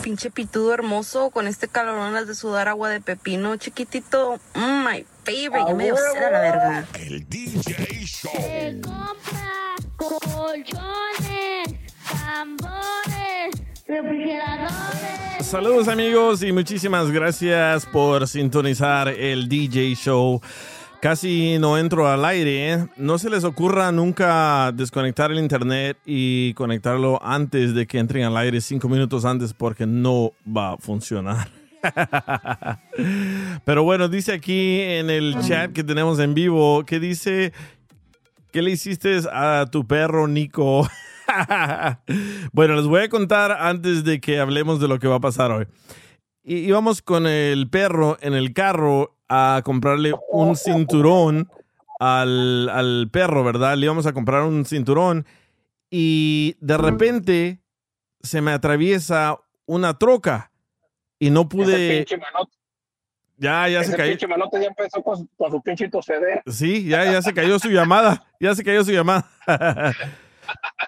Pinche 0.00 0.30
pitudo 0.30 0.72
hermoso 0.74 1.30
con 1.30 1.46
este 1.46 1.68
calorón 1.68 2.14
las 2.14 2.26
de 2.26 2.34
sudar 2.34 2.66
agua 2.66 2.88
de 2.88 3.00
pepino 3.00 3.54
chiquitito. 3.56 4.40
Mm, 4.54 4.84
my 4.84 5.06
favorite. 5.24 5.66
Ya 5.68 5.74
me 5.74 5.84
dio 5.84 5.96
sed 5.96 6.22
a 6.24 6.30
la 6.30 6.40
verga. 6.40 6.86
El 6.98 7.28
DJ 7.28 8.04
Show. 8.04 8.32
Se 8.32 8.80
compra 8.80 9.76
colchones, 9.96 11.74
tambores, 12.24 13.62
refrigeradores. 13.86 15.46
Saludos 15.46 15.86
amigos 15.86 16.42
y 16.42 16.50
muchísimas 16.50 17.10
gracias 17.12 17.86
por 17.86 18.26
sintonizar 18.26 19.08
el 19.08 19.48
DJ 19.48 19.94
Show. 19.94 20.40
Casi 21.02 21.58
no 21.58 21.78
entro 21.78 22.06
al 22.06 22.24
aire. 22.24 22.72
¿eh? 22.72 22.86
No 22.96 23.18
se 23.18 23.28
les 23.28 23.42
ocurra 23.42 23.90
nunca 23.90 24.70
desconectar 24.70 25.32
el 25.32 25.40
internet 25.40 25.98
y 26.06 26.54
conectarlo 26.54 27.18
antes 27.20 27.74
de 27.74 27.88
que 27.88 27.98
entren 27.98 28.22
al 28.22 28.36
aire, 28.36 28.60
cinco 28.60 28.88
minutos 28.88 29.24
antes, 29.24 29.52
porque 29.52 29.84
no 29.84 30.30
va 30.46 30.74
a 30.74 30.76
funcionar. 30.76 31.50
Pero 33.64 33.82
bueno, 33.82 34.06
dice 34.06 34.32
aquí 34.32 34.78
en 34.80 35.10
el 35.10 35.34
chat 35.40 35.72
que 35.72 35.82
tenemos 35.82 36.20
en 36.20 36.34
vivo, 36.34 36.84
que 36.84 37.00
dice, 37.00 37.52
¿qué 38.52 38.62
le 38.62 38.70
hiciste 38.70 39.22
a 39.32 39.66
tu 39.72 39.84
perro 39.84 40.28
Nico? 40.28 40.88
bueno, 42.52 42.76
les 42.76 42.86
voy 42.86 43.00
a 43.00 43.08
contar 43.08 43.50
antes 43.50 44.04
de 44.04 44.20
que 44.20 44.38
hablemos 44.38 44.78
de 44.78 44.86
lo 44.86 45.00
que 45.00 45.08
va 45.08 45.16
a 45.16 45.20
pasar 45.20 45.50
hoy. 45.50 45.66
Y 46.44 46.58
íbamos 46.58 47.02
con 47.02 47.26
el 47.26 47.68
perro 47.68 48.18
en 48.20 48.34
el 48.34 48.52
carro 48.52 49.16
a 49.34 49.62
comprarle 49.62 50.12
un 50.30 50.56
cinturón 50.56 51.48
al, 51.98 52.68
al 52.68 53.08
perro, 53.10 53.44
¿verdad? 53.44 53.76
Le 53.76 53.86
íbamos 53.86 54.06
a 54.06 54.12
comprar 54.12 54.42
un 54.42 54.64
cinturón 54.64 55.24
y 55.90 56.56
de 56.60 56.76
repente 56.76 57.60
se 58.22 58.40
me 58.40 58.50
atraviesa 58.52 59.38
una 59.66 59.98
troca 59.98 60.50
y 61.18 61.30
no 61.30 61.48
pude... 61.48 62.04
Ya, 63.38 63.68
ya 63.68 63.82
se 63.82 63.96
cayó. 63.96 64.10
pinche 64.12 64.26
manote 64.28 64.60
ya 64.60 64.68
empezó 64.68 65.02
con, 65.02 65.16
su- 65.16 65.28
con 65.36 65.50
su 65.50 65.60
pinche 65.62 65.88
tosedera. 65.88 66.42
Sí, 66.46 66.84
ya, 66.84 67.04
ya 67.10 67.20
se 67.22 67.34
cayó 67.34 67.58
su 67.58 67.70
llamada. 67.70 68.24
Ya 68.38 68.54
se 68.54 68.62
cayó 68.62 68.84
su 68.84 68.92
llamada. 68.92 69.28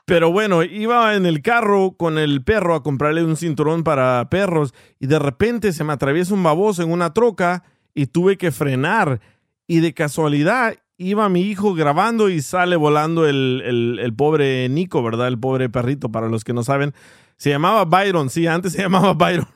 Pero 0.04 0.30
bueno, 0.30 0.62
iba 0.62 1.14
en 1.14 1.26
el 1.26 1.42
carro 1.42 1.92
con 1.96 2.18
el 2.18 2.44
perro 2.44 2.74
a 2.74 2.82
comprarle 2.82 3.24
un 3.24 3.36
cinturón 3.36 3.82
para 3.82 4.28
perros 4.30 4.72
y 5.00 5.06
de 5.06 5.18
repente 5.18 5.72
se 5.72 5.82
me 5.82 5.92
atraviesa 5.94 6.34
un 6.34 6.42
baboso 6.42 6.82
en 6.82 6.92
una 6.92 7.12
troca 7.12 7.64
y 7.94 8.06
tuve 8.06 8.36
que 8.36 8.50
frenar. 8.52 9.20
Y 9.66 9.80
de 9.80 9.94
casualidad 9.94 10.74
iba 10.98 11.28
mi 11.28 11.40
hijo 11.42 11.74
grabando 11.74 12.28
y 12.30 12.40
sale 12.42 12.76
volando 12.76 13.26
el, 13.26 13.98
el- 14.00 14.14
pobre 14.14 14.68
Nico, 14.68 15.02
¿verdad? 15.02 15.28
El 15.28 15.38
pobre 15.38 15.68
perrito, 15.68 16.10
para 16.10 16.28
los 16.28 16.44
que 16.44 16.52
no 16.52 16.62
saben. 16.62 16.92
Se 17.36 17.50
llamaba 17.50 17.84
Byron, 17.84 18.30
sí, 18.30 18.46
antes 18.46 18.72
se 18.72 18.82
llamaba 18.82 19.14
Byron. 19.14 19.48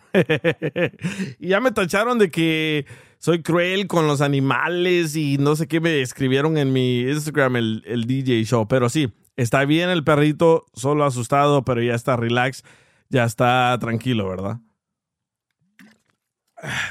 y 1.38 1.48
ya 1.48 1.60
me 1.60 1.70
tacharon 1.72 2.18
de 2.18 2.30
que 2.30 2.86
soy 3.18 3.42
cruel 3.42 3.86
con 3.86 4.06
los 4.06 4.20
animales 4.20 5.16
y 5.16 5.38
no 5.38 5.56
sé 5.56 5.66
qué 5.68 5.80
me 5.80 6.00
escribieron 6.00 6.56
en 6.58 6.72
mi 6.72 7.00
Instagram, 7.02 7.56
el, 7.56 7.82
el 7.86 8.04
DJ 8.06 8.44
Show. 8.44 8.66
Pero 8.68 8.88
sí, 8.88 9.12
está 9.36 9.64
bien 9.64 9.90
el 9.90 10.04
perrito, 10.04 10.66
solo 10.74 11.04
asustado, 11.04 11.64
pero 11.64 11.82
ya 11.82 11.94
está 11.94 12.16
relax, 12.16 12.64
ya 13.10 13.24
está 13.24 13.76
tranquilo, 13.80 14.28
¿verdad? 14.28 14.58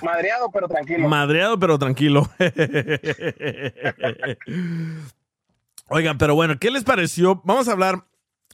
Madreado, 0.01 0.49
pero 0.51 0.67
tranquilo. 0.67 1.07
Madreado, 1.07 1.59
pero 1.59 1.77
tranquilo. 1.77 2.29
Oigan, 5.89 6.17
pero 6.17 6.35
bueno, 6.35 6.57
¿qué 6.59 6.71
les 6.71 6.83
pareció? 6.83 7.41
Vamos 7.45 7.67
a 7.67 7.73
hablar, 7.73 8.05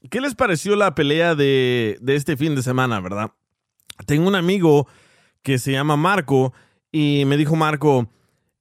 ¿qué 0.09 0.21
les 0.21 0.35
pareció 0.35 0.75
la 0.75 0.95
pelea 0.95 1.35
de, 1.35 1.97
de 2.01 2.15
este 2.15 2.37
fin 2.37 2.55
de 2.55 2.61
semana, 2.61 2.99
verdad? 2.99 3.31
Tengo 4.05 4.27
un 4.27 4.35
amigo 4.35 4.87
que 5.41 5.57
se 5.57 5.71
llama 5.71 5.95
Marco 5.97 6.53
y 6.91 7.25
me 7.25 7.37
dijo 7.37 7.55
Marco, 7.55 8.07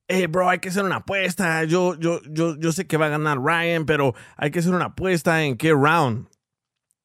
hey 0.08 0.26
bro, 0.26 0.48
hay 0.48 0.58
que 0.58 0.69
hacer 0.70 0.84
una 0.84 0.96
apuesta. 0.96 1.64
Yo, 1.64 1.94
yo, 1.98 2.20
yo, 2.30 2.56
yo 2.58 2.72
sé 2.72 2.86
que 2.86 2.96
va 2.96 3.06
a 3.06 3.10
ganar 3.10 3.38
Ryan, 3.38 3.86
pero 3.86 4.14
hay 4.36 4.50
que 4.50 4.58
hacer 4.60 4.74
una 4.74 4.86
apuesta 4.86 5.42
en 5.44 5.56
qué 5.56 5.70
round. 5.72 6.28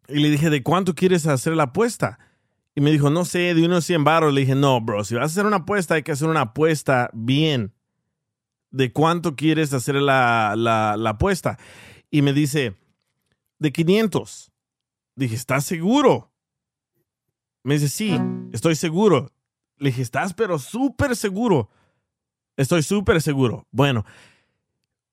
Y 0.07 0.19
le 0.19 0.29
dije, 0.29 0.49
¿de 0.49 0.63
cuánto 0.63 0.95
quieres 0.95 1.27
hacer 1.27 1.53
la 1.53 1.63
apuesta? 1.63 2.19
Y 2.77 2.81
me 2.81 2.91
dijo, 2.91 3.09
no 3.09 3.25
sé, 3.25 3.55
de 3.55 3.65
unos 3.65 3.85
100 3.85 4.03
baros. 4.03 4.31
Le 4.31 4.41
dije, 4.41 4.53
no, 4.53 4.79
bro, 4.79 5.03
si 5.03 5.15
vas 5.15 5.23
a 5.23 5.25
hacer 5.25 5.47
una 5.47 5.55
apuesta, 5.55 5.95
hay 5.95 6.03
que 6.03 6.11
hacer 6.11 6.27
una 6.29 6.41
apuesta 6.41 7.09
bien. 7.11 7.73
¿De 8.69 8.93
cuánto 8.93 9.35
quieres 9.35 9.73
hacer 9.73 9.95
la, 9.95 10.53
la, 10.55 10.95
la 10.95 11.09
apuesta? 11.09 11.57
Y 12.11 12.21
me 12.21 12.33
dice, 12.33 12.75
de 13.57 13.71
500. 13.71 14.51
Dije, 15.15 15.33
¿estás 15.33 15.65
seguro? 15.65 16.31
Me 17.63 17.73
dice, 17.73 17.89
sí, 17.89 18.15
estoy 18.53 18.75
seguro. 18.75 19.31
Le 19.77 19.89
dije, 19.89 20.03
¿estás 20.03 20.35
pero 20.35 20.59
súper 20.59 21.15
seguro? 21.15 21.71
Estoy 22.57 22.83
súper 22.83 23.23
seguro. 23.23 23.65
Bueno, 23.71 24.05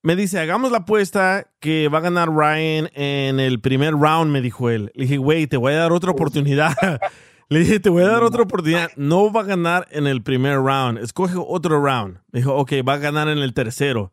me 0.02 0.16
dice, 0.16 0.38
hagamos 0.38 0.70
la 0.70 0.78
apuesta 0.80 1.50
que 1.60 1.88
va 1.88 1.96
a 1.96 2.02
ganar 2.02 2.28
Ryan 2.28 2.90
en 2.92 3.40
el 3.40 3.58
primer 3.62 3.94
round, 3.94 4.30
me 4.30 4.42
dijo 4.42 4.68
él. 4.68 4.92
Le 4.94 5.04
dije, 5.04 5.16
güey, 5.16 5.46
te 5.46 5.56
voy 5.56 5.72
a 5.72 5.78
dar 5.78 5.92
otra 5.92 6.10
oportunidad. 6.10 6.76
Le 7.48 7.60
dije, 7.60 7.80
te 7.80 7.90
voy 7.90 8.02
a 8.02 8.08
dar 8.08 8.22
otra 8.22 8.42
oportunidad. 8.42 8.90
No 8.96 9.32
va 9.32 9.42
a 9.42 9.44
ganar 9.44 9.86
en 9.90 10.06
el 10.06 10.22
primer 10.22 10.58
round. 10.60 10.98
Escoge 10.98 11.34
otro 11.36 11.84
round. 11.84 12.18
Me 12.32 12.40
dijo, 12.40 12.54
ok, 12.54 12.72
va 12.86 12.94
a 12.94 12.98
ganar 12.98 13.28
en 13.28 13.38
el 13.38 13.52
tercero. 13.52 14.12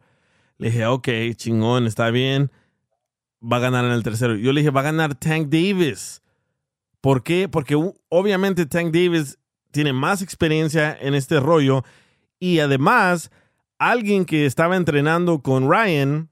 Le 0.58 0.69
dije, 0.69 0.86
ok, 0.86 1.08
chingón, 1.36 1.88
está 1.88 2.12
bien. 2.12 2.52
Va 3.42 3.58
a 3.58 3.62
ganar 3.62 3.86
en 3.86 3.92
el 3.92 4.03
tercero. 4.03 4.36
Yo 4.36 4.52
le 4.53 4.62
dije, 4.62 4.72
va 4.72 4.81
a 4.81 4.86
ganar 4.86 5.16
Tank 5.16 5.47
Davis. 5.47 6.22
¿Por 7.00 7.24
qué? 7.24 7.50
Porque 7.50 7.75
obviamente 8.09 8.66
Tank 8.68 8.94
Davis 8.94 9.40
tiene 9.72 9.94
más 9.94 10.22
experiencia 10.22 10.96
en 11.00 11.16
este 11.16 11.40
rollo 11.40 11.84
y 12.40 12.59
además 12.59 13.31
alguien 13.80 14.25
que 14.25 14.46
estaba 14.46 14.75
entrenando 14.75 15.42
con 15.42 15.69
Ryan 15.69 16.30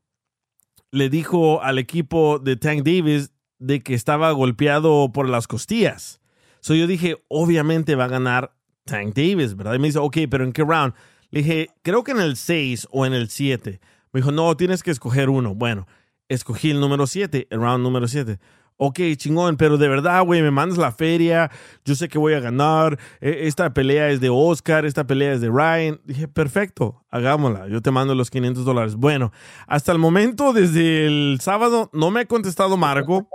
le 0.92 1.10
dijo 1.10 1.62
al 1.64 1.80
equipo 1.80 2.38
de 2.38 2.56
Tank 2.56 2.84
Davis 2.84 3.31
de 3.58 3.81
que 3.81 3.94
estaba 3.94 4.31
golpeado 4.31 5.12
por 5.12 5.28
las 5.28 5.48
costillas. 5.48 6.22
So 6.62 6.75
yo 6.75 6.88
dije, 6.88 7.24
obviamente 7.28 7.95
va 7.95 8.06
a 8.06 8.10
ganar 8.10 8.54
Tank 8.86 9.16
Davis, 9.16 9.56
¿verdad? 9.56 9.75
Y 9.75 9.80
me 9.80 9.88
dice, 9.88 10.00
ok, 10.00 10.18
pero 10.30 10.44
¿en 10.44 10.51
qué 10.51 10.63
round? 10.63 10.94
Le 11.31 11.42
dije, 11.42 11.69
creo 11.83 12.04
que 12.04 12.12
en 12.12 12.19
el 12.22 12.36
6 12.38 12.88
o 12.92 13.06
en 13.06 13.13
el 13.13 13.30
7. 13.30 13.80
Me 14.12 14.22
dijo, 14.22 14.31
no, 14.31 14.56
tienes 14.57 14.83
que 14.83 14.92
escoger 14.92 15.30
uno. 15.30 15.54
Bueno, 15.56 15.88
escogí 16.28 16.72
el 16.72 16.80
número 16.80 17.06
7, 17.07 17.48
el 17.50 17.60
round 17.60 17.83
número 17.83 18.07
7. 18.07 18.39
Ok, 18.81 18.98
chingón, 19.18 19.57
pero 19.57 19.78
de 19.78 19.89
verdad, 19.89 20.24
güey, 20.24 20.42
me 20.42 20.51
mandas 20.51 20.78
la 20.78 20.94
feria, 20.94 21.51
yo 21.83 21.95
sé 21.95 22.07
que 22.07 22.18
voy 22.18 22.33
a 22.33 22.39
ganar, 22.39 22.98
e- 23.19 23.45
esta 23.45 23.74
pelea 23.74 24.10
es 24.10 24.22
de 24.22 24.30
Oscar, 24.30 24.86
esta 24.86 25.06
pelea 25.06 25.33
es 25.33 25.42
de 25.42 25.50
Ryan. 25.50 26.00
Dije, 26.06 26.30
perfecto, 26.30 27.04
hagámosla, 27.10 27.68
yo 27.68 27.81
te 27.81 27.92
mando 27.92 28.16
los 28.16 28.30
500 28.31 28.63
dólares. 28.63 28.95
Bueno, 28.95 29.33
hasta 29.68 29.92
el 29.92 29.98
momento, 29.98 30.54
desde 30.54 31.07
el 31.07 31.39
sábado, 31.42 31.89
no 31.92 32.10
me 32.10 32.22
ha 32.22 32.25
contestado 32.25 32.78
Marco. 32.78 33.28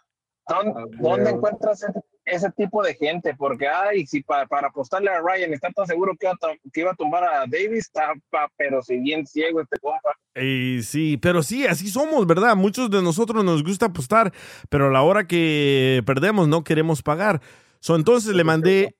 ¿Dónde, 0.49 0.97
dónde 0.99 1.29
encuentras 1.31 1.83
ese, 1.83 1.99
ese 2.25 2.51
tipo 2.51 2.83
de 2.83 2.93
gente, 2.95 3.33
porque, 3.37 3.67
ay, 3.67 4.05
si 4.05 4.21
pa- 4.23 4.45
para 4.45 4.67
apostarle 4.67 5.09
a 5.09 5.19
Ryan 5.21 5.53
está 5.53 5.69
tan 5.71 5.85
seguro 5.87 6.13
que 6.19 6.25
iba, 6.25 6.33
a 6.33 6.37
to- 6.37 6.59
que 6.73 6.81
iba 6.81 6.91
a 6.91 6.95
tumbar 6.95 7.23
a 7.23 7.39
Davis, 7.47 7.85
está, 7.85 8.13
pa- 8.29 8.49
pero 8.57 8.81
si 8.81 8.97
bien 8.99 9.25
ciego 9.25 9.61
este 9.61 9.77
compa. 9.79 10.15
Y 10.35 10.81
sí, 10.83 11.17
pero 11.17 11.41
sí, 11.43 11.65
así 11.65 11.89
somos, 11.89 12.25
¿verdad? 12.27 12.55
Muchos 12.55 12.89
de 12.89 13.01
nosotros 13.01 13.43
nos 13.43 13.63
gusta 13.63 13.87
apostar, 13.87 14.31
pero 14.69 14.87
a 14.87 14.91
la 14.91 15.01
hora 15.01 15.25
que 15.27 16.01
perdemos 16.05 16.47
no 16.47 16.63
queremos 16.63 17.01
pagar. 17.01 17.41
So, 17.79 17.95
entonces 17.95 18.35
le 18.35 18.43
mandé, 18.43 18.95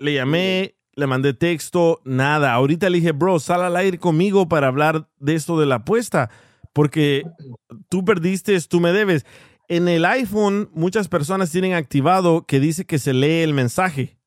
le 0.00 0.14
llamé, 0.14 0.74
le 0.94 1.06
mandé 1.06 1.34
texto, 1.34 2.00
nada. 2.04 2.52
Ahorita 2.52 2.88
le 2.90 2.98
dije, 2.98 3.12
bro, 3.12 3.38
sal 3.38 3.62
al 3.62 3.76
aire 3.76 3.98
conmigo 3.98 4.48
para 4.48 4.68
hablar 4.68 5.06
de 5.18 5.34
esto 5.34 5.58
de 5.58 5.66
la 5.66 5.76
apuesta, 5.76 6.30
porque 6.72 7.24
tú 7.88 8.04
perdiste, 8.04 8.58
tú 8.62 8.80
me 8.80 8.92
debes. 8.92 9.24
En 9.70 9.86
el 9.86 10.04
iPhone, 10.04 10.68
muchas 10.74 11.08
personas 11.08 11.50
tienen 11.52 11.74
activado 11.74 12.44
que 12.44 12.58
dice 12.58 12.84
que 12.84 12.98
se 12.98 13.14
lee 13.14 13.42
el 13.42 13.54
mensaje. 13.54 14.18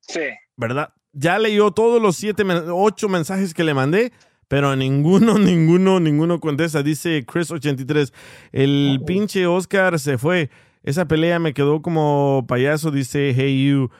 Sí. 0.00 0.20
¿verdad? 0.56 0.94
Ya 1.12 1.38
leyó 1.38 1.70
todos 1.70 2.00
los 2.00 2.16
siete, 2.16 2.44
ocho 2.70 3.08
mensajes 3.08 3.54
que 3.54 3.64
le 3.64 3.74
mandé, 3.74 4.12
pero 4.48 4.74
ninguno, 4.76 5.38
ninguno, 5.38 6.00
ninguno 6.00 6.40
contesta. 6.40 6.82
Dice 6.82 7.24
Chris83, 7.26 8.12
el 8.52 9.00
pinche 9.06 9.46
Oscar 9.46 9.98
se 9.98 10.18
fue. 10.18 10.50
Esa 10.82 11.06
pelea 11.06 11.38
me 11.38 11.54
quedó 11.54 11.80
como 11.80 12.44
payaso. 12.46 12.90
Dice, 12.90 13.32
hey 13.34 13.66
you, 13.66 13.90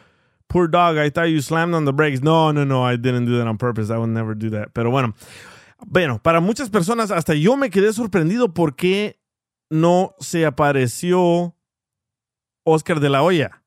poor 0.48 0.70
dog, 0.70 0.96
I 0.98 1.10
thought 1.10 1.28
you 1.28 1.40
slammed 1.40 1.74
on 1.74 1.84
the 1.84 1.92
brakes. 1.92 2.22
No, 2.22 2.52
no, 2.52 2.64
no, 2.64 2.84
I 2.90 2.96
didn't 2.96 3.26
do 3.26 3.38
that 3.38 3.46
on 3.46 3.56
purpose. 3.56 3.92
I 3.92 3.96
would 3.96 4.10
never 4.10 4.36
do 4.36 4.50
that. 4.50 4.70
Pero 4.74 4.90
bueno, 4.90 5.14
bueno, 5.86 6.20
para 6.22 6.40
muchas 6.40 6.68
personas, 6.68 7.10
hasta 7.10 7.34
yo 7.34 7.56
me 7.56 7.70
quedé 7.70 7.92
sorprendido 7.92 8.52
porque 8.52 9.18
no 9.74 10.14
se 10.20 10.46
apareció 10.46 11.54
Oscar 12.64 13.00
de 13.00 13.10
la 13.10 13.22
Hoya. 13.22 13.62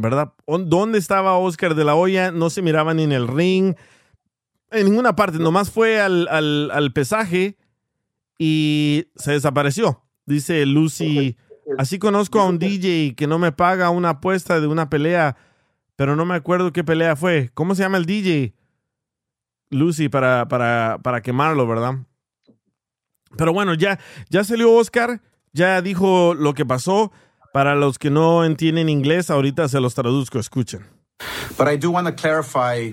¿verdad? 0.00 0.32
¿Dónde 0.46 0.98
estaba 0.98 1.36
Oscar 1.38 1.74
de 1.74 1.84
la 1.84 1.94
Hoya? 1.96 2.30
No 2.30 2.50
se 2.50 2.62
miraba 2.62 2.94
ni 2.94 3.02
en 3.02 3.10
el 3.12 3.26
ring, 3.26 3.74
en 4.70 4.84
ninguna 4.86 5.16
parte. 5.16 5.38
Nomás 5.38 5.70
fue 5.72 6.00
al, 6.00 6.28
al- 6.28 6.70
al 6.72 6.92
pesaje 6.92 7.56
y 8.38 9.06
se 9.16 9.32
desapareció. 9.32 10.04
Dice 10.24 10.64
Lucy, 10.66 11.36
así 11.78 11.98
conozco 11.98 12.38
a 12.40 12.44
un 12.46 12.58
DJ 12.60 13.14
que 13.16 13.26
no 13.26 13.38
me 13.40 13.50
paga 13.50 13.90
una 13.90 14.10
apuesta 14.10 14.60
de 14.60 14.66
una 14.68 14.88
pelea, 14.88 15.36
pero 15.96 16.14
no 16.14 16.24
me 16.24 16.34
acuerdo 16.36 16.72
qué 16.72 16.84
pelea 16.84 17.16
fue. 17.16 17.50
¿Cómo 17.54 17.74
se 17.74 17.82
llama 17.82 17.98
el 17.98 18.06
DJ? 18.06 18.54
Lucy, 19.70 20.08
para, 20.08 20.46
para, 20.48 20.98
para 21.02 21.22
quemarlo, 21.22 21.66
¿verdad? 21.66 21.94
Pero 23.36 23.52
bueno, 23.52 23.74
ya, 23.74 23.98
ya 24.30 24.44
salió 24.44 24.72
Oscar, 24.72 25.20
ya 25.52 25.80
dijo 25.80 26.34
lo 26.34 26.54
que 26.54 26.64
pasó. 26.64 27.12
Para 27.52 27.74
los 27.74 27.98
que 27.98 28.10
no 28.10 28.44
entienden 28.44 28.88
inglés, 28.88 29.30
ahorita 29.30 29.68
se 29.68 29.80
los 29.80 29.94
traduzco, 29.94 30.38
escuchen. 30.38 30.84
But 31.56 31.66
I 31.66 31.76
do 31.76 31.90
want 31.90 32.06
to 32.06 32.12
clarify 32.12 32.92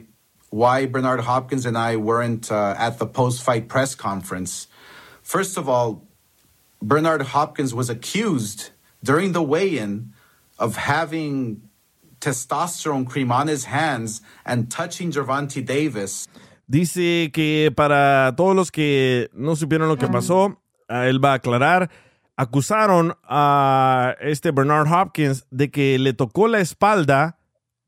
why 0.50 0.86
Bernard 0.86 1.20
Hopkins 1.20 1.66
and 1.66 1.78
I 1.78 1.98
weren't 1.98 2.50
uh, 2.50 2.74
at 2.78 2.98
the 2.98 3.06
post 3.06 3.44
fight 3.44 3.68
press 3.68 3.96
conference. 3.96 4.68
First 5.22 5.58
of 5.58 5.68
all, 5.68 6.08
Bernard 6.82 7.22
Hopkins 7.22 7.74
was 7.74 7.90
accused 7.90 8.72
during 9.04 9.34
the 9.34 9.44
weigh 9.44 9.78
in 9.78 10.14
of 10.58 10.78
having 10.78 11.62
testosterone 12.22 13.06
cream 13.06 13.32
on 13.32 13.48
his 13.48 13.66
hands 13.66 14.22
and 14.46 14.72
touching 14.72 15.12
Gervonta 15.12 15.64
Davis. 15.64 16.28
Dice 16.68 17.32
que 17.32 17.72
para 17.76 18.34
todos 18.36 18.56
los 18.56 18.72
que 18.72 19.30
no 19.34 19.56
supieron 19.56 19.88
lo 19.88 19.98
que 19.98 20.08
pasó, 20.08 20.58
ah, 20.90 21.08
él 21.08 21.24
va 21.24 21.34
a 21.34 21.36
aclarar. 21.36 21.90
Acusaron 22.38 23.16
a 23.24 24.16
este 24.20 24.52
Bernard 24.52 24.92
Hopkins 24.92 25.46
de 25.52 25.72
que 25.72 25.98
le 25.98 26.14
tocó 26.14 26.48
la 26.48 26.60
espalda 26.60 27.40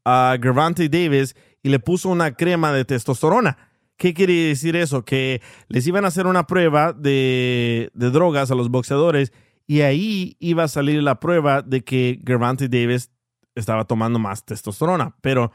a 0.05 0.37
Gervonta 0.41 0.83
Davis 0.83 1.35
y 1.61 1.69
le 1.69 1.79
puso 1.79 2.09
una 2.09 2.33
crema 2.33 2.71
de 2.71 2.85
testosterona. 2.85 3.57
¿Qué 3.97 4.13
quiere 4.13 4.33
decir 4.33 4.75
eso? 4.75 5.03
Que 5.03 5.41
les 5.67 5.85
iban 5.87 6.05
a 6.05 6.09
hacer 6.09 6.27
una 6.27 6.47
prueba 6.47 6.93
de, 6.93 7.89
de 7.93 8.09
drogas 8.09 8.51
a 8.51 8.55
los 8.55 8.69
boxeadores 8.69 9.33
y 9.65 9.81
ahí 9.81 10.37
iba 10.39 10.63
a 10.63 10.67
salir 10.69 11.03
la 11.03 11.19
prueba 11.19 11.61
de 11.61 11.83
que 11.83 12.21
Gervonta 12.25 12.67
Davis 12.69 13.11
estaba 13.55 13.83
tomando 13.83 14.17
más 14.17 14.45
testosterona. 14.45 15.15
Pero 15.21 15.51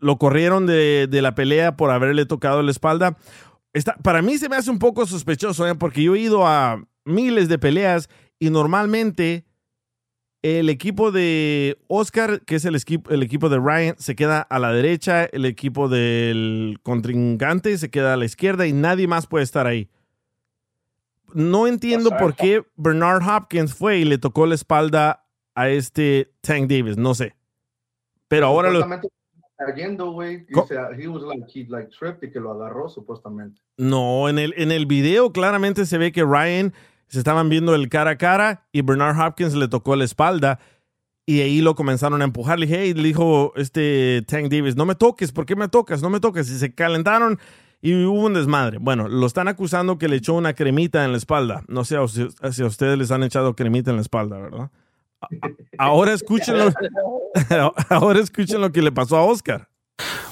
lo 0.00 0.18
corrieron 0.18 0.66
de, 0.66 1.06
de 1.08 1.22
la 1.22 1.34
pelea 1.34 1.76
por 1.76 1.90
haberle 1.90 2.26
tocado 2.26 2.62
la 2.62 2.70
espalda. 2.70 3.16
Está, 3.72 3.94
para 3.96 4.22
mí 4.22 4.38
se 4.38 4.48
me 4.48 4.56
hace 4.56 4.70
un 4.70 4.78
poco 4.78 5.06
sospechoso, 5.06 5.68
¿eh? 5.68 5.74
porque 5.74 6.02
yo 6.02 6.16
he 6.16 6.20
ido 6.20 6.46
a 6.46 6.82
miles 7.08 7.48
de 7.48 7.58
peleas 7.58 8.08
y 8.38 8.50
normalmente 8.50 9.44
el 10.42 10.68
equipo 10.68 11.10
de 11.10 11.78
Oscar, 11.88 12.42
que 12.42 12.54
es 12.54 12.64
el, 12.64 12.76
esqui- 12.76 13.02
el 13.10 13.24
equipo 13.24 13.48
de 13.48 13.58
Ryan, 13.58 13.96
se 13.98 14.14
queda 14.14 14.40
a 14.42 14.58
la 14.60 14.72
derecha, 14.72 15.24
el 15.24 15.44
equipo 15.44 15.88
del 15.88 16.78
contrincante 16.84 17.76
se 17.76 17.90
queda 17.90 18.14
a 18.14 18.16
la 18.16 18.24
izquierda 18.24 18.66
y 18.66 18.72
nadie 18.72 19.08
más 19.08 19.26
puede 19.26 19.42
estar 19.42 19.66
ahí. 19.66 19.88
No 21.34 21.66
entiendo 21.66 22.10
por 22.16 22.34
qué 22.36 22.64
Bernard 22.76 23.22
Hopkins 23.28 23.74
fue 23.74 23.98
y 23.98 24.04
le 24.04 24.18
tocó 24.18 24.46
la 24.46 24.54
espalda 24.54 25.26
a 25.54 25.68
este 25.68 26.32
Tank 26.40 26.70
Davis, 26.70 26.96
no 26.96 27.14
sé. 27.14 27.34
Pero 28.28 28.46
ahora 28.46 28.70
lo, 28.70 28.86
cayendo, 29.58 30.12
güey. 30.12 30.46
He 30.96 31.08
was 31.08 31.22
like, 31.22 31.46
he 31.52 31.66
like 31.68 31.90
tripped 31.90 32.28
y 32.28 32.30
que 32.32 32.38
lo 32.40 32.52
agarró 32.52 32.88
supuestamente. 32.88 33.60
No, 33.76 34.28
en 34.28 34.38
el, 34.38 34.54
en 34.56 34.70
el 34.70 34.86
video 34.86 35.32
claramente 35.32 35.84
se 35.84 35.98
ve 35.98 36.12
que 36.12 36.22
Ryan 36.24 36.72
se 37.08 37.18
estaban 37.18 37.48
viendo 37.48 37.74
el 37.74 37.88
cara 37.88 38.12
a 38.12 38.18
cara 38.18 38.66
y 38.72 38.82
Bernard 38.82 39.18
Hopkins 39.18 39.54
le 39.54 39.68
tocó 39.68 39.96
la 39.96 40.04
espalda 40.04 40.58
y 41.26 41.40
ahí 41.40 41.60
lo 41.60 41.74
comenzaron 41.74 42.22
a 42.22 42.24
empujar. 42.24 42.58
Le 42.58 42.66
dije, 42.66 42.80
hey, 42.82 42.94
le 42.94 43.02
dijo 43.02 43.52
este 43.56 44.22
Tank 44.26 44.48
Davis, 44.50 44.76
no 44.76 44.86
me 44.86 44.94
toques, 44.94 45.32
¿por 45.32 45.44
qué 45.44 45.56
me 45.56 45.68
tocas? 45.68 46.00
No 46.00 46.10
me 46.10 46.20
toques. 46.20 46.50
Y 46.50 46.58
se 46.58 46.74
calentaron 46.74 47.38
y 47.80 48.04
hubo 48.04 48.24
un 48.24 48.34
desmadre. 48.34 48.78
Bueno, 48.78 49.08
lo 49.08 49.26
están 49.26 49.48
acusando 49.48 49.98
que 49.98 50.08
le 50.08 50.16
echó 50.16 50.34
una 50.34 50.54
cremita 50.54 51.04
en 51.04 51.12
la 51.12 51.18
espalda. 51.18 51.64
No 51.68 51.84
sé 51.84 51.96
si, 52.08 52.28
si 52.52 52.62
a 52.62 52.66
ustedes 52.66 52.98
les 52.98 53.10
han 53.10 53.22
echado 53.22 53.54
cremita 53.54 53.90
en 53.90 53.96
la 53.96 54.02
espalda, 54.02 54.38
¿verdad? 54.38 54.70
Ahora 55.78 56.12
escuchen 56.12 56.58
lo, 56.58 56.72
ahora 57.90 58.20
escuchen 58.20 58.60
lo 58.60 58.72
que 58.72 58.82
le 58.82 58.92
pasó 58.92 59.16
a 59.16 59.24
Oscar. 59.24 59.68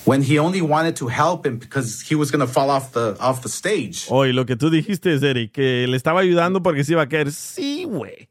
When 0.04 0.22
he 0.22 0.38
only 0.38 0.62
wanted 0.62 0.96
to 0.96 1.08
help 1.08 1.44
him 1.44 1.58
because 1.58 2.00
he 2.00 2.14
was 2.14 2.30
going 2.30 2.40
to 2.40 2.46
fall 2.46 2.70
off 2.70 2.92
the 2.92 3.16
off 3.18 3.42
the 3.42 3.48
stage. 3.48 4.06
Oye, 4.08 4.32
lo 4.32 4.44
que 4.44 4.54
tú 4.54 4.70
dijiste, 4.70 5.20
Eric, 5.20 5.52
que 5.52 5.86
le 5.88 5.96
estaba 5.96 6.20
ayudando 6.20 6.62
porque 6.62 6.84
se 6.84 6.92
iba 6.92 7.02
a 7.02 7.08
caer. 7.08 7.32
Sí, 7.32 7.84
güey. 7.84 8.28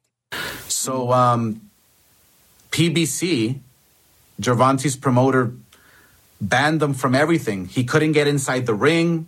So 0.69 1.11
um, 1.11 1.59
PBC, 2.71 3.59
Gervonta's 4.39 4.95
promoter, 4.95 5.51
banned 6.39 6.81
him 6.81 6.93
from 6.93 7.13
everything. 7.13 7.65
He 7.65 7.83
couldn't 7.83 8.13
get 8.13 8.27
inside 8.27 8.65
the 8.65 8.73
ring. 8.73 9.25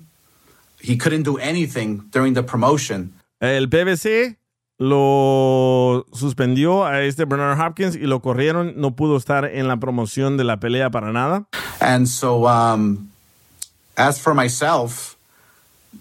He 0.81 0.95
couldn't 0.95 1.23
do 1.23 1.37
anything 1.37 2.03
during 2.11 2.33
the 2.33 2.43
promotion. 2.43 3.13
El 3.41 3.67
PBC 3.67 4.35
lo 4.77 6.05
suspendió 6.13 6.85
a 6.85 7.01
este 7.01 7.25
Bernard 7.25 7.59
Hopkins 7.59 7.95
y 7.95 8.05
lo 8.05 8.21
corrieron. 8.21 8.73
No 8.77 8.95
pudo 8.95 9.17
estar 9.17 9.45
en 9.45 9.67
la 9.67 9.77
promoción 9.77 10.37
de 10.37 10.43
la 10.43 10.59
pelea 10.59 10.89
para 10.89 11.11
nada. 11.11 11.47
And 11.79 12.07
so, 12.07 12.47
um, 12.47 13.09
as 13.95 14.19
for 14.19 14.33
myself, 14.33 15.15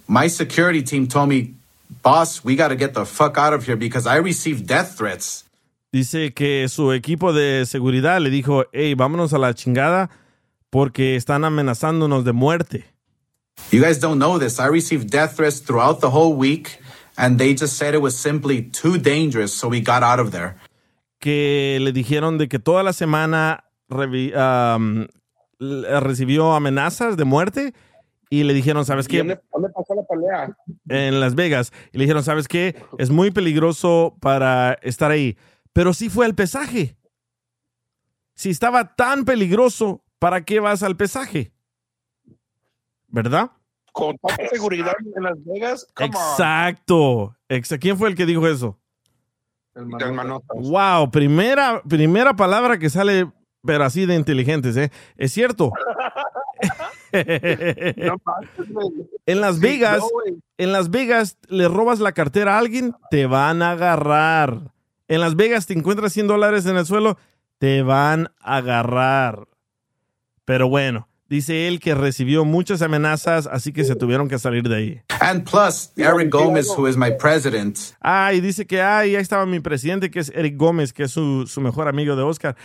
my 0.09 0.28
security 0.28 0.83
team 0.83 1.06
told 1.06 1.28
me, 1.28 1.54
boss, 2.02 2.45
we 2.45 2.56
got 2.56 2.68
to 2.68 2.76
get 2.76 2.95
the 2.95 3.04
fuck 3.04 3.38
out 3.38 3.52
of 3.52 3.64
here 3.64 3.76
because 3.76 4.06
I 4.06 4.18
received 4.18 4.66
death 4.66 4.97
threats. 4.97 5.45
Dice 5.92 6.35
que 6.35 6.68
su 6.68 6.92
equipo 6.92 7.33
de 7.33 7.64
seguridad 7.64 8.21
le 8.21 8.28
dijo, 8.30 8.64
hey, 8.73 8.95
vámonos 8.95 9.33
a 9.33 9.38
la 9.38 9.54
chingada 9.54 10.11
porque 10.71 11.16
están 11.16 11.45
amenazándonos 11.45 12.25
de 12.25 12.33
muerte. 12.33 12.85
You 13.71 13.80
guys 13.83 13.99
don't 13.99 14.18
know 14.18 14.38
this. 14.38 14.61
I 14.61 14.66
received 14.66 15.11
death 15.11 15.37
threats 15.37 15.61
throughout 15.61 16.00
the 16.00 16.11
whole 16.11 16.35
week, 16.35 16.78
and 17.16 17.38
they 17.38 17.54
just 17.54 17.76
said 17.76 17.94
it 17.94 18.00
was 18.00 18.16
simply 18.16 18.62
too 18.62 18.99
dangerous, 18.99 19.52
so 19.52 19.68
we 19.68 19.80
got 19.80 20.02
out 20.02 20.20
of 20.20 20.30
there. 20.32 20.56
Que 21.18 21.78
le 21.80 21.92
dijeron 21.92 22.38
de 22.38 22.49
que 22.49 22.58
toda 22.58 22.82
la 22.82 22.92
semana 22.92 23.64
um, 23.88 25.06
recibió 25.58 26.54
amenazas 26.54 27.16
de 27.16 27.25
muerte 27.25 27.75
y 28.28 28.44
le 28.44 28.54
dijeron, 28.54 28.85
¿sabes 28.85 29.08
qué? 29.08 29.18
¿Dónde, 29.18 29.40
dónde 29.52 29.68
pasó 29.70 29.94
la 29.94 30.02
pelea? 30.02 30.56
en 30.88 31.20
Las 31.20 31.35
Vegas 31.35 31.73
y 31.92 31.99
le 31.99 32.04
dijeron, 32.04 32.23
¿sabes 32.23 32.49
qué? 32.49 32.76
Es 32.99 33.11
muy 33.11 33.30
peligroso 33.30 34.16
para 34.20 34.75
estar 34.82 35.11
ahí. 35.11 35.37
Pero 35.73 35.94
sí 35.94 36.08
fue 36.08 36.26
al 36.26 36.35
pesaje. 36.35 36.96
Si 38.35 38.50
estaba 38.50 38.94
tan 38.94 39.25
peligroso, 39.25 40.02
¿para 40.18 40.44
qué 40.44 40.61
vas 40.61 40.82
al 40.82 40.96
pesaje? 40.96 41.52
¿Verdad? 43.08 43.52
Con 43.97 44.17
tanta 44.19 44.47
seguridad 44.49 44.93
en 45.17 45.23
Las 45.23 45.43
Vegas. 45.45 45.87
Exacto. 45.99 47.35
Exa- 47.49 47.79
¿Quién 47.81 47.97
fue 47.97 48.11
el 48.11 48.15
que 48.15 48.26
dijo 48.26 48.47
eso? 48.47 48.79
El 49.75 49.83
El 49.85 49.88
manotas. 49.88 50.12
manotas. 50.15 50.69
Wow, 50.71 51.11
primera, 51.11 51.81
primera 51.88 52.37
palabra 52.37 52.79
que 52.79 52.91
sale, 52.91 53.31
pero 53.65 53.85
así 53.85 54.05
de 54.05 54.15
inteligentes, 54.15 54.76
¿eh? 54.76 54.91
Es 55.17 55.33
cierto. 55.33 55.73
No 57.12 58.17
manches, 58.25 58.73
güey. 58.73 58.91
en 59.26 59.41
Las 59.41 59.61
Vegas, 59.61 60.03
en 60.59 60.73
Las 60.73 60.91
Vegas 60.91 61.38
le 61.49 61.69
robas 61.69 61.99
la 62.00 62.12
cartera 62.12 62.57
a 62.57 62.59
alguien, 62.59 62.93
te 63.11 63.26
van 63.26 63.62
a 63.62 63.71
agarrar. 63.73 64.73
En 65.09 65.21
Las 65.21 65.37
Vegas 65.37 65.67
te 65.67 65.73
encuentras 65.75 66.12
100 66.12 66.26
dólares 66.26 66.67
en 66.67 66.76
el 66.76 66.85
suelo, 66.85 67.17
te 67.59 67.83
van 67.83 68.29
a 68.41 68.57
agarrar. 68.57 69.49
Pero 70.45 70.69
bueno, 70.69 71.09
dice 71.28 71.68
él 71.68 71.80
que 71.80 71.95
recibió 71.95 72.45
muchas 72.45 72.83
amenazas, 72.83 73.47
así 73.47 73.73
que 73.73 73.85
se 73.85 73.97
tuvieron 73.97 74.28
que 74.28 74.38
salir 74.38 74.68
de 74.68 74.76
ahí. 74.76 75.00
And 75.21 75.49
plus, 75.49 75.90
Eric 75.97 76.30
Gomez, 76.30 76.68
who 76.68 76.88
is 76.88 76.97
my 76.97 77.11
president, 77.18 77.78
Ah, 78.00 78.33
y 78.33 78.40
dice 78.40 78.66
que 78.66 78.80
ay, 78.83 79.16
ahí 79.16 79.23
estaba 79.23 79.47
mi 79.47 79.61
presidente, 79.61 80.11
que 80.11 80.21
es 80.21 80.30
Eric 80.35 80.56
Gómez, 80.56 80.92
que 80.92 81.04
es 81.04 81.11
su, 81.11 81.47
su 81.47 81.61
mejor 81.61 81.88
amigo 81.88 82.16
de 82.16 82.23
Oscar. 82.23 82.56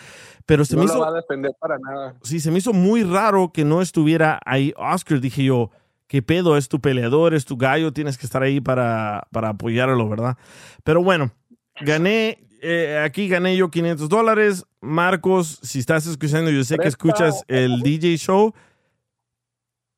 Pero 0.46 0.66
se 0.66 0.76
No 0.76 0.82
me 0.82 0.88
lo 0.88 0.94
hizo, 0.94 1.02
va 1.02 1.10
a 1.10 1.14
defender 1.14 1.52
para 1.60 1.78
nada. 1.78 2.16
sí, 2.24 2.40
se 2.40 2.52
me 2.52 2.58
hizo 2.58 2.74
muy 2.74 3.04
raro 3.04 3.52
que 3.54 3.64
no 3.64 3.82
estuviera 3.82 4.40
ahí 4.46 4.74
Oscar. 4.76 5.20
Dije 5.22 5.44
yo, 5.44 5.70
¿qué 6.08 6.22
pedo? 6.22 6.58
Es 6.58 6.68
tu 6.68 6.82
peleador, 6.82 7.34
es 7.34 7.46
tu 7.46 7.58
gallo, 7.58 7.94
tienes 7.94 8.18
que 8.18 8.26
estar 8.26 8.42
ahí 8.44 8.60
para, 8.60 9.28
para 9.32 9.50
apoyarlo, 9.50 10.10
¿verdad? 10.10 10.38
Pero 10.84 11.04
bueno, 11.04 11.32
gané, 11.80 12.44
eh, 12.62 13.02
aquí 13.04 13.28
gané 13.28 13.56
yo 13.58 13.70
500 13.70 14.08
dólares. 14.10 14.66
Marcos, 14.82 15.60
si 15.62 15.80
estás 15.80 16.06
escuchando, 16.08 16.50
yo 16.52 16.64
sé 16.64 16.78
que 16.78 16.88
escuchas 16.88 17.44
el 17.48 17.82
DJ 17.82 18.18
show, 18.18 18.54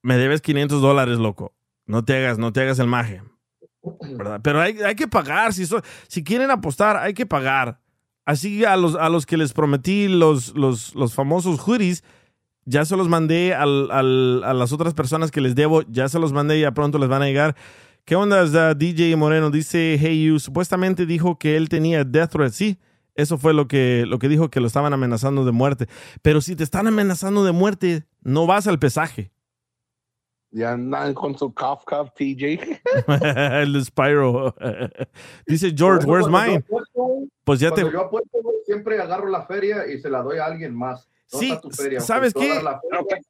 me 0.02 0.18
debes 0.18 0.42
500 0.42 0.82
dólares, 0.82 1.18
loco. 1.18 1.54
No 1.86 2.04
te 2.04 2.16
hagas, 2.18 2.38
no 2.38 2.52
te 2.54 2.62
hagas 2.62 2.80
el 2.80 2.88
maje. 2.88 3.22
¿verdad? 4.02 4.40
Pero 4.44 4.62
hay, 4.62 4.80
hay 4.82 4.96
que 4.96 5.08
pagar. 5.08 5.54
Si, 5.54 5.66
so- 5.66 5.82
si 6.08 6.24
quieren 6.24 6.52
apostar, 6.52 6.98
hay 6.98 7.14
que 7.14 7.26
pagar. 7.26 7.80
Así 8.26 8.64
a 8.64 8.78
los, 8.78 8.96
a 8.96 9.10
los 9.10 9.26
que 9.26 9.36
les 9.38 9.52
prometí 9.54 10.08
los, 10.08 10.56
los, 10.56 10.96
los 10.96 11.14
famosos 11.14 11.60
hoodies, 11.60 12.04
ya 12.66 12.86
se 12.86 12.96
los 12.96 13.10
mandé 13.10 13.54
al- 13.54 13.92
al- 13.92 14.44
a 14.46 14.54
las 14.54 14.72
otras 14.72 14.94
personas 14.94 15.32
que 15.32 15.42
les 15.42 15.56
debo, 15.56 15.82
ya 15.90 16.08
se 16.08 16.20
los 16.20 16.32
mandé, 16.32 16.60
ya 16.60 16.72
pronto 16.72 16.98
les 17.00 17.10
van 17.10 17.22
a 17.22 17.26
llegar. 17.26 17.56
¿Qué 18.06 18.16
onda, 18.16 18.46
da 18.48 18.74
DJ 18.74 19.16
Moreno? 19.16 19.50
Dice, 19.50 19.98
hey 20.00 20.26
you, 20.26 20.40
supuestamente 20.40 21.06
dijo 21.06 21.38
que 21.40 21.56
él 21.56 21.70
tenía 21.70 22.04
death 22.04 22.32
threat. 22.32 22.52
Sí, 22.52 22.78
eso 23.16 23.38
fue 23.38 23.54
lo 23.54 23.68
que, 23.68 24.04
lo 24.06 24.20
que 24.20 24.28
dijo, 24.28 24.50
que 24.50 24.60
lo 24.60 24.68
estaban 24.68 24.92
amenazando 24.92 25.46
de 25.46 25.54
muerte. 25.54 25.88
Pero 26.22 26.42
si 26.42 26.56
te 26.58 26.64
están 26.64 26.86
amenazando 26.88 27.46
de 27.46 27.54
muerte, 27.54 28.04
no 28.22 28.46
vas 28.46 28.68
al 28.68 28.78
pesaje. 28.78 29.32
Ya 30.52 30.74
andan 30.74 31.14
con 31.14 31.38
su 31.38 31.54
cough 31.54 31.84
cough 31.86 32.10
TJ. 32.14 32.60
el 33.62 33.84
Spyro. 33.86 34.54
Dice 35.48 35.74
George, 35.76 36.06
where's 36.06 36.28
mine? 36.28 36.58
apuesto, 36.58 37.08
Pues 37.46 37.60
ya 37.62 37.72
te... 37.72 37.82
Yo 37.90 38.02
apuesto, 38.02 38.38
siempre 38.66 39.00
agarro 39.00 39.30
la 39.30 39.46
feria 39.46 39.88
y 39.88 40.00
se 40.00 40.10
la 40.10 40.22
doy 40.22 40.40
a 40.40 40.46
alguien 40.46 40.76
más. 40.76 41.10
No 41.32 41.40
Sí, 41.40 41.58
tu 41.62 41.72
feria. 41.72 42.02
¿sabes 42.02 42.34
qué? 42.34 42.50
Lo 42.62 42.80
feria 42.82 42.82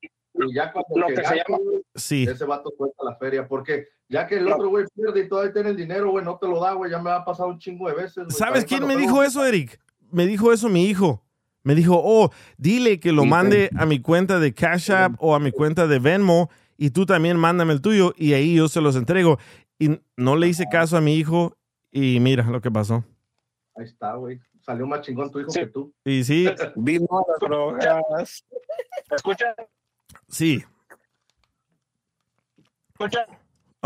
que, 0.01 0.09
Y 0.47 0.53
ya 0.55 0.73
cuando 0.73 0.97
lo 0.99 1.07
que 1.07 1.15
se 1.23 1.35
llama- 1.35 1.59
Sí. 1.95 2.23
ese 2.23 2.43
vato 2.43 2.73
suelta 2.75 3.03
la 3.05 3.15
feria. 3.15 3.47
Porque 3.47 3.87
ya 4.13 4.27
que 4.27 4.38
el 4.38 4.48
otro 4.48 4.70
güey 4.70 4.86
pierde 4.93 5.22
y 5.22 5.27
todavía 5.27 5.51
tiene 5.51 5.70
el 5.72 5.75
dinero, 5.75 6.12
güey, 6.12 6.24
no 6.24 6.38
te 6.38 6.48
lo 6.48 6.60
da, 6.62 6.74
güey. 6.74 6.91
Ya 6.91 7.01
me 7.01 7.10
ha 7.10 7.25
pasado 7.25 7.50
un 7.50 7.58
chingo 7.58 7.89
de 7.89 7.96
veces. 7.96 8.25
¿Sabes 8.38 8.63
quién 8.63 8.86
me 8.86 8.96
dijo 8.96 9.24
eso, 9.24 9.43
Eric? 9.43 9.79
Me 10.12 10.27
dijo 10.27 10.53
eso 10.53 10.70
mi 10.70 10.86
hijo. 10.86 11.24
Me 11.63 11.74
dijo, 11.74 12.00
oh, 12.00 12.29
dile 12.58 13.00
que 13.00 13.12
lo 13.12 13.25
mande 13.25 13.72
a 13.75 13.88
mi 13.88 14.00
cuenta 14.00 14.39
de 14.39 14.53
Cash 14.53 14.91
App 14.91 15.15
o 15.17 15.34
a 15.34 15.39
mi 15.39 15.51
cuenta 15.51 15.88
de 15.88 15.98
Venmo 15.98 16.51
y 16.77 16.91
tú 16.91 17.08
también 17.08 17.38
mándame 17.38 17.74
el 17.74 17.82
tuyo 17.82 18.13
y 18.15 18.34
ahí 18.34 18.55
yo 18.55 18.67
se 18.67 18.82
los 18.82 18.96
entrego. 18.96 19.39
Y 19.79 20.00
no 20.15 20.36
le 20.36 20.48
hice 20.48 20.65
caso 20.72 20.96
a 20.96 21.01
mi 21.01 21.15
hijo 21.15 21.58
y 21.91 22.20
mira 22.20 22.43
lo 22.43 22.62
que 22.62 22.70
pasó. 22.70 23.03
Ahí 23.75 23.86
está, 23.86 24.13
güey. 24.13 24.39
Salió 24.62 24.86
más 24.86 25.01
chingón 25.01 25.32
tu 25.32 25.39
hijo 25.39 25.50
Sí. 25.50 25.60
que 25.62 25.67
tú. 25.67 25.91
Y 26.05 26.24
sí, 26.24 26.48
Vino 26.75 27.08
las 27.27 27.39
drogas. 27.39 28.46
¿Escucha? 29.10 29.55
sí, 30.27 30.63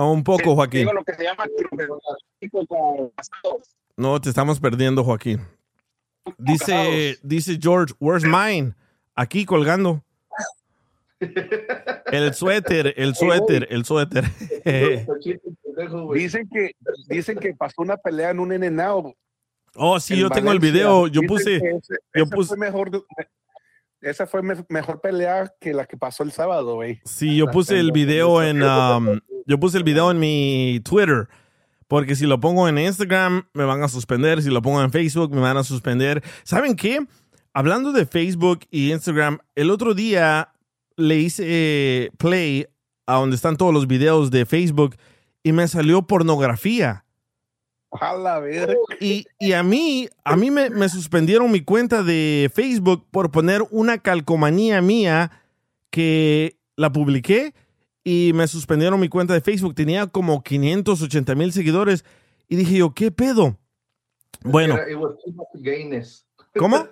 ¿Escucha? 0.05 0.11
un 0.11 0.23
poco, 0.23 0.55
Joaquín. 0.55 0.79
Digo 0.81 0.93
lo 0.93 1.03
que 1.03 1.13
se 1.13 1.23
llama 1.23 1.45
tipo 2.39 2.65
con 2.67 3.09
casados. 3.11 3.75
No, 3.95 4.19
te 4.21 4.29
estamos 4.29 4.59
perdiendo, 4.59 5.03
Joaquín. 5.03 5.41
Dice, 6.37 7.17
dice 7.23 7.57
George, 7.61 7.93
where's 7.99 8.23
mine? 8.25 8.73
Aquí 9.15 9.45
colgando. 9.45 10.03
El 12.11 12.33
suéter, 12.35 12.93
el 12.97 13.15
suéter, 13.15 13.67
el 13.71 13.85
suéter. 13.85 14.23
Dicen 16.13 16.49
que, 16.49 16.71
dicen 17.07 17.37
que 17.39 17.53
pasó 17.55 17.81
una 17.81 17.97
pelea 17.97 18.31
en 18.31 18.39
un 18.39 18.49
NNAO. 18.49 19.13
Oh, 19.75 19.99
sí, 19.99 20.13
en 20.15 20.19
yo 20.21 20.29
tengo 20.29 20.51
el 20.51 20.59
video. 20.59 21.07
Yo 21.07 21.21
Dicen 21.21 21.27
puse, 21.27 21.55
ese- 21.57 21.95
yo 22.15 22.25
puse- 22.25 22.49
fue 22.49 22.57
mejor, 22.57 23.05
esa 24.09 24.27
fue 24.27 24.41
me- 24.41 24.65
mejor 24.69 25.01
pelea 25.01 25.51
que 25.59 25.73
la 25.73 25.85
que 25.85 25.97
pasó 25.97 26.23
el 26.23 26.31
sábado, 26.31 26.75
güey. 26.75 26.99
sí, 27.05 27.35
yo 27.35 27.47
puse 27.47 27.79
el 27.79 27.91
video 27.91 28.41
en, 28.43 28.63
um, 28.63 29.19
yo 29.45 29.59
puse 29.59 29.77
el 29.77 29.83
video 29.83 30.11
en 30.11 30.19
mi 30.19 30.79
Twitter. 30.83 31.27
Porque 31.87 32.15
si 32.17 32.25
lo 32.25 32.37
pongo 32.39 32.67
en 32.67 32.77
Instagram, 32.77 33.47
me 33.53 33.63
van 33.63 33.81
a 33.81 33.87
suspender. 33.87 34.41
Si 34.41 34.49
lo 34.49 34.61
pongo 34.61 34.81
en 34.81 34.91
Facebook, 34.91 35.33
me 35.33 35.39
van 35.39 35.55
a 35.55 35.63
suspender. 35.63 36.21
¿Saben 36.43 36.75
qué? 36.75 36.99
Hablando 37.53 37.93
de 37.93 38.05
Facebook 38.05 38.59
y 38.69 38.91
Instagram, 38.91 39.39
el 39.55 39.71
otro 39.71 39.93
día 39.93 40.49
le 40.97 41.15
hice 41.15 41.43
eh, 41.47 42.09
play 42.17 42.67
a 43.05 43.15
donde 43.15 43.37
están 43.37 43.55
todos 43.55 43.73
los 43.73 43.87
videos 43.87 44.31
de 44.31 44.45
Facebook 44.45 44.97
y 45.43 45.53
me 45.53 45.65
salió 45.69 46.01
pornografía. 46.01 47.05
A 48.01 48.15
la 48.17 48.39
verga. 48.39 48.73
Y, 48.99 49.25
y 49.39 49.53
a 49.53 49.63
mí, 49.63 50.09
a 50.23 50.35
mí 50.35 50.51
me, 50.51 50.69
me 50.69 50.89
suspendieron 50.89 51.51
mi 51.51 51.61
cuenta 51.61 52.03
de 52.03 52.51
Facebook 52.53 53.05
por 53.11 53.31
poner 53.31 53.63
una 53.71 53.97
calcomanía 53.99 54.81
mía 54.81 55.31
que 55.89 56.57
la 56.75 56.91
publiqué 56.91 57.53
y 58.03 58.31
me 58.33 58.47
suspendieron 58.47 58.99
mi 58.99 59.09
cuenta 59.09 59.33
de 59.33 59.41
Facebook. 59.41 59.75
Tenía 59.75 60.07
como 60.07 60.43
580 60.43 61.35
mil 61.35 61.51
seguidores 61.51 62.05
y 62.47 62.55
dije 62.55 62.77
yo, 62.77 62.93
¿qué 62.93 63.11
pedo? 63.11 63.57
Bueno, 64.43 64.75
Era- 64.75 64.89
it 64.91 64.97
was 64.97 65.15
too 65.23 65.31
much 65.33 65.47
gayness. 65.55 66.23
¿cómo? 66.57 66.87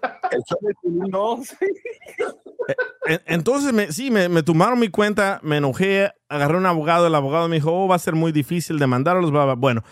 En- 3.07 3.21
Entonces, 3.27 3.73
me, 3.73 3.91
sí, 3.91 4.09
me, 4.11 4.29
me 4.29 4.41
tumbaron 4.43 4.79
mi 4.79 4.89
cuenta, 4.89 5.39
me 5.43 5.57
enojé, 5.57 6.11
agarré 6.29 6.55
a 6.55 6.57
un 6.57 6.65
abogado, 6.65 7.07
el 7.07 7.15
abogado 7.15 7.47
me 7.47 7.55
dijo, 7.57 7.71
oh, 7.71 7.87
va 7.87 7.95
a 7.95 7.99
ser 7.99 8.15
muy 8.15 8.31
difícil 8.31 8.79
demandarlos, 8.79 9.31
bla, 9.31 9.45
bla. 9.45 9.53
Bueno, 9.55 9.83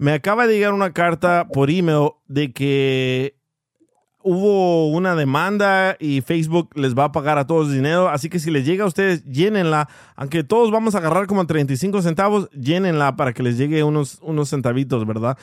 me 0.00 0.12
acaba 0.12 0.46
de 0.46 0.54
llegar 0.54 0.72
una 0.72 0.92
carta 0.92 1.46
por 1.52 1.70
email 1.70 2.10
de 2.26 2.52
que 2.52 3.34
hubo 4.22 4.88
una 4.90 5.14
demanda 5.14 5.96
y 5.98 6.20
Facebook 6.20 6.70
les 6.74 6.94
va 6.94 7.04
a 7.04 7.12
pagar 7.12 7.38
a 7.38 7.46
todos 7.46 7.70
dinero, 7.72 8.08
así 8.08 8.28
que 8.28 8.38
si 8.38 8.50
les 8.50 8.64
llega 8.66 8.84
a 8.84 8.86
ustedes, 8.86 9.24
llénenla, 9.24 9.88
aunque 10.16 10.44
todos 10.44 10.70
vamos 10.70 10.94
a 10.94 10.98
agarrar 10.98 11.26
como 11.26 11.46
35 11.46 12.02
centavos, 12.02 12.50
llénenla 12.50 13.16
para 13.16 13.32
que 13.32 13.42
les 13.42 13.56
llegue 13.56 13.82
unos, 13.82 14.18
unos 14.22 14.50
centavitos, 14.50 15.06
¿verdad? 15.06 15.38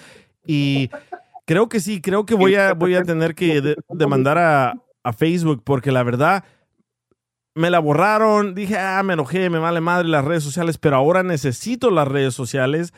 Y 0.45 0.89
creo 1.45 1.69
que 1.69 1.79
sí, 1.79 2.01
creo 2.01 2.25
que 2.25 2.35
voy 2.35 2.55
a, 2.55 2.73
voy 2.73 2.95
a 2.95 3.03
tener 3.03 3.35
que 3.35 3.61
de- 3.61 3.77
demandar 3.89 4.37
a, 4.37 4.73
a 5.03 5.13
Facebook 5.13 5.61
porque 5.63 5.91
la 5.91 6.03
verdad 6.03 6.43
me 7.55 7.71
la 7.71 7.79
borraron, 7.79 8.53
dije, 8.53 8.77
ah, 8.77 9.01
me 9.03 9.13
enojé, 9.13 9.49
me 9.49 9.57
vale 9.57 9.81
madre 9.81 10.07
las 10.07 10.23
redes 10.23 10.43
sociales, 10.43 10.77
pero 10.77 10.95
ahora 10.97 11.23
necesito 11.23 11.89
las 11.89 12.07
redes 12.07 12.35
sociales 12.35 12.93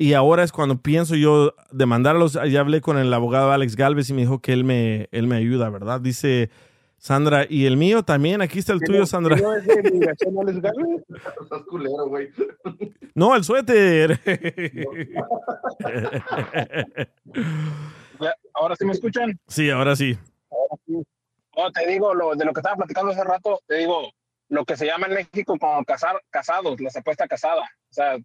y 0.00 0.14
ahora 0.14 0.42
es 0.44 0.50
cuando 0.50 0.80
pienso 0.80 1.14
yo 1.14 1.54
demandarlos. 1.72 2.38
Ya 2.48 2.60
hablé 2.60 2.80
con 2.80 2.96
el 2.96 3.12
abogado 3.12 3.52
Alex 3.52 3.76
Galvez 3.76 4.08
y 4.08 4.14
me 4.14 4.22
dijo 4.22 4.40
que 4.40 4.54
él 4.54 4.64
me, 4.64 5.10
él 5.12 5.26
me 5.26 5.36
ayuda, 5.36 5.68
¿verdad? 5.68 6.00
Dice 6.00 6.48
Sandra, 6.96 7.44
y 7.46 7.66
el 7.66 7.76
mío 7.76 8.02
también, 8.02 8.40
aquí 8.40 8.60
está 8.60 8.72
el 8.72 8.80
tuyo, 8.80 9.04
Sandra. 9.04 9.36
¿No 9.36 9.54
es 9.54 9.66
de 9.66 9.90
migración 9.90 10.34
les 10.46 10.58
gana? 10.58 10.86
Estás 11.42 11.62
culero, 11.68 12.08
güey. 12.08 12.30
No, 13.14 13.36
el 13.36 13.44
suéter. 13.44 14.18
Ahora 18.54 18.76
sí 18.76 18.86
me 18.86 18.92
escuchan. 18.92 19.38
sí, 19.48 19.68
ahora 19.68 19.94
sí. 19.96 20.18
No, 20.88 21.72
te 21.74 21.86
digo, 21.86 22.14
lo, 22.14 22.34
de 22.34 22.46
lo 22.46 22.54
que 22.54 22.60
estaba 22.60 22.76
platicando 22.76 23.12
hace 23.12 23.24
rato, 23.24 23.60
te 23.66 23.74
digo, 23.74 24.10
lo 24.48 24.64
que 24.64 24.78
se 24.78 24.86
llama 24.86 25.08
en 25.08 25.12
México 25.12 25.58
como 25.58 25.84
casar, 25.84 26.22
casados, 26.30 26.80
las 26.80 26.96
apuestas 26.96 27.28
casadas. 27.28 27.68
O 27.90 27.92
sea, 27.92 28.16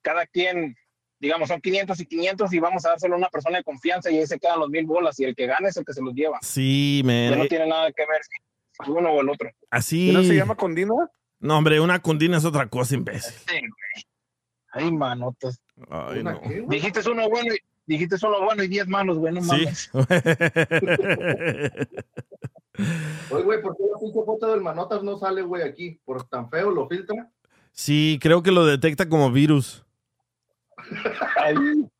cada 0.00 0.24
quien, 0.24 0.76
digamos, 1.20 1.48
son 1.48 1.60
500 1.60 2.00
y 2.00 2.06
500 2.06 2.52
y 2.52 2.58
vamos 2.58 2.84
a 2.86 2.90
dárselo 2.90 3.14
a 3.14 3.18
una 3.18 3.28
persona 3.28 3.58
de 3.58 3.64
confianza 3.64 4.10
y 4.10 4.18
ahí 4.18 4.26
se 4.26 4.38
quedan 4.38 4.58
los 4.58 4.70
mil 4.70 4.86
bolas 4.86 5.20
y 5.20 5.24
el 5.24 5.36
que 5.36 5.46
gane 5.46 5.68
es 5.68 5.76
el 5.76 5.84
que 5.84 5.92
se 5.92 6.02
los 6.02 6.14
lleva. 6.14 6.38
Sí, 6.42 7.02
Ya 7.04 7.36
no 7.36 7.46
tiene 7.46 7.66
nada 7.66 7.92
que 7.92 8.02
ver 8.06 8.20
si 8.22 8.90
uno 8.90 9.10
o 9.10 9.20
el 9.20 9.28
otro. 9.28 9.50
Así. 9.70 10.10
¿No 10.12 10.22
se 10.24 10.34
llama 10.34 10.54
condina? 10.56 10.94
No, 11.38 11.58
hombre, 11.58 11.78
una 11.80 12.00
condina 12.00 12.38
es 12.38 12.44
otra 12.44 12.66
cosa, 12.68 12.94
imbécil. 12.94 13.32
Sí, 13.46 13.58
güey. 13.60 14.04
Ay, 14.72 14.92
manotas. 14.92 15.60
Ay, 15.90 16.20
¿Una 16.20 16.32
no. 16.32 16.40
qué, 16.42 16.60
güey? 16.60 16.78
Dijiste 16.80 17.08
uno 17.10 17.28
bueno 17.28 17.52
y 17.54 17.58
dijiste 17.86 18.16
uno 18.26 18.44
bueno 18.44 18.62
y 18.62 18.68
10 18.68 18.88
malos, 18.88 19.18
güey, 19.18 19.34
no 19.34 19.42
Sí. 19.42 19.48
mames. 19.48 19.90
Oye, 23.30 23.42
güey, 23.42 23.60
¿por 23.62 23.76
qué 23.76 23.82
la 23.92 23.98
pinche 23.98 24.20
foto 24.24 24.50
del 24.52 24.60
manotas 24.62 25.02
no 25.02 25.18
sale, 25.18 25.42
güey, 25.42 25.62
aquí? 25.62 26.00
¿Por 26.04 26.22
tan 26.28 26.48
feo 26.50 26.70
lo 26.70 26.88
filtra? 26.88 27.30
sí, 27.72 28.18
creo 28.20 28.42
que 28.42 28.50
lo 28.52 28.64
detecta 28.66 29.08
como 29.08 29.30
virus. 29.30 29.84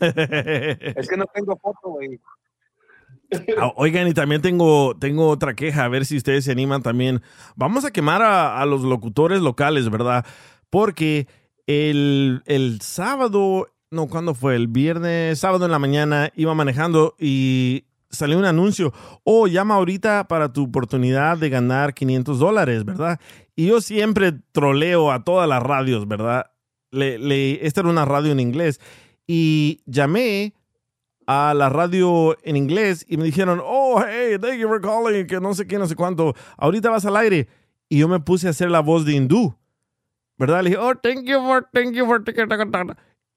Es 0.00 1.08
que 1.08 1.16
no 1.16 1.26
tengo 1.32 1.56
foto, 1.56 1.90
güey. 1.90 2.20
Ah, 3.58 3.72
Oigan, 3.76 4.08
y 4.08 4.14
también 4.14 4.40
tengo, 4.40 4.96
tengo 4.98 5.28
otra 5.28 5.54
queja, 5.54 5.84
a 5.84 5.88
ver 5.88 6.06
si 6.06 6.16
ustedes 6.16 6.44
se 6.44 6.52
animan 6.52 6.82
también. 6.82 7.22
Vamos 7.56 7.84
a 7.84 7.90
quemar 7.90 8.22
a, 8.22 8.60
a 8.60 8.66
los 8.66 8.82
locutores 8.82 9.42
locales, 9.42 9.90
¿verdad? 9.90 10.24
Porque 10.70 11.26
el, 11.66 12.42
el 12.46 12.80
sábado 12.80 13.68
no, 13.90 14.06
¿cuándo 14.06 14.34
fue? 14.34 14.56
El 14.56 14.68
viernes, 14.68 15.38
sábado 15.38 15.64
en 15.64 15.70
la 15.70 15.78
mañana, 15.78 16.30
iba 16.36 16.54
manejando 16.54 17.14
y 17.18 17.84
salió 18.10 18.38
un 18.38 18.44
anuncio. 18.44 18.92
Oh, 19.24 19.46
llama 19.46 19.76
ahorita 19.76 20.28
para 20.28 20.52
tu 20.52 20.64
oportunidad 20.64 21.38
de 21.38 21.48
ganar 21.48 21.94
500 21.94 22.38
dólares, 22.38 22.84
¿verdad? 22.84 23.18
Y 23.56 23.68
yo 23.68 23.80
siempre 23.80 24.32
troleo 24.52 25.10
a 25.10 25.24
todas 25.24 25.48
las 25.48 25.62
radios, 25.62 26.06
¿verdad? 26.06 26.50
Le, 26.90 27.18
le, 27.18 27.66
esta 27.66 27.80
era 27.80 27.90
una 27.90 28.04
radio 28.04 28.32
en 28.32 28.40
inglés. 28.40 28.80
Y 29.26 29.80
llamé 29.86 30.54
a 31.26 31.52
la 31.52 31.68
radio 31.68 32.36
en 32.42 32.56
inglés 32.56 33.04
y 33.06 33.18
me 33.18 33.24
dijeron, 33.24 33.60
oh, 33.62 34.02
hey, 34.06 34.38
thank 34.40 34.58
you 34.58 34.66
for 34.66 34.80
calling, 34.80 35.26
que 35.26 35.38
no 35.40 35.52
sé 35.54 35.66
qué, 35.66 35.78
no 35.78 35.86
sé 35.86 35.94
cuánto. 35.94 36.34
Ahorita 36.56 36.88
vas 36.88 37.04
al 37.04 37.16
aire. 37.16 37.48
Y 37.90 37.98
yo 37.98 38.08
me 38.08 38.20
puse 38.20 38.46
a 38.46 38.50
hacer 38.50 38.70
la 38.70 38.80
voz 38.80 39.04
de 39.04 39.12
hindú. 39.12 39.54
¿Verdad? 40.38 40.62
Le 40.62 40.70
dije, 40.70 40.80
oh, 40.80 40.94
thank 40.94 41.24
you 41.24 41.38
for, 41.40 41.68
thank 41.72 41.94
you 41.94 42.06
for. 42.06 42.22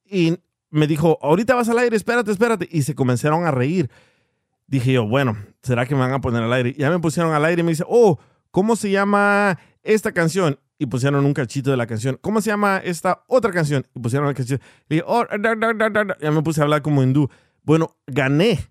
Y 0.06 0.38
me 0.70 0.88
dijo, 0.88 1.20
ahorita 1.22 1.56
vas 1.56 1.68
al 1.68 1.80
aire, 1.80 1.98
espérate, 1.98 2.32
espérate. 2.32 2.70
Y 2.72 2.84
se 2.84 2.96
comenzaron 2.96 3.46
a 3.46 3.52
reír. 3.52 3.90
Dije 4.68 4.94
yo, 4.94 5.06
bueno, 5.06 5.36
¿será 5.62 5.86
que 5.86 5.96
me 5.96 6.02
van 6.02 6.14
a 6.14 6.22
poner 6.22 6.44
al 6.44 6.54
aire? 6.54 6.74
Ya 6.78 6.90
me 6.90 7.00
pusieron 7.00 7.34
al 7.34 7.44
aire 7.44 7.60
y 7.60 7.64
me 7.64 7.72
dice, 7.72 7.84
oh, 7.88 8.20
¿cómo 8.52 8.78
se 8.78 8.90
llama 8.90 9.60
esta 9.84 10.14
canción? 10.14 10.58
Y 10.82 10.88
pusieron 10.88 11.24
un 11.28 11.34
cachito 11.36 11.70
de 11.70 11.78
la 11.78 11.86
canción. 11.86 12.18
¿Cómo 12.22 12.42
se 12.42 12.50
llama 12.50 12.82
esta 12.84 13.24
otra 13.28 13.52
canción? 13.52 13.86
Y 13.94 14.00
pusieron 14.00 14.28
la 14.28 14.34
canción. 14.34 14.60
Y 14.90 14.96
dije, 14.96 15.04
oh, 15.06 15.24
da, 15.26 15.54
da, 15.54 15.74
da, 15.76 15.90
da. 15.92 16.18
ya 16.20 16.32
me 16.32 16.42
puse 16.42 16.60
a 16.60 16.64
hablar 16.64 16.82
como 16.82 17.04
hindú. 17.04 17.30
Bueno, 17.62 17.96
gané. 18.08 18.68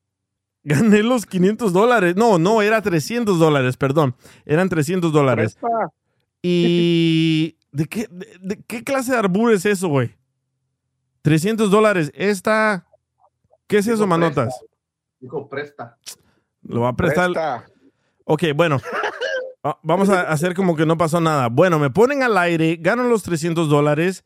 Gané 0.64 1.02
los 1.02 1.26
500 1.26 1.74
dólares. 1.74 2.16
No, 2.16 2.38
no, 2.38 2.62
era 2.62 2.80
300 2.80 3.38
dólares, 3.38 3.76
perdón. 3.76 4.14
Eran 4.46 4.70
300 4.70 5.12
dólares. 5.12 5.58
Y... 6.40 7.58
¿De 7.72 7.84
qué, 7.84 8.08
de, 8.10 8.38
de 8.40 8.62
qué 8.66 8.82
clase 8.82 9.12
de 9.12 9.18
arbur 9.18 9.52
es 9.52 9.66
eso, 9.66 9.88
güey? 9.88 10.16
300 11.20 11.70
dólares. 11.70 12.10
Esta... 12.14 12.86
¿Qué 13.66 13.76
es 13.76 13.86
eso, 13.86 13.96
Dijo 13.96 14.06
manotas? 14.06 14.46
presta. 14.46 14.66
Dijo 15.20 15.46
presta. 15.46 15.98
Lo 16.62 16.80
va 16.80 16.88
a 16.88 16.96
prestar. 16.96 17.32
Presta. 17.32 17.66
Ok, 18.24 18.44
bueno. 18.56 18.80
Vamos 19.82 20.08
a 20.08 20.22
hacer 20.22 20.54
como 20.54 20.74
que 20.74 20.86
no 20.86 20.96
pasó 20.96 21.20
nada. 21.20 21.48
Bueno, 21.48 21.78
me 21.78 21.90
ponen 21.90 22.22
al 22.22 22.38
aire, 22.38 22.76
gano 22.80 23.04
los 23.04 23.22
300 23.22 23.68
dólares 23.68 24.24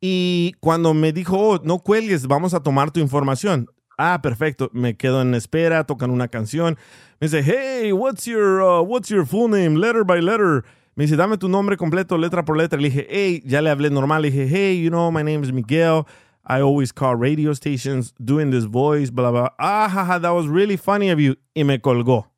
y 0.00 0.54
cuando 0.60 0.94
me 0.94 1.12
dijo, 1.12 1.38
oh, 1.38 1.60
no 1.62 1.78
cuelgues, 1.78 2.26
vamos 2.26 2.54
a 2.54 2.62
tomar 2.62 2.90
tu 2.90 2.98
información. 2.98 3.68
Ah, 3.98 4.20
perfecto. 4.22 4.70
Me 4.72 4.96
quedo 4.96 5.22
en 5.22 5.34
espera, 5.34 5.84
tocan 5.84 6.10
una 6.10 6.28
canción. 6.28 6.76
Me 7.20 7.28
dice, 7.28 7.42
hey, 7.44 7.92
what's 7.92 8.24
your, 8.24 8.62
uh, 8.62 8.82
what's 8.82 9.08
your 9.08 9.24
full 9.24 9.48
name, 9.48 9.76
letter 9.76 10.04
by 10.04 10.20
letter? 10.20 10.64
Me 10.96 11.04
dice, 11.04 11.16
dame 11.16 11.38
tu 11.38 11.48
nombre 11.48 11.76
completo, 11.76 12.18
letra 12.18 12.44
por 12.44 12.56
letra. 12.56 12.80
Le 12.80 12.90
dije, 12.90 13.06
hey, 13.08 13.42
ya 13.46 13.60
le 13.60 13.70
hablé 13.70 13.90
normal. 13.90 14.22
Le 14.22 14.30
dije, 14.30 14.48
hey, 14.48 14.74
you 14.82 14.90
know, 14.90 15.10
my 15.12 15.22
name 15.22 15.44
is 15.44 15.52
Miguel. 15.52 16.06
I 16.44 16.60
always 16.60 16.90
call 16.92 17.14
radio 17.14 17.52
stations 17.52 18.12
doing 18.18 18.50
this 18.50 18.64
voice, 18.64 19.10
blah, 19.10 19.30
blah. 19.30 19.50
Ah, 19.60 19.88
jaja, 19.88 20.20
that 20.20 20.30
was 20.30 20.48
really 20.48 20.76
funny 20.76 21.10
of 21.10 21.20
you. 21.20 21.36
Y 21.54 21.62
me 21.62 21.78
colgó. 21.78 22.31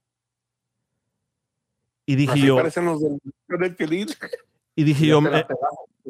Y 2.06 2.16
dije 2.16 2.32
Así 2.32 2.46
yo, 2.46 2.56
parecen 2.56 2.84
los 2.86 3.00
del, 3.00 3.18
del 3.48 3.76
Piolín. 3.76 4.08
y 4.76 4.84
dije 4.84 5.06
yo, 5.06 5.20
eh, 5.32 5.46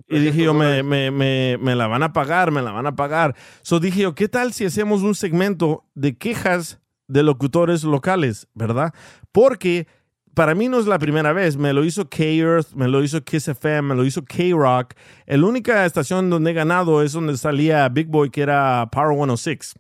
y 0.09 0.19
dije 0.19 0.43
yo, 0.43 0.53
300 0.53 0.55
me, 0.55 0.65
dólares. 0.65 0.85
me, 0.85 1.11
me, 1.11 1.59
me 1.61 1.75
la 1.77 1.87
van 1.87 2.03
a 2.03 2.13
pagar, 2.13 2.51
me 2.51 2.63
la 2.63 2.73
van 2.73 2.87
a 2.87 2.97
pagar. 2.97 3.37
So 3.63 3.79
dije 3.81 4.01
yo, 4.03 4.15
¿qué 4.15 4.29
tal 4.29 4.53
si 4.53 4.65
hacemos 4.65 5.03
un 5.03 5.15
segmento 5.15 5.85
de 5.95 6.17
quejas 6.17 6.81
de 7.07 7.23
locutores 7.23 7.85
locales, 7.85 8.49
verdad? 8.55 8.93
Porque 9.31 9.87
para 10.35 10.55
mí 10.55 10.69
no 10.69 10.79
es 10.79 10.87
la 10.87 10.99
primera 10.99 11.33
vez. 11.33 11.57
Me 11.57 11.73
lo 11.73 11.85
hizo 11.85 12.09
K-Earth, 12.09 12.73
me 12.75 12.89
lo 12.89 13.03
hizo 13.03 13.23
Kiss 13.23 13.49
FM, 13.49 13.83
me 13.91 13.95
lo 13.95 14.05
hizo 14.05 14.25
K-Rock. 14.25 14.95
La 15.27 15.47
única 15.47 15.87
estación 15.87 16.29
donde 16.29 16.51
he 16.51 16.55
ganado 16.55 17.03
es 17.03 17.13
donde 17.13 17.37
salía 17.37 17.89
Big 17.89 18.09
Boy, 18.09 18.31
que 18.31 18.43
era 18.43 18.89
Power 18.91 19.17
106. 19.17 19.75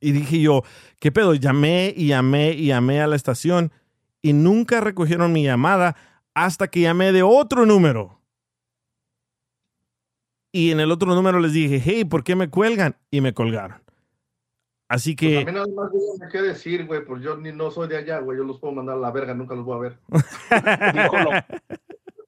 Y 0.00 0.12
dije 0.12 0.40
yo, 0.40 0.62
¿qué 0.98 1.12
pedo? 1.12 1.34
Llamé 1.34 1.92
y 1.94 2.06
llamé 2.08 2.52
y 2.52 2.68
llamé 2.68 3.02
a 3.02 3.06
la 3.06 3.16
estación 3.16 3.70
y 4.22 4.32
nunca 4.32 4.80
recogieron 4.80 5.32
mi 5.32 5.44
llamada 5.44 5.96
hasta 6.34 6.68
que 6.68 6.80
llamé 6.80 7.12
de 7.12 7.22
otro 7.22 7.66
número. 7.66 8.18
Y 10.52 10.72
en 10.72 10.80
el 10.80 10.90
otro 10.90 11.14
número 11.14 11.38
les 11.40 11.52
dije, 11.52 11.80
hey, 11.84 12.04
¿por 12.04 12.24
qué 12.24 12.34
me 12.34 12.48
cuelgan? 12.50 12.96
Y 13.10 13.20
me 13.20 13.32
colgaron. 13.32 13.80
Así 14.88 15.14
Pues 15.14 15.36
a 15.36 15.38
que, 15.40 15.46
mí 15.46 15.52
nada 15.52 15.66
más 15.74 15.92
díganme 15.92 16.32
qué 16.32 16.42
decir, 16.42 16.84
güey, 16.86 17.04
pues 17.04 17.22
yo 17.22 17.36
ni 17.36 17.52
no 17.52 17.70
soy 17.70 17.86
de 17.88 17.96
allá, 17.98 18.18
güey, 18.18 18.36
yo 18.38 18.42
los 18.44 18.58
puedo 18.58 18.74
mandar 18.74 18.96
a 18.96 19.00
la 19.00 19.12
verga, 19.12 19.32
nunca 19.34 19.54
los 19.54 19.64
voy 19.64 19.76
a 19.76 19.80
ver. 19.80 19.98
Dijo, 20.94 21.18
lo- 21.18 21.30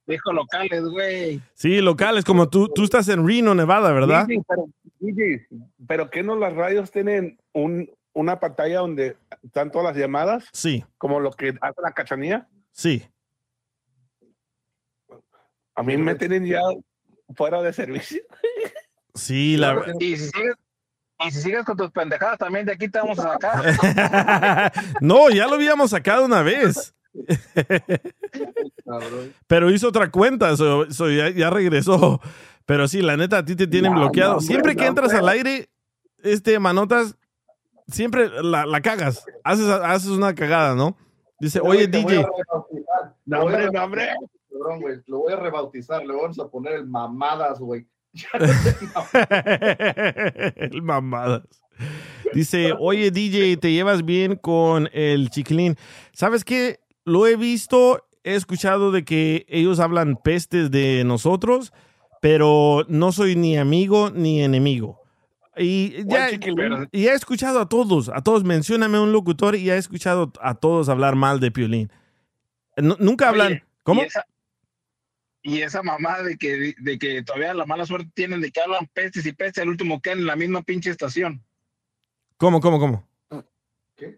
dijo 0.07 0.33
locales, 0.33 0.85
güey. 0.85 1.41
sí, 1.55 1.81
locales, 1.81 2.25
como 2.25 2.49
tú, 2.49 2.69
tú 2.69 2.85
estás 2.85 3.09
en 3.09 3.27
Reno, 3.27 3.55
Nevada, 3.55 3.93
¿verdad? 3.93 4.27
DJ, 4.27 4.43
pero, 4.47 4.67
DJ, 5.01 5.47
pero 5.89 6.11
que 6.11 6.23
no 6.23 6.37
las 6.37 6.55
radios 6.55 6.91
tienen 6.93 7.39
un, 7.53 7.91
una 8.13 8.39
pantalla 8.39 8.79
donde 8.81 9.17
están 9.43 9.71
todas 9.71 9.89
las 9.89 9.97
llamadas, 9.97 10.45
Sí, 10.53 10.85
como 10.99 11.21
lo 11.21 11.31
que 11.33 11.55
hace 11.61 11.81
la 11.83 11.93
cachanía. 11.93 12.49
sí. 12.71 13.07
A 15.75 15.83
mí 15.83 15.97
me 15.97 16.15
tienen 16.15 16.45
ya 16.45 16.61
fuera 17.35 17.63
de 17.63 17.73
servicio. 17.73 18.23
Sí, 19.15 19.57
la... 19.57 19.83
Y 20.01 20.17
si 20.19 20.29
sigues, 20.29 20.55
y 21.27 21.31
si 21.31 21.41
sigues 21.41 21.65
con 21.65 21.79
tus 21.79 21.91
pendejadas, 21.91 22.39
también 22.39 22.67
de 22.67 22.73
aquí 22.73 22.89
te 22.91 22.99
vamos 22.99 23.19
a 23.19 23.33
sacar. 23.39 24.73
no, 25.01 25.31
ya 25.31 25.47
lo 25.47 25.55
habíamos 25.55 25.91
sacado 25.91 26.27
una 26.27 26.43
vez. 26.43 26.95
Pero 29.47 29.71
hizo 29.71 29.89
otra 29.89 30.11
cuenta, 30.11 30.57
so- 30.57 30.91
so 30.91 31.11
ya, 31.11 31.31
ya 31.31 31.51
regresó. 31.51 32.21
Pero 32.67 32.87
sí, 32.87 33.01
la 33.03 33.17
neta, 33.17 33.39
a 33.39 33.45
ti 33.45 33.57
te 33.57 33.67
tienen 33.67 33.93
No, 33.93 34.01
bloqueado. 34.01 34.35
no, 34.35 34.41
siempre 34.41 34.77
que 34.77 34.87
entras 34.87 35.13
al 35.15 35.29
aire, 35.29 35.69
este, 36.23 36.59
manotas, 36.59 37.17
siempre 37.89 38.29
la, 38.43 38.67
la 38.67 38.81
cagas. 38.81 39.25
Haces, 39.45 39.67
haces 39.69 40.11
una 40.11 40.35
cagada, 40.35 40.75
¿no? 40.75 40.97
Dice, 41.41 41.61
oye, 41.61 41.87
voy 41.89 42.03
DJ. 42.03 42.27
No, 43.27 43.41
te 43.41 43.45
voy 43.45 43.53
a 43.53 43.57
hombre, 43.57 43.71
no, 43.73 43.85
hombre. 43.85 44.09
Cabrón, 44.51 44.81
güey, 44.81 45.01
lo 45.07 45.19
voy 45.19 45.33
a 45.33 45.37
rebautizar, 45.37 46.05
le 46.05 46.15
vamos 46.15 46.39
a 46.39 46.49
poner 46.49 46.75
el 46.75 46.87
mamadas, 46.87 47.59
güey. 47.59 47.87
Ya 48.13 48.29
no 48.39 48.47
sé, 48.47 48.77
no. 48.95 49.03
el 50.57 50.83
mamadas. 50.83 51.43
Dice, 52.35 52.73
oye 52.79 53.11
DJ, 53.11 53.57
¿te 53.57 53.73
llevas 53.73 54.05
bien 54.05 54.37
con 54.37 54.89
el 54.93 55.31
chiquilín? 55.31 55.77
¿Sabes 56.13 56.45
qué? 56.45 56.81
Lo 57.05 57.27
he 57.27 57.37
visto, 57.37 58.07
he 58.23 58.35
escuchado 58.35 58.93
de 58.93 59.05
que 59.05 59.45
ellos 59.49 59.81
hablan 59.81 60.17
pestes 60.17 60.71
de 60.71 61.03
nosotros, 61.05 61.73
pero 62.21 62.85
no 62.89 63.13
soy 63.13 63.35
ni 63.35 63.59
amigo 63.59 64.11
ni 64.11 64.43
enemigo. 64.43 65.02
Y 65.57 66.05
ya, 66.07 66.31
y 66.91 67.07
he 67.09 67.13
escuchado 67.13 67.61
a 67.61 67.69
todos, 67.69 68.09
a 68.09 68.23
todos, 68.23 68.43
mencióname 68.43 68.99
un 68.99 69.13
locutor 69.13 69.55
y 69.55 69.71
he 69.71 69.77
escuchado 69.77 70.33
a 70.41 70.55
todos 70.55 70.89
hablar 70.89 71.15
mal 71.15 71.41
de 71.41 71.51
Piolín. 71.51 71.91
Nu- 72.79 72.97
nunca 72.99 73.29
hablan, 73.29 73.49
Oye, 73.49 73.65
¿cómo? 73.83 74.03
Y 74.03 74.05
esa, 74.07 74.25
y 75.43 75.61
esa 75.61 75.83
mamá 75.83 76.23
de 76.23 76.39
que, 76.39 76.75
de 76.79 76.99
que 76.99 77.23
todavía 77.23 77.53
la 77.53 77.67
mala 77.67 77.85
suerte 77.85 78.11
tienen 78.15 78.41
de 78.41 78.51
que 78.51 78.63
hablan 78.63 78.89
pestes 78.95 79.27
y 79.27 79.33
pestes, 79.33 79.63
el 79.63 79.69
último 79.69 80.01
que 80.01 80.13
en 80.13 80.25
la 80.25 80.37
misma 80.37 80.63
pinche 80.63 80.89
estación. 80.89 81.45
¿Cómo, 82.39 82.61
cómo, 82.61 82.79
cómo? 82.79 83.07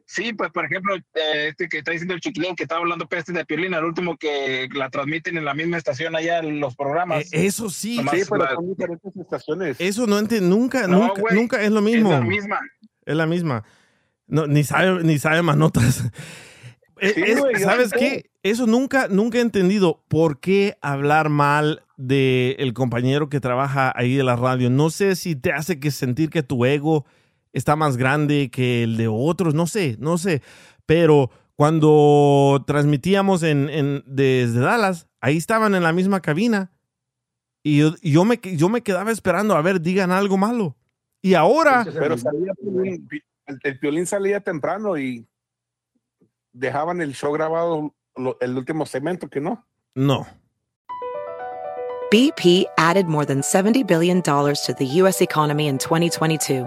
Sí, 0.07 0.33
pues 0.33 0.51
por 0.53 0.64
ejemplo, 0.64 0.94
eh, 0.97 1.49
este 1.49 1.68
que 1.68 1.79
está 1.79 1.90
diciendo 1.92 2.14
el 2.14 2.20
chiquilín 2.20 2.55
que 2.57 2.64
está 2.64 2.77
hablando 2.77 3.07
pestes 3.09 3.35
de 3.35 3.44
Piolín, 3.44 3.75
el 3.75 3.85
último 3.85 4.16
que 4.16 4.68
la 4.75 4.90
transmiten 4.90 5.37
en 5.37 5.44
la 5.44 5.55
misma 5.55 5.77
estación 5.79 6.14
allá 6.16 6.38
en 6.38 6.61
los 6.61 6.75
programas. 6.77 7.33
Eh, 7.33 7.47
eso 7.47 7.70
sí, 7.70 7.97
Nomás 7.99 8.14
Sí, 8.18 8.23
pero 8.31 8.44
la- 8.44 8.55
son 8.55 8.68
diferentes 8.68 9.16
estaciones. 9.16 9.77
eso 9.81 10.07
no 10.07 10.18
entiendo, 10.18 10.57
nunca, 10.57 10.87
No, 10.87 11.12
nunca, 11.33 11.62
es 11.62 11.70
lo 11.70 11.79
es 11.81 11.85
mismo. 11.85 12.11
la 12.11 12.20
misma. 12.20 12.61
Es 13.07 13.16
la 13.16 13.27
misma. 13.27 13.64
No, 14.27 14.47
ni 14.47 14.64
sabe, 14.64 15.03
ni 15.05 15.18
sabe 15.18 15.42
Sí, 17.14 17.23
es- 17.23 17.38
güey, 17.40 17.55
yo 17.59 17.64
¿Sabes 17.64 17.90
qué? 17.92 18.31
Eso 18.42 18.66
nunca, 18.66 19.09
nunca 19.09 19.38
he 19.38 19.40
entendido. 19.40 20.03
¿Por 20.09 20.38
qué 20.40 20.77
hablar 20.81 21.29
mal 21.29 21.83
del 21.97 22.57
el 22.59 22.73
compañero 22.75 23.29
que 23.29 23.40
trabaja 23.40 23.92
ahí 23.97 24.16
de 24.16 24.23
la 24.25 24.37
radio? 24.37 24.70
No 24.70 24.90
sé 24.90 25.16
si 25.16 25.35
te 25.35 25.53
hace 25.53 25.81
que 25.81 25.90
sentir 25.90 26.31
que 26.31 26.42
tu 26.42 26.64
ego 26.64 27.05
está 27.55 27.75
más 27.77 27.97
grande 27.97 28.51
que 28.51 28.83
el 28.83 28.99
de 28.99 29.09
otros. 29.09 29.55
No 29.55 29.67
sé, 29.67 29.97
no 29.99 30.19
sé. 30.19 30.43
Pero 30.85 31.31
cuando 31.57 32.62
transmitíamos 32.67 33.43
en, 33.43 33.71
en- 33.71 34.05
desde 34.07 34.61
Dallas, 34.61 35.07
ahí 35.23 35.38
estaban 35.38 35.75
en 35.75 35.83
la 35.83 35.93
misma 35.95 36.21
cabina. 36.21 36.71
Y 37.62 37.79
yo, 37.79 37.95
y 38.03 38.12
yo 38.12 38.25
me, 38.27 38.38
yo 38.43 38.69
me 38.69 38.83
quedaba 38.83 39.11
esperando 39.11 39.57
a 39.57 39.62
ver, 39.62 39.81
digan 39.81 40.11
algo 40.11 40.37
malo. 40.37 40.77
Y 41.23 41.33
ahora... 41.33 41.87
Pero 41.90 42.19
salía 42.19 42.53
el, 43.47 43.59
el 43.62 43.79
Piolín 43.79 44.07
salía 44.07 44.40
temprano 44.40 44.99
y 44.99 45.27
dejaban 46.53 47.01
el 47.01 47.14
show 47.14 47.33
grabado 47.33 47.95
lo- 48.17 48.37
el 48.40 48.57
último 48.59 48.85
segmento, 48.85 49.29
que 49.29 49.40
no. 49.40 49.64
No. 49.95 50.27
BP 52.11 52.67
added 52.77 53.07
more 53.07 53.25
than 53.25 53.40
$70 53.40 53.87
billion 53.87 54.23
to 54.23 54.75
the 54.79 54.87
U.S. 55.03 55.21
economy 55.23 55.67
in 55.67 55.79
2022. 55.79 56.67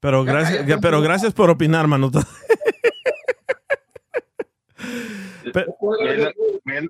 Pero 0.00 0.24
gracias, 0.24 0.64
pero 0.80 1.00
gracias 1.02 1.32
por 1.32 1.50
opinar, 1.50 1.86
Manuto. 1.86 2.20
Pe- 5.52 5.66
¿Ves, 6.04 6.34
ves- 6.64 6.88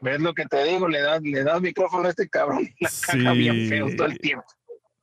ves 0.00 0.20
lo 0.20 0.32
que 0.32 0.46
te 0.46 0.64
digo? 0.64 0.88
Le 0.88 1.00
das, 1.00 1.20
le 1.22 1.42
das 1.44 1.60
micrófono 1.60 2.06
a 2.06 2.10
este 2.10 2.28
cabrón 2.28 2.68
la 2.80 2.88
Sí. 2.88 3.18
bien 3.36 3.68
feo 3.68 3.88
todo 3.96 4.06
el 4.06 4.18
tiempo. 4.18 4.44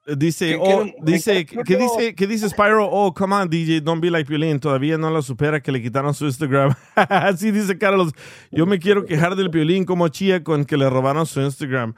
Dice, 0.07 0.49
¿Qué 0.51 0.57
oh, 0.61 0.85
dice, 1.01 1.45
qué 1.47 1.57
¿qué 1.57 1.63
quiero- 1.63 1.81
dice, 1.83 2.15
qué 2.15 2.27
dice 2.27 2.47
Spyro? 2.49 2.87
Oh, 2.89 3.11
come 3.13 3.33
on, 3.35 3.49
DJ, 3.49 3.81
don't 3.81 4.01
be 4.01 4.11
like 4.11 4.27
Piolín. 4.27 4.59
Todavía 4.59 4.97
no 4.99 5.09
lo 5.09 5.21
supera 5.23 5.59
que 5.61 5.71
le 5.71 5.81
quitaron 5.81 6.13
su 6.13 6.25
Instagram. 6.25 6.75
Así 6.95 7.49
dice 7.51 7.77
Carlos. 7.77 8.13
Yo 8.51 8.65
me 8.67 8.77
quiero 8.79 9.05
quejar 9.05 9.35
del 9.35 9.49
Piolín 9.49 9.83
como 9.83 10.07
chía 10.09 10.43
con 10.43 10.63
que 10.63 10.77
le 10.77 10.87
robaron 10.89 11.25
su 11.25 11.41
Instagram. 11.41 11.95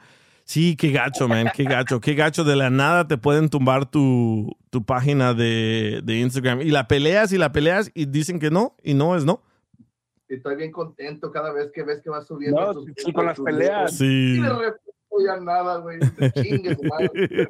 Sí, 0.50 0.76
qué 0.76 0.90
gacho, 0.92 1.28
man, 1.28 1.48
qué 1.54 1.64
gacho, 1.64 2.00
qué 2.00 2.14
gacho. 2.14 2.42
De 2.42 2.56
la 2.56 2.70
nada 2.70 3.06
te 3.06 3.18
pueden 3.18 3.50
tumbar 3.50 3.84
tu, 3.90 4.50
tu 4.70 4.82
página 4.82 5.34
de, 5.34 6.00
de 6.02 6.18
Instagram. 6.20 6.62
Y 6.62 6.70
la 6.70 6.88
peleas 6.88 7.32
y 7.32 7.36
la 7.36 7.52
peleas 7.52 7.90
y 7.92 8.06
dicen 8.06 8.38
que 8.38 8.50
no, 8.50 8.74
y 8.82 8.94
no 8.94 9.14
es 9.14 9.26
no. 9.26 9.42
Estoy 10.26 10.56
bien 10.56 10.72
contento 10.72 11.30
cada 11.30 11.52
vez 11.52 11.70
que 11.70 11.82
ves 11.82 12.00
que 12.02 12.08
vas 12.08 12.26
subiendo. 12.26 12.58
No, 12.58 12.72
tus- 12.72 12.86
sí, 12.96 13.12
con 13.12 13.26
las 13.26 13.36
tus- 13.36 13.44
peleas. 13.44 13.94
Sí. 13.94 14.06
Y 14.06 14.40
de 14.40 14.48
repente 14.48 14.80
ya 15.26 15.36
nada, 15.38 15.78
güey. 15.80 15.98
Te 16.16 16.32
chingue 16.32 16.74
su 16.74 16.82
madre. 16.88 17.48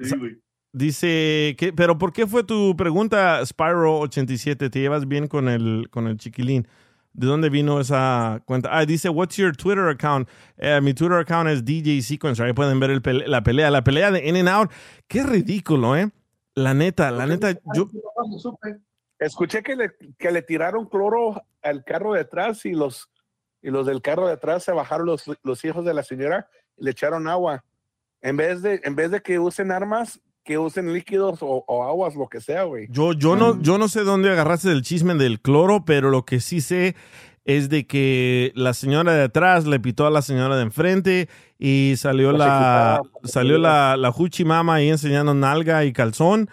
Sí, 0.00 0.16
güey. 0.16 0.36
Dice, 0.72 1.54
que, 1.58 1.72
pero 1.72 1.98
¿por 1.98 2.12
qué 2.12 2.26
fue 2.26 2.42
tu 2.44 2.76
pregunta, 2.76 3.40
Spyro87? 3.42 4.70
¿Te 4.70 4.80
llevas 4.80 5.06
bien 5.08 5.28
con 5.28 5.48
el, 5.48 5.88
con 5.90 6.06
el 6.08 6.18
chiquilín? 6.18 6.66
¿De 7.14 7.26
dónde 7.28 7.48
vino 7.48 7.80
esa 7.80 8.42
cuenta? 8.44 8.68
Ah, 8.76 8.84
dice, 8.84 9.08
what's 9.08 9.36
your 9.36 9.56
Twitter 9.56 9.88
account? 9.88 10.28
Eh, 10.58 10.80
mi 10.82 10.92
Twitter 10.94 11.16
account 11.18 11.48
es 11.48 11.64
DJ 11.64 12.02
Sequencer. 12.02 12.46
Ahí 12.46 12.52
pueden 12.52 12.78
ver 12.80 12.90
el 12.90 13.00
pele- 13.00 13.26
la 13.28 13.42
pelea. 13.42 13.70
La 13.70 13.82
pelea 13.84 14.10
de 14.10 14.28
In 14.28 14.36
and 14.36 14.48
Out. 14.48 14.70
Qué 15.06 15.22
ridículo, 15.22 15.96
¿eh? 15.96 16.10
La 16.56 16.74
neta, 16.74 17.10
la 17.12 17.26
neta, 17.26 17.52
yo... 17.74 17.88
Escuché 19.18 19.62
que 19.62 19.76
le, 19.76 19.92
que 20.18 20.30
le 20.32 20.42
tiraron 20.42 20.86
cloro 20.88 21.40
al 21.62 21.84
carro 21.84 22.12
de 22.14 22.20
atrás 22.20 22.64
y 22.66 22.72
los, 22.72 23.08
y 23.62 23.70
los 23.70 23.86
del 23.86 24.02
carro 24.02 24.26
de 24.26 24.32
atrás 24.34 24.64
se 24.64 24.72
bajaron 24.72 25.06
los, 25.06 25.24
los 25.42 25.64
hijos 25.64 25.84
de 25.84 25.94
la 25.94 26.02
señora 26.02 26.48
y 26.76 26.84
le 26.84 26.90
echaron 26.90 27.28
agua. 27.28 27.64
En 28.20 28.36
vez 28.36 28.60
de, 28.62 28.80
en 28.82 28.96
vez 28.96 29.10
de 29.12 29.20
que 29.22 29.38
usen 29.38 29.70
armas, 29.70 30.20
que 30.44 30.58
usen 30.58 30.92
líquidos 30.92 31.42
o, 31.42 31.64
o 31.66 31.84
aguas, 31.84 32.14
lo 32.14 32.28
que 32.28 32.40
sea, 32.40 32.64
güey. 32.64 32.86
Yo, 32.90 33.12
yo, 33.12 33.34
no, 33.34 33.60
yo 33.62 33.78
no 33.78 33.88
sé 33.88 34.04
dónde 34.04 34.30
agarraste 34.30 34.70
el 34.70 34.82
chisme 34.82 35.14
del 35.14 35.40
cloro, 35.40 35.84
pero 35.84 36.10
lo 36.10 36.24
que 36.24 36.40
sí 36.40 36.60
sé 36.60 36.94
es 37.44 37.68
de 37.68 37.86
que 37.86 38.52
la 38.54 38.74
señora 38.74 39.12
de 39.14 39.24
atrás 39.24 39.66
le 39.66 39.80
pitó 39.80 40.06
a 40.06 40.10
la 40.10 40.22
señora 40.22 40.56
de 40.56 40.62
enfrente 40.62 41.28
y 41.58 41.94
salió 41.96 42.32
la, 42.32 43.00
quitaba, 43.02 43.02
salió 43.24 43.58
la, 43.58 43.96
la 43.96 44.12
Juchi 44.12 44.44
Mama 44.44 44.76
ahí 44.76 44.88
enseñando 44.88 45.34
nalga 45.34 45.84
y 45.84 45.92
calzón 45.92 46.48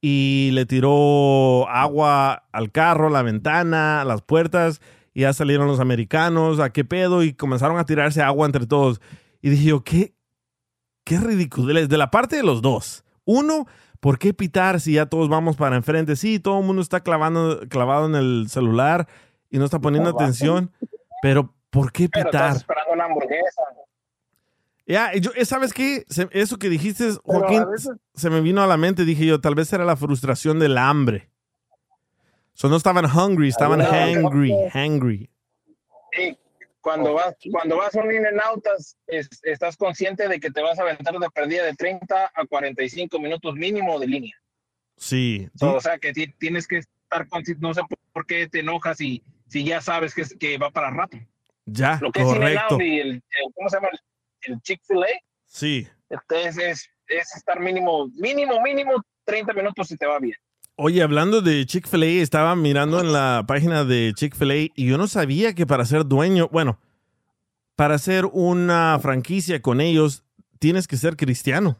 y 0.00 0.50
le 0.52 0.66
tiró 0.66 1.68
agua 1.68 2.44
al 2.52 2.70
carro, 2.70 3.10
la 3.10 3.22
ventana, 3.22 4.04
las 4.04 4.22
puertas 4.22 4.80
y 5.12 5.22
ya 5.22 5.32
salieron 5.32 5.66
los 5.66 5.80
americanos, 5.80 6.58
¿a 6.60 6.70
qué 6.70 6.84
pedo? 6.84 7.22
Y 7.22 7.34
comenzaron 7.34 7.78
a 7.78 7.86
tirarse 7.86 8.20
agua 8.20 8.46
entre 8.46 8.66
todos. 8.66 9.00
Y 9.40 9.50
dije 9.50 9.64
yo, 9.66 9.84
¿qué, 9.84 10.14
qué 11.04 11.18
ridiculez 11.18 11.88
de 11.88 11.98
la 11.98 12.10
parte 12.10 12.36
de 12.36 12.42
los 12.42 12.62
dos. 12.62 13.03
Uno, 13.24 13.66
¿por 14.00 14.18
qué 14.18 14.34
pitar 14.34 14.80
si 14.80 14.94
ya 14.94 15.06
todos 15.06 15.28
vamos 15.28 15.56
para 15.56 15.76
enfrente? 15.76 16.16
Sí, 16.16 16.38
todo 16.38 16.60
el 16.60 16.66
mundo 16.66 16.82
está 16.82 17.00
clavando, 17.00 17.60
clavado 17.68 18.06
en 18.06 18.14
el 18.14 18.46
celular 18.48 19.08
y 19.50 19.58
no 19.58 19.64
está 19.64 19.78
poniendo 19.78 20.10
atención, 20.10 20.70
pero 21.22 21.54
¿por 21.70 21.90
qué 21.92 22.08
Pero 22.08 22.26
pitar? 22.30 22.46
estás 22.48 22.56
esperando 22.62 22.92
una 22.92 23.04
hamburguesa. 23.06 23.62
Ya, 24.86 25.14
yo, 25.14 25.30
eh, 25.34 25.46
¿sabes 25.46 25.72
qué? 25.72 26.04
Se- 26.08 26.28
eso 26.32 26.58
que 26.58 26.68
dijiste, 26.68 27.08
Joaquín, 27.24 27.64
veces- 27.70 27.96
se 28.14 28.28
me 28.28 28.42
vino 28.42 28.62
a 28.62 28.66
la 28.66 28.76
mente, 28.76 29.06
dije 29.06 29.24
yo, 29.24 29.40
tal 29.40 29.54
vez 29.54 29.72
era 29.72 29.84
la 29.84 29.96
frustración 29.96 30.58
del 30.58 30.76
hambre. 30.76 31.30
So, 32.52 32.68
no 32.68 32.76
estaban 32.76 33.06
hungry, 33.06 33.48
estaban 33.48 33.80
hangry, 33.80 34.54
hangry. 34.72 35.30
Cuando 36.84 37.14
vas, 37.14 37.34
cuando 37.50 37.78
vas 37.78 37.96
a 37.96 38.02
un 38.02 38.12
in 38.14 38.26
estás, 38.26 38.94
es- 39.06 39.40
estás 39.42 39.74
consciente 39.74 40.28
de 40.28 40.38
que 40.38 40.50
te 40.50 40.60
vas 40.60 40.78
a 40.78 40.82
aventar 40.82 41.18
de 41.18 41.30
pérdida 41.30 41.64
de 41.64 41.72
30 41.72 42.30
a 42.34 42.44
45 42.46 43.18
minutos 43.18 43.54
mínimo 43.54 43.98
de 43.98 44.06
línea. 44.06 44.36
Sí. 44.98 45.48
So, 45.54 45.76
o 45.76 45.80
sea 45.80 45.98
que 45.98 46.12
ti- 46.12 46.34
tienes 46.38 46.68
que 46.68 46.76
estar 46.78 47.26
consciente, 47.28 47.62
no 47.62 47.72
sé 47.72 47.80
por- 48.12 48.26
qué 48.26 48.48
te 48.48 48.60
enojas 48.60 48.98
si, 48.98 49.22
si 49.48 49.64
ya 49.64 49.80
sabes 49.80 50.14
que, 50.14 50.22
es- 50.22 50.36
que 50.38 50.58
va 50.58 50.70
para 50.70 50.90
rato. 50.90 51.16
Ya, 51.64 51.98
Lo 52.02 52.12
que 52.12 52.20
es 52.20 52.26
in 52.28 52.34
correcto. 52.34 52.78
y 52.82 53.00
el, 53.00 53.08
el- 53.14 53.52
¿cómo 53.54 53.70
se 53.70 53.76
llama? 53.78 53.88
El, 53.90 54.52
el 54.52 54.60
Chick-fil-A, 54.60 55.08
Sí. 55.46 55.88
entonces 56.10 56.58
es, 56.58 56.90
es 57.08 57.34
estar 57.34 57.58
mínimo, 57.60 58.08
mínimo, 58.08 58.60
mínimo 58.60 59.02
30 59.24 59.54
minutos 59.54 59.88
si 59.88 59.96
te 59.96 60.04
va 60.06 60.18
bien. 60.18 60.36
Oye, 60.76 61.02
hablando 61.02 61.40
de 61.40 61.64
Chick-fil-A, 61.66 62.22
estaba 62.22 62.56
mirando 62.56 63.00
en 63.00 63.12
la 63.12 63.44
página 63.46 63.84
de 63.84 64.12
Chick-fil-A 64.14 64.72
y 64.74 64.86
yo 64.86 64.98
no 64.98 65.06
sabía 65.06 65.54
que 65.54 65.66
para 65.66 65.84
ser 65.84 66.04
dueño, 66.04 66.48
bueno, 66.50 66.80
para 67.76 67.94
hacer 67.94 68.24
una 68.32 68.98
franquicia 69.00 69.62
con 69.62 69.80
ellos, 69.80 70.24
tienes 70.58 70.88
que 70.88 70.96
ser 70.96 71.16
cristiano. 71.16 71.78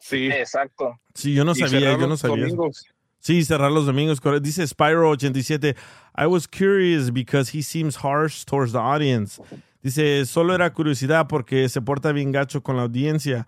Sí. 0.00 0.28
Exacto. 0.28 0.98
Sí, 1.14 1.34
yo 1.34 1.44
no 1.44 1.52
Y 1.52 1.56
sabía, 1.56 1.80
cerrar 1.80 1.94
yo 1.96 2.02
no 2.02 2.08
los 2.08 2.20
sabía. 2.20 2.44
domingos. 2.44 2.86
Sí, 3.18 3.44
cerrar 3.44 3.70
los 3.70 3.84
domingos. 3.84 4.20
Dice 4.40 4.62
Spyro87, 4.64 5.76
I 6.16 6.26
was 6.26 6.46
curious 6.48 7.12
because 7.12 7.50
he 7.54 7.62
seems 7.62 7.96
harsh 8.02 8.44
towards 8.46 8.72
the 8.72 8.78
audience. 8.78 9.42
Dice, 9.82 10.24
solo 10.24 10.54
era 10.54 10.72
curiosidad 10.72 11.26
porque 11.28 11.68
se 11.68 11.82
porta 11.82 12.12
bien 12.12 12.32
gacho 12.32 12.62
con 12.62 12.76
la 12.76 12.82
audiencia. 12.84 13.46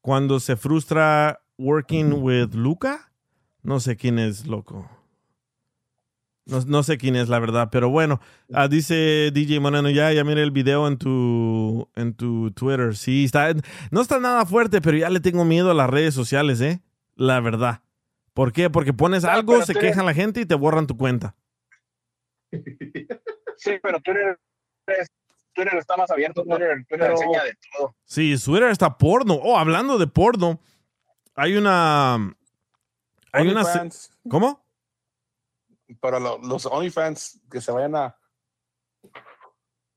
Cuando 0.00 0.40
se 0.40 0.56
frustra 0.56 1.40
working 1.58 2.22
with 2.22 2.54
Luca, 2.54 3.07
no 3.68 3.80
sé 3.80 3.96
quién 3.96 4.18
es, 4.18 4.46
loco. 4.46 4.90
No, 6.46 6.60
no 6.66 6.82
sé 6.82 6.96
quién 6.96 7.14
es, 7.16 7.28
la 7.28 7.38
verdad, 7.38 7.68
pero 7.70 7.90
bueno, 7.90 8.20
ah, 8.54 8.68
dice 8.68 9.30
DJ 9.34 9.60
Moreno, 9.60 9.90
ya, 9.90 10.10
ya 10.14 10.24
mire 10.24 10.42
el 10.42 10.50
video 10.50 10.88
en 10.88 10.96
tu, 10.96 11.86
en 11.94 12.14
tu 12.14 12.50
Twitter. 12.52 12.96
Sí, 12.96 13.24
está, 13.26 13.52
no 13.90 14.00
está 14.00 14.18
nada 14.18 14.46
fuerte, 14.46 14.80
pero 14.80 14.96
ya 14.96 15.10
le 15.10 15.20
tengo 15.20 15.44
miedo 15.44 15.70
a 15.70 15.74
las 15.74 15.90
redes 15.90 16.14
sociales, 16.14 16.62
¿eh? 16.62 16.80
La 17.16 17.40
verdad. 17.40 17.82
¿Por 18.32 18.52
qué? 18.52 18.70
Porque 18.70 18.94
pones 18.94 19.24
No, 19.24 19.30
algo, 19.30 19.62
se 19.62 19.72
eres- 19.72 19.84
quejan 19.84 20.06
la 20.06 20.14
gente 20.14 20.40
y 20.40 20.46
te 20.46 20.54
borran 20.54 20.86
tu 20.86 20.96
cuenta. 20.96 21.34
Sí, 23.60 23.72
pero 23.82 24.00
Twitter, 24.00 24.38
es- 24.86 25.08
Twitter 25.52 25.74
está 25.76 25.96
más 25.96 26.10
abierto, 26.12 26.44
Twitter, 26.44 26.86
Twitter 26.88 27.10
enseña 27.10 27.42
de 27.44 27.58
todo. 27.76 27.94
Sí, 28.04 28.34
Twitter 28.42 28.70
está 28.70 28.96
porno. 28.96 29.34
Oh, 29.34 29.58
hablando 29.58 29.98
de 29.98 30.06
porno, 30.06 30.60
hay 31.34 31.56
una... 31.56 32.34
Hay 33.32 33.48
OnlyFans, 33.48 34.10
¿Cómo? 34.28 34.64
para 36.00 36.18
lo- 36.20 36.38
los 36.38 36.66
OnlyFans 36.66 37.40
que 37.50 37.60
se 37.60 37.70
vayan 37.72 37.94
a 37.96 38.16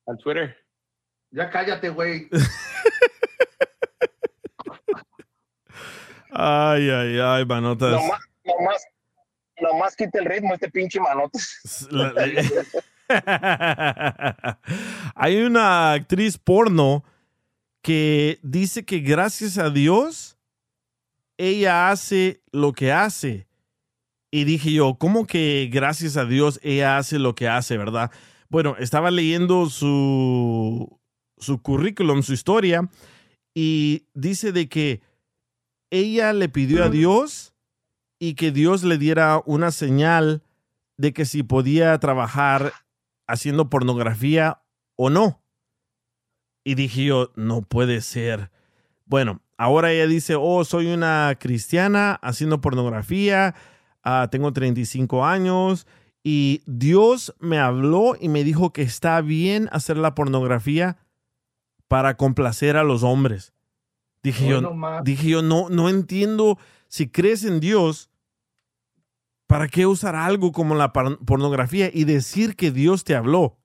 al 0.07 0.17
Twitter. 0.17 0.57
Ya 1.31 1.49
cállate, 1.49 1.89
güey. 1.89 2.29
Ay, 6.33 6.89
ay, 6.89 7.19
ay, 7.19 7.45
manotas. 7.45 7.91
Nomás, 7.91 8.19
nomás, 8.45 8.85
nomás 9.59 9.95
quita 9.95 10.19
el 10.19 10.25
ritmo 10.25 10.53
este 10.53 10.69
pinche 10.69 10.99
manotes. 10.99 11.87
La- 11.91 12.13
Hay 15.15 15.41
una 15.41 15.91
actriz 15.93 16.37
porno 16.37 17.03
que 17.81 18.39
dice 18.41 18.85
que 18.85 18.99
gracias 18.99 19.57
a 19.57 19.69
Dios 19.69 20.37
ella 21.41 21.89
hace 21.89 22.43
lo 22.51 22.71
que 22.71 22.91
hace. 22.91 23.47
Y 24.29 24.43
dije 24.43 24.71
yo, 24.71 24.95
¿cómo 24.99 25.25
que 25.25 25.69
gracias 25.73 26.15
a 26.15 26.25
Dios 26.25 26.59
ella 26.61 26.97
hace 26.97 27.17
lo 27.17 27.33
que 27.33 27.47
hace, 27.47 27.77
verdad? 27.77 28.11
Bueno, 28.47 28.75
estaba 28.77 29.09
leyendo 29.09 29.67
su, 29.69 30.99
su 31.37 31.61
currículum, 31.61 32.21
su 32.21 32.33
historia, 32.33 32.87
y 33.55 34.05
dice 34.13 34.51
de 34.51 34.69
que 34.69 35.01
ella 35.89 36.31
le 36.31 36.47
pidió 36.47 36.83
a 36.83 36.89
Dios 36.89 37.55
y 38.19 38.35
que 38.35 38.51
Dios 38.51 38.83
le 38.83 38.99
diera 38.99 39.41
una 39.45 39.71
señal 39.71 40.43
de 40.97 41.11
que 41.11 41.25
si 41.25 41.41
podía 41.41 41.97
trabajar 41.97 42.71
haciendo 43.27 43.69
pornografía 43.69 44.61
o 44.95 45.09
no. 45.09 45.43
Y 46.63 46.75
dije 46.75 47.05
yo, 47.05 47.31
no 47.35 47.63
puede 47.63 48.01
ser. 48.01 48.51
Bueno, 49.11 49.41
ahora 49.57 49.91
ella 49.91 50.07
dice, 50.07 50.37
oh, 50.39 50.63
soy 50.63 50.87
una 50.87 51.35
cristiana 51.37 52.13
haciendo 52.21 52.61
pornografía, 52.61 53.55
ah, 54.03 54.29
tengo 54.31 54.53
35 54.53 55.25
años 55.25 55.85
y 56.23 56.63
Dios 56.65 57.35
me 57.41 57.59
habló 57.59 58.15
y 58.17 58.29
me 58.29 58.45
dijo 58.45 58.71
que 58.71 58.83
está 58.83 59.19
bien 59.19 59.67
hacer 59.73 59.97
la 59.97 60.15
pornografía 60.15 60.97
para 61.89 62.15
complacer 62.15 62.77
a 62.77 62.85
los 62.85 63.03
hombres. 63.03 63.51
Dije 64.23 64.47
yo, 64.47 64.61
nomás. 64.61 65.03
dije 65.03 65.27
yo, 65.27 65.41
no, 65.41 65.67
no 65.67 65.89
entiendo, 65.89 66.57
si 66.87 67.09
crees 67.09 67.43
en 67.43 67.59
Dios, 67.59 68.09
¿para 69.45 69.67
qué 69.67 69.87
usar 69.87 70.15
algo 70.15 70.53
como 70.53 70.73
la 70.73 70.93
pornografía 70.93 71.91
y 71.93 72.05
decir 72.05 72.55
que 72.55 72.71
Dios 72.71 73.03
te 73.03 73.13
habló? 73.13 73.57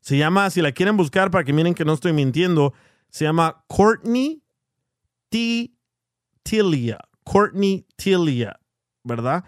Se 0.00 0.18
llama, 0.18 0.50
si 0.50 0.60
la 0.62 0.72
quieren 0.72 0.96
buscar 0.96 1.30
para 1.30 1.44
que 1.44 1.52
miren 1.52 1.74
que 1.74 1.84
no 1.84 1.92
estoy 1.92 2.12
mintiendo, 2.12 2.74
se 3.08 3.24
llama 3.24 3.62
Courtney 3.68 4.42
T. 5.30 5.70
Tilia. 6.42 6.98
Courtney 7.24 7.86
Tilia, 7.96 8.58
¿verdad? 9.04 9.44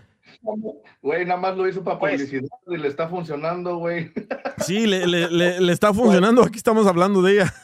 Güey, 1.02 1.24
nada 1.26 1.40
más 1.40 1.56
lo 1.56 1.68
hizo 1.68 1.82
para 1.84 1.98
Pues- 1.98 2.12
publicidad 2.14 2.48
y 2.68 2.76
le 2.76 2.88
está 2.88 3.08
funcionando, 3.08 3.76
güey. 3.76 4.10
Sí, 4.66 4.86
le, 4.86 5.06
le- 5.06 5.28
le- 5.30 5.60
le 5.60 5.72
está 5.72 5.92
funcionando. 5.92 6.42
Aquí 6.44 6.56
estamos 6.56 6.86
hablando 6.86 7.20
de 7.22 7.32
ella. 7.32 7.54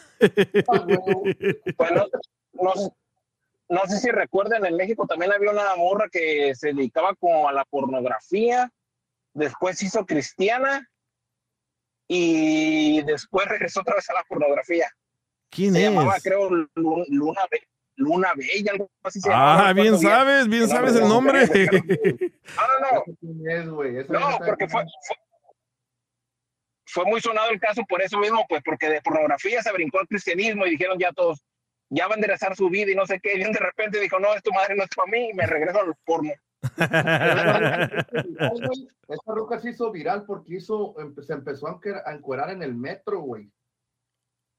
Pues 1.77 1.91
no, 1.93 2.07
no- 2.55 2.97
no 3.71 3.81
sé 3.87 3.99
si 3.99 4.11
recuerdan, 4.11 4.65
en 4.67 4.77
México 4.77 5.07
también 5.07 5.31
había 5.33 5.51
una 5.51 5.77
morra 5.77 6.09
que 6.11 6.55
se 6.55 6.69
dedicaba 6.73 7.15
como 7.17 7.49
a 7.49 7.53
la 7.53 7.65
pornografía, 7.67 8.73
después 9.35 9.79
se 9.79 9.87
hizo 9.87 10.07
cristiana 10.07 10.89
y 12.09 13.03
después 13.03 13.47
regresó 13.47 13.81
otra 13.81 13.95
vez 13.97 14.09
a 14.11 14.15
la 14.15 14.25
pornografía. 14.29 14.89
¿Quién 15.51 15.75
Se 15.75 15.85
es? 15.85 15.91
llamaba, 15.91 16.17
creo, 16.23 16.49
Lu- 16.51 17.05
Luna, 17.09 17.43
Be- 17.51 17.69
Luna 17.99 18.33
Bella, 18.35 18.73
algo 18.73 18.91
así 19.03 19.21
se. 19.21 19.29
Ah, 19.33 19.73
bien 19.75 19.99
sabes, 19.99 20.49
bien 20.49 20.69
sabes 20.69 20.95
el 20.95 21.03
no, 21.03 21.09
nombre. 21.09 21.47
No, 22.57 22.63
no, 22.81 23.05
no. 23.63 23.83
Esa 23.85 24.13
No, 24.13 24.39
porque 24.39 24.69
fue, 24.69 24.83
fue, 25.07 25.17
fue 26.87 27.05
muy 27.05 27.21
sonado 27.21 27.51
el 27.51 27.61
caso 27.61 27.83
por 27.89 28.01
eso 28.01 28.19
mismo, 28.19 28.47
pues 28.49 28.63
porque 28.65 28.89
de 28.89 29.03
pornografía 29.03 29.63
se 29.63 29.73
brincó 29.73 30.01
al 30.01 30.09
cristianismo 30.09 30.65
y 30.67 30.71
dijeron 30.71 30.99
ya 30.99 31.13
todos, 31.13 31.45
ya 31.91 32.07
va 32.07 32.15
a 32.15 32.17
enderezar 32.17 32.57
su 32.57 32.71
vida 32.71 32.91
y 32.93 32.95
no 32.95 33.05
sé 33.07 33.21
qué, 33.21 33.35
y 33.35 33.43
de 33.43 33.53
repente 33.53 34.01
dijo, 34.01 34.19
no, 34.19 34.35
es 34.35 34.43
tu 34.43 34.53
madre, 34.53 34.75
no 34.77 34.85
es 34.85 34.91
para 34.97 35.11
mí, 35.11 35.31
y 35.31 35.35
me 35.35 35.47
regreso 35.47 35.81
al 35.81 35.95
porno. 36.05 36.33
Esta 39.09 39.35
roca 39.35 39.59
se 39.59 39.71
hizo 39.71 39.91
viral 39.91 40.25
porque 40.25 40.57
hizo, 40.57 40.95
empe- 40.97 41.23
se 41.23 41.33
empezó 41.33 41.67
a 41.69 42.13
encuerar 42.13 42.51
en 42.51 42.63
el 42.63 42.75
metro, 42.75 43.21
güey. 43.21 43.51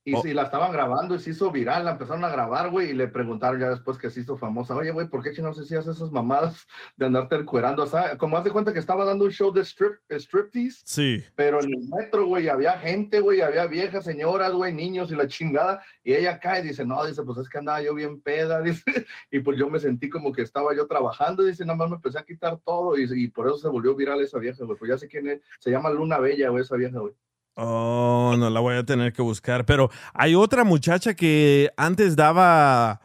Y 0.06 0.16
Oh. 0.16 0.22
si 0.22 0.34
la 0.34 0.44
estaban 0.44 0.72
grabando 0.72 1.14
y 1.16 1.20
se 1.20 1.32
hizo 1.32 1.52
viral, 1.52 1.84
la 1.86 1.92
empezaron 1.92 2.24
a 2.24 2.30
grabar, 2.30 2.70
güey, 2.72 2.92
y 2.92 2.94
le 2.94 3.08
preguntaron 3.10 3.60
ya 3.60 3.70
después 3.70 3.98
que 3.98 4.10
se 4.10 4.22
hizo 4.22 4.38
famosa, 4.38 4.74
oye, 4.76 4.92
güey, 4.92 5.08
¿por 5.08 5.22
qué 5.22 5.34
chingados 5.34 5.60
hacías 5.60 5.86
esas 5.88 6.10
mamadas 6.12 6.66
de 6.96 7.06
andarte 7.08 7.36
encuerando? 7.36 7.84
O 7.84 7.86
sea, 7.86 8.18
como 8.18 8.38
haz 8.38 8.44
de 8.46 8.52
cuenta 8.52 8.72
que 8.74 8.80
estaba 8.80 9.04
dando 9.06 9.26
un 9.26 9.32
show 9.32 9.52
de 9.52 9.62
strip, 9.62 9.94
striptease, 10.10 10.82
Sí. 10.86 11.24
pero 11.36 11.62
en 11.62 11.70
el 11.74 11.88
metro, 11.90 12.26
güey, 12.26 12.48
había 12.48 12.80
gente, 12.80 13.20
güey, 13.20 13.42
había 13.42 13.68
viejas, 13.68 14.06
señoras, 14.06 14.54
güey, 14.54 14.74
niños 14.74 15.12
y 15.12 15.16
la 15.16 15.28
chingada, 15.28 15.84
y 16.04 16.14
ella 16.14 16.40
cae 16.40 16.62
y 16.62 16.68
dice, 16.70 16.86
no, 16.86 17.06
dice, 17.06 17.22
pues 17.24 17.38
es 17.40 17.50
que 17.50 17.58
andaba 17.58 17.82
yo 17.82 17.94
bien 17.94 18.22
peda, 18.22 18.62
dice, 18.64 19.06
y 19.32 19.40
pues 19.42 19.58
yo 19.60 19.70
me 19.70 19.80
sentí 19.80 20.10
como 20.10 20.32
que 20.32 20.42
estaba 20.44 20.74
yo 20.74 20.88
trabajando, 20.88 21.44
dice, 21.44 21.66
nada 21.66 21.78
más 21.78 21.90
me 21.90 21.96
empecé 21.98 22.20
a 22.20 22.24
quitar 22.24 22.58
todo, 22.66 22.98
y, 22.98 23.06
y 23.12 23.28
por 23.28 23.48
eso 23.48 23.58
se 23.58 23.68
volvió 23.68 23.94
viral 23.96 24.22
esa 24.22 24.40
vieja, 24.40 24.64
güey, 24.64 24.78
pues 24.78 24.90
ya 24.90 24.98
sé 24.98 25.08
quién 25.08 25.28
es, 25.28 25.42
se 25.60 25.70
llama 25.72 25.90
Luna 25.90 26.20
Bella, 26.20 26.50
güey, 26.50 26.64
esa 26.64 26.78
vieja, 26.78 27.00
güey. 27.00 27.14
Oh, 27.62 28.36
no 28.38 28.50
la 28.50 28.60
voy 28.62 28.76
a 28.76 28.84
tener 28.86 29.12
que 29.12 29.22
buscar. 29.22 29.66
Pero 29.66 29.90
hay 30.14 30.34
otra 30.36 30.64
muchacha 30.64 31.14
que 31.14 31.70
antes 31.76 32.16
daba 32.16 33.02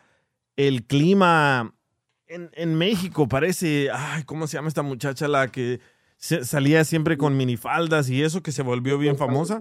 el 0.57 0.85
clima 0.87 1.75
en, 2.27 2.51
en 2.55 2.75
México, 2.77 3.27
parece. 3.29 3.89
Ay, 3.93 4.23
¿cómo 4.25 4.47
se 4.47 4.57
llama 4.57 4.69
esta 4.69 4.83
muchacha? 4.83 5.27
La 5.27 5.49
que 5.49 5.81
se- 6.17 6.45
salía 6.45 6.85
siempre 6.85 7.17
con 7.19 7.37
minifaldas 7.37 8.09
y 8.09 8.23
eso 8.23 8.43
que 8.43 8.53
se 8.53 8.63
volvió 8.63 8.97
bien 8.97 9.17
famosa. 9.17 9.59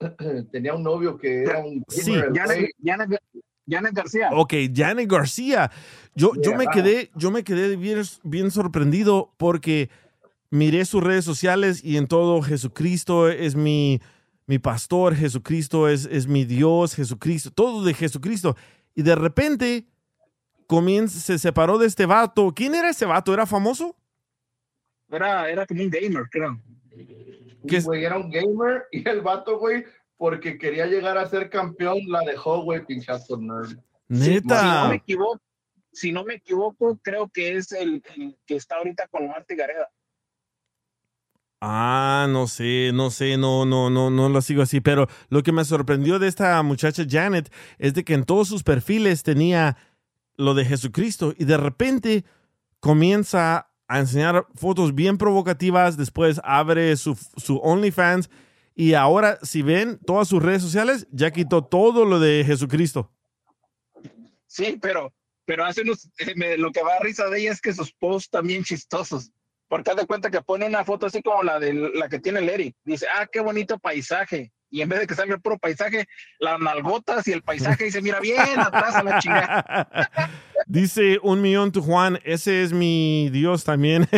Tenía 0.52 0.74
un 0.74 0.82
novio 0.82 1.16
que 1.16 1.42
era 1.42 1.58
un... 1.58 1.82
Sí, 1.88 2.12
Janet, 2.12 2.56
güey. 2.58 2.70
Janet, 2.84 3.20
Janet 3.68 3.94
García. 3.94 4.30
Ok, 4.32 4.54
Janet 4.74 5.10
García. 5.10 5.70
Yo, 6.14 6.32
yo 6.40 6.54
me 6.54 6.66
quedé, 6.68 7.10
yo 7.14 7.30
me 7.30 7.44
quedé 7.44 7.76
bien, 7.76 8.02
bien 8.22 8.50
sorprendido 8.50 9.34
porque 9.36 9.90
miré 10.50 10.84
sus 10.84 11.02
redes 11.02 11.24
sociales 11.24 11.82
y 11.82 11.96
en 11.96 12.06
todo 12.06 12.42
Jesucristo 12.42 13.28
es 13.28 13.56
mi, 13.56 14.00
mi 14.46 14.58
pastor, 14.58 15.14
Jesucristo 15.14 15.88
es, 15.88 16.06
es 16.06 16.26
mi 16.26 16.44
Dios, 16.44 16.94
Jesucristo, 16.94 17.50
todo 17.50 17.84
de 17.84 17.94
Jesucristo. 17.94 18.56
Y 18.94 19.02
de 19.02 19.14
repente 19.14 19.86
comienza, 20.66 21.18
se 21.18 21.38
separó 21.38 21.78
de 21.78 21.86
este 21.86 22.06
vato. 22.06 22.52
¿Quién 22.54 22.74
era 22.74 22.90
ese 22.90 23.06
vato? 23.06 23.32
¿Era 23.32 23.46
famoso? 23.46 23.96
Era, 25.08 25.48
era 25.50 25.66
como 25.66 25.82
un 25.82 25.90
gamer, 25.90 26.24
creo. 26.30 26.60
¿Qué 27.68 27.80
Güey, 27.80 28.04
era 28.04 28.16
un 28.16 28.30
gamer 28.30 28.84
y 28.92 29.08
el 29.08 29.20
vato, 29.20 29.58
güey, 29.58 29.84
porque 30.16 30.56
quería 30.58 30.86
llegar 30.86 31.18
a 31.18 31.28
ser 31.28 31.50
campeón, 31.50 31.98
la 32.08 32.20
dejó, 32.20 32.62
güey, 32.62 32.84
pinchazo 32.84 33.36
nerd. 33.38 33.70
Si 34.08 34.14
no 34.14 34.18
Neta. 34.18 34.88
me 34.88 34.96
equivoco, 34.96 35.40
si 35.92 36.12
no 36.12 36.24
me 36.24 36.34
equivoco, 36.34 36.98
creo 37.02 37.28
que 37.28 37.56
es 37.56 37.72
el, 37.72 38.02
el 38.16 38.36
que 38.46 38.56
está 38.56 38.76
ahorita 38.76 39.08
con 39.08 39.26
Marty 39.26 39.56
Gareda. 39.56 39.90
Ah, 41.60 42.26
no 42.28 42.46
sé, 42.48 42.90
no 42.92 43.10
sé, 43.10 43.38
no, 43.38 43.64
no, 43.64 43.88
no, 43.88 44.10
no 44.10 44.28
lo 44.28 44.42
sigo 44.42 44.62
así, 44.62 44.80
pero 44.80 45.08
lo 45.30 45.42
que 45.42 45.52
me 45.52 45.64
sorprendió 45.64 46.18
de 46.18 46.28
esta 46.28 46.62
muchacha 46.62 47.04
Janet 47.08 47.50
es 47.78 47.94
de 47.94 48.04
que 48.04 48.14
en 48.14 48.24
todos 48.24 48.48
sus 48.48 48.62
perfiles 48.62 49.22
tenía 49.22 49.76
lo 50.36 50.54
de 50.54 50.66
Jesucristo 50.66 51.34
y 51.38 51.44
de 51.44 51.56
repente 51.56 52.24
comienza 52.80 53.70
a 53.88 53.98
enseñar 54.00 54.46
fotos 54.54 54.94
bien 54.94 55.16
provocativas, 55.16 55.96
después 55.96 56.40
abre 56.44 56.94
su, 56.96 57.18
su 57.36 57.56
OnlyFans 57.58 58.28
y 58.74 58.92
ahora 58.92 59.38
si 59.42 59.62
ven 59.62 59.98
todas 60.04 60.28
sus 60.28 60.42
redes 60.42 60.60
sociales 60.60 61.06
ya 61.10 61.30
quitó 61.30 61.64
todo 61.64 62.04
lo 62.04 62.20
de 62.20 62.44
Jesucristo. 62.44 63.10
Sí, 64.46 64.78
pero, 64.80 65.14
pero 65.46 65.64
hace 65.64 65.82
unos, 65.82 66.10
eh, 66.18 66.58
lo 66.58 66.70
que 66.72 66.82
va 66.82 66.96
a 66.96 67.02
risa 67.02 67.28
de 67.30 67.40
ella 67.40 67.52
es 67.52 67.60
que 67.60 67.72
sus 67.72 67.92
posts 67.92 68.30
también 68.30 68.64
chistosos. 68.64 69.32
Porque 69.68 69.90
haz 69.90 69.96
de 69.96 70.06
cuenta 70.06 70.30
que 70.30 70.40
pone 70.42 70.66
una 70.66 70.84
foto 70.84 71.06
así 71.06 71.22
como 71.22 71.42
la 71.42 71.58
de 71.58 71.74
la 71.74 72.08
que 72.08 72.18
tiene 72.18 72.40
el 72.40 72.48
Eric. 72.48 72.76
Dice, 72.84 73.06
ah, 73.12 73.26
qué 73.30 73.40
bonito 73.40 73.78
paisaje. 73.78 74.52
Y 74.70 74.82
en 74.82 74.88
vez 74.88 75.00
de 75.00 75.06
que 75.06 75.14
salga 75.14 75.34
el 75.34 75.40
puro 75.40 75.58
paisaje, 75.58 76.06
las 76.38 76.58
nalgotas 76.60 77.26
y 77.28 77.32
el 77.32 77.42
paisaje 77.42 77.84
dice, 77.84 78.02
mira 78.02 78.20
bien 78.20 78.58
atrás 78.58 78.96
a 78.96 79.02
la 79.02 79.18
chingada. 79.18 79.88
Dice 80.66 81.20
un 81.22 81.40
millón 81.40 81.70
tu 81.70 81.80
Juan, 81.80 82.18
ese 82.24 82.62
es 82.62 82.72
mi 82.72 83.30
Dios 83.30 83.62
también. 83.62 84.08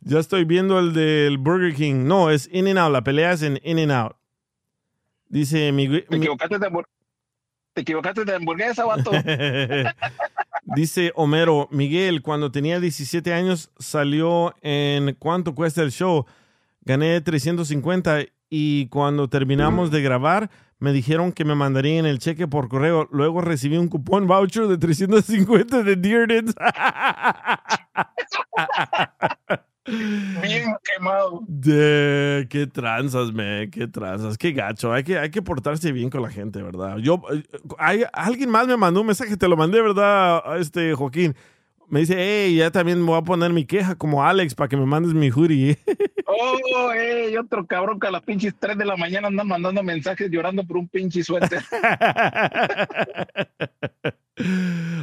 ya 0.00 0.18
estoy 0.18 0.44
viendo 0.44 0.78
el 0.78 0.92
del 0.92 1.38
Burger 1.38 1.74
King. 1.74 2.04
No, 2.04 2.30
es 2.30 2.46
In 2.52 2.68
and 2.68 2.78
Out, 2.78 2.92
la 2.92 3.02
pelea 3.02 3.32
es 3.32 3.42
en 3.42 3.58
In 3.64 3.78
and 3.78 3.92
Out. 3.92 4.16
Dice 5.28 5.72
mi, 5.72 5.88
Te 5.88 6.16
equivocaste 6.16 6.58
de, 6.58 6.84
te 7.72 7.80
equivocaste 7.80 8.24
de 8.26 8.34
hamburguesa, 8.34 8.84
vato. 8.84 9.10
Dice 10.74 11.12
Homero, 11.16 11.68
Miguel, 11.70 12.22
cuando 12.22 12.50
tenía 12.50 12.80
17 12.80 13.34
años 13.34 13.70
salió 13.78 14.54
en 14.62 15.14
¿Cuánto 15.18 15.54
cuesta 15.54 15.82
el 15.82 15.92
show? 15.92 16.24
Gané 16.80 17.20
350 17.20 18.20
y 18.48 18.86
cuando 18.88 19.28
terminamos 19.28 19.90
de 19.90 20.02
grabar 20.02 20.50
me 20.78 20.92
dijeron 20.92 21.32
que 21.32 21.44
me 21.44 21.54
mandarían 21.54 22.06
el 22.06 22.18
cheque 22.18 22.48
por 22.48 22.68
correo. 22.68 23.08
Luego 23.12 23.40
recibí 23.40 23.76
un 23.76 23.88
cupón 23.88 24.26
voucher 24.26 24.66
de 24.66 24.78
350 24.78 25.82
de 25.82 25.96
Dearden. 25.96 26.46
Bien 29.84 30.74
quemado. 30.84 31.42
De, 31.48 32.46
qué 32.48 32.66
tranzas, 32.66 33.32
me, 33.32 33.68
qué 33.70 33.88
tranzas, 33.88 34.38
qué 34.38 34.52
gacho. 34.52 34.92
Hay 34.92 35.02
que, 35.02 35.18
hay 35.18 35.30
que 35.30 35.42
portarse 35.42 35.90
bien 35.90 36.08
con 36.08 36.22
la 36.22 36.30
gente, 36.30 36.62
¿verdad? 36.62 36.98
Yo, 36.98 37.20
eh, 37.32 37.42
hay, 37.78 38.04
alguien 38.12 38.50
más 38.50 38.68
me 38.68 38.76
mandó 38.76 39.00
un 39.00 39.08
mensaje, 39.08 39.36
te 39.36 39.48
lo 39.48 39.56
mandé, 39.56 39.80
¿verdad? 39.80 40.42
A 40.44 40.58
Este 40.58 40.94
Joaquín. 40.94 41.34
Me 41.88 42.00
dice, 42.00 42.14
hey, 42.16 42.56
ya 42.56 42.70
también 42.70 43.00
me 43.00 43.06
voy 43.06 43.18
a 43.18 43.22
poner 43.22 43.52
mi 43.52 43.66
queja 43.66 43.94
como 43.96 44.24
Alex 44.24 44.54
para 44.54 44.66
que 44.68 44.78
me 44.78 44.86
mandes 44.86 45.12
mi 45.14 45.30
hoodie. 45.30 45.78
Oh, 46.34 46.92
eh, 46.94 47.36
otro 47.38 47.66
cabrón 47.66 48.00
que 48.00 48.06
a 48.06 48.10
las 48.10 48.22
pinches 48.22 48.54
3 48.58 48.78
de 48.78 48.86
la 48.86 48.96
mañana 48.96 49.28
andan 49.28 49.46
mandando 49.46 49.82
mensajes 49.82 50.30
llorando 50.30 50.64
por 50.64 50.78
un 50.78 50.88
pinche 50.88 51.22
suéter. 51.22 51.62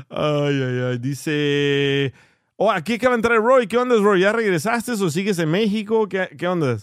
ay, 0.10 0.64
ay, 0.64 0.80
ay. 0.90 0.98
Dice, 0.98 2.14
oh, 2.60 2.72
aquí 2.72 2.96
acaba 2.96 3.16
de 3.16 3.20
entrar 3.20 3.38
Roy. 3.40 3.68
¿Qué 3.68 3.78
onda, 3.78 3.96
Roy? 3.96 4.22
¿Ya 4.22 4.32
regresaste 4.32 4.92
o 4.92 5.10
sigues 5.10 5.40
en 5.40 5.50
México? 5.50 6.08
¿Qué, 6.08 6.30
qué 6.38 6.48
onda? 6.48 6.78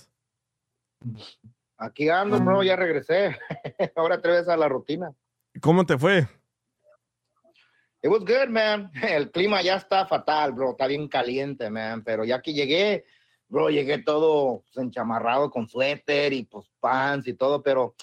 Aquí 1.78 2.08
ando, 2.08 2.40
bro, 2.40 2.62
ya 2.62 2.74
regresé. 2.74 3.36
Ahora 3.96 4.16
otra 4.16 4.32
vez 4.32 4.48
a 4.48 4.56
la 4.56 4.68
rutina. 4.68 5.12
¿Cómo 5.60 5.84
te 5.84 5.98
fue? 5.98 6.26
It 8.02 8.10
was 8.10 8.24
good, 8.24 8.48
man. 8.48 8.90
El 9.02 9.30
clima 9.30 9.62
ya 9.62 9.76
está 9.76 10.06
fatal, 10.06 10.52
bro. 10.52 10.70
Está 10.70 10.86
bien 10.86 11.08
caliente, 11.08 11.68
man. 11.68 12.02
Pero 12.02 12.24
ya 12.24 12.40
que 12.40 12.54
llegué, 12.54 13.04
bro, 13.48 13.68
llegué 13.68 13.98
todo 13.98 14.62
enchamarrado 14.76 15.50
con 15.50 15.68
suéter 15.68 16.32
y 16.32 16.44
pues 16.44 16.66
pants 16.80 17.28
y 17.28 17.34
todo, 17.34 17.62
pero 17.62 17.94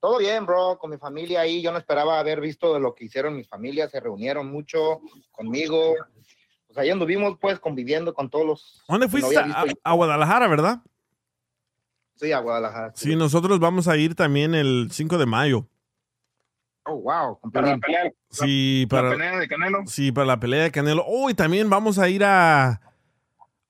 todo 0.00 0.18
bien, 0.18 0.44
bro. 0.44 0.78
Con 0.78 0.90
mi 0.90 0.98
familia 0.98 1.40
ahí, 1.40 1.62
yo 1.62 1.72
no 1.72 1.78
esperaba 1.78 2.18
haber 2.18 2.40
visto 2.40 2.78
lo 2.78 2.94
que 2.94 3.06
hicieron 3.06 3.36
mis 3.36 3.48
familias. 3.48 3.90
Se 3.90 4.00
reunieron 4.00 4.50
mucho 4.50 5.00
conmigo. 5.30 5.94
Pues 6.76 6.84
ahí 6.84 6.90
anduvimos, 6.90 7.38
pues, 7.40 7.58
conviviendo 7.58 8.12
con 8.12 8.28
todos 8.28 8.44
los. 8.44 8.84
¿Dónde 8.86 9.06
no 9.06 9.10
fuiste? 9.10 9.34
a, 9.82 9.92
Guadalajara, 9.94 10.46
¿verdad? 10.46 10.82
Sí, 12.16 12.32
a 12.32 12.38
Guadalajara. 12.40 12.92
Sí, 12.94 13.16
nosotros 13.16 13.58
vamos 13.58 13.88
a 13.88 13.96
ir 13.96 14.14
también 14.14 14.54
el 14.54 14.88
5 14.92 15.16
de 15.16 15.24
mayo. 15.24 15.66
Oh, 16.84 16.96
wow. 16.96 17.38
con 17.40 17.50
Para 17.50 17.68
Piolín. 17.68 17.80
pelear. 17.80 18.12
Sí, 18.28 18.82
La 18.82 18.88
para, 18.90 19.10
pelea 19.12 19.38
de 19.38 19.48
Canelo. 19.48 19.78
sí, 19.86 20.12
para 20.12 20.26
la 20.26 20.38
pelea 20.38 20.64
de 20.64 20.70
Canelo. 20.70 21.02
Oh, 21.06 21.30
y 21.30 21.34
también 21.34 21.70
vamos 21.70 21.98
a 21.98 22.10
ir 22.10 22.24
a, 22.24 22.82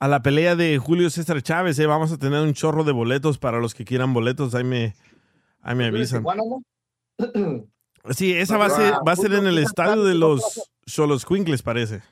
a 0.01 0.09
la 0.09 0.21
pelea 0.23 0.57
de 0.57 0.77
Julio 0.79 1.09
César 1.09 1.41
Chávez. 1.43 1.79
¿eh? 1.79 1.87
Vamos 1.87 2.11
a 2.11 2.19
tener 2.19 2.41
un 2.41 2.55
chorro 2.55 2.83
de 2.83 2.91
boletos 2.91 3.39
para 3.39 3.61
los 3.61 3.73
que 3.73 3.85
quieran 3.85 4.13
boletos. 4.15 4.57
Ahí 4.57 4.65
me, 4.65 4.97
ahí 5.63 5.77
me 5.77 5.87
avisan. 5.87 6.25
Sí, 8.11 8.33
esa 8.33 8.57
va 8.57 8.67
a 8.67 8.71
ser, 8.71 8.95
va 9.07 9.13
a 9.13 9.17
ser 9.17 9.33
en 9.33 9.47
el 9.47 9.59
estadio 9.59 10.03
de 10.03 10.17
los 10.17 10.73
Cholos 10.87 11.25
Quinkles, 11.25 11.63
parece. 11.63 12.03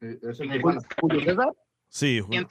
Eh, 0.00 0.18
Es 0.22 0.38
Tijuana. 0.38 0.80
Julio 1.00 1.20
César. 1.24 1.52
Sí. 1.88 2.20
Ju- 2.20 2.48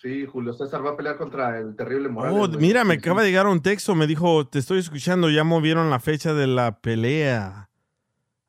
Sí, 0.00 0.26
Julio 0.26 0.52
César 0.52 0.84
va 0.86 0.90
a 0.90 0.96
pelear 0.96 1.16
contra 1.18 1.58
el 1.58 1.74
terrible 1.74 2.08
Morales. 2.08 2.38
Oh, 2.38 2.58
mira, 2.60 2.84
me 2.84 2.94
acaba 2.94 3.20
de 3.22 3.30
llegar 3.30 3.48
un 3.48 3.60
texto. 3.60 3.96
Me 3.96 4.06
dijo, 4.06 4.46
te 4.46 4.60
estoy 4.60 4.78
escuchando. 4.78 5.28
Ya 5.28 5.42
movieron 5.42 5.90
la 5.90 5.98
fecha 5.98 6.34
de 6.34 6.46
la 6.46 6.80
pelea. 6.80 7.68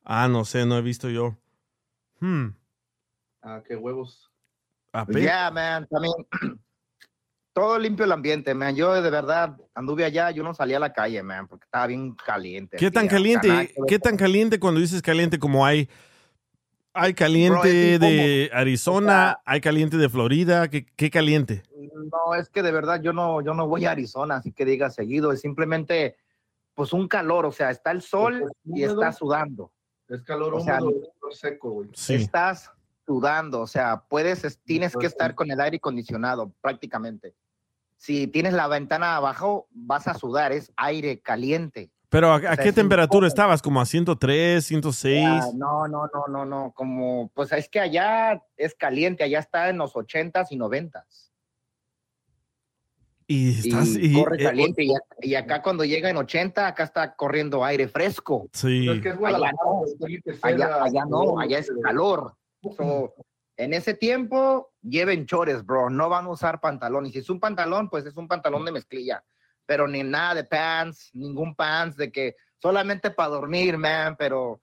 Ah, 0.03 0.27
no 0.27 0.45
sé, 0.45 0.67
no 0.67 0.77
he 0.77 0.83
visto 0.83 1.09
yo. 1.09 1.35
Hmm. 2.19 2.49
Ah, 3.41 3.63
qué 3.67 3.75
huevos. 3.75 4.29
ape- 4.93 5.23
Ya, 5.23 5.49
man, 5.49 5.88
también. 5.89 6.13
Todo 7.53 7.79
limpio 7.79 8.05
el 8.05 8.12
ambiente, 8.12 8.53
man. 8.53 8.75
Yo 8.75 8.93
de 9.01 9.09
verdad 9.09 9.57
anduve 9.73 10.05
allá, 10.05 10.29
yo 10.29 10.43
no 10.43 10.53
salí 10.53 10.75
a 10.75 10.79
la 10.79 10.93
calle, 10.93 11.23
man, 11.23 11.47
porque 11.47 11.65
estaba 11.65 11.88
bien 11.88 12.13
caliente. 12.13 12.77
¿Qué 12.77 12.91
tan 12.91 13.07
caliente? 13.07 13.73
¿Qué 13.88 13.97
tan 13.97 14.17
caliente 14.17 14.59
cuando 14.59 14.79
dices 14.79 15.01
caliente 15.01 15.39
como 15.39 15.65
hay? 15.65 15.89
Hay 16.93 17.13
caliente 17.13 17.97
Bro, 17.97 18.08
de 18.08 18.49
Arizona, 18.54 19.39
hay 19.45 19.62
caliente 19.62 19.97
de 19.97 20.10
Florida, 20.10 20.69
¿qué, 20.69 20.86
qué 20.95 21.10
caliente? 21.10 21.63
No, 21.75 22.34
es 22.36 22.49
que 22.49 22.63
de 22.63 22.71
verdad 22.71 23.02
yo 23.02 23.13
no, 23.13 23.41
yo 23.41 23.54
no 23.54 23.67
voy 23.67 23.86
a 23.86 23.91
Arizona, 23.91 24.38
así 24.38 24.52
que 24.52 24.65
diga 24.65 24.89
seguido, 24.89 25.32
es 25.32 25.41
simplemente 25.41 26.17
pues 26.73 26.93
un 26.93 27.08
calor, 27.08 27.45
o 27.45 27.52
sea, 27.52 27.69
está 27.71 27.91
el 27.91 28.02
sol 28.02 28.52
y 28.65 28.84
estás 28.84 29.17
sudando. 29.17 29.71
Es 30.08 30.23
calor 30.23 30.56
O 30.56 30.60
sea, 30.62 30.82
húmedo, 30.82 31.02
es 31.04 31.10
calor 31.19 31.36
seco, 31.36 31.69
güey. 31.71 31.89
Sí. 31.93 32.15
Estás 32.15 32.71
sudando, 33.06 33.62
o 33.62 33.67
sea, 33.67 34.04
puedes, 34.08 34.43
es- 34.43 34.60
tienes 34.60 34.95
que 34.95 35.06
estar 35.06 35.36
con 35.36 35.52
el 35.52 35.60
aire 35.62 35.78
acondicionado 35.78 36.52
prácticamente. 36.62 37.36
Si 37.97 38.28
tienes 38.28 38.54
la 38.54 38.67
ventana 38.67 39.17
abajo, 39.17 39.67
vas 39.71 40.08
a 40.08 40.13
sudar, 40.13 40.52
es 40.54 40.71
aire 40.78 41.19
caliente. 41.19 41.91
Pero 42.09 42.33
¿a, 42.33 42.57
qué 42.57 42.73
temperatura 42.73 43.27
estabas? 43.27 43.61
¿Como 43.61 43.79
a 43.79 43.85
103, 43.85 44.65
106? 44.65 45.25
Ah, 45.27 45.49
no, 45.53 45.87
no, 45.87 46.09
no, 46.11 46.25
no, 46.27 46.45
no, 46.45 46.71
como, 46.75 47.29
pues 47.35 47.51
es 47.51 47.69
que 47.69 47.79
allá 47.79 48.43
es 48.57 48.73
caliente, 48.73 49.23
allá 49.23 49.39
está 49.39 49.69
en 49.69 49.77
los 49.77 49.95
ochentas 49.95 50.51
y 50.51 50.55
noventas. 50.55 51.31
Y 53.27 53.49
Y 53.49 53.69
estás... 53.69 53.87
y- 53.89 54.13
corre 54.13 54.37
eh, 54.41 54.43
caliente, 54.43 54.83
y, 54.83 54.89
ac- 54.89 55.15
y 55.21 55.35
acá 55.35 55.61
cuando 55.61 55.85
llega 55.85 56.09
en 56.09 56.17
80, 56.17 56.65
acá 56.65 56.83
está 56.83 57.15
corriendo 57.15 57.63
aire 57.63 57.87
fresco. 57.87 58.49
sí. 58.53 58.89
Es 58.89 59.01
que 59.01 59.09
es 59.09 59.15
Allá 59.23 59.51
no, 59.51 59.83
allá, 60.41 60.65
a- 60.77 60.83
allá 60.85 61.05
no, 61.05 61.39
allá 61.39 61.59
es 61.59 61.71
calor. 61.83 62.33
So, 62.75 63.13
en 63.55 63.73
ese 63.75 63.93
tiempo, 63.93 64.71
lleven 64.81 65.27
chores, 65.27 65.63
bro, 65.63 65.91
no 65.91 66.09
van 66.09 66.25
a 66.25 66.29
usar 66.29 66.59
pantalón. 66.59 67.05
Y 67.05 67.11
si 67.11 67.19
es 67.19 67.29
un 67.29 67.39
pantalón, 67.39 67.87
pues 67.87 68.03
es 68.07 68.17
un 68.17 68.27
pantalón 68.27 68.65
de 68.65 68.71
mezclilla. 68.71 69.23
Pero 69.69 69.88
ni 69.88 70.01
nada 70.01 70.34
de 70.34 70.43
pants, 70.45 71.12
ningún 71.13 71.53
pants, 71.53 71.95
de 71.95 72.12
que 72.12 72.36
solamente 72.58 73.12
para 73.12 73.29
dormir, 73.29 73.77
man. 73.77 74.15
Pero 74.17 74.60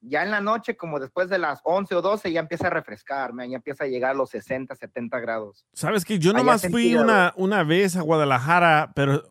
ya 0.00 0.22
en 0.22 0.30
la 0.30 0.40
noche, 0.40 0.76
como 0.76 1.00
después 1.00 1.28
de 1.28 1.38
las 1.38 1.58
11 1.64 1.92
o 1.96 2.00
12, 2.00 2.30
ya 2.30 2.38
empieza 2.38 2.68
a 2.68 2.70
refrescar, 2.70 3.32
man. 3.32 3.50
Ya 3.50 3.56
empieza 3.56 3.82
a 3.82 3.88
llegar 3.88 4.12
a 4.12 4.14
los 4.14 4.30
60, 4.30 4.76
70 4.76 5.18
grados. 5.18 5.66
¿Sabes 5.72 6.04
qué? 6.04 6.20
Yo 6.20 6.30
Allá 6.30 6.38
nomás 6.38 6.68
fui 6.70 6.94
una, 6.94 7.32
una 7.36 7.64
vez 7.64 7.96
a 7.96 8.02
Guadalajara, 8.02 8.92
pero 8.94 9.24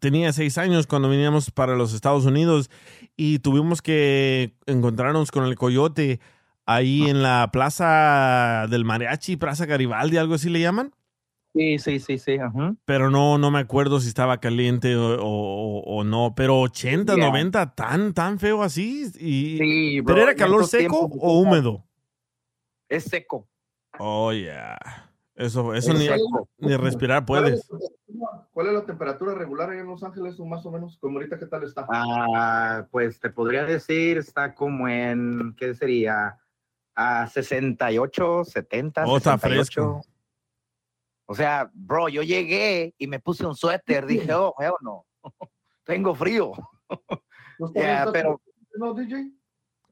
tenía 0.00 0.34
seis 0.34 0.58
años 0.58 0.86
cuando 0.86 1.08
veníamos 1.08 1.50
para 1.50 1.74
los 1.74 1.94
Estados 1.94 2.26
Unidos 2.26 2.68
y 3.16 3.38
tuvimos 3.38 3.80
que 3.80 4.52
encontrarnos 4.66 5.30
con 5.30 5.44
el 5.44 5.56
coyote 5.56 6.20
ahí 6.66 7.08
en 7.08 7.22
la 7.22 7.48
plaza 7.50 8.66
del 8.68 8.84
mariachi, 8.84 9.38
Plaza 9.38 9.64
Garibaldi, 9.64 10.18
algo 10.18 10.34
así 10.34 10.50
le 10.50 10.60
llaman. 10.60 10.92
Sí, 11.58 11.78
sí, 11.80 11.98
sí, 11.98 12.18
sí. 12.18 12.36
Pero 12.84 13.10
no, 13.10 13.36
no 13.36 13.50
me 13.50 13.58
acuerdo 13.58 13.98
si 13.98 14.06
estaba 14.06 14.38
caliente 14.38 14.94
o, 14.94 15.16
o- 15.20 15.80
o 15.80 16.04
no. 16.04 16.34
Pero 16.36 16.60
80, 16.60 17.16
Yeah. 17.16 17.26
90, 17.26 17.74
tan, 17.74 18.14
tan 18.14 18.38
feo 18.38 18.62
así. 18.62 19.10
Y, 19.18 19.58
Sí, 19.58 20.00
bro, 20.00 20.14
¿Pero 20.14 20.28
era 20.28 20.36
calor 20.36 20.66
seco 20.66 20.98
tiempos, 21.00 21.18
o 21.20 21.40
húmedo? 21.40 21.84
Es 22.88 23.04
seco. 23.04 23.48
Oh, 23.98 24.32
yeah. 24.32 24.78
Eso, 25.34 25.74
eso 25.74 25.92
Es 25.92 25.98
ni, 26.60 26.76
respirar 26.76 27.24
¿Cuál 27.26 27.48
es, 27.48 27.66
puedes. 27.68 27.88
¿Cuál 28.52 28.66
es 28.68 28.72
la 28.74 28.84
temperatura 28.86 29.34
regular 29.34 29.70
ahí 29.70 29.78
en 29.78 29.86
Los 29.86 30.02
Ángeles, 30.04 30.38
o 30.38 30.46
más 30.46 30.64
o 30.64 30.70
menos? 30.70 30.96
Como 31.00 31.18
ahorita, 31.18 31.38
¿qué 31.40 31.46
tal 31.46 31.64
está? 31.64 31.86
Ah, 31.90 32.86
pues 32.90 33.18
te 33.18 33.30
podría 33.30 33.64
decir, 33.64 34.18
está 34.18 34.54
como 34.54 34.86
en, 34.88 35.54
¿qué 35.56 35.74
sería? 35.74 36.38
A 36.94 37.26
68, 37.28 38.44
70, 38.44 39.04
Oh, 39.06 39.16
está 39.16 39.38
68. 39.38 39.64
fresco. 40.02 40.17
O 41.30 41.34
sea, 41.34 41.70
bro, 41.74 42.08
yo 42.08 42.22
llegué 42.22 42.94
y 42.96 43.06
me 43.06 43.20
puse 43.20 43.44
un 43.44 43.54
suéter, 43.54 44.06
dije, 44.06 44.32
oh, 44.32 44.54
hell 44.58 44.72
no, 44.80 45.04
tengo 45.84 46.14
frío. 46.14 46.52
¿No 47.58 47.66
está 47.66 47.80
Yeah, 47.80 48.08
pero, 48.10 48.40
¿No, 48.78 48.94
DJ? 48.94 49.30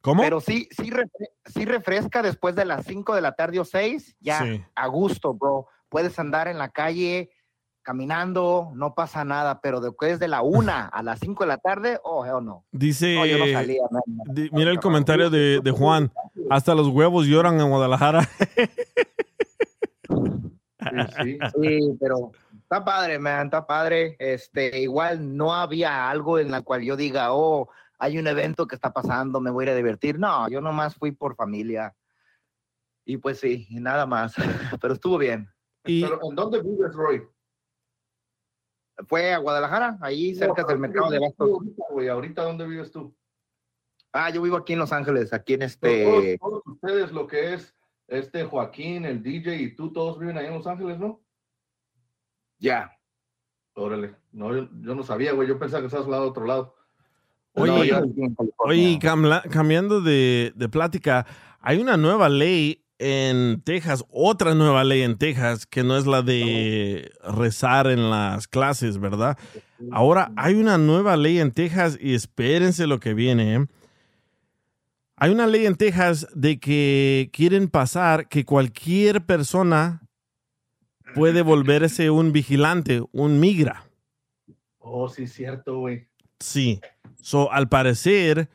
¿Cómo? 0.01 0.23
pero 0.23 0.41
sí, 0.41 0.67
sí, 0.71 0.89
refre- 0.91 1.31
sí 1.45 1.65
refresca 1.67 2.23
después 2.23 2.55
de 2.55 2.65
las 2.65 2.87
5 2.87 3.15
de 3.15 3.21
la 3.21 3.33
tarde 3.33 3.59
o 3.61 3.65
6, 3.65 4.17
ya 4.21 4.43
Sí. 4.45 4.65
a 4.75 4.87
gusto, 4.87 5.35
bro. 5.35 5.67
Puedes 5.91 6.19
andar 6.19 6.49
en 6.49 6.57
la 6.59 6.71
calle 6.71 7.31
caminando, 7.83 8.71
no 8.75 8.95
pasa 8.95 9.25
nada, 9.25 9.61
pero 9.61 9.81
después 9.81 10.19
de 10.19 10.29
la 10.29 10.43
1 10.43 10.73
a 10.91 11.03
las 11.03 11.19
5 11.21 11.45
de 11.45 11.49
la 11.49 11.59
tarde, 11.59 12.01
oh, 12.03 12.25
hell 12.25 12.45
no. 12.45 12.65
Dice, 12.73 13.15
No, 13.15 13.27
yo 13.27 13.39
no 13.39 13.47
salía, 13.53 13.83
man. 13.91 14.03
di- 14.33 14.49
mira 14.53 14.71
el 14.71 14.81
comentario 14.81 15.29
de, 15.29 15.61
de 15.63 15.71
Juan. 15.71 16.11
Hasta 16.51 16.75
los 16.75 16.89
huevos 16.89 17.27
lloran 17.27 17.61
en 17.61 17.69
Guadalajara. 17.69 18.27
Sí, 20.91 21.23
sí. 21.23 21.39
Sí, 21.63 21.97
pero 22.01 22.33
está 22.55 22.85
padre, 22.85 23.19
man, 23.19 23.47
está 23.47 23.67
padre. 23.67 24.17
Este, 24.19 24.81
igual 24.81 25.37
no 25.37 25.55
había 25.55 26.09
algo 26.11 26.39
en 26.39 26.51
la 26.51 26.63
cual 26.63 26.83
yo 26.83 26.97
diga, 26.97 27.33
oh, 27.33 27.69
hay 27.99 28.19
un 28.19 28.27
evento 28.27 28.67
que 28.67 28.75
está 28.75 28.93
pasando, 28.93 29.41
me 29.41 29.51
voy 29.51 29.65
a 29.65 29.67
ir 29.69 29.73
a 29.73 29.77
divertir. 29.77 30.19
No, 30.19 30.49
yo 30.49 30.61
nomás 30.61 30.95
fui 30.95 31.13
por 31.13 31.37
familia. 31.37 31.95
Y 33.05 33.19
pues 33.19 33.39
sí, 33.39 33.67
y 33.71 33.81
nada 33.81 34.07
más. 34.07 34.35
Pero 34.81 34.95
estuvo 34.95 35.19
bien. 35.19 35.49
Y 35.85 36.03
Pero, 36.03 36.19
¿en 36.23 36.35
dónde 36.35 36.61
vives, 36.63 36.93
Roy? 36.93 37.23
Fue 39.07 39.33
a 39.33 39.39
Guadalajara, 39.39 39.99
ahí 40.01 40.35
cerca 40.35 40.65
del 40.65 40.79
mercado 40.79 41.11
de 41.11 41.19
¿dónde 41.19 41.29
Bastos. 41.29 41.51
ahorita, 41.51 41.85
güey? 41.91 42.09
¿Ahorita 42.09 42.43
dónde 42.43 42.67
vives 42.67 42.91
tú? 42.91 43.15
Ah, 44.13 44.31
yo 44.31 44.41
vivo 44.41 44.57
aquí 44.57 44.73
en 44.73 44.79
Los 44.79 44.93
Ángeles, 44.93 45.33
aquí 45.35 45.55
en 45.55 45.61
Todos, 45.61 45.73
este. 45.73 46.39
todos 46.39 46.63
ustedes, 46.67 47.13
lo 47.13 47.27
que 47.27 47.55
es 47.55 47.76
este 48.09 48.45
Joaquín, 48.45 49.05
el 49.05 49.23
DJ 49.23 49.57
y 49.63 49.75
tú, 49.75 49.93
todos 49.93 50.19
viven 50.19 50.39
ahí 50.39 50.47
en 50.47 50.55
Los 50.55 50.67
Ángeles, 50.67 50.99
¿no? 50.99 51.21
Ya. 52.59 52.93
Órale. 53.75 54.15
No, 54.33 54.55
yo, 54.55 54.69
yo 54.81 54.95
no 54.95 55.03
sabía, 55.03 55.33
güey. 55.33 55.49
Yo 55.49 55.59
pensaba 55.59 55.81
que 55.83 55.87
estabas 55.87 56.07
al 56.07 56.13
lado 56.13 56.29
otro 56.29 56.47
lado. 56.47 56.75
Oye, 57.55 57.91
No. 57.91 58.35
Oye, 58.59 58.99
camla- 59.01 59.43
cambiando 59.51 60.01
de, 60.01 60.53
de 60.57 60.69
plática, 60.69 61.27
hay 61.61 61.79
una 61.79 61.97
nueva 61.97 62.29
ley 62.29 62.83
en 62.99 63.61
Texas, 63.63 64.05
otra 64.11 64.55
nueva 64.55 64.83
ley 64.85 65.03
en 65.03 65.19
Texas, 65.19 65.67
que 65.67 65.83
no 65.83 65.97
es 65.99 66.07
la 66.07 66.23
de 66.23 67.13
rezar 67.25 67.87
en 67.89 68.09
las 68.11 68.49
clases, 68.49 68.99
¿verdad? 68.99 69.37
Ahora 69.91 70.33
hay 70.37 70.55
una 70.55 70.79
nueva 70.79 71.17
ley 71.19 71.39
en 71.39 71.53
Texas 71.53 71.99
y 72.01 72.15
espérense 72.15 72.87
lo 72.87 72.99
que 73.01 73.13
viene. 73.13 73.55
¿eh? 73.57 73.67
Hay 75.19 75.31
una 75.31 75.47
ley 75.47 75.65
en 75.65 75.77
Texas 75.77 76.29
de 76.35 76.61
que 76.61 77.31
quieren 77.33 77.69
pasar 77.69 78.29
que 78.29 78.45
cualquier 78.45 79.25
persona 79.25 80.03
puede 81.15 81.41
volverse 81.41 82.11
un 82.11 82.33
vigilante, 82.33 83.03
un 83.13 83.41
migra. 83.41 83.85
Oh, 84.79 85.09
sí, 85.09 85.27
cierto, 85.27 85.79
güey. 85.79 86.07
Sí. 86.39 86.81
So, 87.23 87.51
al 87.51 87.71
parecer, 87.71 88.51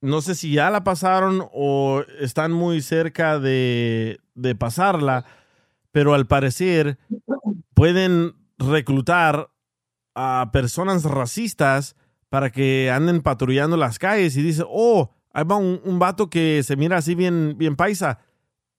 no 0.00 0.20
sé 0.20 0.36
si 0.36 0.52
ya 0.52 0.70
la 0.70 0.84
pasaron 0.84 1.48
o 1.52 2.04
están 2.20 2.52
muy 2.52 2.82
cerca 2.82 3.40
de, 3.40 4.20
de 4.36 4.54
pasarla, 4.54 5.24
pero 5.90 6.14
al 6.14 6.28
parecer 6.28 6.98
pueden 7.74 8.36
reclutar 8.58 9.50
a 10.14 10.50
personas 10.52 11.02
racistas 11.02 11.96
para 12.28 12.50
que 12.50 12.92
anden 12.92 13.22
patrullando 13.22 13.76
las 13.76 13.98
calles 13.98 14.36
y 14.36 14.42
dice, 14.42 14.62
oh, 14.68 15.15
Ahí 15.36 15.44
va 15.44 15.56
un, 15.56 15.80
un 15.84 15.98
vato 15.98 16.30
que 16.30 16.62
se 16.62 16.76
mira 16.76 16.96
así 16.96 17.14
bien, 17.14 17.56
bien 17.58 17.76
paisa. 17.76 18.20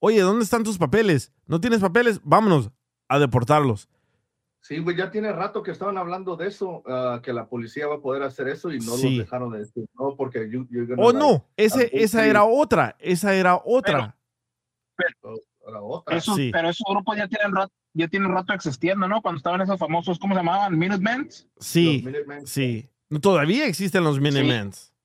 Oye, 0.00 0.20
¿dónde 0.20 0.42
están 0.42 0.64
tus 0.64 0.76
papeles? 0.76 1.32
¿No 1.46 1.60
tienes 1.60 1.78
papeles? 1.80 2.20
Vámonos 2.24 2.70
a 3.08 3.20
deportarlos. 3.20 3.88
Sí, 4.60 4.78
güey, 4.80 4.96
ya 4.96 5.08
tiene 5.12 5.32
rato 5.32 5.62
que 5.62 5.70
estaban 5.70 5.96
hablando 5.98 6.36
de 6.36 6.48
eso, 6.48 6.82
ah, 6.88 7.20
que 7.22 7.32
la 7.32 7.46
policía 7.48 7.86
va 7.86 7.94
a 7.94 8.00
poder 8.00 8.24
hacer 8.24 8.48
eso 8.48 8.72
y 8.72 8.80
no 8.80 8.96
Sí. 8.96 9.10
los 9.16 9.18
dejaron 9.26 9.52
de 9.52 9.60
decir, 9.60 9.86
no, 9.98 10.16
porque 10.16 10.46
gonna, 10.50 10.66
Oh, 10.98 11.12
like, 11.12 11.18
no, 11.24 11.46
ese, 11.56 11.90
esa 11.92 12.26
era 12.26 12.42
otra, 12.42 12.96
esa 12.98 13.34
era 13.36 13.60
otra. 13.64 14.16
Ahora 15.64 15.80
otra. 15.82 16.16
Esos- 16.16 16.34
Sí. 16.36 16.50
Pero 16.52 16.70
esos 16.70 16.84
grupos 16.90 17.16
ya 17.16 17.28
tienen 17.28 17.54
rato, 17.54 17.72
ya 17.94 18.08
tienen 18.08 18.32
rato 18.32 18.52
existiendo, 18.52 19.06
¿no? 19.06 19.22
Cuando 19.22 19.36
estaban 19.38 19.60
esos 19.60 19.78
famosos, 19.78 20.18
¿cómo 20.18 20.34
se 20.34 20.40
llamaban? 20.40 20.76
Minutemen. 20.76 21.28
Sí, 21.60 22.02
Los 22.02 22.12
Minutemen. 22.12 22.46
sí. 22.46 22.90
Todavía 23.22 23.66
existen 23.66 24.02
los 24.04 24.20
Minimans. 24.20 24.76
Sí, 24.78 24.97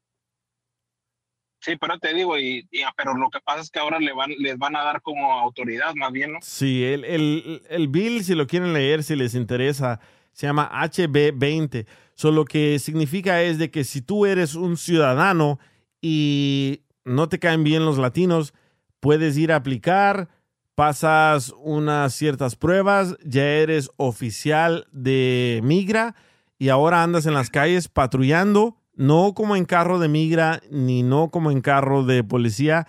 pero 1.80 1.98
te 2.00 2.14
digo, 2.14 2.38
y, 2.38 2.68
y- 2.72 2.82
pero 2.98 3.14
lo 3.16 3.30
que 3.30 3.40
pasa 3.42 3.62
es 3.62 3.70
que 3.70 3.80
ahora 3.80 4.00
le 4.00 4.14
van, 4.14 4.32
les 4.40 4.58
van 4.58 4.76
a 4.76 4.84
dar 4.84 5.02
como 5.02 5.34
autoridad 5.34 5.94
más 5.96 6.12
bien, 6.12 6.34
¿no? 6.34 6.40
Sí, 6.42 6.84
el, 6.84 7.04
el, 7.06 7.62
el 7.70 7.88
bill, 7.88 8.24
si 8.24 8.36
lo 8.36 8.48
quieren 8.48 8.74
leer, 8.74 9.04
si 9.04 9.16
les 9.16 9.34
interesa, 9.36 10.00
se 10.32 10.48
llama 10.48 10.70
HB20. 10.74 11.86
So, 12.16 12.32
lo 12.32 12.46
que 12.46 12.78
significa 12.80 13.42
es 13.42 13.58
de 13.58 13.72
que 13.72 13.84
si 13.84 14.02
tú 14.02 14.26
eres 14.26 14.56
un 14.56 14.78
ciudadano 14.78 15.60
y 16.02 16.82
no 17.06 17.30
te 17.30 17.40
caen 17.40 17.64
bien 17.64 17.86
los 17.86 17.98
latinos, 17.98 18.54
puedes 19.00 19.38
ir 19.38 19.52
a 19.52 19.58
aplicar, 19.58 20.30
pasas 20.76 21.54
unas 21.58 22.14
ciertas 22.14 22.56
pruebas, 22.56 23.16
ya 23.24 23.46
eres 23.46 23.90
oficial 23.98 24.88
de 24.92 25.60
migra 25.64 26.16
y 26.58 26.70
ahora 26.70 27.04
andas 27.04 27.26
en 27.26 27.34
las 27.34 27.50
calles 27.50 27.88
patrullando, 27.88 28.78
no 28.96 29.34
como 29.34 29.56
en 29.56 29.66
carro 29.66 30.00
de 30.00 30.08
migra 30.08 30.62
ni 30.70 31.04
no 31.04 31.30
como 31.30 31.52
en 31.52 31.62
carro 31.62 32.04
de 32.04 32.24
policía, 32.24 32.88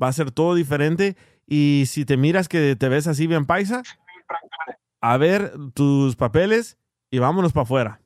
va 0.00 0.08
a 0.08 0.12
ser 0.12 0.30
todo 0.30 0.54
diferente 0.54 1.16
y 1.46 1.84
si 1.86 2.04
te 2.04 2.16
miras 2.16 2.48
que 2.48 2.76
te 2.76 2.88
ves 2.88 3.06
así 3.06 3.26
bien 3.26 3.46
paisa, 3.46 3.82
a 5.00 5.16
ver 5.16 5.52
tus 5.74 6.16
papeles 6.16 6.76
y 7.10 7.18
vámonos 7.18 7.52
para 7.52 7.62
afuera. 7.62 8.00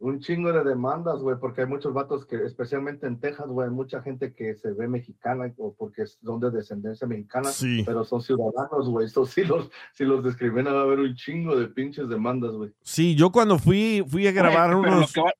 Un 0.00 0.20
chingo 0.20 0.52
de 0.52 0.62
demandas, 0.62 1.18
güey, 1.20 1.36
porque 1.40 1.62
hay 1.62 1.66
muchos 1.66 1.92
vatos 1.92 2.24
que, 2.24 2.36
especialmente 2.44 3.08
en 3.08 3.18
Texas, 3.18 3.48
güey, 3.48 3.68
hay 3.68 3.74
mucha 3.74 4.00
gente 4.00 4.32
que 4.32 4.54
se 4.54 4.70
ve 4.72 4.86
mexicana 4.86 5.52
o 5.56 5.74
porque 5.76 6.06
son 6.06 6.38
de 6.38 6.52
descendencia 6.52 7.04
mexicana, 7.08 7.48
Sí. 7.50 7.82
pero 7.84 8.04
son 8.04 8.22
ciudadanos, 8.22 8.88
güey. 8.88 9.08
So, 9.08 9.26
si 9.26 9.42
los, 9.42 9.68
si 9.94 10.04
los 10.04 10.22
discriminan, 10.22 10.72
va 10.74 10.80
a 10.80 10.82
haber 10.84 11.00
un 11.00 11.16
chingo 11.16 11.56
de 11.58 11.66
pinches 11.66 12.08
demandas, 12.08 12.52
güey. 12.52 12.70
Sí, 12.82 13.16
yo 13.16 13.32
cuando 13.32 13.58
fui, 13.58 14.04
fui 14.06 14.24
a 14.28 14.32
grabar 14.32 14.76
unos... 14.76 15.12
que 15.12 15.20
va- 15.20 15.32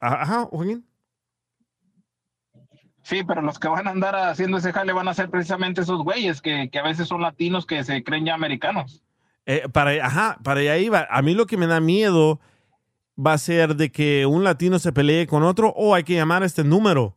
Ajá, 0.00 0.46
Joaquín. 0.46 0.86
Sí, 3.02 3.22
pero 3.24 3.42
los 3.42 3.58
que 3.58 3.68
van 3.68 3.88
a 3.88 3.90
andar 3.90 4.14
haciendo 4.14 4.58
ese 4.58 4.72
jale 4.72 4.92
van 4.92 5.08
a 5.08 5.14
ser 5.14 5.30
precisamente 5.30 5.80
esos 5.80 6.02
güeyes 6.02 6.42
que, 6.42 6.68
que 6.70 6.78
a 6.78 6.82
veces 6.82 7.08
son 7.08 7.22
latinos 7.22 7.66
que 7.66 7.82
se 7.82 8.02
creen 8.04 8.26
ya 8.26 8.34
americanos. 8.34 9.02
Eh, 9.46 9.68
para, 9.72 9.92
ajá, 10.04 10.38
para 10.44 10.60
allá 10.60 10.76
iba. 10.78 11.06
A 11.10 11.22
mí 11.22 11.34
lo 11.34 11.46
que 11.46 11.56
me 11.56 11.66
da 11.66 11.80
miedo 11.80 12.40
va 13.18 13.32
a 13.32 13.38
ser 13.38 13.74
de 13.76 13.90
que 13.90 14.26
un 14.26 14.44
latino 14.44 14.78
se 14.78 14.92
pelee 14.92 15.26
con 15.26 15.42
otro 15.42 15.70
o 15.76 15.94
hay 15.94 16.04
que 16.04 16.14
llamar 16.14 16.42
a 16.42 16.46
este 16.46 16.62
número 16.62 17.16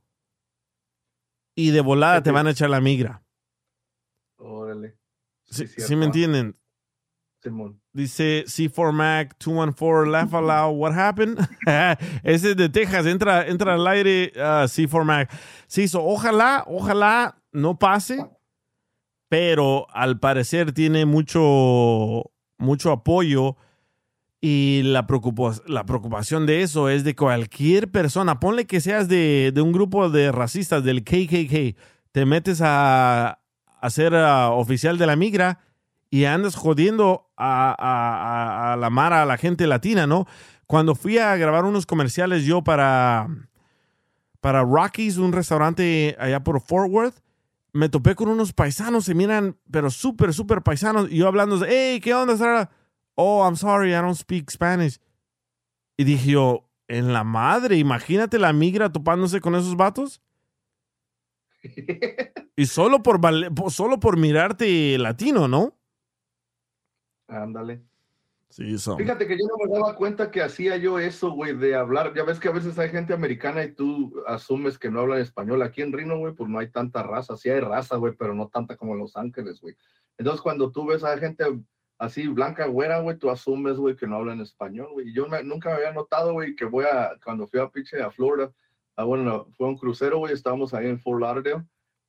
y 1.56 1.72
de 1.72 1.82
volada 1.82 2.24
te 2.24 2.32
van 2.32 2.48
a 2.48 2.52
echar 2.52 2.70
la 2.70 2.82
migra. 2.82 3.24
Órale. 4.38 4.98
Sí, 5.44 5.68
Sí, 5.68 5.68
¿sí 5.68 5.82
me 5.82 5.86
cierto. 5.86 6.06
entienden? 6.06 6.58
Simón. 7.42 7.82
Dice 7.94 8.46
C4 8.48 8.91
Mac 8.91 9.36
214 9.38 10.10
laugh 10.10 10.34
aloud. 10.34 10.76
What 10.76 10.94
happened? 10.94 11.38
Ese 12.24 12.52
es 12.52 12.58
de 12.58 12.68
Texas. 12.68 13.06
Entra, 13.06 13.46
entra 13.48 13.76
al 13.76 13.88
aire 13.88 14.34
ah, 14.36 14.66
C4 14.66 15.04
Mac. 15.04 15.32
Sí, 15.68 15.88
so, 15.88 16.04
ojalá, 16.04 16.64
ojalá 16.68 17.38
no 17.52 17.78
pase, 17.78 18.26
pero 19.30 19.86
al 19.94 20.20
parecer 20.20 20.72
tiene 20.72 21.06
mucho, 21.06 22.32
mucho 22.58 22.91
apoyo. 22.91 23.58
Y 24.41 24.82
la, 24.84 25.06
la 25.68 25.86
preocupación 25.86 26.46
de 26.48 26.64
eso 26.64 26.89
es 26.89 27.04
de 27.04 27.16
cualquier 27.16 27.91
persona, 27.91 28.41
ponle 28.41 28.66
que 28.66 28.82
seas 28.82 29.08
de, 29.08 29.52
de 29.54 29.62
un 29.62 29.72
grupo 29.72 30.10
de 30.10 30.34
racistas 30.34 30.84
del 30.84 31.06
KKK, 31.06 31.78
te 32.12 32.26
metes 32.26 32.60
a, 32.62 33.39
a 33.80 33.89
ser 33.89 34.14
ah, 34.16 34.50
oficial 34.52 34.98
de 34.98 35.08
la 35.08 35.16
migra 35.16 35.60
y 36.14 36.26
andas 36.26 36.55
jodiendo 36.55 37.32
a, 37.38 37.72
a- 37.72 38.70
a- 38.70 38.74
a 38.74 38.78
la 38.78 38.91
mara, 38.91 39.24
a 39.24 39.26
la 39.26 39.36
gente 39.38 39.66
latina, 39.66 40.05
¿no? 40.05 40.28
Cuando 40.68 40.93
fui 40.93 41.18
a 41.18 41.36
grabar 41.38 41.66
unos 41.66 41.88
comerciales 41.88 42.45
yo 42.45 42.64
para, 42.64 43.28
para 44.39 44.61
Rockies, 44.61 45.18
un 45.18 45.32
restaurante 45.34 46.16
allá 46.20 46.43
por 46.43 46.61
Fort 46.61 46.91
Worth, 46.91 47.16
me 47.72 47.89
topé 47.89 48.14
con 48.14 48.30
unos 48.30 48.53
paisanos, 48.53 49.05
se 49.05 49.16
miran, 49.16 49.57
pero 49.72 49.89
súper, 49.89 50.36
súper 50.36 50.61
paisanos, 50.61 51.07
y 51.09 51.18
yo 51.18 51.28
hablando 51.28 51.59
hey, 51.68 51.99
¿qué 51.99 52.14
onda, 52.14 52.38
Sara? 52.38 52.70
Oh, 53.16 53.43
I'm 53.43 53.55
sorry, 53.55 53.89
I 53.89 53.95
don't 53.95 54.16
speak 54.16 54.51
Spanish. 54.51 54.99
Y 55.97 56.03
dije 56.03 56.30
yo, 56.30 56.70
en 56.88 57.11
la 57.11 57.24
madre, 57.24 57.78
imagínate 57.78 58.38
la 58.38 58.53
migra 58.53 58.91
topándose 58.91 59.41
con 59.41 59.55
esos 59.55 59.76
vatos. 59.76 60.22
Y 62.55 62.68
solo 62.68 63.01
por, 63.01 63.20
solo 63.72 63.99
por 63.99 64.16
mirarte 64.18 64.95
latino, 64.99 65.47
¿no? 65.47 65.74
Ándale. 67.28 67.82
Sí, 68.49 68.78
son. 68.78 68.99
Fíjate 68.99 69.26
que 69.26 69.36
yo 69.36 69.45
no 69.47 69.65
me 69.65 69.74
daba 69.80 69.95
cuenta 69.95 70.30
que 70.30 70.41
hacía 70.43 70.78
yo 70.78 70.99
eso, 70.99 71.32
güey, 71.32 71.55
de 71.57 71.74
hablar. 71.76 72.13
Ya 72.15 72.24
ves 72.24 72.39
que 72.39 72.49
a 72.49 72.51
veces 72.51 72.78
hay 72.78 72.89
gente 72.89 73.11
americana 73.13 73.63
y 73.63 73.71
tú 73.71 74.13
asumes 74.28 74.78
que 74.78 74.91
no 74.91 74.99
hablan 74.99 75.19
español. 75.21 75.63
Aquí 75.63 75.82
en 75.82 75.91
Reno, 75.91 76.19
güey, 76.19 76.34
pues 76.36 76.47
no 76.49 76.59
hay 76.59 76.69
tanta 76.69 77.01
raza. 77.01 77.36
Sí 77.36 77.49
hay 77.49 77.61
raza, 77.61 77.95
güey, 77.97 78.13
pero 78.15 78.36
no 78.36 78.49
tanta 78.49 78.78
como 78.78 78.93
en 78.93 78.99
Los 78.99 79.17
Ángeles, 79.17 79.59
güey. 79.59 79.76
Entonces, 80.19 80.41
cuando 80.41 80.71
tú 80.71 80.86
ves 80.86 81.03
a 81.03 81.17
gente 81.17 81.43
así 81.97 82.28
blanca, 82.28 82.67
güera, 82.67 82.99
güey, 82.99 83.17
tú 83.17 83.32
asumes, 83.32 83.78
güey, 83.78 83.95
que 83.95 84.05
no 84.05 84.17
hablan 84.17 84.39
español, 84.41 84.89
güey. 84.93 85.11
Yo 85.13 85.28
me- 85.28 85.43
nunca 85.43 85.69
me 85.69 85.76
había 85.78 85.91
notado, 85.91 86.34
güey, 86.34 86.55
que 86.55 86.65
voy 86.65 86.86
a, 86.86 87.13
cuando 87.24 87.47
fui 87.47 87.59
a 87.59 87.69
pinche 87.69 88.03
a 88.03 88.11
Florida, 88.11 88.51
ah, 88.95 89.03
bueno, 89.03 89.47
fue 89.57 89.67
un 89.67 89.78
crucero, 89.78 90.19
güey, 90.19 90.34
estábamos 90.34 90.76
ahí 90.76 90.88
en 90.89 90.99
Fort 90.99 91.21
Lauderdale. 91.21 91.63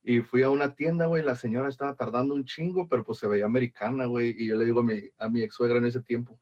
Y 0.06 0.20
fui 0.20 0.42
a 0.42 0.50
una 0.50 0.74
tienda, 0.74 1.06
güey, 1.06 1.22
la 1.24 1.34
señora 1.34 1.70
estaba 1.70 1.94
tardando 1.94 2.34
un 2.34 2.44
chingo, 2.44 2.86
pero 2.88 3.02
pues 3.04 3.18
se 3.18 3.26
veía 3.26 3.46
americana, 3.46 4.04
güey. 4.04 4.34
Y 4.38 4.48
yo 4.48 4.56
le 4.56 4.66
digo 4.66 4.80
a 4.80 4.82
mi, 4.84 5.00
a 5.18 5.28
mi 5.30 5.40
ex 5.42 5.54
suegra 5.54 5.78
en 5.78 5.86
ese 5.86 6.02
tiempo, 6.02 6.38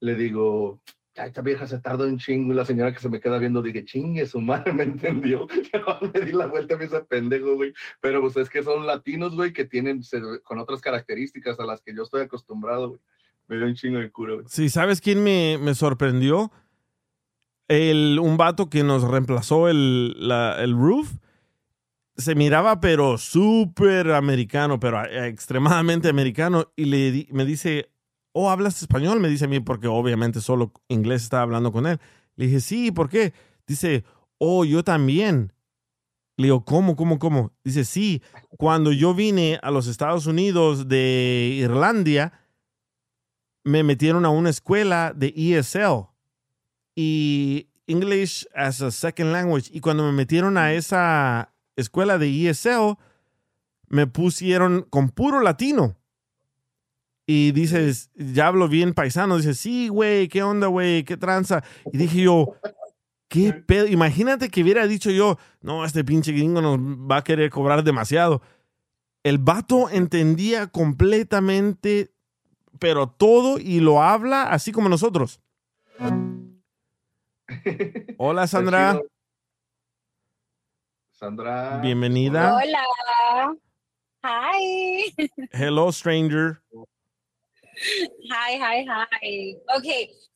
le 0.00 0.14
digo, 0.14 0.80
"Ay, 1.16 1.26
esta 1.28 1.42
vieja 1.42 1.66
se 1.66 1.78
tarda 1.78 2.06
un 2.06 2.16
chingo. 2.18 2.54
Y 2.54 2.56
la 2.56 2.64
señora 2.64 2.90
que 2.90 3.00
se 3.00 3.10
me 3.10 3.20
queda 3.20 3.36
viendo, 3.38 3.60
dije, 3.60 3.84
chingue, 3.84 4.24
su 4.26 4.40
madre 4.40 4.72
me 4.72 4.84
entendió. 4.84 5.46
Yo 5.74 6.10
me 6.14 6.20
di 6.22 6.32
la 6.32 6.46
vuelta 6.46 6.74
a 6.74 6.78
mí 6.78 6.86
ese 6.86 7.00
pendejo, 7.02 7.54
güey. 7.54 7.74
Pero 8.00 8.22
pues 8.22 8.34
es 8.38 8.48
que 8.48 8.62
son 8.62 8.86
latinos, 8.86 9.34
güey, 9.36 9.52
que 9.52 9.66
tienen 9.66 10.02
se- 10.02 10.40
con 10.42 10.58
otras 10.58 10.80
características 10.80 11.60
a 11.60 11.66
las 11.66 11.82
que 11.82 11.94
yo 11.94 12.04
estoy 12.04 12.22
acostumbrado, 12.22 12.88
güey. 12.88 13.00
Me 13.46 13.56
dio 13.58 13.66
un 13.66 13.74
chingo 13.74 13.98
de 13.98 14.10
cura, 14.10 14.34
güey. 14.36 14.46
Sí, 14.48 14.70
¿sabes 14.70 15.02
quién 15.02 15.22
me, 15.22 15.58
me 15.58 15.74
sorprendió? 15.74 16.50
El, 17.68 18.18
un 18.20 18.36
vato 18.36 18.68
que 18.70 18.82
nos 18.82 19.02
reemplazó 19.02 19.68
el, 19.68 20.14
la- 20.28 20.62
el 20.62 20.72
roof. 20.72 21.12
Se 22.16 22.34
miraba, 22.34 22.80
pero 22.80 23.16
súper 23.16 24.10
americano, 24.12 24.78
pero 24.78 25.02
eh, 25.04 25.28
extremadamente 25.28 26.08
americano. 26.08 26.70
Y 26.76 26.84
le 26.84 27.10
di- 27.10 27.28
me 27.30 27.44
dice, 27.44 27.90
oh, 28.32 28.50
¿hablas 28.50 28.80
español? 28.82 29.18
Me 29.20 29.28
dice 29.28 29.46
a 29.46 29.48
mí, 29.48 29.60
porque 29.60 29.86
obviamente 29.88 30.40
solo 30.40 30.72
inglés 30.88 31.22
estaba 31.22 31.42
hablando 31.44 31.72
con 31.72 31.86
él. 31.86 31.98
Le 32.36 32.46
dije, 32.46 32.60
sí, 32.60 32.90
¿por 32.92 33.08
qué? 33.08 33.32
Dice, 33.66 34.04
oh, 34.38 34.64
yo 34.64 34.84
también. 34.84 35.52
Le 36.36 36.46
digo, 36.46 36.64
¿cómo, 36.64 36.96
cómo, 36.96 37.18
cómo? 37.18 37.52
Dice, 37.64 37.84
sí, 37.84 38.22
cuando 38.58 38.92
yo 38.92 39.14
vine 39.14 39.58
a 39.62 39.70
los 39.70 39.86
Estados 39.86 40.26
Unidos 40.26 40.88
de 40.88 41.54
Irlandia, 41.60 42.32
me 43.64 43.82
metieron 43.84 44.24
a 44.24 44.30
una 44.30 44.50
escuela 44.50 45.12
de 45.14 45.32
ESL 45.36 46.08
y 46.96 47.68
English 47.86 48.46
as 48.54 48.80
a 48.82 48.90
Second 48.90 49.32
Language. 49.32 49.70
Y 49.72 49.80
cuando 49.80 50.04
me 50.04 50.12
metieron 50.12 50.56
a 50.58 50.72
esa 50.72 51.51
escuela 51.76 52.18
de 52.18 52.48
ESL, 52.48 52.96
me 53.88 54.06
pusieron 54.06 54.86
con 54.88 55.10
puro 55.10 55.40
latino. 55.40 55.96
Y 57.26 57.52
dices, 57.52 58.10
ya 58.14 58.48
hablo 58.48 58.68
bien 58.68 58.94
paisano. 58.94 59.36
Dice, 59.36 59.54
sí, 59.54 59.88
güey, 59.88 60.28
¿qué 60.28 60.42
onda, 60.42 60.66
güey? 60.66 61.04
¿Qué 61.04 61.16
tranza? 61.16 61.62
Y 61.92 61.98
dije 61.98 62.22
yo, 62.22 62.54
¿qué 63.28 63.52
pedo? 63.52 63.86
Imagínate 63.86 64.48
que 64.48 64.62
hubiera 64.62 64.86
dicho 64.86 65.10
yo, 65.10 65.38
no, 65.60 65.84
este 65.84 66.04
pinche 66.04 66.32
gringo 66.32 66.60
nos 66.60 66.78
va 66.78 67.18
a 67.18 67.24
querer 67.24 67.50
cobrar 67.50 67.84
demasiado. 67.84 68.42
El 69.22 69.38
vato 69.38 69.88
entendía 69.88 70.66
completamente, 70.66 72.12
pero 72.78 73.08
todo 73.08 73.58
y 73.58 73.80
lo 73.80 74.02
habla 74.02 74.44
así 74.44 74.72
como 74.72 74.88
nosotros. 74.88 75.40
Hola, 78.18 78.46
Sandra. 78.46 79.00
Sandra. 81.22 81.78
Bienvenida. 81.80 82.52
Hola. 82.56 83.54
Hi. 84.24 85.14
Hello, 85.52 85.92
stranger. 85.92 86.60
Hi, 88.28 88.58
hi, 88.58 88.84
hi. 88.84 89.56
Ok, 89.76 89.86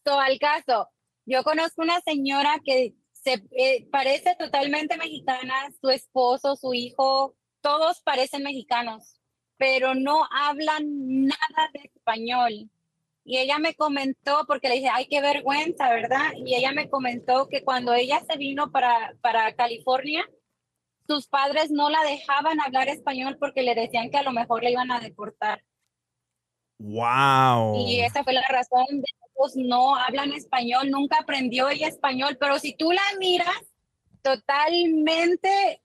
so 0.04 0.20
al 0.20 0.38
caso, 0.38 0.88
yo 1.24 1.42
conozco 1.42 1.82
una 1.82 2.00
señora 2.02 2.60
que 2.64 2.94
se 3.10 3.42
eh, 3.58 3.88
parece 3.90 4.36
totalmente 4.38 4.96
mexicana, 4.96 5.54
su 5.80 5.90
esposo, 5.90 6.54
su 6.54 6.72
hijo, 6.72 7.34
todos 7.60 8.00
parecen 8.02 8.44
mexicanos, 8.44 9.20
pero 9.56 9.96
no 9.96 10.28
hablan 10.30 10.84
nada 10.86 11.70
de 11.74 11.90
español. 11.92 12.70
Y 13.24 13.38
ella 13.38 13.58
me 13.58 13.74
comentó, 13.74 14.44
porque 14.46 14.68
le 14.68 14.76
dije, 14.76 14.90
ay, 14.92 15.08
qué 15.10 15.20
vergüenza, 15.20 15.90
¿verdad? 15.90 16.30
Y 16.36 16.54
ella 16.54 16.70
me 16.70 16.88
comentó 16.88 17.48
que 17.48 17.64
cuando 17.64 17.92
ella 17.92 18.22
se 18.30 18.36
vino 18.36 18.70
para, 18.70 19.16
para 19.20 19.52
California, 19.56 20.24
sus 21.06 21.28
padres 21.28 21.70
no 21.70 21.90
la 21.90 22.02
dejaban 22.02 22.60
hablar 22.60 22.88
español 22.88 23.36
porque 23.38 23.62
le 23.62 23.74
decían 23.74 24.10
que 24.10 24.18
a 24.18 24.22
lo 24.22 24.32
mejor 24.32 24.62
le 24.62 24.72
iban 24.72 24.90
a 24.90 25.00
deportar. 25.00 25.62
Wow. 26.78 27.86
Y 27.86 28.00
esa 28.00 28.22
fue 28.22 28.32
la 28.32 28.46
razón 28.48 28.86
de 28.90 29.02
que 29.02 29.26
ellos 29.34 29.56
no 29.56 29.96
hablan 29.96 30.32
español, 30.32 30.90
nunca 30.90 31.18
aprendió 31.20 31.68
ella 31.68 31.88
español, 31.88 32.36
pero 32.38 32.58
si 32.58 32.74
tú 32.74 32.92
la 32.92 33.02
miras, 33.18 33.72
totalmente 34.22 35.82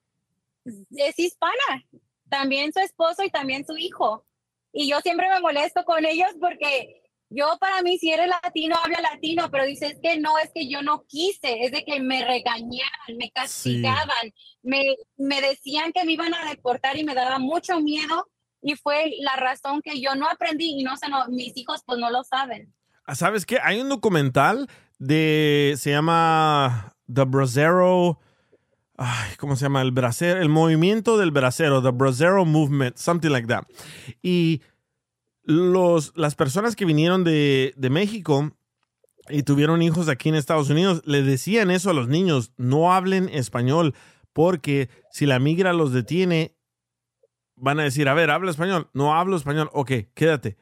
es 0.66 1.20
hispana. 1.20 1.86
También 2.30 2.72
su 2.74 2.80
esposo 2.80 3.24
y 3.24 3.30
también 3.30 3.66
su 3.66 3.78
hijo. 3.78 4.26
Y 4.72 4.90
yo 4.90 5.00
siempre 5.02 5.30
me 5.30 5.42
molesto 5.42 5.84
con 5.84 6.06
ellos 6.06 6.32
porque 6.40 7.01
yo 7.32 7.58
para 7.60 7.82
mí 7.82 7.98
si 7.98 8.12
eres 8.12 8.28
latino, 8.28 8.76
habla 8.84 9.00
latino, 9.02 9.50
pero 9.50 9.66
dices 9.66 9.98
que 10.04 10.20
no, 10.20 10.38
es 10.38 10.52
que 10.54 10.70
yo 10.70 10.82
no 10.82 11.06
quise, 11.08 11.64
es 11.64 11.72
de 11.72 11.84
que 11.84 12.00
me 12.02 12.24
regañaban, 12.26 13.18
me 13.18 13.32
castigaban, 13.32 14.34
me, 14.62 14.96
me 15.18 15.42
decían 15.42 15.94
que 15.94 16.04
me 16.06 16.12
iban 16.12 16.34
a 16.34 16.50
deportar 16.50 16.98
y 16.98 17.04
me 17.04 17.16
daba 17.16 17.40
mucho 17.40 17.80
miedo 17.80 18.28
y 18.62 18.76
fue 18.76 19.14
la 19.22 19.38
razón 19.38 19.82
que 19.82 20.00
yo 20.00 20.14
no 20.16 20.28
aprendí 20.28 20.80
y 20.80 20.84
no 20.84 20.98
sé, 20.98 21.10
no, 21.10 21.28
mis 21.30 21.56
hijos 21.56 21.82
pues 21.86 21.98
no 22.00 22.12
lo 22.12 22.24
saben. 22.24 22.74
Ah, 23.06 23.16
¿Sabes 23.16 23.46
qué? 23.46 23.60
Hay 23.64 23.80
un 23.82 23.90
documental 23.90 24.68
de. 25.00 25.74
Se 25.78 25.90
llama 25.90 26.96
The 27.12 27.24
Bracero. 27.24 28.20
Ay, 28.98 29.36
¿Cómo 29.38 29.56
se 29.56 29.66
llama? 29.66 29.82
El 29.82 29.92
bracero. 29.92 30.40
El 30.40 30.50
movimiento 30.50 31.18
del 31.18 31.32
bracero. 31.32 31.82
The 31.82 31.90
Bracero 31.90 32.46
Movement. 32.46 32.98
Something 32.98 33.32
like 33.32 33.48
that. 33.48 33.64
Y 34.22 34.62
los, 35.44 36.14
las 36.16 36.36
personas 36.36 36.76
que 36.76 36.86
vinieron 36.86 37.24
de, 37.24 37.74
de 37.78 37.90
México 37.90 38.52
y 39.30 39.44
tuvieron 39.44 39.82
hijos 39.82 40.08
aquí 40.10 40.30
en 40.30 40.36
Estados 40.36 40.70
Unidos 40.70 41.02
le 41.06 41.24
decían 41.24 41.72
eso 41.72 41.90
a 41.90 41.94
los 41.94 42.08
niños: 42.08 42.52
no 42.58 42.94
hablen 42.94 43.30
español. 43.30 43.94
Porque 44.34 44.90
si 45.12 45.26
la 45.26 45.40
migra 45.40 45.74
los 45.74 45.92
detiene, 45.92 46.56
van 47.58 47.82
a 47.82 47.84
decir, 47.84 48.08
a 48.08 48.14
ver, 48.14 48.32
habla 48.32 48.50
español. 48.52 48.90
No 48.94 49.14
hablo 49.14 49.36
español. 49.36 49.70
Ok, 49.74 49.92
quédate. 50.14 50.58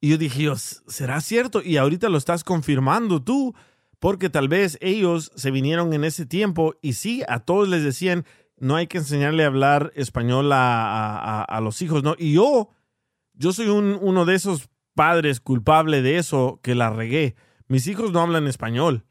Y 0.00 0.10
yo 0.10 0.18
dije, 0.18 0.48
¿será 0.86 1.20
cierto? 1.20 1.62
Y 1.64 1.78
ahorita 1.78 2.08
lo 2.08 2.16
estás 2.18 2.44
confirmando 2.44 3.20
tú, 3.22 3.54
porque 3.98 4.30
tal 4.30 4.48
vez 4.48 4.78
ellos 4.80 5.32
se 5.34 5.50
vinieron 5.50 5.92
en 5.94 6.04
ese 6.04 6.24
tiempo 6.26 6.74
y 6.80 6.92
sí, 6.94 7.22
a 7.28 7.40
todos 7.40 7.68
les 7.68 7.82
decían, 7.84 8.24
no 8.56 8.76
hay 8.76 8.86
que 8.86 8.98
enseñarle 8.98 9.44
a 9.44 9.48
hablar 9.48 9.92
español 9.96 10.52
a, 10.52 11.16
a- 11.18 11.42
a 11.42 11.60
los 11.60 11.82
hijos, 11.82 12.02
¿no? 12.04 12.14
Y 12.18 12.32
yo, 12.34 12.70
yo 13.42 13.52
soy 13.52 13.66
un- 13.68 13.98
uno 14.00 14.24
de 14.24 14.36
esos 14.36 14.70
padres 14.94 15.40
culpable 15.40 16.00
de 16.00 16.16
eso 16.16 16.60
que 16.62 16.76
la 16.76 16.90
regué. 16.90 17.34
Mis 17.66 17.88
hijos 17.88 18.12
no 18.12 18.20
hablan 18.20 18.46
español. 18.46 19.04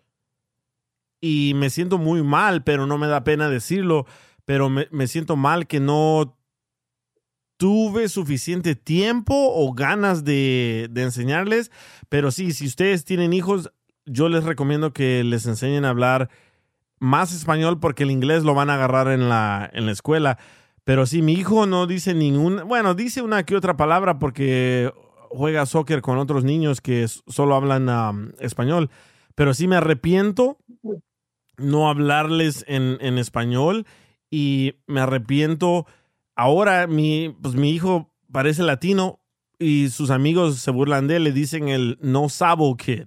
Y 1.19 1.53
me 1.55 1.69
siento 1.69 1.97
muy 1.97 2.23
mal, 2.23 2.63
pero 2.63 2.87
no 2.87 2.97
me 2.97 3.07
da 3.07 3.25
pena 3.25 3.49
decirlo, 3.49 4.05
pero 4.45 4.69
me, 4.69 5.07
siento 5.07 5.35
mal 5.35 5.67
que 5.67 5.81
no 5.81 6.37
tuve 7.57 8.07
suficiente 8.07 8.73
tiempo 8.75 9.33
o 9.35 9.73
ganas 9.73 10.23
de, 10.23 10.89
enseñarles, 10.95 11.69
pero 12.07 12.31
sí, 12.31 12.53
si 12.53 12.65
ustedes 12.65 13.03
tienen 13.03 13.33
hijos, 13.33 13.71
yo 14.05 14.29
les 14.29 14.45
recomiendo 14.45 14.93
que 14.93 15.23
les 15.25 15.45
enseñen 15.45 15.83
a 15.83 15.89
hablar 15.89 16.29
más 16.99 17.33
español 17.33 17.79
porque 17.79 18.03
el 18.03 18.11
inglés 18.11 18.43
lo 18.43 18.55
van 18.55 18.69
a 18.69 18.75
agarrar 18.75 19.09
en 19.09 19.27
la 19.29 19.91
escuela. 19.91 20.39
Pero 20.91 21.05
sí, 21.05 21.21
mi 21.21 21.31
hijo 21.35 21.67
no 21.67 21.87
dice 21.87 22.13
ningún, 22.13 22.67
bueno, 22.67 22.93
dice 22.95 23.21
una 23.21 23.45
que 23.45 23.55
otra 23.55 23.77
palabra 23.77 24.19
porque 24.19 24.91
juega 25.29 25.65
soccer 25.65 26.01
con 26.01 26.17
otros 26.17 26.43
niños 26.43 26.81
que 26.81 27.07
solo 27.07 27.55
hablan 27.55 27.87
um, 27.87 28.31
español. 28.39 28.89
Pero 29.33 29.53
sí 29.53 29.69
me 29.69 29.77
arrepiento 29.77 30.57
no 31.55 31.87
hablarles 31.89 32.65
en, 32.67 32.97
en 32.99 33.17
español 33.17 33.85
y 34.29 34.73
me 34.85 34.99
arrepiento. 34.99 35.85
Ahora 36.35 36.87
mi, 36.87 37.33
pues 37.41 37.55
mi 37.55 37.69
hijo 37.69 38.11
parece 38.29 38.61
latino 38.61 39.21
y 39.59 39.91
sus 39.91 40.09
amigos 40.09 40.57
se 40.57 40.71
burlan 40.71 41.07
de 41.07 41.15
él, 41.15 41.23
le 41.23 41.31
dicen 41.31 41.69
el 41.69 41.99
no 42.01 42.27
sabo 42.27 42.75
kid. 42.75 43.05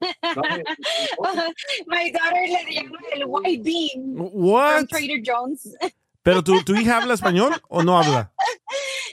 My 1.86 2.10
daughter 2.10 2.46
le 2.48 2.74
llama 2.74 2.98
el 3.12 3.24
white 3.26 3.62
bean 3.62 4.14
What? 4.16 4.78
from 4.78 4.86
Trader 4.86 5.20
Joe's. 5.22 5.74
Pero 6.22 6.42
tu, 6.42 6.62
tu 6.64 6.74
hija 6.74 6.98
habla 6.98 7.14
español 7.14 7.60
o 7.68 7.82
no 7.82 7.98
habla? 7.98 8.32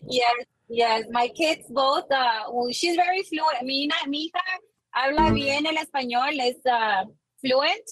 Yes, 0.03 0.45
yes. 0.69 1.07
My 1.09 1.27
kids 1.29 1.65
both, 1.69 2.05
uh, 2.11 2.43
she's 2.69 2.95
very 2.95 3.23
fluent. 3.23 3.63
Mi, 3.63 3.89
mi 4.07 4.25
hija 4.25 4.39
habla 4.91 5.31
bien 5.31 5.65
el 5.65 5.75
español, 5.77 6.39
es 6.39 6.57
uh, 6.65 7.09
fluent. 7.41 7.83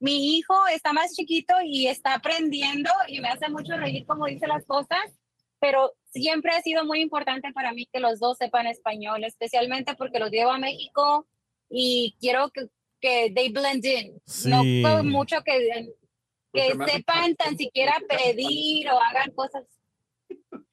Mi 0.00 0.36
hijo 0.36 0.54
está 0.74 0.92
más 0.92 1.14
chiquito 1.14 1.54
y 1.64 1.86
está 1.86 2.14
aprendiendo 2.14 2.90
y 3.06 3.20
me 3.20 3.28
hace 3.28 3.48
mucho 3.48 3.76
reír 3.76 4.04
como 4.06 4.26
dice 4.26 4.48
las 4.48 4.64
cosas, 4.66 4.98
pero 5.60 5.92
siempre 6.12 6.50
ha 6.56 6.60
sido 6.62 6.84
muy 6.84 7.00
importante 7.00 7.52
para 7.52 7.72
mí 7.72 7.86
que 7.92 8.00
los 8.00 8.18
dos 8.18 8.38
sepan 8.38 8.66
español, 8.66 9.22
especialmente 9.22 9.94
porque 9.94 10.18
los 10.18 10.32
llevo 10.32 10.50
a 10.50 10.58
México 10.58 11.28
y 11.72 12.14
quiero 12.20 12.50
que, 12.50 12.66
que 13.00 13.32
they 13.34 13.50
blend 13.52 13.84
in. 13.84 14.12
No 14.46 14.62
Sí. 14.62 14.80
puedo 14.82 15.02
mucho 15.04 15.36
que, 15.44 15.88
que 16.52 16.72
sepan 16.86 17.34
tan 17.36 17.56
siquiera 17.56 17.94
pedir 18.08 18.88
o 18.90 19.00
hagan 19.00 19.30
cosas 19.34 19.64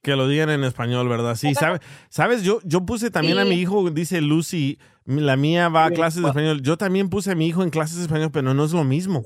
Que 0.01 0.15
lo 0.15 0.27
digan 0.27 0.49
en 0.49 0.63
español, 0.63 1.07
¿verdad? 1.09 1.35
Sí, 1.35 1.53
¿sabe- 1.55 1.79
¿sabes? 2.09 2.43
Yo, 2.43 2.59
yo 2.63 2.85
puse 2.85 3.11
también 3.11 3.37
a 3.39 3.43
Sí. 3.43 3.49
mi 3.49 3.55
hijo, 3.55 3.89
dice 3.89 4.21
Lucy, 4.21 4.77
la 5.05 5.35
mía 5.37 5.69
va 5.69 5.85
a 5.85 5.91
clases 5.91 6.21
de 6.21 6.27
español. 6.29 6.61
Yo 6.61 6.77
también 6.77 7.09
puse 7.09 7.31
a 7.31 7.35
mi 7.35 7.47
hijo 7.47 7.63
en 7.63 7.69
clases 7.69 7.97
de 7.97 8.03
español, 8.03 8.29
pero 8.31 8.53
no 8.53 8.63
es 8.63 8.71
lo 8.73 8.83
mismo. 8.83 9.23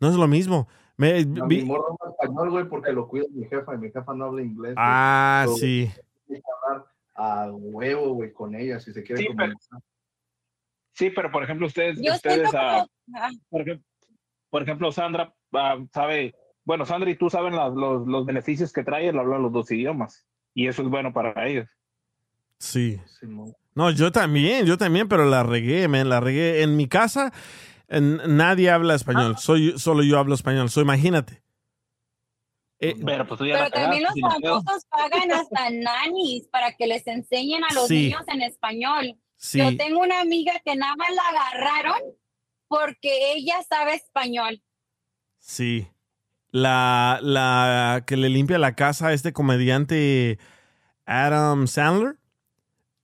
No 0.00 0.08
es 0.08 0.14
lo 0.14 0.26
mismo. 0.28 0.68
Me- 0.96 1.12
a 1.20 1.24
vi- 1.46 1.58
mi 1.58 1.64
morro 1.64 1.96
habla 2.00 2.12
español, 2.12 2.50
güey, 2.50 2.68
porque 2.68 2.92
lo 2.92 3.08
cuida 3.08 3.26
mi 3.32 3.44
jefa 3.48 3.74
y 3.74 3.78
mi 3.78 3.90
jefa 3.90 4.14
no 4.14 4.26
habla 4.26 4.42
inglés. 4.42 4.74
ah, 4.76 5.44
So, 5.48 5.56
sí. 5.56 5.90
tiene 6.26 6.42
que 6.42 6.48
hablar 6.68 6.86
a 7.14 7.50
huevo, 7.52 8.14
güey, 8.14 8.32
con 8.32 8.54
ella 8.54 8.78
si 8.80 8.92
se 8.92 9.02
quiere 9.02 9.22
Sí, 9.22 9.28
pero- 9.36 9.54
comunicar. 9.54 9.80
Sí, 10.98 11.10
pero 11.10 11.30
por 11.30 11.44
ejemplo, 11.44 11.68
ustedes, 11.68 11.96
Yo 12.02 12.12
ustedes 12.12 12.48
ah, 12.54 12.84
como- 13.06 13.18
ah, 13.22 13.30
por, 13.48 13.60
ejemplo, 13.62 13.86
por 14.50 14.62
ejemplo, 14.64 14.90
Sandra 14.92 15.32
ah, 15.54 15.78
sabe, 15.94 16.34
bueno, 16.64 16.84
Sandra 16.84 17.08
y 17.10 17.14
tú 17.16 17.30
saben 17.30 17.54
los, 17.54 18.04
los 18.06 18.26
beneficios 18.26 18.72
que 18.72 18.82
trae 18.82 19.06
el 19.08 19.18
hablar 19.18 19.38
los 19.38 19.52
dos 19.52 19.70
idiomas. 19.70 20.26
Y 20.54 20.66
eso 20.66 20.82
es 20.82 20.88
bueno 20.88 21.12
para 21.12 21.46
ellos. 21.46 21.68
Sí. 22.58 23.00
No, 23.76 23.92
yo 23.92 24.10
también, 24.10 24.66
yo 24.66 24.76
también, 24.76 25.06
pero 25.06 25.24
la 25.26 25.44
regué, 25.44 25.86
man, 25.86 26.08
la 26.08 26.18
regué. 26.18 26.62
En 26.64 26.76
mi 26.76 26.88
casa 26.88 27.32
en- 27.86 28.36
nadie 28.36 28.68
habla 28.68 28.96
español, 28.96 29.36
soy 29.38 29.78
solo 29.78 30.02
yo 30.02 30.18
hablo 30.18 30.34
español, 30.34 30.68
so 30.68 30.80
imagínate. 30.80 31.42
Eh, 32.80 32.94
Pero 33.04 33.26
pues 33.26 33.38
tú 33.38 33.46
ya 33.46 33.54
Pero 33.54 33.64
la 33.64 33.70
también 33.70 34.02
los 34.04 34.12
cagaste, 34.14 34.42
famosos 34.48 34.84
pagan 34.86 35.32
hasta 35.32 35.70
nannies 35.70 36.48
para 36.48 36.72
que 36.76 36.86
les 36.88 37.06
enseñen 37.08 37.62
a 37.64 37.72
los 37.74 37.86
Sí. 37.88 38.04
niños 38.04 38.22
en 38.28 38.42
español. 38.42 39.16
Sí. 39.38 39.58
Yo 39.58 39.76
tengo 39.76 40.00
una 40.00 40.20
amiga 40.20 40.52
que 40.64 40.76
nada 40.76 40.94
más 40.96 41.08
la 41.14 41.22
agarraron 41.22 42.00
porque 42.66 43.32
ella 43.32 43.62
sabe 43.66 43.94
español. 43.94 44.62
Sí. 45.38 45.88
La, 46.50 47.20
la 47.22 48.04
que 48.06 48.16
le 48.16 48.28
limpia 48.28 48.58
la 48.58 48.74
casa 48.74 49.08
a 49.08 49.12
este 49.12 49.32
comediante 49.32 50.38
Adam 51.06 51.66
Sandler. 51.66 52.18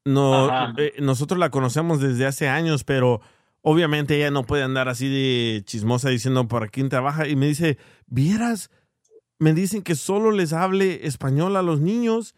No, 0.05 0.77
eh, 0.79 0.95
nosotros 0.99 1.39
la 1.39 1.51
conocemos 1.51 2.01
desde 2.01 2.27
hace 2.27 2.49
años, 2.49 2.85
pero 2.85 3.23
obviamente 3.63 4.17
ella 4.17 4.31
no 4.31 4.45
puede 4.45 4.63
andar 4.63 4.89
así 4.89 5.09
de 5.09 5.63
chismosa 5.65 6.11
diciendo 6.11 6.47
por 6.49 6.71
quién 6.71 6.91
trabaja. 6.91 7.29
Y 7.29 7.37
me 7.37 7.47
dice, 7.47 7.79
vieras, 8.07 8.71
me 9.39 9.55
dicen 9.55 9.83
que 9.83 9.95
solo 9.95 10.33
les 10.33 10.53
hable 10.53 11.07
español 11.07 11.57
a 11.57 11.63
los 11.63 11.81
niños 11.81 12.35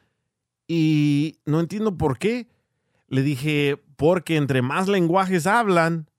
y 0.69 1.39
no 1.47 1.61
entiendo 1.61 1.97
por 1.97 2.19
qué. 2.19 2.47
Le 3.09 3.23
dije, 3.23 3.83
porque 3.97 4.37
entre 4.37 4.63
más 4.63 4.89
lenguajes 4.89 5.47
hablan, 5.47 6.11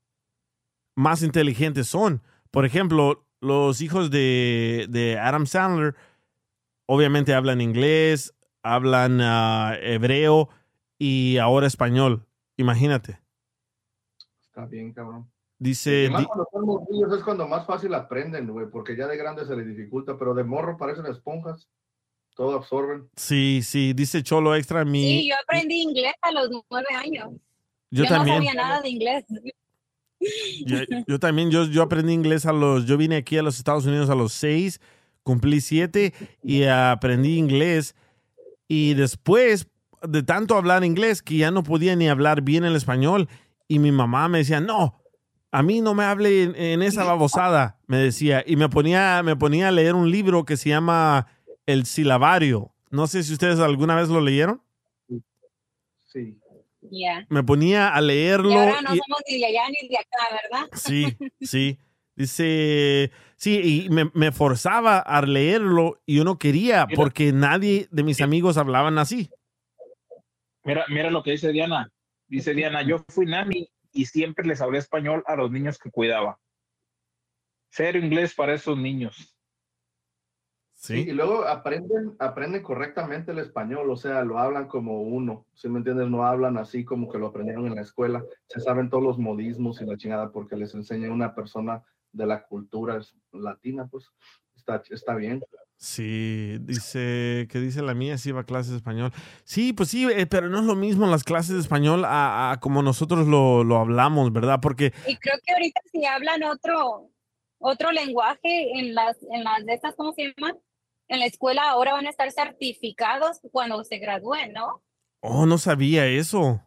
más 0.95 1.21
inteligentes 1.21 1.87
son. 1.87 2.21
Por 2.51 2.65
ejemplo, 2.65 3.25
los 3.41 3.81
hijos 3.81 4.09
de, 4.09 4.87
de 4.89 5.17
Adam 5.19 5.45
Sandler 5.45 5.95
obviamente 6.85 7.33
hablan 7.33 7.61
inglés, 7.61 8.33
hablan 8.63 9.19
ah, 9.21 9.75
hebreo 9.81 10.49
y 10.97 11.37
ahora 11.37 11.67
español. 11.67 12.25
Imagínate. 12.55 13.19
Está 14.41 14.65
bien, 14.65 14.93
cabrón. 14.93 15.29
Dice, 15.59 16.05
Y 16.05 16.09
más 16.09 16.21
di- 16.21 16.27
cuando 16.27 16.47
son 16.51 16.65
morrillos 16.65 17.17
es 17.17 17.23
cuando 17.23 17.47
más 17.47 17.65
fácil 17.65 17.93
aprenden, 17.93 18.47
güey, 18.47 18.67
porque 18.69 18.95
ya 18.95 19.07
de 19.07 19.17
grande 19.17 19.45
se 19.45 19.55
les 19.55 19.67
dificulta, 19.67 20.17
pero 20.17 20.33
de 20.33 20.43
morro 20.43 20.77
parecen 20.77 21.05
esponjas, 21.07 21.67
todo 22.37 22.55
absorben. 22.55 23.09
sí, 23.15 23.61
sí, 23.63 23.93
dice 23.93 24.21
Cholo 24.21 24.55
Extra, 24.55 24.85
mi... 24.85 25.01
Sí, 25.01 25.29
yo 25.29 25.35
aprendí 25.43 25.81
inglés 25.81 26.13
a 26.21 26.31
los 26.31 26.49
nueve 26.69 26.87
años. 26.95 27.29
yo 27.89 28.03
no 28.03 28.09
también. 28.09 28.37
sabía 28.37 28.53
nada 28.53 28.81
de 28.81 28.89
inglés. 28.89 29.25
Yo, 30.65 30.77
yo 31.07 31.19
también, 31.19 31.51
yo, 31.51 31.65
yo 31.65 31.81
aprendí 31.83 32.13
inglés 32.13 32.45
a 32.45 32.53
los, 32.53 32.85
yo 32.85 32.95
vine 32.97 33.17
aquí 33.17 33.37
a 33.37 33.43
los 33.43 33.57
Estados 33.57 33.85
Unidos 33.85 34.09
a 34.09 34.15
los 34.15 34.33
seis, 34.33 34.79
cumplí 35.23 35.61
siete 35.61 36.13
y 36.43 36.63
aprendí 36.63 37.37
inglés. 37.37 37.95
Y 38.67 38.93
después 38.93 39.67
de 40.01 40.23
tanto 40.23 40.55
hablar 40.55 40.83
inglés 40.83 41.21
que 41.21 41.37
ya 41.37 41.51
no 41.51 41.63
podía 41.63 41.95
ni 41.95 42.07
hablar 42.07 42.41
bien 42.41 42.65
el 42.65 42.75
español. 42.75 43.29
Y 43.67 43.79
mi 43.79 43.91
mamá 43.91 44.27
me 44.27 44.39
decía, 44.39 44.59
no, 44.59 45.01
a 45.51 45.63
mí 45.63 45.81
no 45.81 45.93
me 45.93 46.03
hable 46.03 46.43
en, 46.43 46.55
en 46.55 46.81
esa 46.81 47.03
babosada, 47.03 47.79
me 47.87 47.97
decía. 47.97 48.43
Y 48.45 48.55
me 48.55 48.69
ponía, 48.69 49.21
me 49.23 49.35
ponía 49.35 49.67
a 49.69 49.71
leer 49.71 49.95
un 49.95 50.09
libro 50.11 50.45
que 50.45 50.57
se 50.57 50.69
llama 50.69 51.27
El 51.67 51.85
Silabario. 51.85 52.73
No 52.89 53.05
sé 53.05 53.21
si 53.23 53.33
ustedes 53.33 53.59
alguna 53.59 53.95
vez 53.95 54.09
lo 54.09 54.21
leyeron. 54.21 54.61
Sí. 56.05 56.39
Ya. 56.81 57.27
Me 57.29 57.43
ponía 57.43 57.89
a 57.93 58.01
leerlo. 58.01 58.49
Y 58.49 58.53
ahora 58.55 58.81
no 58.81 58.95
y- 58.95 58.97
somos 58.99 59.21
ni 59.29 59.37
de 59.39 59.45
allá 59.45 59.61
ni 59.69 59.87
de 59.89 59.97
acá, 59.97 60.39
¿verdad? 60.41 60.69
Sí, 60.73 61.17
sí. 61.41 61.77
Dice, 62.15 63.11
sí, 63.35 63.83
y 63.85 63.89
me, 63.89 64.09
me 64.15 64.31
forzaba 64.31 64.97
a 64.97 65.21
leerlo 65.21 66.01
y 66.07 66.15
yo 66.15 66.23
no 66.23 66.39
quería 66.39 66.87
porque 66.95 67.31
nadie 67.31 67.87
de 67.91 68.01
mis 68.01 68.21
amigos 68.21 68.57
hablaban 68.57 68.97
así. 68.97 69.29
Mira, 70.63 70.85
mira 70.89 71.11
lo 71.11 71.21
que 71.21 71.31
dice 71.31 71.51
Diana. 71.51 71.91
Dice 72.27 72.55
Diana, 72.55 72.81
yo 72.81 73.05
fui 73.09 73.27
nani 73.27 73.69
y 73.91 74.05
siempre 74.05 74.47
les 74.47 74.61
hablé 74.61 74.79
español 74.79 75.23
a 75.27 75.35
los 75.35 75.51
niños 75.51 75.77
que 75.77 75.91
cuidaba. 75.91 76.39
Cero 77.69 77.99
inglés 77.99 78.33
para 78.33 78.55
esos 78.55 78.75
niños. 78.77 79.36
Sí, 80.79 81.05
y 81.07 81.11
luego 81.11 81.43
aprenden, 81.45 82.15
aprenden 82.19 82.61
correctamente 82.61 83.31
el 83.31 83.39
español, 83.39 83.89
o 83.89 83.97
sea, 83.97 84.23
lo 84.23 84.37
hablan 84.37 84.67
como 84.67 85.01
uno, 85.01 85.43
¿sí 85.55 85.67
me 85.69 85.79
entiendes? 85.79 86.07
No 86.07 86.23
hablan 86.23 86.55
así 86.57 86.85
como 86.85 87.09
que 87.09 87.17
lo 87.17 87.27
aprendieron 87.27 87.65
en 87.65 87.73
la 87.73 87.81
escuela, 87.81 88.23
se 88.47 88.59
saben 88.59 88.87
todos 88.87 89.03
los 89.03 89.17
modismos 89.17 89.81
y 89.81 89.85
la 89.85 89.97
chingada 89.97 90.31
porque 90.31 90.55
les 90.55 90.75
enseña 90.75 91.11
una 91.11 91.33
persona 91.33 91.83
de 92.11 92.27
la 92.27 92.43
cultura 92.43 92.99
latina, 93.31 93.87
pues 93.89 94.11
está, 94.55 94.83
está 94.91 95.15
bien. 95.15 95.43
Sí, 95.77 96.57
dice, 96.61 97.47
que 97.49 97.59
dice 97.59 97.81
la 97.81 97.95
mía, 97.95 98.19
sí 98.19 98.31
va 98.31 98.41
a 98.41 98.45
clases 98.45 98.71
de 98.71 98.77
español. 98.77 99.11
Sí, 99.45 99.73
pues 99.73 99.89
sí, 99.89 100.07
eh, 100.07 100.27
pero 100.27 100.47
no 100.47 100.59
es 100.59 100.65
lo 100.65 100.75
mismo 100.75 101.07
las 101.07 101.23
clases 101.23 101.55
de 101.55 101.61
español 101.61 102.05
a, 102.05 102.51
a 102.51 102.59
como 102.59 102.83
nosotros 102.83 103.27
lo, 103.27 103.63
lo 103.63 103.77
hablamos, 103.77 104.31
¿verdad? 104.31 104.59
Porque 104.61 104.93
Y 105.07 105.17
creo 105.17 105.37
que 105.43 105.53
ahorita 105.53 105.81
si 105.91 106.05
hablan 106.05 106.43
otro, 106.43 107.09
otro 107.57 107.91
lenguaje 107.91 108.79
en 108.79 108.93
las, 108.93 109.17
en 109.31 109.43
las 109.43 109.65
de 109.65 109.73
estas, 109.73 109.95
¿cómo 109.95 110.13
se 110.13 110.33
llama? 110.37 110.55
En 111.07 111.19
la 111.19 111.25
escuela 111.25 111.69
ahora 111.69 111.93
van 111.93 112.07
a 112.07 112.09
estar 112.09 112.31
certificados 112.31 113.39
cuando 113.51 113.83
se 113.83 113.97
gradúen, 113.97 114.53
¿no? 114.53 114.83
Oh, 115.21 115.45
no 115.45 115.57
sabía 115.57 116.05
eso. 116.05 116.61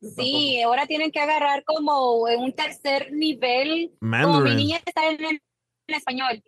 Sí, 0.00 0.60
ahora 0.60 0.86
tienen 0.86 1.10
que 1.10 1.20
agarrar 1.20 1.64
como 1.64 2.22
un 2.22 2.52
tercer 2.52 3.12
nivel. 3.12 3.92
Como 4.00 4.40
mi 4.40 4.54
niña 4.54 4.80
está 4.84 5.08
en, 5.10 5.24
en 5.24 5.40
español. 5.94 6.42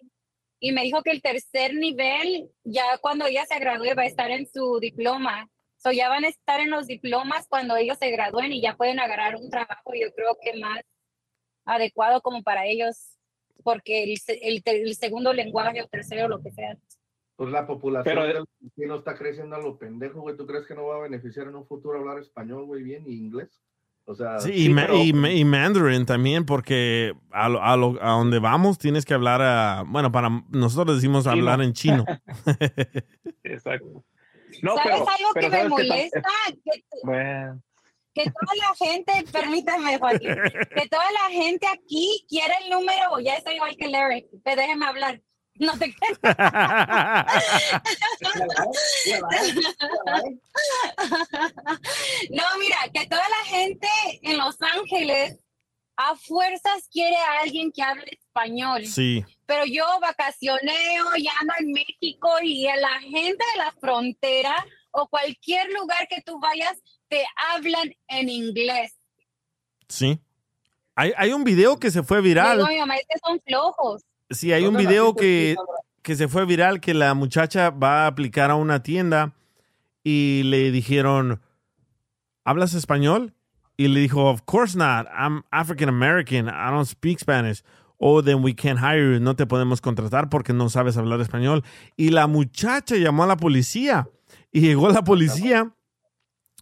Y 0.61 0.73
me 0.73 0.83
dijo 0.83 1.03
que 1.03 1.11
el 1.11 1.23
tercer 1.23 1.75
nivel, 1.75 2.51
ya 2.65 2.99
cuando 2.99 3.27
ella 3.27 3.45
se 3.47 3.59
gradúe, 3.59 3.95
va 3.97 4.03
a 4.03 4.07
estar 4.07 4.31
en 4.31 4.47
su 4.47 4.79
diploma. 4.81 5.49
So 5.77 5.93
ya 5.93 6.09
van 6.09 6.25
a 6.25 6.29
estar 6.29 6.61
en 6.61 6.71
los 6.71 6.87
diplomas 6.87 7.47
cuando 7.49 7.77
ellos 7.77 7.99
se 7.99 8.11
gradúen 8.11 8.53
y 8.53 8.61
ya 8.61 8.77
pueden 8.77 8.99
agarrar 8.99 9.37
un 9.37 9.51
trabajo, 9.51 9.93
yo 9.95 10.13
creo 10.15 10.37
que 10.43 10.59
más 10.59 10.81
adecuado 11.65 12.23
como 12.23 12.43
para 12.43 12.67
ellos, 12.67 13.16
porque 13.63 14.05
el, 14.05 14.19
el, 14.43 14.63
el 14.65 14.95
segundo 14.95 15.33
lenguaje 15.33 15.83
o 15.83 15.89
tercero, 15.89 16.29
lo 16.29 16.43
que 16.43 16.51
sea. 16.53 16.77
Pues 17.37 17.51
la 17.51 17.67
población 17.67 18.05
Pero- 18.05 18.27
del 18.27 18.45
latino 18.61 18.97
está 18.97 19.15
creciendo 19.15 19.57
a 19.57 19.61
lo 19.61 19.77
pendejo, 19.79 20.21
güey. 20.23 20.37
¿Tú 20.37 20.47
crees 20.47 20.67
que 20.67 20.75
no 20.75 20.87
va 20.87 20.97
a 20.97 21.01
beneficiar 21.01 21.49
en 21.49 21.57
un 21.57 21.67
futuro 21.67 21.99
hablar 21.99 22.19
español, 22.19 22.65
güey, 22.65 22.83
bien 22.83 23.05
y 23.07 23.15
inglés? 23.15 23.61
O 24.09 24.15
sea, 24.15 24.39
Sí, 24.39 24.67
y, 24.67 24.69
ma- 24.69 24.87
y, 24.93 25.11
y 25.11 25.45
Mandarin 25.45 26.07
también, 26.07 26.47
porque 26.47 27.13
a, 27.33 27.49
lo- 27.49 27.61
a, 27.63 27.77
lo- 27.77 27.99
a 28.01 28.11
donde 28.13 28.39
vamos 28.39 28.79
tienes 28.79 29.05
que 29.05 29.15
hablar, 29.15 29.43
a, 29.43 29.83
bueno, 29.87 30.13
para 30.13 30.31
nosotros 30.51 30.97
decimos 30.97 31.25
Chino. 31.25 31.33
hablar 31.33 31.61
en 31.61 31.73
chino. 31.73 32.05
Exacto. 33.43 34.05
No, 34.63 34.77
¿Sabes 34.77 34.83
pero, 34.93 34.97
algo 34.97 35.29
pero 35.35 35.51
que 35.51 35.51
me 35.51 35.51
¿sabes 35.51 35.67
tam- 35.67 35.71
molesta? 35.71 36.23
Que, 36.65 36.85
Bueno, 37.03 37.63
que 38.17 38.25
toda 38.31 38.55
la 38.57 38.75
gente, 38.75 39.13
permítame, 39.31 39.99
Joaquín, 39.99 40.35
que 40.75 40.89
toda 40.89 41.05
la 41.13 41.29
gente 41.31 41.67
aquí 41.67 42.25
quiere 42.27 42.55
el 42.63 42.71
número, 42.71 43.21
ya 43.21 43.35
estoy 43.35 43.57
igual 43.57 43.77
que 43.77 43.89
Larry, 43.89 44.27
pero 44.43 44.63
déjeme 44.63 44.87
hablar. 44.87 45.21
No 45.59 45.79
te 45.79 45.95
No, 52.31 52.45
mira, 52.59 52.79
que 52.93 53.07
toda 53.07 53.27
la 53.29 53.45
gente 53.47 53.89
en 54.23 54.37
Los 54.39 54.57
Ángeles 54.61 55.39
a 55.97 56.15
fuerzas 56.17 56.89
quiere 56.91 57.17
a 57.17 57.41
alguien 57.43 57.73
que 57.73 57.83
hable 57.83 58.19
español. 58.19 58.87
Sí. 58.87 59.25
Pero 59.47 59.65
yo 59.65 59.85
vacacioneo, 60.01 61.17
ya 61.19 61.33
ando 61.41 61.55
en 61.61 61.73
México 61.73 62.31
y 62.43 62.67
a 62.67 62.77
la 62.77 63.01
gente 63.01 63.45
de 63.55 63.59
la 63.59 63.73
frontera 63.81 64.67
o 64.91 65.09
cualquier 65.09 65.71
lugar 65.73 66.09
que 66.09 66.23
tú 66.23 66.39
vayas 66.39 66.79
te 67.09 67.25
hablan 67.53 67.95
en 68.09 68.29
inglés. 68.29 68.95
Sí. 69.89 70.21
Hay, 70.95 71.13
hay 71.17 71.33
un 71.33 71.45
video 71.45 71.79
que 71.79 71.91
se 71.91 72.03
fue 72.03 72.21
viral. 72.21 72.59
Digo, 72.59 72.69
mi 72.69 72.79
mamá, 72.79 72.97
es 72.97 73.07
que 73.09 73.19
son 73.25 73.41
flojos. 73.47 74.03
Sí, 74.31 74.53
hay 74.53 74.65
un 74.65 74.73
¿Dónde 74.73 74.85
la 74.85 74.91
video 74.91 75.15
que, 75.15 75.57
que 76.03 76.17
se 76.17 76.29
fue 76.29 76.47
viral 76.47 76.81
que 76.81 76.95
la 76.95 77.15
muchacha 77.15 77.71
va 77.71 78.05
a 78.05 78.07
aplicar 78.09 78.51
a 78.51 78.57
una 78.57 78.83
tienda 78.83 79.35
y 80.03 80.43
le 80.45 80.71
dijeron, 80.71 81.41
¿hablas 82.45 82.75
español? 82.75 83.35
Y 83.77 83.89
le 83.89 84.01
dijo, 84.01 84.31
of 84.31 84.43
course 84.47 84.77
not, 84.77 85.07
I'm 85.13 85.45
African 85.51 85.89
American, 85.89 86.49
I 86.49 86.71
don't 86.71 86.87
speak 86.87 87.19
Spanish. 87.19 87.63
Oh, 87.99 88.23
then 88.23 88.43
we 88.43 88.55
can't 88.55 88.79
hire 88.79 89.15
you, 89.15 89.21
no 89.21 89.37
te 89.37 89.47
podemos 89.47 89.81
contratar 89.81 90.29
porque 90.29 90.53
no 90.53 90.69
sabes 90.69 90.97
hablar 90.97 91.21
español. 91.21 91.63
Y 91.97 92.11
la 92.11 92.27
muchacha 92.27 92.97
llamó 92.97 93.25
a 93.25 93.27
la 93.27 93.37
policía 93.37 94.09
y 94.51 94.61
llegó 94.61 94.89
la 94.89 95.03
policía 95.03 95.75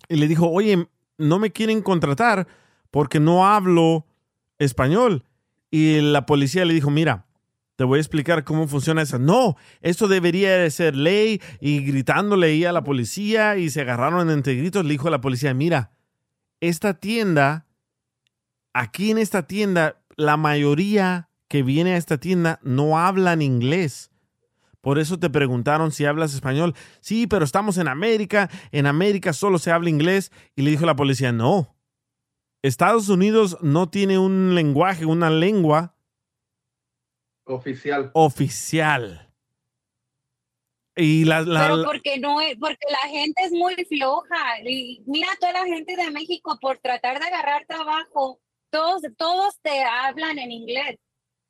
y 0.08 0.16
le 0.16 0.28
dijo, 0.28 0.48
oye, 0.48 0.88
no 1.18 1.38
me 1.38 1.50
quieren 1.50 1.82
contratar 1.82 2.46
porque 2.90 3.20
no 3.20 3.46
hablo 3.46 4.06
español. 4.58 5.24
Y 5.70 6.00
la 6.00 6.26
policía 6.26 6.64
le 6.64 6.74
dijo, 6.74 6.90
mira, 6.90 7.26
te 7.76 7.84
voy 7.84 7.98
a 7.98 8.00
explicar 8.00 8.44
cómo 8.44 8.68
funciona 8.68 9.02
eso. 9.02 9.18
No, 9.18 9.56
esto 9.80 10.06
debería 10.06 10.56
de 10.56 10.70
ser 10.70 10.94
ley. 10.94 11.40
Y 11.60 11.80
gritándole 11.80 12.48
ahí 12.48 12.64
a 12.64 12.72
la 12.72 12.84
policía 12.84 13.56
y 13.56 13.70
se 13.70 13.80
agarraron 13.80 14.30
entre 14.30 14.54
gritos, 14.54 14.84
le 14.84 14.92
dijo 14.92 15.08
a 15.08 15.10
la 15.10 15.20
policía, 15.20 15.54
mira, 15.54 15.90
esta 16.60 16.94
tienda, 16.94 17.66
aquí 18.72 19.10
en 19.10 19.18
esta 19.18 19.46
tienda, 19.46 20.00
la 20.16 20.36
mayoría 20.36 21.28
que 21.48 21.62
viene 21.62 21.94
a 21.94 21.96
esta 21.96 22.18
tienda 22.18 22.60
no 22.62 22.98
hablan 22.98 23.42
inglés. 23.42 24.10
Por 24.84 24.98
eso 24.98 25.18
te 25.18 25.30
preguntaron 25.30 25.90
si 25.90 26.04
hablas 26.04 26.34
español. 26.34 26.74
Sí, 27.00 27.26
pero 27.26 27.44
estamos 27.44 27.78
en 27.78 27.88
América. 27.88 28.50
En 28.70 28.86
América 28.86 29.32
solo 29.32 29.58
se 29.58 29.70
habla 29.72 29.88
inglés. 29.90 30.30
Y 30.54 30.62
le 30.62 30.70
dijo 30.70 30.84
la 30.86 30.94
policía, 30.94 31.32
no. 31.32 31.74
Estados 32.62 33.08
Unidos 33.08 33.58
no 33.62 33.88
tiene 33.88 34.18
un 34.18 34.54
lenguaje, 34.54 35.06
una 35.06 35.30
lengua 35.30 35.96
Oficial. 37.46 38.10
oficial. 38.14 39.30
Y 40.96 41.24
la, 41.24 41.40
la- 41.42 41.62
Pero 41.68 41.84
porque 41.84 42.18
no 42.20 42.40
es, 42.40 42.56
porque 42.58 42.86
la 42.90 43.08
gente 43.10 43.42
es 43.44 43.52
muy 43.52 43.74
floja. 43.86 44.60
Y 44.64 45.02
mira 45.06 45.28
toda 45.40 45.52
la 45.52 45.64
gente 45.64 45.96
de 45.96 46.10
México 46.10 46.56
por 46.60 46.78
tratar 46.78 47.18
de 47.18 47.26
agarrar 47.26 47.66
trabajo, 47.66 48.40
todos, 48.70 49.02
todos 49.16 49.58
te 49.60 49.82
hablan 49.82 50.38
en 50.38 50.52
inglés. 50.52 50.96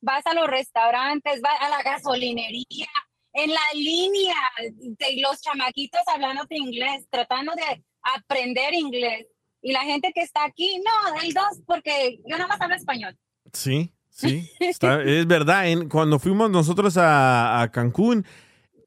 Vas 0.01 0.25
a 0.25 0.33
los 0.33 0.47
restaurantes, 0.47 1.41
vas 1.41 1.59
a 1.61 1.69
la 1.69 1.81
gasolinería, 1.83 2.87
en 3.35 3.51
la 3.51 3.59
línea, 3.73 4.35
de 4.81 5.21
los 5.21 5.41
chamaquitos 5.41 6.01
hablando 6.13 6.43
de 6.49 6.57
inglés, 6.57 7.05
tratando 7.09 7.51
de 7.55 7.83
aprender 8.15 8.73
inglés. 8.73 9.27
Y 9.61 9.71
la 9.73 9.81
gente 9.81 10.11
que 10.13 10.21
está 10.21 10.45
aquí, 10.45 10.77
no, 10.79 11.19
hay 11.19 11.31
dos, 11.31 11.61
porque 11.65 12.19
yo 12.27 12.37
nada 12.37 12.47
más 12.47 12.61
hablo 12.61 12.75
español. 12.75 13.17
Sí, 13.51 13.91
sí, 14.09 14.49
está- 14.59 15.01
es 15.03 15.25
verdad. 15.27 15.67
En- 15.67 15.89
cuando 15.89 16.19
fuimos 16.19 16.49
nosotros 16.49 16.97
a, 16.97 17.61
a 17.61 17.71
Cancún, 17.71 18.25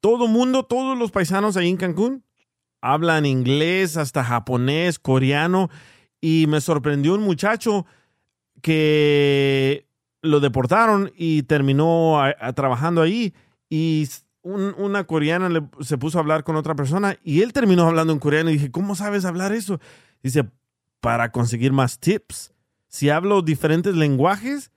todo 0.01 0.29
mundo, 0.29 0.63
todos 0.65 0.97
los 0.97 1.11
paisanos 1.11 1.57
ahí 1.57 1.69
en 1.69 1.77
Cancún 1.77 2.25
hablan 2.81 3.27
inglés, 3.27 3.97
hasta 3.97 4.23
japonés, 4.23 4.99
coreano. 5.01 5.69
Y 6.21 6.47
me 6.47 6.61
sorprendió 6.61 7.15
un 7.15 7.23
muchacho 7.23 7.87
que 8.63 9.87
lo 10.23 10.41
deportaron 10.41 11.13
y 11.17 11.43
terminó 11.43 12.21
a- 12.21 12.35
a- 12.41 12.53
trabajando 12.53 13.03
ahí. 13.03 13.35
Y 13.69 14.09
un- 14.43 14.75
una 14.79 15.05
coreana 15.05 15.49
le- 15.49 15.69
se 15.81 15.99
puso 15.99 16.19
a 16.19 16.21
hablar 16.21 16.45
con 16.45 16.57
otra 16.57 16.75
persona 16.75 17.17
y 17.23 17.43
él 17.43 17.53
terminó 17.53 17.85
hablando 17.87 18.13
en 18.13 18.19
coreano. 18.19 18.51
Y 18.51 18.55
dije, 18.55 18.71
¿cómo 18.71 18.95
sabes 18.95 19.25
hablar 19.25 19.53
eso? 19.53 19.81
Dice, 20.23 20.45
para 21.01 21.31
conseguir 21.33 21.73
más 21.73 21.99
tips. 21.99 22.53
Si 22.87 23.11
hablo 23.11 23.43
diferentes 23.43 23.95
lenguajes, 23.95 24.71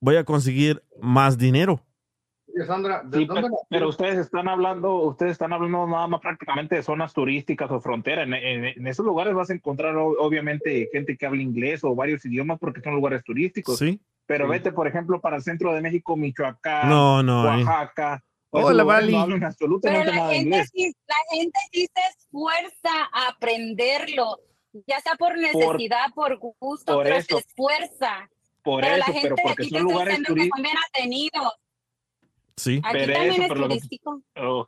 voy 0.00 0.16
a 0.16 0.24
conseguir 0.24 0.82
más 1.00 1.38
dinero. 1.38 1.80
Sandra, 2.66 3.02
¿de 3.04 3.18
Sí, 3.18 3.24
dónde 3.26 3.48
pero, 3.70 3.88
ustedes 3.88 4.18
están 4.18 4.48
hablando, 4.48 4.94
ustedes 5.02 5.32
están 5.32 5.52
hablando 5.52 5.86
nada 5.86 6.08
más 6.08 6.20
prácticamente 6.20 6.74
de 6.74 6.82
zonas 6.82 7.12
turísticas 7.12 7.70
o 7.70 7.80
frontera. 7.80 8.24
En, 8.24 8.34
en- 8.34 8.64
en 8.64 8.86
esos 8.86 9.06
lugares 9.06 9.32
vas 9.34 9.50
a 9.50 9.54
encontrar 9.54 9.94
obviamente 9.96 10.88
gente 10.92 11.16
que 11.16 11.26
habla 11.26 11.40
inglés 11.42 11.84
o 11.84 11.94
varios 11.94 12.24
idiomas 12.24 12.58
porque 12.58 12.80
son 12.80 12.94
lugares 12.94 13.22
turísticos. 13.22 13.78
Sí. 13.78 14.00
Pero 14.26 14.46
Sí. 14.46 14.50
vete, 14.50 14.72
por 14.72 14.88
ejemplo, 14.88 15.20
para 15.20 15.36
el 15.36 15.42
centro 15.42 15.72
de 15.72 15.80
México, 15.80 16.16
Michoacán, 16.16 16.88
No, 16.88 17.22
no, 17.22 17.48
ahí. 17.48 17.62
Oaxaca. 17.62 18.24
O 18.50 18.60
Hola, 18.60 18.84
Vali. 18.84 19.12
No 19.12 19.20
hablan 19.20 19.40
Pero 19.82 20.04
la 20.04 20.16
nada 20.16 20.32
gente, 20.32 20.36
inglés. 20.56 20.70
sí, 20.72 20.92
la 21.06 21.36
gente 21.36 21.58
sí 21.72 21.86
se 21.94 22.00
esfuerza 22.18 23.08
a 23.12 23.28
aprenderlo, 23.28 24.38
ya 24.86 25.00
sea 25.00 25.14
por 25.18 25.36
necesidad, 25.36 26.06
por, 26.14 26.38
gusto, 26.38 26.94
por 26.94 27.04
pero 27.04 27.16
eso. 27.16 27.36
se 27.38 27.44
esfuerza. 27.46 28.30
Por 28.62 28.82
pero 28.82 28.96
eso, 28.96 28.98
la 28.98 29.06
pero 29.06 29.20
gente 29.20 29.42
porque 29.42 29.62
aquí 29.64 29.70
son 29.70 29.82
lugares 29.84 30.22
turísticos. 30.22 30.60
atenidos. 30.94 31.52
Sí. 32.56 32.80
Aquí 32.84 32.98
Pero 32.98 33.12
también 33.12 33.32
eso, 33.34 33.42
es 33.42 33.48
pero 33.48 33.60
lo 33.60 33.68
que- 33.68 33.74
turístico. 33.76 34.22
Oh. 34.36 34.66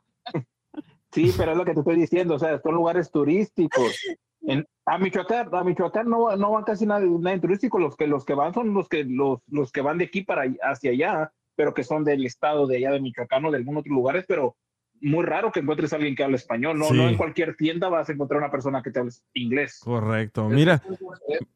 Sí, 1.13 1.33
pero 1.37 1.51
es 1.51 1.57
lo 1.57 1.65
que 1.65 1.73
te 1.73 1.79
estoy 1.79 1.95
diciendo, 1.97 2.35
o 2.35 2.39
sea, 2.39 2.61
son 2.61 2.73
lugares 2.75 3.11
turísticos. 3.11 3.99
En, 4.43 4.65
a 4.85 4.97
Michoacán, 4.97 5.53
a 5.53 5.63
Michoacán 5.63 6.09
no, 6.09 6.35
no 6.37 6.51
van 6.51 6.63
casi 6.63 6.85
nadie, 6.85 7.07
nadie 7.19 7.39
turístico, 7.39 7.79
los 7.79 7.95
que 7.97 8.07
los 8.07 8.23
que 8.25 8.33
van 8.33 8.53
son 8.53 8.73
los 8.73 8.87
que 8.87 9.03
los, 9.03 9.39
los 9.47 9.71
que 9.73 9.81
van 9.81 9.97
de 9.97 10.05
aquí 10.05 10.21
para 10.23 10.43
hacia 10.63 10.91
allá, 10.91 11.33
pero 11.61 11.75
que 11.75 11.83
son 11.83 12.03
del 12.03 12.25
estado 12.25 12.65
de 12.65 12.77
allá 12.77 12.89
de 12.89 12.99
Michoacán 12.99 13.45
o 13.45 13.51
de 13.51 13.57
algún 13.57 13.77
otro 13.77 13.93
lugares, 13.93 14.25
pero 14.27 14.55
muy 14.99 15.23
raro 15.23 15.51
que 15.51 15.59
encuentres 15.59 15.93
a 15.93 15.97
alguien 15.97 16.15
que 16.15 16.23
hable 16.23 16.35
español, 16.37 16.75
no, 16.79 16.85
Sí. 16.85 16.95
no 16.95 17.07
en 17.07 17.17
cualquier 17.17 17.55
tienda 17.55 17.87
vas 17.87 18.09
a 18.09 18.13
encontrar 18.13 18.39
una 18.39 18.49
persona 18.49 18.81
que 18.81 18.89
te 18.89 18.97
hable 18.99 19.11
inglés. 19.35 19.79
Correcto. 19.83 20.49
Mira, 20.49 20.81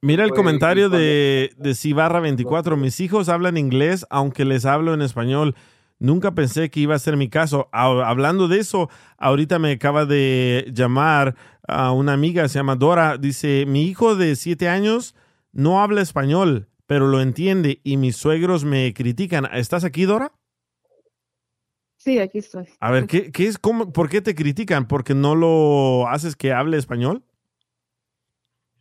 mira 0.01 0.23
el 0.23 0.29
comentario 0.29 0.89
de, 0.89 1.53
de 1.57 1.73
Cibarra 1.73 2.19
24. 2.19 2.77
Mis 2.77 2.99
hijos 2.99 3.29
hablan 3.29 3.57
inglés, 3.57 4.05
aunque 4.11 4.45
les 4.45 4.63
hablo 4.67 4.93
en 4.93 5.01
español. 5.01 5.55
Nunca 5.97 6.35
pensé 6.35 6.69
que 6.69 6.81
iba 6.81 6.93
a 6.93 6.99
ser 6.99 7.17
mi 7.17 7.27
caso. 7.29 7.67
Hablando 7.71 8.47
de 8.47 8.59
eso, 8.59 8.91
ahorita 9.17 9.57
me 9.57 9.71
acaba 9.71 10.05
de 10.05 10.69
llamar 10.71 11.33
a 11.67 11.93
una 11.93 12.13
amiga, 12.13 12.47
se 12.47 12.59
llama 12.59 12.75
Dora. 12.75 13.17
Dice, 13.17 13.65
mi 13.67 13.85
hijo 13.87 14.15
de 14.15 14.35
siete 14.35 14.69
años 14.69 15.15
no 15.51 15.81
habla 15.81 16.01
español, 16.03 16.67
pero 16.88 17.07
lo 17.07 17.21
entiende 17.21 17.79
y 17.83 17.97
mis 17.97 18.15
suegros 18.15 18.63
me 18.63 18.93
critican. 18.93 19.45
¿Estás 19.53 19.83
aquí, 19.83 20.05
Dora? 20.05 20.31
Sí, 21.97 22.19
aquí 22.19 22.38
estoy. 22.38 22.67
A 22.79 22.91
ver, 22.91 23.07
¿qué, 23.07 23.31
qué 23.31 23.47
es, 23.47 23.57
cómo, 23.57 23.91
¿por 23.91 24.09
qué 24.09 24.21
te 24.21 24.36
critican? 24.36 24.88
¿Porque 24.88 25.15
no 25.15 25.33
lo 25.33 26.07
haces 26.07 26.36
que 26.36 26.53
hable 26.53 26.77
español? 26.77 27.23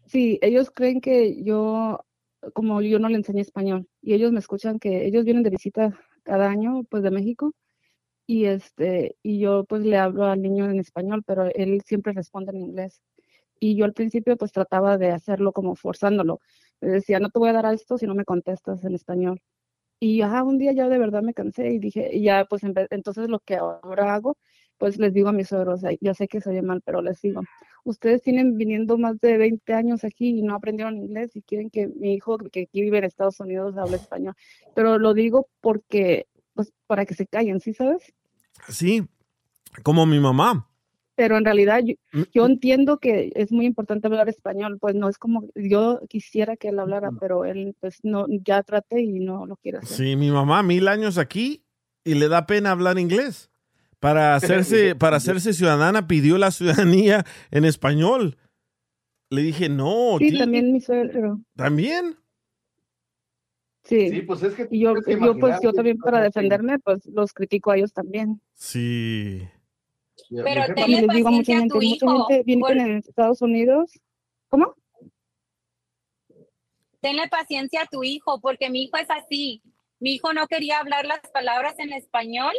Sí, 0.07 0.38
ellos 0.42 0.70
creen 0.70 1.00
que 1.00 1.42
yo, 1.42 2.05
como 2.52 2.82
yo 2.82 2.98
no 2.98 3.09
le 3.09 3.16
enseñé 3.16 3.40
español, 3.40 3.88
y 4.02 4.12
ellos 4.12 4.30
me 4.30 4.40
escuchan 4.40 4.78
que 4.78 5.07
ellos 5.07 5.24
vienen 5.24 5.42
de 5.42 5.50
visita 5.50 5.98
cada 6.22 6.50
año, 6.50 6.84
pues 6.90 7.02
de 7.02 7.11
México, 7.11 7.55
y 8.26 8.44
este, 8.44 9.16
y 9.22 9.38
yo 9.38 9.64
pues 9.64 9.82
le 9.82 9.98
hablo 9.98 10.24
al 10.24 10.42
niño 10.42 10.66
en 10.66 10.78
español, 10.78 11.22
pero 11.26 11.46
él 11.55 11.82
siempre 11.86 12.12
responde 12.12 12.52
en 12.52 12.61
inglés. 12.61 13.00
Y 13.61 13.76
yo 13.76 13.84
al 13.84 13.92
principio 13.92 14.36
pues 14.36 14.52
trataba 14.52 14.98
de 14.98 15.11
hacerlo 15.11 15.52
como 15.52 15.74
forzándolo. 15.76 16.40
Le 16.80 16.88
decía, 16.90 17.18
no 17.20 17.30
te 17.30 17.38
voy 17.38 17.48
a 17.48 17.52
dar 17.52 17.66
a 17.66 17.72
esto 17.72 17.98
si 17.98 18.06
no 18.06 18.14
me 18.14 18.24
contestas 18.24 18.84
en 18.84 18.94
español. 18.94 19.40
Y 20.00 20.20
ajá, 20.22 20.42
un 20.44 20.58
día 20.58 20.72
ya 20.72 20.88
de 20.88 20.98
verdad 20.98 21.22
me 21.22 21.34
cansé 21.34 21.70
y 21.70 21.78
dije, 21.78 22.10
y 22.12 22.22
ya 22.24 22.44
pues 22.46 22.62
en 22.64 22.74
vez- 22.74 22.88
entonces 22.90 23.28
lo 23.28 23.38
que 23.40 23.56
ahora 23.56 24.14
hago, 24.14 24.36
pues 24.78 24.98
les 24.98 25.14
digo 25.14 25.28
a 25.28 25.32
mis 25.32 25.48
suegros, 25.48 25.84
"Ay, 25.84 25.98
ya 26.00 26.14
sé 26.14 26.28
que 26.28 26.40
soy 26.40 26.60
mal, 26.62 26.82
pero 26.84 27.00
les 27.00 27.20
digo, 27.22 27.42
ustedes 27.84 28.22
tienen 28.22 28.56
viniendo 28.56 28.98
más 28.98 29.18
de 29.20 29.38
20 29.38 29.72
años 29.72 30.04
aquí 30.04 30.38
y 30.38 30.42
no 30.42 30.54
aprendieron 30.54 30.96
inglés 30.96 31.34
y 31.36 31.42
quieren 31.42 31.70
que 31.70 31.86
mi 31.86 32.14
hijo 32.14 32.38
que 32.38 32.62
aquí 32.62 32.82
vive 32.82 32.98
en 32.98 33.04
Estados 33.04 33.38
Unidos 33.40 33.76
hable 33.78 33.96
español. 33.96 34.34
Pero 34.74 34.98
lo 34.98 35.14
digo 35.14 35.46
porque, 35.60 36.26
pues 36.54 36.72
para 36.86 37.06
que 37.06 37.14
se 37.14 37.26
callen, 37.26 37.60
¿sí 37.60 37.72
sabes? 37.72 38.12
Sí, 38.68 39.06
como 39.82 40.06
mi 40.06 40.18
mamá. 40.20 40.68
Pero 41.16 41.36
en 41.38 41.44
realidad 41.44 41.80
yo, 41.84 41.94
yo 42.32 42.46
entiendo 42.46 42.98
que 42.98 43.30
es 43.34 43.52
muy 43.52 43.66
importante 43.66 44.08
hablar 44.08 44.28
español, 44.28 44.78
pues 44.80 44.94
no 44.94 45.08
es 45.08 45.16
como 45.18 45.48
yo 45.54 46.00
quisiera 46.08 46.56
que 46.56 46.68
él 46.68 46.78
hablara, 46.78 47.10
pero 47.20 47.44
él 47.44 47.76
pues 47.80 48.00
no, 48.02 48.26
ya 48.28 48.62
traté 48.62 49.02
y 49.02 49.20
no 49.20 49.46
lo 49.46 49.56
quiere 49.56 49.78
hacer. 49.78 49.96
Sí, 49.96 50.16
mi 50.16 50.30
mamá 50.30 50.62
mil 50.62 50.88
años 50.88 51.18
aquí 51.18 51.64
y 52.04 52.14
le 52.14 52.28
da 52.28 52.46
pena 52.46 52.72
hablar 52.72 52.98
inglés. 52.98 53.50
Para 54.00 54.34
hacerse, 54.36 54.94
para 54.94 55.16
hacerse 55.16 55.52
ciudadana 55.52 56.06
pidió 56.06 56.36
la 56.36 56.50
ciudadanía 56.50 57.24
en 57.50 57.64
español. 57.64 58.36
Le 59.30 59.42
dije, 59.42 59.68
no. 59.68 60.18
Sí, 60.18 60.36
también 60.36 60.72
mi 60.72 60.80
suegro. 60.80 61.40
¿También? 61.56 62.16
Sí. 63.84 64.10
Sí, 64.10 64.22
pues 64.22 64.42
es 64.42 64.54
que 64.54 64.68
Y 64.70 64.80
yo, 64.80 64.94
que 64.94 65.18
yo 65.18 65.38
pues 65.38 65.56
yo 65.62 65.72
también 65.72 65.98
para 65.98 66.20
defenderme, 66.22 66.78
pues 66.78 67.06
los 67.06 67.32
critico 67.32 67.70
a 67.70 67.76
ellos 67.76 67.92
también. 67.92 68.40
Sí. 68.54 69.42
Pero 70.43 70.74
tenle 70.74 71.03
les 71.03 71.09
digo 71.14 71.28
a 71.28 71.30
mucha 71.30 71.59
tu 71.68 71.74
mucha 71.74 71.87
hijo. 71.87 72.26
gente 72.26 72.43
viene 72.45 72.61
por- 72.61 72.76
en 72.76 72.97
Estados 72.99 73.43
Unidos. 73.43 73.93
¿Cómo? 74.49 74.74
tenle 77.01 77.28
paciencia 77.28 77.82
a 77.82 77.87
tu 77.87 78.03
hijo, 78.03 78.41
porque 78.41 78.70
mi 78.70 78.85
hijo 78.85 78.97
es 78.97 79.11
así. 79.11 79.62
Mi 80.01 80.14
hijo 80.14 80.32
no 80.32 80.47
quería 80.47 80.78
hablar 80.78 81.05
las 81.05 81.20
palabras 81.32 81.78
en 81.78 81.93
español 81.93 82.55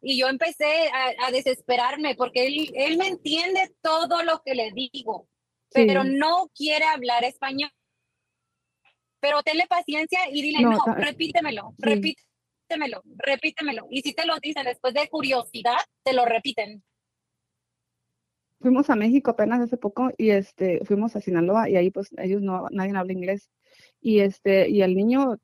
y 0.00 0.16
yo 0.20 0.28
empecé 0.28 0.88
a, 0.88 1.26
a 1.26 1.30
desesperarme 1.32 2.14
porque 2.14 2.46
él, 2.46 2.70
él 2.74 2.96
me 2.96 3.08
entiende 3.08 3.74
todo 3.82 4.22
lo 4.22 4.40
que 4.44 4.54
le 4.54 4.70
digo, 4.72 5.28
Sí. 5.70 5.84
pero 5.86 6.04
no 6.04 6.48
quiere 6.54 6.84
hablar 6.84 7.24
español. 7.24 7.70
Pero 9.20 9.42
tenle 9.42 9.66
paciencia 9.66 10.20
y 10.30 10.42
dile, 10.42 10.60
No, 10.62 10.78
repítemelo, 10.96 11.74
sí. 11.76 11.82
repítemelo, 11.82 13.02
repítemelo. 13.16 13.86
Y 13.90 14.02
si 14.02 14.14
te 14.14 14.24
lo 14.26 14.38
dicen 14.38 14.64
después 14.64 14.94
de 14.94 15.08
curiosidad, 15.08 15.76
te 16.04 16.12
lo 16.12 16.24
repiten. 16.24 16.84
Fuimos 18.60 18.90
a 18.90 18.96
México 18.96 19.30
apenas 19.30 19.60
hace 19.60 19.76
poco 19.76 20.10
y 20.18 20.30
este 20.30 20.80
fuimos 20.84 21.14
a 21.14 21.20
Sinaloa 21.20 21.68
y 21.68 21.76
ahí 21.76 21.90
pues 21.90 22.08
ellos 22.18 22.42
no 22.42 22.66
nadie 22.70 22.96
habla 22.96 23.12
inglés. 23.12 23.50
Y 24.00 24.20
este 24.20 24.68
y 24.68 24.82
al 24.82 24.94
niño 24.96 25.36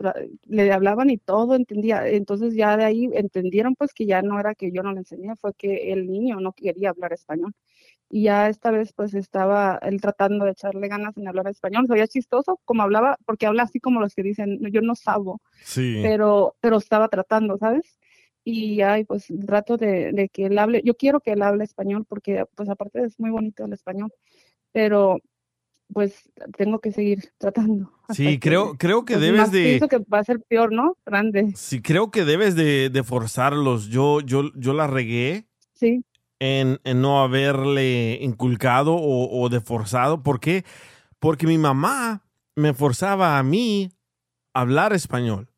le 0.46 0.72
hablaban 0.72 1.10
y 1.10 1.18
todo 1.18 1.54
entendía. 1.54 2.08
Entonces 2.08 2.54
ya 2.54 2.76
de 2.76 2.84
ahí 2.84 3.08
entendieron 3.12 3.74
pues 3.76 3.92
que 3.94 4.06
ya 4.06 4.22
no 4.22 4.38
era 4.40 4.54
que 4.54 4.72
yo 4.72 4.82
no 4.82 4.92
le 4.92 5.00
enseñé 5.00 5.36
fue 5.36 5.54
que 5.54 5.92
el 5.92 6.10
niño 6.10 6.40
no 6.40 6.52
quería 6.52 6.90
hablar 6.90 7.12
español. 7.12 7.52
Y 8.10 8.24
ya 8.24 8.48
esta 8.48 8.70
vez 8.70 8.92
pues 8.92 9.14
estaba 9.14 9.78
él 9.82 10.00
tratando 10.00 10.44
de 10.44 10.52
echarle 10.52 10.88
ganas 10.88 11.16
en 11.16 11.26
hablar 11.28 11.48
español. 11.48 11.86
Se 11.86 11.92
veía 11.94 12.06
chistoso 12.08 12.60
como 12.64 12.82
hablaba 12.82 13.16
porque 13.26 13.46
habla 13.46 13.64
así 13.64 13.80
como 13.80 14.00
los 14.00 14.14
que 14.14 14.22
dicen 14.22 14.58
yo 14.72 14.80
no 14.82 14.94
sabo 14.96 15.40
Sí. 15.62 16.00
pero 16.02 16.56
pero 16.60 16.78
estaba 16.78 17.08
tratando 17.08 17.58
sabes 17.58 17.98
y 18.44 18.80
ay, 18.82 19.04
pues 19.04 19.26
trato 19.46 19.76
de, 19.76 20.12
de 20.12 20.28
que 20.28 20.46
él 20.46 20.58
hable, 20.58 20.82
yo 20.84 20.94
quiero 20.96 21.20
que 21.20 21.32
él 21.32 21.42
hable 21.42 21.64
español 21.64 22.04
porque 22.08 22.44
pues 22.54 22.68
aparte 22.68 23.02
es 23.04 23.18
muy 23.18 23.30
bonito 23.30 23.64
el 23.64 23.72
español, 23.72 24.12
pero 24.72 25.20
pues 25.92 26.30
tengo 26.56 26.78
que 26.80 26.92
seguir 26.92 27.32
tratando. 27.38 27.92
Sí, 28.10 28.38
creo, 28.38 28.76
creo 28.78 29.04
que 29.04 29.14
pues, 29.14 29.22
debes 29.24 29.40
más 29.40 29.52
de... 29.52 29.62
Pienso 29.64 29.88
que 29.88 29.98
va 29.98 30.18
a 30.18 30.24
ser 30.24 30.40
peor, 30.40 30.72
¿no? 30.72 30.96
Grande. 31.06 31.52
Sí, 31.56 31.80
creo 31.80 32.10
que 32.10 32.24
debes 32.24 32.54
de, 32.56 32.90
de 32.90 33.02
forzarlos. 33.02 33.88
Yo, 33.88 34.20
yo, 34.20 34.50
yo 34.54 34.72
la 34.74 34.86
regué 34.86 35.46
Sí. 35.74 36.04
en, 36.38 36.80
en 36.84 37.00
no 37.00 37.22
haberle 37.22 38.18
inculcado 38.20 38.94
o, 38.94 39.40
o 39.42 39.48
de 39.48 39.60
forzado. 39.60 40.22
¿Por 40.22 40.40
qué? 40.40 40.64
Porque 41.18 41.46
mi 41.46 41.58
mamá 41.58 42.24
me 42.56 42.74
forzaba 42.74 43.38
a 43.38 43.42
mí 43.42 43.90
a 44.52 44.60
hablar 44.60 44.92
español. 44.92 45.48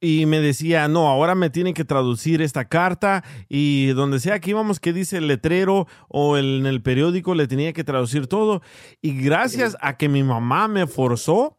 Y 0.00 0.26
me 0.26 0.40
decía, 0.40 0.86
no, 0.86 1.08
ahora 1.08 1.34
me 1.34 1.50
tienen 1.50 1.74
que 1.74 1.84
traducir 1.84 2.40
esta 2.40 2.66
carta 2.68 3.24
y 3.48 3.88
donde 3.88 4.20
sea 4.20 4.38
que 4.38 4.50
íbamos 4.50 4.78
que 4.78 4.92
dice 4.92 5.16
el 5.18 5.26
letrero 5.26 5.88
o 6.08 6.36
en 6.38 6.66
el 6.66 6.82
periódico 6.82 7.34
le 7.34 7.48
tenía 7.48 7.72
que 7.72 7.82
traducir 7.82 8.28
todo. 8.28 8.62
Y 9.02 9.20
gracias 9.20 9.76
a 9.80 9.96
que 9.96 10.08
mi 10.08 10.22
mamá 10.22 10.68
me 10.68 10.86
forzó, 10.86 11.58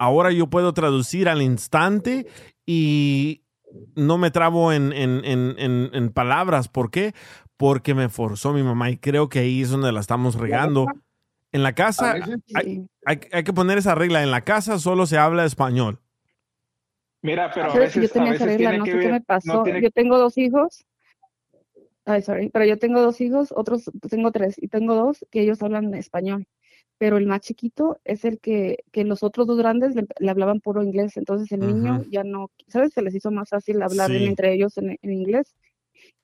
ahora 0.00 0.32
yo 0.32 0.46
puedo 0.48 0.72
traducir 0.72 1.28
al 1.28 1.42
instante 1.42 2.26
y 2.64 3.42
no 3.94 4.16
me 4.16 4.30
trabo 4.30 4.72
en, 4.72 4.94
en- 4.94 5.22
en- 5.26 5.54
en- 5.58 5.90
en 5.92 6.08
palabras. 6.10 6.68
¿Por 6.68 6.90
qué? 6.90 7.14
Porque 7.58 7.94
me 7.94 8.08
forzó 8.08 8.54
mi 8.54 8.62
mamá 8.62 8.90
y 8.90 8.96
creo 8.96 9.28
que 9.28 9.40
ahí 9.40 9.60
es 9.60 9.68
donde 9.70 9.92
la 9.92 10.00
estamos 10.00 10.36
regando. 10.36 10.86
En 11.52 11.62
la 11.62 11.74
casa 11.74 12.12
hay, 12.54 12.86
hay- 13.04 13.20
hay 13.32 13.44
que 13.44 13.52
poner 13.52 13.76
esa 13.76 13.94
regla. 13.94 14.22
En 14.22 14.30
la 14.30 14.42
casa 14.44 14.78
solo 14.78 15.04
se 15.06 15.18
habla 15.18 15.44
español. 15.44 16.00
Mira, 17.22 17.50
pero 17.52 17.66
a 17.66 17.72
¿Sabes 17.72 17.94
que 17.94 18.00
veces, 18.00 18.08
yo 18.08 18.14
tenía 18.14 18.30
a 18.32 18.34
esa 18.34 18.44
veces 18.44 18.58
regla, 18.58 18.70
tiene 18.70 18.78
no 18.78 18.84
que 18.84 18.92
sé 18.92 18.98
qué 19.00 19.12
me 19.12 19.20
pasó. 19.20 19.56
no 19.58 19.62
tiene 19.64 19.82
Yo 19.82 19.90
tengo 19.90 20.18
dos 20.18 20.38
hijos. 20.38 20.84
Ay, 22.04 22.22
sorry, 22.22 22.50
pero 22.50 22.64
yo 22.64 22.78
tengo 22.78 23.00
dos 23.02 23.20
hijos, 23.20 23.52
otros 23.56 23.90
tengo 24.08 24.30
tres 24.30 24.54
y 24.58 24.68
tengo 24.68 24.94
dos 24.94 25.26
que 25.30 25.40
ellos 25.40 25.60
hablan 25.62 25.92
español. 25.94 26.46
Pero 26.98 27.16
el 27.18 27.26
más 27.26 27.40
chiquito 27.40 27.98
es 28.04 28.24
el 28.24 28.38
que, 28.38 28.78
que 28.92 29.04
los 29.04 29.22
otros 29.22 29.46
dos 29.46 29.58
grandes 29.58 29.94
le, 29.94 30.06
le 30.18 30.30
hablaban 30.30 30.60
puro 30.60 30.82
inglés. 30.82 31.16
Entonces 31.16 31.50
el 31.52 31.60
niño 31.60 32.00
ya 32.08 32.22
no, 32.24 32.50
¿sabes? 32.68 32.92
Se 32.94 33.02
les 33.02 33.14
hizo 33.14 33.30
más 33.30 33.48
fácil 33.50 33.82
hablar 33.82 34.10
Sí. 34.10 34.24
entre 34.24 34.54
ellos 34.54 34.78
en, 34.78 34.96
en 35.02 35.12
inglés. 35.12 35.54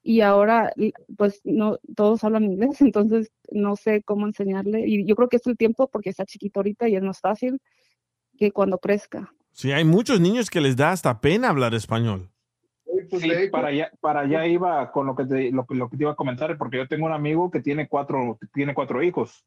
Y 0.04 0.20
ahora, 0.20 0.72
pues 1.16 1.40
no, 1.44 1.78
todos 1.96 2.24
hablan 2.24 2.44
inglés, 2.44 2.80
entonces 2.80 3.30
no 3.50 3.76
sé 3.76 4.02
cómo 4.02 4.26
enseñarle. 4.26 4.84
Y 4.86 5.04
yo 5.04 5.16
creo 5.16 5.28
que 5.28 5.36
es 5.36 5.46
el 5.46 5.56
tiempo 5.56 5.88
porque 5.88 6.10
está 6.10 6.24
chiquito 6.24 6.60
ahorita 6.60 6.88
y 6.88 6.96
es 6.96 7.02
más 7.02 7.20
fácil 7.20 7.60
que 8.38 8.52
cuando 8.52 8.78
crezca. 8.78 9.34
Sí, 9.52 9.72
hay 9.72 9.84
muchos 9.84 10.20
niños 10.20 10.50
que 10.50 10.60
les 10.60 10.76
da 10.76 10.92
hasta 10.92 11.20
pena 11.20 11.48
hablar 11.50 11.74
español. 11.74 12.30
pues, 13.10 13.22
Sí, 13.22 13.30
para 13.50 13.68
allá, 13.68 13.90
para 14.00 14.20
allá 14.20 14.46
iba 14.46 14.90
con 14.92 15.06
lo 15.06 15.14
que, 15.14 15.24
te, 15.26 15.50
lo, 15.50 15.66
que- 15.66 15.74
lo 15.74 15.88
que 15.90 15.96
te 15.96 16.04
iba 16.04 16.12
a 16.12 16.16
comentar, 16.16 16.56
porque 16.58 16.78
yo 16.78 16.88
tengo 16.88 17.06
un 17.06 17.12
amigo 17.12 17.50
que 17.50 17.60
tiene 17.60 17.88
cuatro, 17.88 18.38
tiene 18.54 18.74
cuatro 18.74 19.02
hijos. 19.02 19.44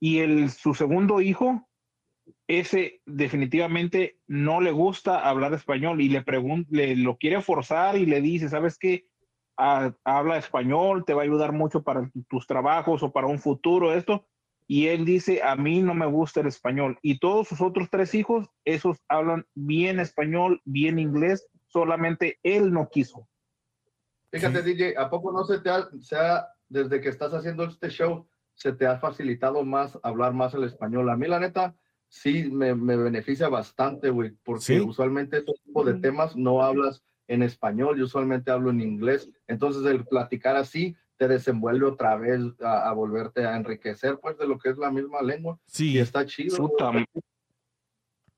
Y 0.00 0.18
el, 0.18 0.50
su 0.50 0.74
segundo 0.74 1.20
hijo, 1.20 1.66
ese 2.46 3.00
definitivamente 3.06 4.18
no 4.26 4.60
le 4.60 4.70
gusta 4.70 5.28
hablar 5.28 5.54
español 5.54 6.00
y 6.00 6.08
le 6.08 6.22
pregunta, 6.22 6.68
le 6.72 6.96
lo 6.96 7.16
quiere 7.16 7.40
forzar 7.40 7.96
y 7.96 8.06
le 8.06 8.20
dice, 8.20 8.48
¿sabes 8.48 8.78
qué? 8.78 9.06
Ah, 9.56 9.92
habla 10.04 10.36
español, 10.38 11.04
te 11.04 11.14
va 11.14 11.22
a 11.22 11.24
ayudar 11.24 11.52
mucho 11.52 11.82
para 11.82 12.08
tus 12.28 12.46
trabajos 12.46 13.02
o 13.02 13.10
para 13.10 13.26
un 13.26 13.38
futuro, 13.38 13.92
esto. 13.92 14.26
Y 14.70 14.88
él 14.88 15.06
dice, 15.06 15.42
a 15.42 15.56
mí 15.56 15.80
no 15.80 15.94
me 15.94 16.04
gusta 16.04 16.40
el 16.40 16.46
español. 16.46 16.98
Y 17.00 17.18
todos 17.18 17.48
sus 17.48 17.62
otros 17.62 17.88
tres 17.90 18.14
hijos, 18.14 18.48
esos 18.66 18.98
hablan 19.08 19.46
bien 19.54 19.98
español, 19.98 20.60
bien 20.66 20.98
inglés, 20.98 21.48
solamente 21.68 22.38
él 22.42 22.70
no 22.70 22.90
quiso. 22.90 23.26
Fíjate, 24.30 24.62
DJ, 24.62 24.94
¿a 24.98 25.08
poco 25.08 25.32
no 25.32 25.44
se 25.44 25.60
te 25.60 25.70
ha, 25.70 25.88
se 26.02 26.16
ha- 26.16 26.46
desde 26.68 27.00
que 27.00 27.08
estás 27.08 27.32
haciendo 27.32 27.64
este 27.64 27.88
show, 27.88 28.28
se 28.52 28.72
te 28.72 28.86
ha 28.86 28.98
facilitado 28.98 29.64
más 29.64 29.98
hablar 30.02 30.34
más 30.34 30.52
el 30.52 30.64
español? 30.64 31.08
A 31.08 31.16
mí, 31.16 31.26
la 31.26 31.40
neta, 31.40 31.74
sí 32.08 32.50
me, 32.50 32.74
me 32.74 32.96
beneficia 32.96 33.48
bastante, 33.48 34.10
güey, 34.10 34.32
porque 34.44 34.64
¿Sí? 34.64 34.80
usualmente 34.80 35.38
este 35.38 35.52
tipo 35.64 35.82
de 35.82 35.94
temas 35.94 36.36
no 36.36 36.62
hablas 36.62 37.02
en 37.26 37.42
español, 37.42 37.96
yo 37.98 38.04
usualmente 38.04 38.50
hablo 38.50 38.68
en 38.68 38.82
inglés. 38.82 39.30
Entonces, 39.46 39.82
el 39.86 40.04
platicar 40.04 40.56
así 40.56 40.94
te 41.18 41.28
desenvuelve 41.28 41.86
otra 41.86 42.16
vez 42.16 42.40
a, 42.62 42.88
a 42.88 42.92
volverte 42.92 43.44
a 43.44 43.56
enriquecer, 43.56 44.18
pues, 44.20 44.38
de 44.38 44.46
lo 44.46 44.58
que 44.58 44.70
es 44.70 44.78
la 44.78 44.90
misma 44.90 45.20
lengua. 45.20 45.58
Sí. 45.66 45.94
Y 45.94 45.98
está 45.98 46.24
chido. 46.24 46.56
Puta, 46.56 46.92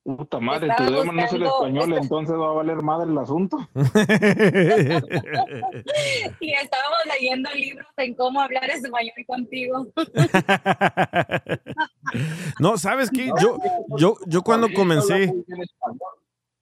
puta 0.02 0.40
madre, 0.40 0.70
tu 0.76 0.84
idioma 0.84 1.12
no 1.12 1.24
es 1.24 1.32
el 1.32 1.42
español, 1.42 1.92
entonces 1.92 2.34
va 2.34 2.48
a 2.48 2.52
valer 2.52 2.82
madre 2.82 3.10
el 3.10 3.18
asunto. 3.18 3.58
Y 6.40 6.52
estábamos 6.52 6.98
leyendo 7.06 7.50
libros 7.54 7.86
en 7.98 8.14
cómo 8.14 8.40
hablar 8.40 8.68
español 8.70 9.12
contigo. 9.26 9.86
no, 12.58 12.78
¿sabes 12.78 13.10
qué? 13.10 13.30
Yo, 13.40 13.58
yo, 13.96 14.16
yo 14.26 14.42
cuando 14.42 14.68
comencé. 14.74 15.32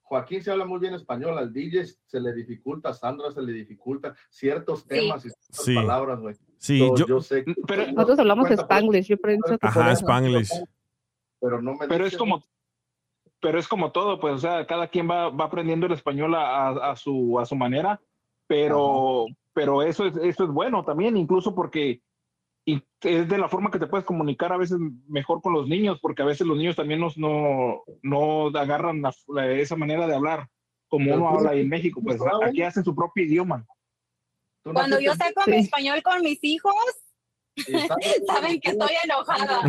Joaquín 0.09 0.41
se 0.43 0.49
habla 0.51 0.65
muy 0.65 0.79
bien 0.79 0.95
español, 0.95 1.37
al 1.37 1.53
DJ 1.53 1.85
se 2.07 2.19
le 2.19 2.33
dificulta, 2.33 2.89
a 2.89 2.93
Sandra 2.95 3.29
se 3.31 3.43
le 3.43 3.53
dificulta 3.53 4.15
ciertos 4.31 4.87
temas 4.87 5.23
y 5.23 5.29
ciertas 5.29 5.63
Sí. 5.65 5.75
palabras, 5.75 6.19
güey. 6.19 6.35
Sí, 6.57 6.79
So, 6.79 6.95
yo- 7.05 7.21
sé 7.21 7.45
que- 7.45 7.53
Nosotros 7.93 8.17
hablamos 8.17 8.47
Cuenta, 8.47 8.65
pues, 8.67 8.77
spanglish, 8.79 9.07
yo 9.07 9.17
pienso 9.17 9.57
que 9.59 9.67
Ajá, 9.67 9.91
eso. 9.91 9.99
Spanglish. 10.01 10.49
Pero 11.39 11.61
no 11.61 11.75
me 11.75 11.87
Pero 11.87 12.07
es 12.07 12.17
como, 12.17 12.43
pero 13.39 13.59
es 13.59 13.67
como 13.67 13.91
todo, 13.91 14.19
pues, 14.19 14.33
o 14.33 14.37
sea, 14.39 14.65
cada 14.65 14.87
quien 14.87 15.07
va, 15.07 15.29
va 15.29 15.45
aprendiendo 15.45 15.85
el 15.85 15.93
español 15.93 16.33
a, 16.33 16.69
a- 16.69 16.91
a 16.91 16.95
su, 16.95 17.39
a 17.39 17.45
su 17.45 17.55
manera, 17.55 18.01
pero, 18.47 19.27
pero 19.53 19.83
eso 19.83 20.05
es, 20.07 20.17
eso 20.17 20.43
es 20.43 20.49
bueno 20.49 20.83
también, 20.83 21.15
incluso 21.17 21.53
porque 21.53 22.01
y 22.73 22.83
es 23.01 23.27
de 23.29 23.37
la 23.37 23.47
forma 23.49 23.71
que 23.71 23.79
te 23.79 23.87
puedes 23.87 24.05
comunicar 24.05 24.51
a 24.53 24.57
veces 24.57 24.77
mejor 25.07 25.41
con 25.41 25.53
los 25.53 25.67
niños, 25.67 25.99
porque 26.01 26.21
a 26.21 26.25
veces 26.25 26.45
los 26.47 26.57
niños 26.57 26.75
también 26.75 26.99
nos, 26.99 27.17
no, 27.17 27.83
no 28.01 28.47
agarran 28.57 29.01
la- 29.01 29.13
la- 29.27 29.47
esa 29.51 29.75
manera 29.75 30.05
de 30.07 30.15
hablar 30.15 30.47
como 30.87 31.13
uno 31.13 31.29
habla 31.29 31.51
ahí 31.51 31.61
en 31.61 31.69
México, 31.69 32.01
pues 32.03 32.19
aquí 32.43 32.61
hacen 32.63 32.83
su 32.83 32.95
propio 32.95 33.23
idioma. 33.25 33.65
Cuando 34.63 34.99
yo 34.99 35.13
saco 35.15 35.41
mi 35.47 35.57
español 35.57 36.01
con 36.03 36.21
mis 36.21 36.39
hijos, 36.43 36.73
saben 38.27 38.59
que 38.59 38.71
estoy 38.71 38.91
enojada. 39.03 39.61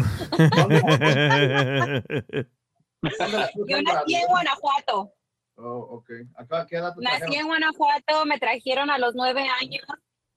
Yo 3.67 3.83
nací 3.83 4.15
en 4.15 4.27
Guanajuato. 4.29 5.13
Oh, 5.57 5.79
ok. 5.99 6.11
Acá, 6.37 6.67
¿qué 6.67 6.77
edad 6.77 6.95
te 6.95 7.03
Nací 7.03 7.35
en 7.37 7.47
Guanajuato, 7.47 8.25
me 8.27 8.39
trajeron 8.39 8.91
a 8.91 8.99
los 8.99 9.15
nueve 9.15 9.45
años. 9.61 9.85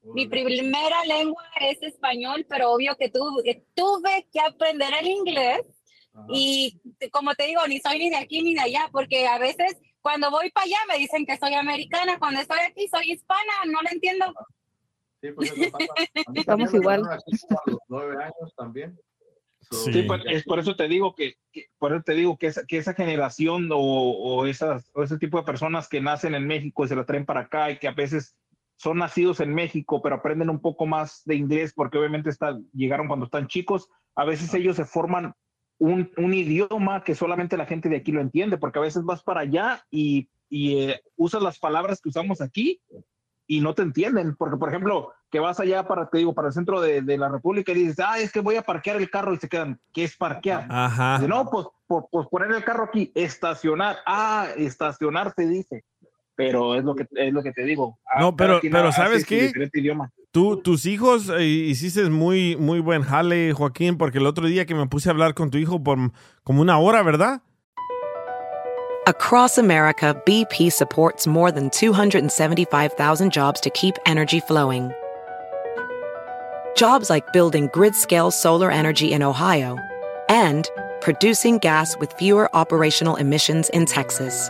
Mi 0.04 0.28
primera 0.28 1.04
lengua 1.06 1.44
es 1.62 1.82
español, 1.82 2.46
pero 2.50 2.72
obvio 2.72 2.96
que 2.98 3.10
tuve, 3.10 3.64
tuve 3.74 4.28
que 4.32 4.40
aprender 4.40 4.94
el 5.00 5.08
inglés. 5.08 5.62
Y 6.30 6.80
como 7.12 7.34
te 7.34 7.46
digo, 7.48 7.62
ni 7.68 7.80
soy 7.80 7.98
ni 8.00 8.10
de 8.10 8.18
aquí 8.18 8.42
ni 8.44 8.54
de 8.54 8.62
allá, 8.62 8.90
porque 8.92 9.26
a 9.28 9.40
veces 9.40 9.78
cuando 10.02 10.30
voy 10.30 10.52
para 10.52 10.66
allá 10.66 10.78
me 10.90 10.98
dicen 10.98 11.26
que 11.26 11.38
soy 11.38 11.54
americana, 11.54 12.20
cuando 12.20 12.42
estoy 12.42 12.60
aquí 12.70 12.88
soy 12.90 13.12
hispana, 13.14 13.54
no 13.66 13.82
lo 13.82 13.90
entiendo. 13.90 14.26
Sí, 15.22 15.32
pues 15.32 15.52
eso 15.54 15.72
pasa. 15.72 15.86
A 16.28 16.32
mí 16.32 16.40
Estamos 16.40 16.74
igual. 16.74 17.04
a 17.10 17.18
los 17.72 17.80
nueve 17.88 18.24
años 18.24 18.54
también. 18.58 19.00
So, 19.62 19.78
Sí, 19.92 20.04
por, 20.04 20.30
es 20.30 20.44
por 20.44 20.60
eso 20.60 20.76
te 20.76 20.90
digo 20.90 21.16
que, 21.16 21.36
que- 21.54 21.68
por 21.80 21.94
eso 21.94 22.04
te 22.04 22.14
digo 22.14 22.38
que 22.38 22.48
esa, 22.48 22.66
que 22.68 22.78
esa 22.78 22.94
generación 22.94 23.70
o, 23.72 23.78
o 23.80 24.46
esas, 24.46 24.92
o 24.94 25.02
ese 25.04 25.18
tipo 25.18 25.38
de 25.38 25.46
personas 25.46 25.88
que 25.88 26.02
nacen 26.02 26.36
en 26.36 26.46
México 26.46 26.84
y 26.84 26.90
se 26.90 26.96
la 26.98 27.06
traen 27.06 27.26
para 27.26 27.40
acá 27.42 27.72
y 27.72 27.80
que 27.80 27.88
a 27.88 27.94
veces 27.94 28.36
son 28.84 28.98
nacidos 28.98 29.40
en 29.40 29.54
México, 29.54 30.02
pero 30.02 30.16
aprenden 30.16 30.50
un 30.50 30.60
poco 30.60 30.86
más 30.86 31.22
de 31.24 31.36
inglés 31.36 31.72
porque 31.74 31.98
obviamente 31.98 32.30
está, 32.30 32.60
llegaron 32.74 33.08
cuando 33.08 33.26
están 33.26 33.48
chicos, 33.48 33.90
a 34.14 34.26
veces 34.26 34.54
ellos 34.54 34.76
se 34.76 34.84
forman 34.84 35.34
un, 35.80 36.12
un 36.18 36.34
idioma 36.34 37.02
que 37.06 37.16
solamente 37.16 37.56
la 37.56 37.66
gente 37.66 37.88
de 37.88 37.96
aquí 37.96 38.12
lo 38.12 38.20
entiende, 38.20 38.58
porque 38.58 38.80
a 38.80 38.82
veces 38.82 39.06
vas 39.06 39.24
para 39.24 39.40
allá 39.40 39.86
y, 39.90 40.30
y, 40.50 40.80
eh, 40.80 41.02
usas 41.16 41.42
las 41.42 41.60
palabras 41.60 42.02
que 42.02 42.10
usamos 42.10 42.42
aquí 42.42 42.82
y 43.48 43.62
no 43.62 43.74
te 43.74 43.84
entienden, 43.84 44.36
porque 44.36 44.58
por 44.58 44.68
ejemplo, 44.68 45.14
que 45.32 45.40
vas 45.40 45.62
allá 45.62 45.88
para, 45.88 46.10
te 46.10 46.18
digo, 46.18 46.34
para 46.34 46.50
el 46.50 46.54
centro 46.54 46.82
de, 46.82 47.02
de 47.02 47.18
la 47.18 47.30
República 47.30 47.72
y 47.72 47.76
dices, 47.76 48.02
ah, 48.06 48.20
es 48.20 48.34
que 48.34 48.42
voy 48.42 48.58
a 48.58 48.64
parquear 48.64 48.98
el 48.98 49.10
carro 49.10 49.34
y 49.34 49.38
se 49.38 49.48
quedan, 49.48 49.80
¿qué 49.94 50.04
es 50.04 50.18
parquear? 50.18 50.68
Ajá. 50.70 51.16
Dice, 51.16 51.30
no, 51.30 51.50
pues, 51.50 51.68
pues, 51.88 52.04
pues 52.12 52.28
poner 52.28 52.52
el 52.52 52.66
carro 52.66 52.84
aquí, 52.84 53.14
estacionar, 53.16 53.98
ah, 54.06 54.48
estacionar 54.58 55.34
se 55.34 55.48
dice, 55.48 55.86
pero 56.36 56.76
es 56.76 56.84
lo 56.84 56.96
que, 56.96 57.08
es 57.12 57.34
lo 57.34 57.44
que 57.44 57.52
te 57.52 57.64
digo. 57.64 58.00
No, 58.20 58.36
pero, 58.36 58.60
pero 58.62 58.88
hace 58.88 59.02
¿sabes 59.02 59.26
qué? 59.26 59.52
Tú, 60.32 60.58
tus 60.58 60.86
hijos 60.86 61.30
eh, 61.30 61.44
hiciste 61.46 62.10
muy, 62.10 62.56
muy 62.56 62.80
buen 62.80 63.04
jale, 63.04 63.54
Joaquín, 63.54 63.98
porque 63.98 64.18
el 64.18 64.26
otro 64.26 64.48
día 64.48 64.66
que 64.66 64.74
me 64.74 64.88
puse 64.88 65.10
a 65.10 65.12
hablar 65.12 65.34
con 65.34 65.52
tu 65.52 65.58
hijo 65.58 65.84
por 65.84 66.00
como 66.44 66.62
una 66.62 66.80
hora, 66.80 67.04
¿verdad? 67.04 67.42
Across 69.06 69.58
America, 69.58 70.16
BP 70.26 70.72
supports 70.72 71.28
more 71.28 71.52
than 71.52 71.70
275,000 71.70 73.32
jobs 73.32 73.60
to 73.60 73.70
keep 73.72 73.96
energy 74.06 74.40
flowing. 74.40 74.92
Jobs 76.76 77.10
like 77.10 77.34
building 77.34 77.70
grid 77.74 77.96
scale 77.96 78.32
solar 78.32 78.72
energy 78.72 79.12
in 79.12 79.22
Ohio 79.22 79.78
and 80.30 80.70
producing 81.02 81.58
gas 81.60 81.98
with 82.00 82.14
fewer 82.14 82.50
operational 82.56 83.18
emissions 83.18 83.70
in 83.70 83.86
Texas. 83.86 84.50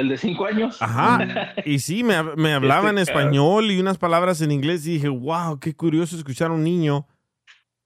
El 0.00 0.08
de 0.08 0.16
cinco 0.16 0.46
años. 0.46 0.80
Ajá. 0.80 1.52
Y 1.64 1.78
sí, 1.80 2.02
me, 2.02 2.22
me 2.36 2.54
hablaba 2.54 2.90
en 2.90 2.98
Este, 2.98 3.12
español 3.12 3.70
y 3.70 3.78
unas 3.80 3.98
palabras 3.98 4.40
en 4.40 4.50
inglés 4.50 4.86
y 4.86 4.92
dije, 4.94 5.08
wow, 5.08 5.58
qué 5.60 5.74
curioso 5.74 6.16
escuchar 6.16 6.50
a 6.50 6.54
un 6.54 6.64
niño 6.64 7.06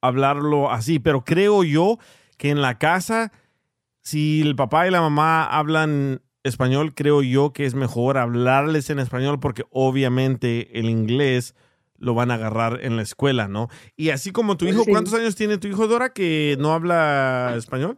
hablarlo 0.00 0.70
así. 0.70 0.98
Pero 0.98 1.24
creo 1.24 1.64
yo 1.64 1.98
que 2.36 2.50
en 2.50 2.62
la 2.62 2.78
casa, 2.78 3.32
si 4.02 4.42
el 4.42 4.54
papá 4.54 4.86
y 4.86 4.90
la 4.90 5.00
mamá 5.00 5.44
hablan 5.44 6.20
español, 6.42 6.94
creo 6.94 7.22
yo 7.22 7.52
que 7.52 7.64
es 7.64 7.74
mejor 7.74 8.18
hablarles 8.18 8.90
en 8.90 8.98
español 8.98 9.40
porque 9.40 9.64
obviamente 9.70 10.78
el 10.78 10.90
inglés 10.90 11.54
lo 11.96 12.12
van 12.14 12.30
a 12.30 12.34
agarrar 12.34 12.80
en 12.82 12.96
la 12.96 13.02
escuela, 13.02 13.48
¿no? 13.48 13.68
Y 13.96 14.10
así 14.10 14.30
como 14.30 14.56
tu 14.56 14.66
hijo, 14.66 14.84
Sí. 14.84 14.90
¿cuántos 14.90 15.14
años 15.14 15.36
tiene 15.36 15.56
tu 15.58 15.68
hijo 15.68 15.86
Dora 15.88 16.12
que 16.12 16.56
no 16.60 16.74
habla 16.74 17.54
español? 17.56 17.96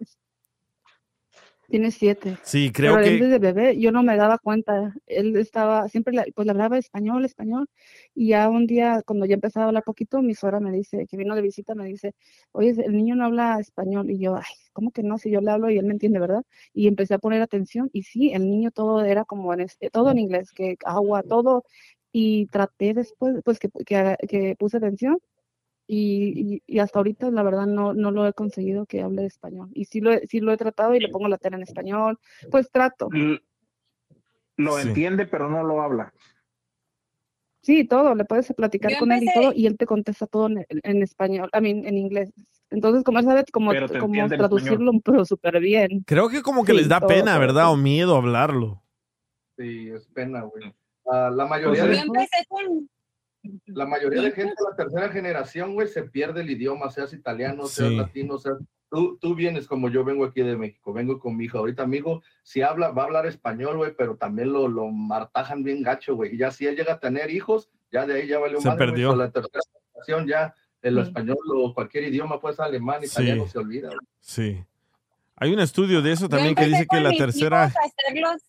Tiene 1.68 1.90
siete. 1.90 2.36
Sí, 2.44 2.70
creo 2.70 2.94
Pero 2.96 3.18
que... 3.18 3.24
desde 3.24 3.38
bebé 3.38 3.78
yo 3.78 3.90
no 3.92 4.02
me 4.02 4.16
daba 4.16 4.38
cuenta. 4.38 4.94
Él 5.06 5.36
estaba, 5.36 5.88
siempre 5.88 6.14
le- 6.14 6.32
pues 6.34 6.46
le 6.46 6.52
hablaba 6.52 6.78
español, 6.78 7.24
español. 7.24 7.68
Y 8.14 8.28
ya 8.28 8.48
un 8.48 8.66
día, 8.66 9.02
cuando 9.06 9.26
ya 9.26 9.34
empezaba 9.34 9.64
a 9.64 9.68
hablar 9.68 9.84
poquito, 9.84 10.22
mi 10.22 10.34
suegra 10.34 10.60
me 10.60 10.72
dice, 10.72 11.06
que 11.06 11.16
vino 11.16 11.34
de 11.34 11.42
visita, 11.42 11.74
me 11.74 11.86
dice, 11.86 12.14
oye, 12.52 12.70
el 12.84 12.96
niño 12.96 13.16
no 13.16 13.24
habla 13.24 13.58
español. 13.60 14.10
Y 14.10 14.18
yo, 14.18 14.36
ay, 14.36 14.44
¿cómo 14.72 14.90
que 14.92 15.02
no? 15.02 15.18
Si 15.18 15.30
yo 15.30 15.40
le 15.40 15.50
hablo 15.50 15.70
y 15.70 15.78
él 15.78 15.86
me 15.86 15.92
entiende, 15.92 16.18
¿verdad? 16.20 16.42
Y 16.72 16.86
empecé 16.88 17.14
a 17.14 17.18
poner 17.18 17.42
atención. 17.42 17.90
Y 17.92 18.02
sí, 18.04 18.32
el 18.32 18.48
niño 18.48 18.70
todo 18.70 19.04
era 19.04 19.24
como 19.24 19.52
en, 19.54 19.60
es- 19.62 19.78
todo 19.92 20.10
en 20.10 20.18
inglés, 20.18 20.52
que 20.52 20.76
agua, 20.84 21.22
todo. 21.22 21.64
Y 22.12 22.46
traté 22.46 22.94
después, 22.94 23.36
pues 23.44 23.58
que, 23.58 23.68
que, 23.84 24.16
que 24.28 24.56
puse 24.58 24.78
atención. 24.78 25.18
Y, 25.86 26.56
y, 26.56 26.62
y 26.66 26.78
hasta 26.80 26.98
ahorita, 26.98 27.30
la 27.30 27.42
verdad, 27.42 27.66
no, 27.66 27.94
no 27.94 28.10
lo 28.10 28.26
he 28.26 28.32
conseguido 28.32 28.86
que 28.86 29.02
hable 29.02 29.24
español. 29.24 29.68
Y 29.72 29.84
sí 29.84 30.00
lo, 30.00 30.12
he, 30.12 30.26
sí 30.26 30.40
lo 30.40 30.52
he 30.52 30.56
tratado 30.56 30.94
y 30.94 31.00
le 31.00 31.08
pongo 31.08 31.28
la 31.28 31.38
tela 31.38 31.56
en 31.56 31.62
español. 31.62 32.18
Pues 32.50 32.70
trato. 32.70 33.08
Lo 34.56 34.78
Sí. 34.78 34.88
entiende, 34.88 35.26
pero 35.26 35.48
no 35.48 35.62
lo 35.62 35.80
habla. 35.80 36.12
Sí, 37.62 37.84
todo, 37.84 38.14
le 38.14 38.24
puedes 38.24 38.52
platicar 38.54 38.92
Yo 38.92 38.98
con 38.98 39.10
él 39.12 39.24
y 39.24 39.32
todo, 39.32 39.52
y 39.52 39.66
él 39.66 39.76
te 39.76 39.86
contesta 39.86 40.26
todo 40.26 40.46
en, 40.46 40.64
en 40.68 41.02
español, 41.02 41.50
a 41.52 41.60
mí 41.60 41.70
en 41.70 41.98
inglés. 41.98 42.32
Entonces, 42.70 43.02
como 43.04 43.18
él 43.18 43.24
sabe 43.24 43.44
cómo, 43.52 43.72
cómo 44.00 44.28
traducirlo, 44.28 44.92
pero 45.04 45.24
súper 45.24 45.60
bien. 45.60 46.02
Creo 46.06 46.28
que 46.28 46.42
como 46.42 46.64
que 46.64 46.72
Sí, 46.72 46.78
les 46.78 46.88
da 46.88 47.00
todo, 47.00 47.08
pena, 47.08 47.32
todo, 47.32 47.40
¿verdad? 47.40 47.62
todo. 47.64 47.72
O 47.72 47.76
miedo 47.76 48.16
hablarlo. 48.16 48.82
Sí, 49.56 49.88
es 49.90 50.06
pena, 50.08 50.42
güey. 50.42 50.72
Ah, 51.06 51.30
la 51.32 51.46
mayoría 51.46 51.84
Yo 51.84 51.90
de 51.90 51.98
empecé 51.98 52.44
con, 52.48 52.88
la 53.66 53.86
mayoría 53.86 54.22
de 54.22 54.30
gente 54.32 54.54
de 54.56 54.70
la 54.70 54.76
tercera 54.76 55.08
generación, 55.10 55.74
güey, 55.74 55.88
se 55.88 56.02
pierde 56.04 56.40
el 56.42 56.50
idioma, 56.50 56.90
seas 56.90 57.12
italiano, 57.12 57.66
seas 57.66 57.90
Sí. 57.90 57.96
latino, 57.96 58.38
seas... 58.38 58.58
Tú, 58.88 59.18
tú 59.20 59.34
vienes 59.34 59.66
como 59.66 59.88
yo 59.90 60.04
vengo 60.04 60.24
aquí 60.24 60.42
de 60.42 60.56
México, 60.56 60.92
vengo 60.92 61.18
con 61.18 61.36
mi 61.36 61.46
hijo. 61.46 61.58
Ahorita 61.58 61.86
mi 61.88 61.96
hijo, 61.96 62.22
si 62.44 62.62
habla, 62.62 62.90
va 62.90 63.02
a 63.02 63.04
hablar 63.06 63.26
español, 63.26 63.76
güey, 63.78 63.92
pero 63.96 64.16
también 64.16 64.52
lo, 64.52 64.68
lo 64.68 64.86
martajan 64.88 65.64
bien 65.64 65.82
gacho, 65.82 66.14
güey. 66.14 66.34
Y 66.34 66.38
ya 66.38 66.52
si 66.52 66.66
él 66.66 66.76
llega 66.76 66.92
a 66.94 67.00
tener 67.00 67.30
hijos, 67.30 67.68
ya 67.90 68.06
de 68.06 68.14
ahí 68.14 68.28
ya 68.28 68.38
valió 68.38 68.60
Se 68.60 68.68
madre, 68.68 68.86
perdió. 68.86 69.16
La 69.16 69.30
tercera 69.32 69.60
generación 69.92 70.28
ya, 70.28 70.54
el 70.82 70.94
Sí. 70.94 71.00
español 71.00 71.36
o 71.56 71.74
cualquier 71.74 72.04
idioma, 72.04 72.40
pues 72.40 72.60
alemán, 72.60 73.00
Sí. 73.00 73.06
italiano, 73.08 73.48
se 73.48 73.58
olvida. 73.58 73.88
güey. 73.88 73.98
Sí. 74.20 74.64
Hay 75.34 75.52
un 75.52 75.58
estudio 75.60 76.00
de 76.00 76.12
eso 76.12 76.26
yo 76.26 76.28
también 76.28 76.54
que 76.54 76.66
dice 76.66 76.86
que 76.88 77.00
la 77.00 77.10
tercera... 77.10 77.66
hijos 77.66 77.76
a 77.76 77.86
hacerlos 77.86 78.42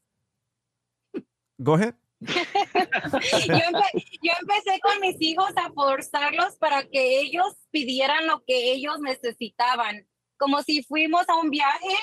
Go 1.58 1.74
ahead. 1.74 1.96
yo, 2.22 3.64
empe- 3.70 4.20
yo 4.22 4.32
empecé 4.42 4.80
con 4.82 5.00
mis 5.02 5.16
hijos 5.22 5.52
a 5.56 5.72
forzarlos 5.72 6.56
para 6.58 6.84
que 6.84 7.20
ellos 7.20 7.56
pidieran 7.72 8.26
lo 8.28 8.44
que 8.46 8.72
ellos 8.74 9.00
necesitaban. 9.00 10.08
Como 10.38 10.62
si 10.64 10.84
fuimos 10.84 11.28
a 11.30 11.36
un 11.36 11.50
viaje, 11.50 11.96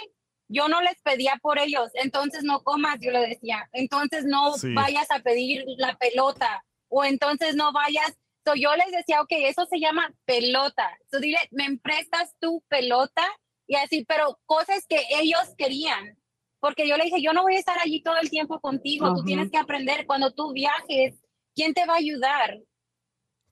yo 0.48 0.68
no 0.68 0.80
les 0.82 1.00
pedía 1.02 1.38
por 1.42 1.58
ellos, 1.58 1.90
entonces 1.94 2.42
no 2.44 2.62
comas, 2.62 2.98
yo 3.00 3.10
le 3.10 3.26
decía, 3.26 3.68
entonces 3.72 4.24
no 4.24 4.54
Sí. 4.58 4.72
vayas 4.74 5.10
a 5.10 5.20
pedir 5.20 5.64
la 5.78 5.96
pelota 5.96 6.64
o 6.88 7.04
entonces 7.04 7.54
no 7.56 7.72
vayas. 7.72 8.12
So 8.46 8.54
yo 8.54 8.74
les 8.76 8.90
decía, 8.92 9.20
ok, 9.22 9.30
eso 9.32 9.64
se 9.66 9.80
llama 9.80 10.12
pelota. 10.26 10.96
So 11.10 11.18
dile, 11.18 11.38
me 11.50 11.78
prestas 11.78 12.34
tu 12.40 12.62
pelota 12.68 13.24
y 13.66 13.76
así, 13.76 14.04
pero 14.04 14.38
cosas 14.44 14.84
que 14.86 15.00
ellos 15.10 15.54
querían. 15.56 16.18
Porque 16.64 16.88
yo 16.88 16.96
le 16.96 17.04
dije, 17.04 17.20
yo 17.20 17.34
no 17.34 17.42
voy 17.42 17.56
a 17.56 17.58
estar 17.58 17.76
allí 17.78 18.02
todo 18.02 18.16
el 18.16 18.30
tiempo 18.30 18.58
contigo, 18.58 19.14
tú 19.14 19.22
tienes 19.22 19.50
que 19.50 19.58
aprender 19.58 20.06
cuando 20.06 20.32
tú 20.32 20.54
viajes, 20.54 21.22
¿quién 21.54 21.74
te 21.74 21.84
va 21.84 21.92
a 21.92 21.98
ayudar? 21.98 22.58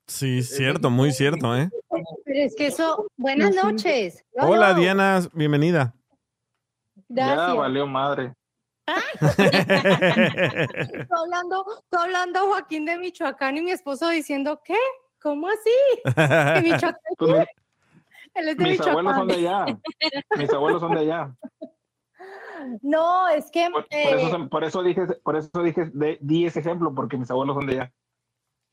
Sí, 0.07 0.41
cierto, 0.41 0.89
muy 0.89 1.11
cierto, 1.11 1.55
¿eh? 1.55 1.69
Pero 2.25 2.39
es 2.39 2.55
que 2.55 2.65
eso, 2.65 3.05
buenas 3.15 3.53
noches. 3.53 4.25
Hola, 4.31 4.71
Hello. 4.71 4.79
Diana, 4.79 5.21
bienvenida. 5.31 5.93
Gracias. 7.07 7.55
valió 7.55 7.85
madre. 7.85 8.33
Estoy 9.21 11.05
hablando, 11.11 11.65
estoy 11.83 11.99
hablando 12.01 12.47
Joaquín 12.47 12.85
de 12.85 12.97
Michoacán 12.97 13.57
y 13.57 13.61
mi 13.61 13.69
esposo 13.69 14.09
diciendo, 14.09 14.59
¿qué? 14.65 14.79
¿Cómo 15.21 15.49
así? 15.49 15.69
¿Que 16.15 16.61
Michoacán 16.63 16.95
Pues? 17.19 17.47
Él 18.33 18.47
es 18.47 18.57
de 18.57 18.63
mis 18.63 18.81
abuelos 18.81 19.15
son 19.15 19.27
de 19.27 19.33
allá. 19.35 19.65
Mis 20.35 20.51
abuelos 20.51 20.81
son 20.81 20.95
de 20.95 20.99
allá. 21.01 21.31
No, 22.81 23.27
es 23.27 23.49
que 23.51 23.69
Por, 23.71 23.83
por 23.87 23.91
eh, 23.91 24.15
eso, 24.15 24.29
se- 24.29 24.49
por 24.49 24.63
eso 24.63 24.83
dije, 24.83 25.05
por 25.23 25.35
eso 25.35 25.63
dije, 25.63 25.85
de- 25.93 26.17
di 26.21 26.45
ese 26.45 26.59
ejemplo, 26.59 26.93
porque 26.93 27.17
mis 27.17 27.29
abuelos 27.31 27.55
son 27.55 27.65
de 27.67 27.73
allá. 27.73 27.93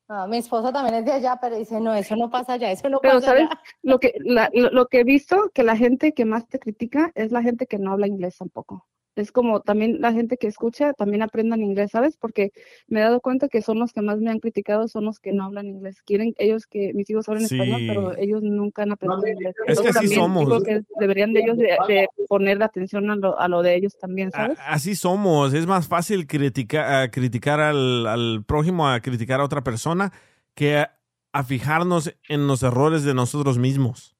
ah, 0.08 0.26
mi 0.26 0.38
esposo 0.38 0.72
también 0.72 0.96
es 0.96 1.04
de 1.04 1.12
allá, 1.12 1.38
pero 1.40 1.56
dice, 1.56 1.80
no, 1.80 1.94
eso 1.94 2.16
no 2.16 2.30
pasa 2.30 2.54
allá, 2.54 2.70
eso 2.70 2.88
no 2.88 3.00
Pero, 3.00 3.14
pasa 3.14 3.26
¿sabes? 3.26 3.46
allá. 3.46 3.60
Lo 3.82 3.98
que, 3.98 4.14
la- 4.18 4.50
lo, 4.52 4.70
lo 4.70 4.86
que 4.86 5.00
he 5.00 5.04
visto, 5.04 5.50
que 5.54 5.62
la 5.62 5.76
gente 5.76 6.12
que 6.12 6.24
más 6.24 6.46
te 6.48 6.58
critica 6.58 7.12
es 7.14 7.32
la 7.32 7.42
gente 7.42 7.66
que 7.66 7.78
no 7.78 7.92
habla 7.92 8.06
inglés 8.06 8.36
tampoco. 8.38 8.86
Es 9.16 9.32
como 9.32 9.60
también 9.60 10.00
la 10.00 10.12
gente 10.12 10.36
que 10.36 10.46
escucha 10.46 10.92
también 10.92 11.22
aprendan 11.22 11.62
inglés, 11.62 11.90
¿sabes? 11.90 12.16
Porque 12.16 12.52
me 12.86 13.00
he 13.00 13.02
dado 13.02 13.20
cuenta 13.20 13.48
que 13.48 13.60
son 13.60 13.78
los 13.80 13.92
que 13.92 14.02
más 14.02 14.18
me 14.20 14.30
han 14.30 14.38
criticado, 14.38 14.86
son 14.86 15.04
los 15.04 15.18
que 15.18 15.32
no 15.32 15.44
hablan 15.44 15.66
inglés. 15.66 16.00
Quieren 16.02 16.32
ellos 16.38 16.66
que 16.66 16.92
mis 16.94 17.10
hijos 17.10 17.28
hablen 17.28 17.44
español, 17.44 17.82
pero 17.88 18.16
ellos 18.16 18.40
nunca 18.42 18.82
han 18.84 18.92
aprendido 18.92 19.26
inglés. 19.28 19.54
Es 19.66 19.80
que 19.80 19.88
así 19.88 20.08
somos. 20.08 20.62
que 20.62 20.82
deberían 20.98 21.32
de 21.32 21.40
ellos 21.40 21.58
de, 21.58 21.76
de 21.88 22.08
poner 22.28 22.62
atención 22.62 23.10
a 23.10 23.16
lo, 23.16 23.38
a 23.38 23.48
lo 23.48 23.62
de 23.62 23.74
ellos 23.74 23.98
también, 23.98 24.28
A- 24.28 24.36
¿sabes? 24.44 24.58
Así 24.64 24.94
somos. 24.94 25.54
Es 25.54 25.66
más 25.66 25.88
fácil 25.88 26.26
critica- 26.28 27.02
a 27.02 27.10
criticar 27.10 27.58
al, 27.60 28.06
al 28.06 28.44
prójimo, 28.46 28.88
a 28.88 29.00
criticar 29.00 29.40
a 29.40 29.44
otra 29.44 29.62
persona, 29.64 30.12
que 30.54 30.76
a, 30.78 30.98
a 31.32 31.42
fijarnos 31.42 32.14
en 32.28 32.46
los 32.46 32.62
errores 32.62 33.02
de 33.04 33.12
nosotros 33.14 33.58
mismos. 33.58 34.16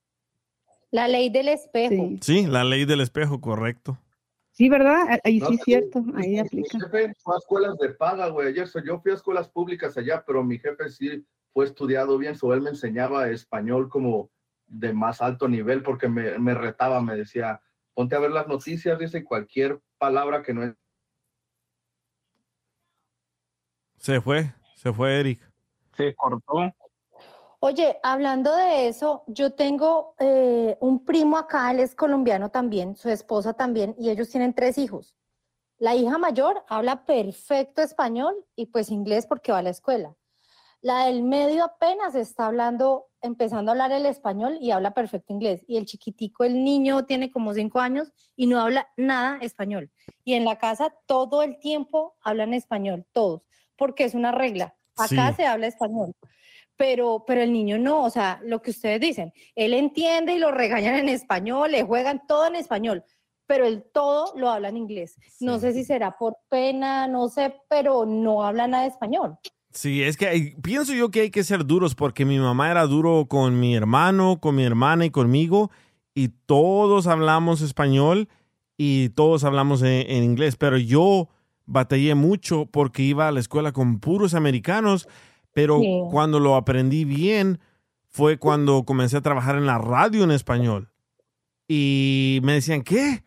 La 0.91 1.07
ley 1.07 1.31
del 1.31 1.49
espejo. 1.49 1.95
Sí. 1.95 2.19
Sí, 2.43 2.47
la 2.49 2.65
ley 2.65 2.85
del 2.85 3.01
espejo, 3.01 3.41
correcto. 3.41 3.97
Sí, 4.61 4.69
¿verdad? 4.69 5.19
Ahí 5.25 5.39
No, 5.39 5.47
sí 5.49 5.55
es 5.55 5.61
cierto, 5.63 6.05
ahí 6.17 6.33
Mi 6.33 6.39
aplica. 6.39 6.79
jefe 6.79 7.15
fue 7.23 7.35
a 7.35 7.39
escuelas 7.39 7.79
de 7.79 7.95
paga, 7.95 8.29
güey. 8.29 8.49
Ayer 8.49 8.69
so- 8.69 8.85
yo 8.85 9.01
fui 9.01 9.11
a 9.11 9.15
escuelas 9.15 9.49
públicas 9.49 9.97
allá, 9.97 10.23
pero 10.27 10.45
mi 10.45 10.59
jefe 10.59 10.91
sí 10.91 11.27
fue 11.55 11.65
estudiado 11.65 12.19
bien, 12.19 12.37
so 12.37 12.53
él 12.53 12.61
me 12.61 12.69
enseñaba 12.69 13.31
español 13.31 13.89
como 13.89 14.31
de 14.67 14.93
más 14.93 15.23
alto 15.23 15.49
nivel 15.49 15.83
porque 15.83 16.09
me, 16.11 16.39
me 16.39 16.53
retaba, 16.53 17.01
me 17.01 17.17
decía, 17.17 17.63
ponte 17.95 18.17
a 18.17 18.19
ver 18.19 18.33
las 18.33 18.49
noticias, 18.49 18.99
dice 18.99 19.25
cualquier 19.25 19.81
palabra 19.97 20.43
que 20.43 20.53
no 20.53 20.63
es 20.63 20.75
Se 23.97 24.21
fue, 24.21 24.53
se 24.77 24.93
fue 24.93 25.21
Eric. 25.21 25.41
Se 25.97 26.15
cortó. 26.17 26.71
Oye, 27.63 27.99
hablando 28.03 28.57
de 28.57 28.89
eso, 28.89 29.23
yo 29.27 29.53
tengo 29.53 30.15
eh, 30.19 30.79
un 30.81 31.05
primo 31.05 31.37
acá, 31.37 31.71
él 31.71 31.81
es 31.81 31.95
colombiano 31.95 32.51
también, 32.51 32.97
su 32.97 33.11
esposa 33.11 33.53
también, 33.53 33.95
y 33.99 34.09
ellos 34.09 34.31
tienen 34.31 34.55
tres 34.55 34.79
hijos. 34.79 35.15
La 35.77 35.95
hija 35.95 36.17
mayor 36.17 36.65
habla 36.69 37.05
perfecto 37.05 37.83
español 37.83 38.35
y 38.57 38.67
pues 38.67 38.91
inglés 38.91 39.27
porque 39.27 39.53
va 39.53 39.59
a 39.59 39.63
la 39.63 39.71
escuela. 39.71 40.17
La 40.81 41.05
del 41.05 41.23
medio 41.23 41.65
apenas 41.65 42.15
está 42.15 42.47
hablando, 42.47 43.09
empezando 43.21 43.71
a 43.71 43.73
hablar 43.73 43.93
el 43.93 44.07
español 44.07 44.57
y 44.59 44.71
habla 44.71 44.95
perfecto 44.95 45.35
inglés. 45.35 45.63
Y 45.69 45.77
el 45.77 45.85
chiquitico, 45.85 46.45
el 46.45 46.65
niño, 46.65 47.05
tiene 47.05 47.31
como 47.31 47.53
cinco 47.53 47.81
años 47.81 48.11
y 48.37 48.47
no 48.47 48.59
habla 48.59 48.89
nada 48.97 49.37
español. 49.43 49.91
Y 50.25 50.33
en 50.33 50.47
la 50.47 50.57
casa 50.57 50.95
todo 51.05 51.43
el 51.43 51.59
tiempo 51.59 52.17
hablan 52.23 52.55
español, 52.55 53.05
todos, 53.13 53.43
porque 53.77 54.05
es 54.05 54.15
una 54.15 54.33
regla. 54.33 54.75
Acá 54.97 55.31
Sí. 55.31 55.37
se 55.37 55.47
habla 55.47 55.67
español 55.67 56.15
pero, 56.81 57.25
pero 57.27 57.43
el 57.43 57.53
niño 57.53 57.77
no, 57.79 58.05
o 58.05 58.09
sea, 58.09 58.41
lo 58.43 58.63
que 58.63 58.71
ustedes 58.71 58.99
dicen, 59.03 59.35
él 59.55 59.75
entiende 59.75 60.33
y 60.35 60.39
lo 60.39 60.51
regañan 60.51 60.95
en 60.95 61.11
español, 61.11 61.71
le 61.73 61.83
juegan 61.83 62.23
todo 62.27 62.47
en 62.47 62.57
español, 62.57 63.05
pero 63.47 63.67
él 63.67 63.85
todo 63.93 64.33
lo 64.35 64.49
habla 64.49 64.71
en 64.71 64.79
inglés. 64.79 65.19
No 65.41 65.57
Sí. 65.57 65.61
sé 65.61 65.73
si 65.75 65.85
será 65.85 66.17
por 66.17 66.39
pena, 66.49 67.07
no 67.07 67.29
sé, 67.29 67.55
pero 67.69 68.07
no 68.07 68.43
habla 68.45 68.67
nada 68.67 68.85
de 68.85 68.89
español. 68.89 69.37
Sí, 69.73 70.03
es 70.03 70.17
que 70.17 70.27
hay- 70.29 70.55
pienso 70.63 70.95
yo 70.95 71.11
que 71.11 71.21
hay 71.21 71.31
que 71.31 71.45
ser 71.45 71.67
duros 71.67 71.95
porque 71.95 72.25
mi 72.25 72.39
mamá 72.39 72.71
era 72.71 72.87
duro 72.87 73.27
con 73.29 73.61
mi 73.61 73.77
hermano, 73.77 74.41
con 74.41 74.55
mi 74.57 74.65
hermana 74.65 75.05
y 75.05 75.11
conmigo 75.11 75.71
y 76.15 76.29
todos 76.47 77.07
hablamos 77.07 77.61
español 77.61 78.29
y 78.79 79.11
todos 79.11 79.45
hablamos 79.45 79.83
en, 79.83 80.11
en 80.11 80.25
inglés, 80.25 80.57
pero 80.57 80.79
yo 80.79 81.29
batallé 81.67 82.15
mucho 82.15 82.65
porque 82.65 83.03
iba 83.03 83.29
a 83.29 83.33
la 83.33 83.41
escuela 83.41 83.73
con 83.73 84.01
puros 84.01 84.33
americanos, 84.33 85.07
pero 85.53 85.79
Sí. 85.81 86.01
cuando 86.11 86.41
lo 86.41 86.57
aprendí 86.57 87.05
bien 87.05 87.61
fue 88.09 88.39
cuando 88.39 88.85
comencé 88.85 89.17
a 89.17 89.21
trabajar 89.23 89.57
en 89.57 89.67
la 89.67 89.79
radio 89.79 90.25
en 90.25 90.31
español 90.31 90.91
y 91.69 92.41
me 92.43 92.55
decían, 92.55 92.83
¿qué? 92.83 93.23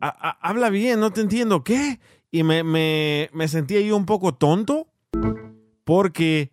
Ha- 0.00 0.08
ha- 0.30 0.38
habla 0.48 0.70
bien, 0.70 1.00
no 1.00 1.10
te 1.12 1.20
entiendo, 1.20 1.64
¿qué? 1.64 1.98
Y 2.30 2.42
me, 2.44 2.62
me, 2.64 3.28
me 3.32 3.48
sentía 3.48 3.80
yo 3.80 3.96
un 3.96 4.06
poco 4.06 4.34
tonto 4.34 4.88
porque 5.84 6.50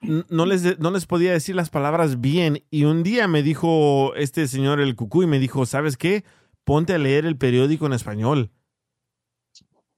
no 0.00 0.46
les, 0.46 0.78
no 0.78 0.90
les 0.92 1.06
podía 1.06 1.32
decir 1.32 1.54
las 1.56 1.70
palabras 1.70 2.20
bien. 2.20 2.62
Y 2.70 2.84
un 2.84 3.02
día 3.02 3.26
me 3.28 3.42
dijo 3.42 4.14
este 4.14 4.46
señor 4.46 4.80
el 4.80 4.94
cucú 4.96 5.24
y 5.24 5.26
me 5.26 5.38
dijo, 5.40 5.66
¿sabes 5.66 5.96
qué? 5.96 6.24
Ponte 6.64 6.94
a 6.94 6.98
leer 6.98 7.26
el 7.26 7.36
periódico 7.36 7.86
en 7.86 7.92
español. 7.92 8.50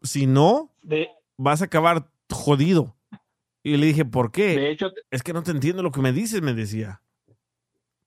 Si 0.02 0.26
no, 0.26 0.72
De, 0.82 1.08
vas 1.36 1.60
a 1.62 1.66
acabar 1.66 2.10
jodido. 2.30 2.96
Y 3.62 3.76
le 3.76 3.86
dije, 3.86 4.04
¿por 4.04 4.32
qué? 4.32 4.56
de 4.56 4.70
hecho, 4.70 4.90
Es 5.10 5.22
que 5.22 5.32
no 5.32 5.42
te 5.42 5.50
entiendo 5.50 5.82
lo 5.82 5.90
que 5.92 6.00
me 6.00 6.12
dices, 6.12 6.40
me 6.42 6.54
decía. 6.54 7.02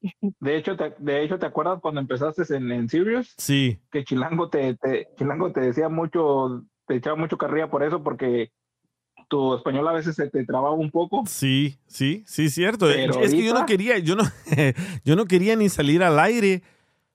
De 0.39 0.57
hecho, 0.57 0.75
te, 0.75 0.93
de 0.99 1.23
hecho, 1.23 1.39
¿te 1.39 1.45
acuerdas 1.45 1.79
cuando 1.81 2.01
empezaste 2.01 2.43
en, 2.55 2.71
en 2.71 2.89
Sirius? 2.89 3.33
Sí. 3.37 3.79
Que 3.91 4.03
Chilango 4.03 4.49
te, 4.49 4.75
te- 4.75 5.07
Chilango 5.17 5.51
te 5.53 5.61
decía 5.61 5.87
mucho, 5.89 6.63
te 6.87 6.95
echaba 6.95 7.15
mucho 7.15 7.37
carrilla 7.37 7.69
por 7.69 7.83
eso, 7.83 8.03
porque 8.03 8.51
tu 9.29 9.55
español 9.55 9.87
a 9.87 9.93
veces 9.93 10.15
se 10.15 10.29
te 10.29 10.43
trababa 10.45 10.73
un 10.73 10.91
poco. 10.91 11.23
Sí, 11.25 11.77
sí, 11.87 12.23
sí, 12.25 12.49
cierto. 12.49 12.87
Pero 12.87 13.21
es 13.21 13.31
que 13.33 13.45
yo 13.45 13.53
no 13.53 13.65
quería, 13.65 13.97
yo 13.99 14.15
no, 14.15 14.23
yo 15.05 15.15
no 15.15 15.25
quería 15.25 15.55
ni 15.55 15.69
salir 15.69 16.03
al 16.03 16.19
aire, 16.19 16.63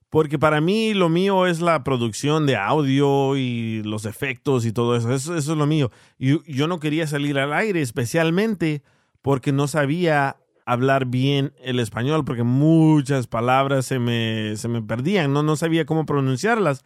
porque 0.09 0.39
para 0.39 0.59
mí 0.59 0.93
lo 0.93 1.07
mío 1.07 1.45
es 1.45 1.61
la 1.61 1.83
producción 1.83 2.47
de 2.47 2.55
audio 2.55 3.37
y 3.37 3.83
los 3.83 4.05
efectos 4.05 4.65
y 4.65 4.71
todo 4.71 4.95
eso. 4.95 5.13
Eso, 5.13 5.35
es 5.35 5.47
lo 5.47 5.67
mío. 5.67 5.91
Y 6.17 6.51
yo 6.51 6.67
no 6.67 6.79
quería 6.79 7.05
salir 7.05 7.37
al 7.37 7.53
aire, 7.53 7.81
especialmente 7.81 8.81
porque 9.21 9.51
no 9.51 9.67
sabía 9.67 10.37
hablar 10.65 11.05
bien 11.05 11.53
el 11.63 11.79
español, 11.79 12.25
porque 12.25 12.43
muchas 12.43 13.27
palabras 13.27 13.85
se 13.85 13.99
me, 13.99 14.55
se 14.55 14.67
me 14.67 14.81
perdían, 14.81 15.33
no, 15.33 15.43
no 15.43 15.55
sabía 15.55 15.85
cómo 15.85 16.05
pronunciarlas. 16.05 16.83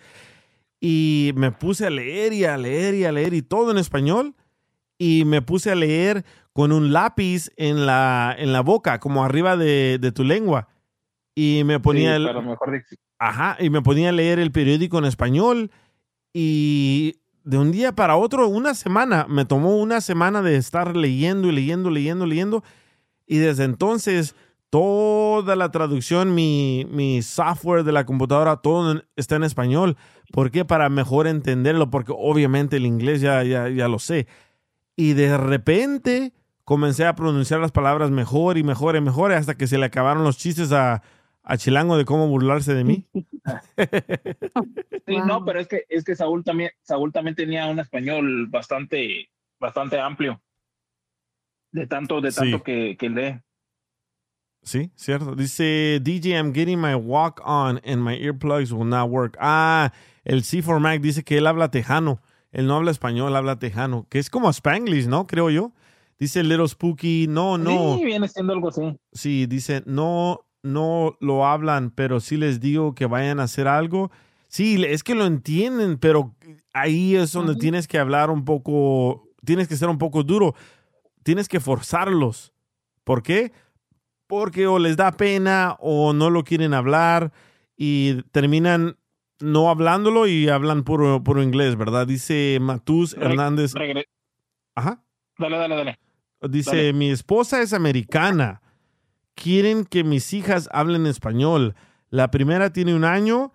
Y 0.82 1.32
me 1.36 1.52
puse 1.52 1.88
a 1.88 1.90
leer 1.90 2.34
y 2.34 2.44
a 2.44 2.58
leer 2.58 2.94
y 2.94 3.06
a 3.06 3.12
leer 3.14 3.34
y 3.34 3.42
todo 3.42 3.72
en 3.72 3.78
español 3.78 4.36
y 4.98 5.24
me 5.26 5.42
puse 5.42 5.72
a 5.72 5.76
leer 5.76 6.26
con 6.52 6.74
un 6.74 6.92
lápiz 6.92 7.52
en 7.56 7.86
la, 7.86 8.36
en 8.38 8.52
la 8.52 8.62
boca, 8.62 9.00
como 9.00 9.24
arriba 9.24 9.56
de, 9.56 9.98
de 10.00 10.12
tu 10.12 10.26
lengua. 10.26 10.68
Y 11.36 11.64
me 11.66 11.80
ponía 11.80 12.16
Sí, 12.18 12.24
el, 12.24 12.44
mejor 12.44 12.84
Ajá, 13.20 13.58
y 13.60 13.70
me 13.70 13.82
ponía 13.82 14.10
a 14.10 14.12
leer 14.12 14.40
el 14.40 14.52
periódico 14.52 15.00
en 15.00 15.06
español 15.06 15.72
y 16.34 17.16
de 17.44 17.58
un 17.58 17.72
día 17.72 17.94
para 17.94 18.16
otro, 18.16 18.48
una 18.48 18.74
semana, 18.74 19.26
me 19.30 19.46
tomó 19.46 19.78
una 19.78 20.02
semana 20.02 20.42
de 20.42 20.56
estar 20.56 20.96
leyendo 20.96 21.48
y 21.48 21.52
leyendo, 21.52 21.90
leyendo, 21.90 22.26
leyendo 22.26 22.64
y 23.26 23.38
desde 23.38 23.64
entonces 23.64 24.36
toda 24.70 25.56
la 25.56 25.70
traducción, 25.70 26.34
mi, 26.34 26.88
mi 26.90 27.22
software 27.22 27.84
de 27.84 27.92
la 27.92 28.06
computadora, 28.06 28.58
todo 28.58 29.04
está 29.16 29.36
en 29.36 29.44
español. 29.44 29.98
¿Por 30.32 30.50
qué? 30.50 30.66
Para 30.66 30.90
mejor 30.90 31.28
entenderlo, 31.28 31.92
porque 31.92 32.12
obviamente 32.16 32.78
el 32.78 32.86
inglés 32.86 33.22
ya, 33.22 33.44
ya, 33.44 33.70
ya 33.70 33.88
lo 33.88 34.00
sé. 34.00 34.26
Y 34.96 35.14
de 35.14 35.38
repente 35.38 36.34
comencé 36.64 37.06
a 37.06 37.16
pronunciar 37.16 37.60
las 37.60 37.72
palabras 37.72 38.10
mejor 38.10 38.58
y 38.58 38.64
mejor 38.64 38.96
y 38.96 39.02
mejor 39.02 39.32
hasta 39.32 39.56
que 39.56 39.68
se 39.68 39.78
le 39.78 39.86
acabaron 39.86 40.24
los 40.24 40.38
chistes 40.38 40.72
a, 40.72 41.04
a 41.44 41.58
Chilango 41.58 41.98
de 41.98 42.06
cómo 42.06 42.28
burlarse 42.28 42.74
de 42.74 42.84
mí. 42.84 43.08
Sí, 45.06 45.18
no, 45.18 45.44
pero 45.44 45.60
es 45.60 45.68
que, 45.68 45.84
es 45.90 46.04
que 46.06 46.16
Saúl 46.16 46.44
también, 46.46 46.72
Saúl 46.82 47.12
también 47.12 47.36
tenía 47.36 47.68
un 47.68 47.78
español 47.80 48.48
bastante, 48.48 49.30
bastante 49.60 50.00
amplio. 50.00 50.42
De 51.74 51.88
tanto, 51.88 52.22
de 52.22 52.32
Sí. 52.32 52.40
tanto 52.40 52.64
que, 52.64 52.96
que 52.98 53.10
lee. 53.10 53.42
Sí, 54.62 54.92
cierto. 54.96 55.36
Dice 55.36 56.00
DJ, 56.02 56.38
I'm 56.38 56.54
getting 56.54 56.80
my 56.80 56.96
walk 56.96 57.42
on 57.44 57.82
and 57.84 58.02
my 58.02 58.16
earplugs 58.18 58.72
will 58.72 58.88
not 58.88 59.10
work. 59.10 59.36
Ah, 59.42 59.92
el 60.24 60.44
C4 60.44 60.80
Mac 60.80 61.02
dice 61.02 61.24
que 61.24 61.38
él 61.38 61.48
habla 61.48 61.70
tejano. 61.70 62.22
Él 62.54 62.68
no 62.68 62.76
habla 62.76 62.92
español, 62.92 63.36
habla 63.36 63.60
tejano. 63.60 64.08
Que 64.10 64.20
es 64.20 64.30
como 64.30 64.50
Spanglish, 64.50 65.08
¿no? 65.08 65.28
Creo 65.28 65.50
yo. 65.50 65.74
Dice 66.18 66.44
Little 66.44 66.70
Spooky, 66.70 67.28
no, 67.28 67.58
no. 67.58 67.98
Sí, 67.98 68.06
viene 68.06 68.30
siendo 68.30 68.54
algo 68.54 68.70
así. 68.70 68.98
Sí, 69.12 69.48
dice, 69.48 69.84
no, 69.86 70.46
no 70.64 71.18
lo 71.20 71.46
hablan, 71.46 71.92
pero 71.92 72.20
sí 72.20 72.38
les 72.38 72.60
digo 72.60 72.96
que 72.96 73.06
vayan 73.06 73.40
a 73.40 73.44
hacer 73.44 73.68
algo. 73.68 74.12
Sí, 74.48 74.84
es 74.86 75.04
que 75.04 75.16
lo 75.16 75.26
entienden, 75.26 75.98
pero 75.98 76.36
ahí 76.74 77.16
es 77.16 77.32
donde 77.34 77.56
tienes 77.56 77.88
que 77.88 77.98
hablar 78.00 78.30
un 78.30 78.46
poco, 78.46 79.28
tienes 79.44 79.68
que 79.68 79.76
ser 79.76 79.90
un 79.90 79.98
poco 79.98 80.24
duro, 80.24 80.56
tienes 81.24 81.48
que 81.48 81.60
forzarlos. 81.60 82.54
¿Por 83.04 83.24
qué? 83.24 83.52
Porque 84.28 84.66
o 84.68 84.80
les 84.80 84.96
da 84.96 85.12
pena 85.12 85.76
o 85.80 86.14
no 86.14 86.30
lo 86.30 86.44
quieren 86.44 86.74
hablar 86.74 87.34
y 87.76 88.22
terminan 88.32 88.96
no 89.40 89.70
hablándolo 89.70 90.28
y 90.28 90.48
hablan 90.48 90.84
puro, 90.84 91.24
puro 91.24 91.44
inglés, 91.44 91.76
¿verdad? 91.76 92.08
Dice 92.08 92.58
Matus 92.62 93.14
Re- 93.18 93.26
Hernández. 93.26 93.74
regre- 93.74 94.06
Ajá. 94.76 95.04
Dale, 95.38 95.58
dale, 95.58 95.76
dale. 95.76 96.00
Dice, 96.50 96.70
Dale. 96.76 96.94
mi 96.94 97.10
esposa 97.10 97.62
es 97.62 97.74
americana. 97.74 98.62
Quieren 99.36 99.86
que 99.86 100.04
mis 100.04 100.34
hijas 100.34 100.70
hablen 100.72 101.06
español. 101.08 101.76
La 102.10 102.30
primera 102.32 102.72
tiene 102.72 102.94
un 102.96 103.04
año 103.06 103.52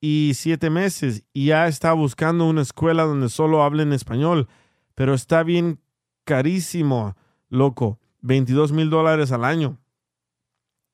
y 0.00 0.32
siete 0.34 0.70
meses 0.70 1.24
y 1.32 1.46
ya 1.46 1.66
está 1.68 1.92
buscando 1.92 2.46
una 2.46 2.62
escuela 2.62 3.02
donde 3.04 3.28
solo 3.28 3.62
hablen 3.62 3.92
español. 3.92 4.48
Pero 4.94 5.14
está 5.14 5.42
bien 5.42 5.80
carísimo, 6.24 7.16
loco. 7.48 7.98
22 8.22 8.72
mil 8.72 8.90
dólares 8.90 9.30
al 9.32 9.44
año. 9.44 9.78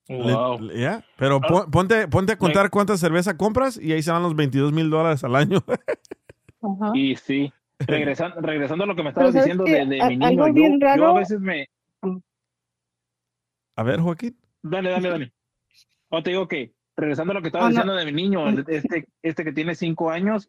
Wow. 0.08 0.60
le- 0.60 0.80
ya, 0.80 1.02
Pero 1.16 1.40
Ah. 1.42 1.46
pon- 1.48 1.70
ponte, 1.70 2.08
ponte 2.08 2.32
a 2.32 2.36
contar 2.36 2.68
cuánta 2.68 2.96
cerveza 2.98 3.38
compras 3.38 3.78
y 3.80 3.92
ahí 3.92 4.02
se 4.02 4.10
van 4.12 4.22
los 4.22 4.36
22 4.36 4.70
mil 4.72 4.90
dólares 4.90 5.24
al 5.24 5.34
año. 5.36 5.64
Y 6.94 7.14
sí, 7.16 7.52
regresando, 7.78 8.40
regresando 8.40 8.84
a 8.84 8.86
lo 8.86 8.96
que 8.96 9.02
me 9.02 9.10
estabas 9.10 9.32
¿sabes 9.32 9.44
diciendo 9.44 9.64
de, 9.64 9.84
de 9.86 10.00
A- 10.02 10.08
mi 10.08 10.16
niño, 10.16 10.26
algo 10.26 10.46
yo, 10.48 10.52
bien 10.54 10.72
yo 10.80 10.86
raro- 10.86 11.08
a 11.16 11.18
veces 11.18 11.38
me... 11.40 11.68
A 13.76 13.82
ver, 13.82 14.00
Joaquín. 14.00 14.36
Dale, 14.62 14.90
dale, 14.90 15.08
dale. 15.08 15.32
O 16.08 16.22
te 16.22 16.30
digo 16.30 16.48
que, 16.48 16.72
regresando 16.96 17.32
a 17.32 17.34
lo 17.34 17.42
que 17.42 17.48
estabas 17.48 17.66
Ah, 17.66 17.70
no. 17.70 17.74
diciendo 17.74 17.94
de 17.94 18.04
mi 18.06 18.12
niño, 18.22 18.48
este, 18.68 19.08
este 19.22 19.44
que 19.44 19.52
tiene 19.52 19.74
cinco 19.74 20.10
años, 20.10 20.48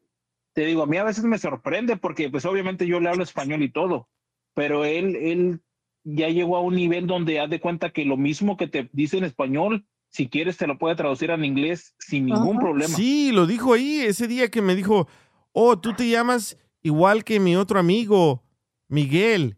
te 0.53 0.65
digo, 0.65 0.84
a 0.84 0.88
mí 0.88 0.97
a 0.97 1.03
veces 1.03 1.23
me 1.26 1.38
sorprende 1.38 1.97
porque 1.97 2.30
pues 2.30 2.45
obviamente 2.45 2.88
yo 2.88 2.99
le 2.99 3.09
hablo 3.09 3.23
español 3.23 3.63
y 3.63 3.69
todo, 3.71 4.07
pero 4.53 4.86
él, 4.86 5.15
él 5.15 5.61
ya 6.03 6.30
llegó 6.30 6.55
a 6.55 6.61
un 6.61 6.76
nivel 6.76 7.07
donde 7.07 7.39
haz 7.39 7.49
de 7.49 7.59
cuenta 7.59 7.89
que 7.89 8.05
lo 8.05 8.15
mismo 8.15 8.55
que 8.57 8.67
te 8.67 8.89
dice 8.93 9.17
en 9.17 9.23
español, 9.26 9.86
si 10.09 10.30
quieres 10.30 10.55
te 10.55 10.67
lo 10.67 10.78
puede 10.78 10.95
traducir 10.95 11.32
en 11.32 11.43
inglés 11.43 11.95
sin 11.99 12.28
ningún 12.28 12.59
problema. 12.59 12.95
Sí, 12.95 13.32
lo 13.34 13.47
dijo 13.47 13.73
ahí 13.73 14.01
ese 14.01 14.28
día 14.28 14.49
que 14.49 14.61
me 14.61 14.76
dijo, 14.76 15.09
oh, 15.51 15.78
tú 15.78 15.93
te 15.93 16.07
llamas 16.07 16.57
igual 16.84 17.23
que 17.26 17.39
mi 17.39 17.55
otro 17.55 17.80
amigo, 17.80 18.43
Miguel. 18.88 19.57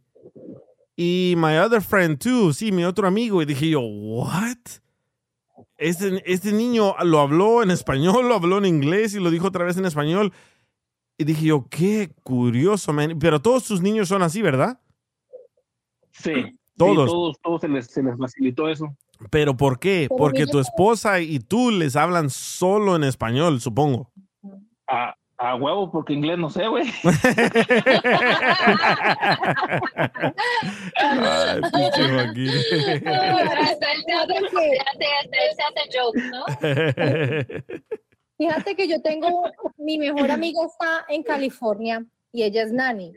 Y 1.00 1.36
my 1.38 1.58
other 1.60 1.80
friend 1.80 2.18
too, 2.18 2.52
sí, 2.54 2.72
mi 2.72 2.84
otro 2.84 3.08
amigo. 3.08 3.41
Y 3.41 3.45
dije 3.45 3.70
yo, 3.70 3.82
what? 3.82 4.58
Este, 5.78 6.24
este 6.26 6.52
niño 6.52 6.95
lo 7.04 7.20
habló 7.20 7.62
en 7.62 7.70
español, 7.70 8.28
lo 8.28 8.34
habló 8.34 8.58
en 8.58 8.66
inglés 8.66 9.14
y 9.14 9.20
lo 9.20 9.30
dijo 9.30 9.48
otra 9.48 9.64
vez 9.64 9.78
en 9.78 9.86
español. 9.86 10.34
Y 11.20 11.24
dije 11.24 11.45
yo, 11.45 11.68
qué 11.70 12.12
curioso, 12.24 12.93
man. 12.93 13.18
Pero 13.20 13.39
todos 13.39 13.66
tus 13.66 13.80
niños 13.80 14.08
son 14.08 14.24
así, 14.24 14.41
¿verdad? 14.41 14.80
Sí, 16.12 16.34
sí, 16.34 16.60
Todos. 16.76 17.12
todos, 17.12 17.39
todos 17.41 17.62
se 17.62 17.68
les, 17.68 17.86
se 17.86 18.02
les 18.02 18.18
facilitó 18.18 18.68
eso. 18.68 18.98
¿Pero 19.30 19.56
por 19.56 19.80
qué? 19.80 20.08
Porque 20.16 20.48
tu 20.48 20.60
esposa 20.60 21.20
y 21.20 21.39
tú 21.39 21.70
les 21.70 21.95
hablan 21.95 22.32
solo 22.32 22.95
en 22.95 23.04
español, 23.04 23.62
supongo. 23.62 24.12
A, 24.88 25.16
a 25.38 25.55
huevo, 25.55 25.91
porque 25.91 26.13
inglés 26.13 26.38
no 26.38 26.49
sé, 26.49 26.67
güey. 26.67 26.85
Ay, 30.95 31.61
pinche 31.71 32.09
Joaquín. 32.09 32.51
Fíjate 38.38 38.75
que 38.75 38.88
yo 38.88 39.01
tengo, 39.01 39.51
mi 39.77 39.97
mejor 39.97 40.29
amiga 40.31 40.59
está 40.65 41.05
en 41.07 41.23
California 41.23 42.05
y 42.31 42.43
ella 42.43 42.63
es 42.63 42.71
nani. 42.71 43.13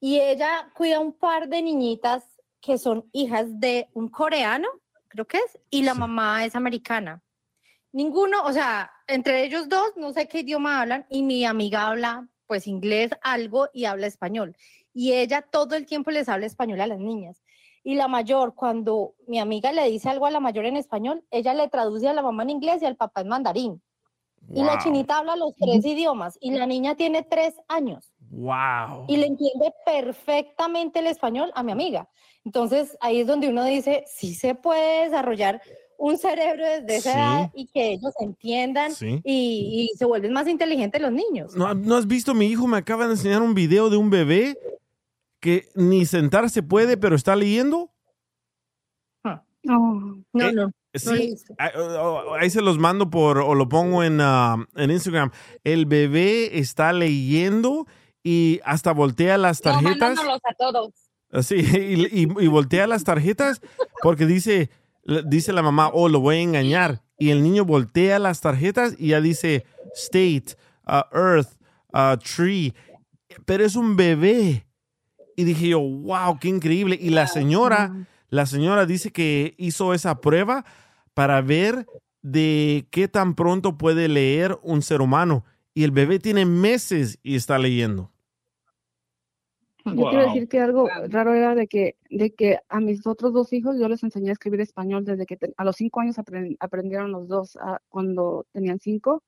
Y 0.00 0.20
ella 0.20 0.70
cuida 0.74 1.00
un 1.00 1.12
par 1.12 1.48
de 1.48 1.62
niñitas 1.62 2.24
que 2.60 2.78
son 2.78 3.08
hijas 3.12 3.60
de 3.60 3.88
un 3.92 4.08
coreano, 4.08 4.68
creo 5.08 5.26
que 5.26 5.38
es, 5.38 5.58
y 5.70 5.82
la 5.82 5.94
mamá 5.94 6.44
es 6.44 6.54
americana. 6.56 7.22
Ninguno, 7.92 8.42
o 8.42 8.52
sea, 8.52 8.90
entre 9.06 9.44
ellos 9.44 9.68
dos, 9.68 9.92
no 9.96 10.12
sé 10.12 10.28
qué 10.28 10.40
idioma 10.40 10.80
hablan, 10.80 11.06
y 11.08 11.22
mi 11.22 11.44
amiga 11.44 11.88
habla 11.88 12.28
pues 12.46 12.66
inglés 12.66 13.10
algo 13.22 13.68
y 13.72 13.86
habla 13.86 14.06
español. 14.06 14.56
Y 14.92 15.12
ella 15.12 15.42
todo 15.42 15.74
el 15.76 15.86
tiempo 15.86 16.10
les 16.10 16.28
habla 16.28 16.46
español 16.46 16.80
a 16.80 16.86
las 16.86 16.98
niñas. 16.98 17.42
Y 17.82 17.96
la 17.96 18.08
mayor, 18.08 18.54
cuando 18.54 19.14
mi 19.26 19.38
amiga 19.38 19.72
le 19.72 19.88
dice 19.90 20.08
algo 20.08 20.26
a 20.26 20.30
la 20.30 20.40
mayor 20.40 20.64
en 20.66 20.76
español, 20.76 21.24
ella 21.30 21.52
le 21.54 21.68
traduce 21.68 22.08
a 22.08 22.14
la 22.14 22.22
mamá 22.22 22.42
en 22.44 22.50
inglés 22.50 22.82
y 22.82 22.86
al 22.86 22.96
papá 22.96 23.22
en 23.22 23.28
mandarín. 23.28 23.82
Y 24.54 24.62
la 24.62 24.78
chinita 24.78 25.18
habla 25.18 25.36
los 25.36 25.54
tres 25.56 25.84
idiomas 25.86 26.36
y 26.38 26.50
la 26.50 26.66
niña 26.66 26.94
tiene 26.96 27.22
tres 27.22 27.54
años 27.66 28.12
Wow. 28.30 29.06
y 29.08 29.16
le 29.16 29.26
entiende 29.26 29.72
perfectamente 29.86 30.98
el 30.98 31.06
español 31.06 31.50
a 31.54 31.62
mi 31.62 31.72
amiga. 31.72 32.08
Entonces 32.44 32.96
ahí 33.00 33.20
es 33.20 33.26
donde 33.26 33.48
uno 33.48 33.64
dice, 33.64 34.04
sí 34.06 34.34
se 34.34 34.54
puede 34.54 35.04
desarrollar 35.04 35.62
un 35.98 36.18
cerebro 36.18 36.64
desde 36.64 36.96
esa 36.96 37.12
Sí. 37.12 37.18
edad 37.18 37.50
y 37.54 37.66
que 37.66 37.92
ellos 37.92 38.12
entiendan 38.20 38.92
Sí. 38.94 39.20
y, 39.24 39.90
y 39.92 39.96
se 39.96 40.04
vuelven 40.04 40.32
más 40.32 40.46
inteligentes 40.48 41.00
los 41.00 41.12
niños. 41.12 41.54
¿No, 41.56 41.72
no 41.74 41.96
has 41.96 42.06
visto? 42.06 42.34
Mi 42.34 42.46
hijo 42.46 42.66
me 42.66 42.76
acaba 42.78 43.06
de 43.06 43.12
enseñar 43.12 43.42
un 43.42 43.54
video 43.54 43.90
de 43.90 43.96
un 43.96 44.10
bebé 44.10 44.58
que 45.40 45.68
ni 45.74 46.06
sentarse 46.06 46.62
puede, 46.62 46.96
pero 46.96 47.16
está 47.16 47.36
leyendo. 47.36 47.90
No, 49.62 50.16
Eh, 50.34 50.52
no. 50.52 50.70
Sí, 50.92 51.34
ahí, 51.58 51.70
oh, 51.76 52.34
ahí 52.38 52.50
se 52.50 52.60
los 52.60 52.78
mando 52.78 53.08
por, 53.10 53.38
o 53.38 53.54
lo 53.54 53.68
pongo 53.68 54.04
en, 54.04 54.20
ah, 54.20 54.64
en 54.76 54.90
Instagram. 54.90 55.30
El 55.64 55.86
bebé 55.86 56.58
está 56.58 56.92
leyendo 56.92 57.86
y 58.22 58.60
hasta 58.64 58.92
voltea 58.92 59.38
las 59.38 59.64
No, 59.64 59.72
tarjetas. 59.72 59.98
mandándolos 59.98 60.40
a 60.44 60.54
todos. 60.54 60.90
Así, 61.32 61.56
y, 61.56 62.20
y- 62.22 62.28
y 62.44 62.46
voltea 62.46 62.86
las 62.86 63.02
tarjetas 63.04 63.60
porque 64.02 64.26
dice, 64.26 64.70
dice 65.26 65.52
la 65.52 65.62
mamá, 65.62 65.90
oh, 65.92 66.08
lo 66.08 66.20
voy 66.20 66.36
a 66.36 66.40
engañar. 66.40 67.02
Y 67.18 67.30
el 67.30 67.42
niño 67.42 67.64
voltea 67.64 68.18
las 68.18 68.40
tarjetas 68.40 68.94
y 68.98 69.08
ya 69.08 69.20
dice 69.20 69.64
state, 69.94 70.56
uh, 70.86 71.16
earth, 71.16 71.48
uh, 71.92 72.16
tree. 72.16 72.74
Pero 73.44 73.64
es 73.64 73.76
un 73.76 73.96
bebé. 73.96 74.66
Y 75.36 75.44
dije 75.44 75.68
yo, 75.68 75.80
wow, 75.80 76.38
qué 76.38 76.48
increíble. 76.48 76.98
Y 77.00 77.10
la 77.10 77.26
señora, 77.26 78.06
la 78.28 78.46
señora 78.46 78.86
dice 78.86 79.10
que 79.12 79.54
hizo 79.58 79.94
esa 79.94 80.20
prueba 80.20 80.64
para 81.12 81.40
ver 81.40 81.86
de 82.22 82.86
qué 82.90 83.08
tan 83.08 83.34
pronto 83.34 83.76
puede 83.76 84.08
leer 84.08 84.58
un 84.62 84.82
ser 84.82 85.00
humano. 85.00 85.44
Y 85.74 85.84
el 85.84 85.90
bebé 85.90 86.18
tiene 86.18 86.46
meses 86.46 87.18
y 87.22 87.34
está 87.34 87.58
leyendo. 87.58 88.13
Yo 89.84 90.08
quiero 90.10 90.24
decir 90.26 90.48
que 90.48 90.60
algo 90.60 90.88
raro 91.10 91.34
era 91.34 91.54
de 91.54 91.66
que, 91.66 91.96
de 92.10 92.30
que 92.30 92.58
a 92.68 92.80
mis 92.80 93.06
otros 93.06 93.32
dos 93.34 93.52
hijos 93.52 93.76
yo 93.78 93.88
les 93.88 94.02
enseñé 94.02 94.30
a 94.30 94.32
escribir 94.32 94.60
español 94.62 95.04
desde 95.04 95.26
que 95.26 95.36
te- 95.36 95.52
a 95.56 95.64
los 95.64 95.76
cinco 95.76 96.00
años 96.00 96.16
apren- 96.18 96.56
aprendieron 96.58 97.12
los 97.12 97.28
dos 97.28 97.58
ah, 97.60 97.78
cuando 97.90 98.46
tenían 98.52 98.78
cinco 98.80 99.22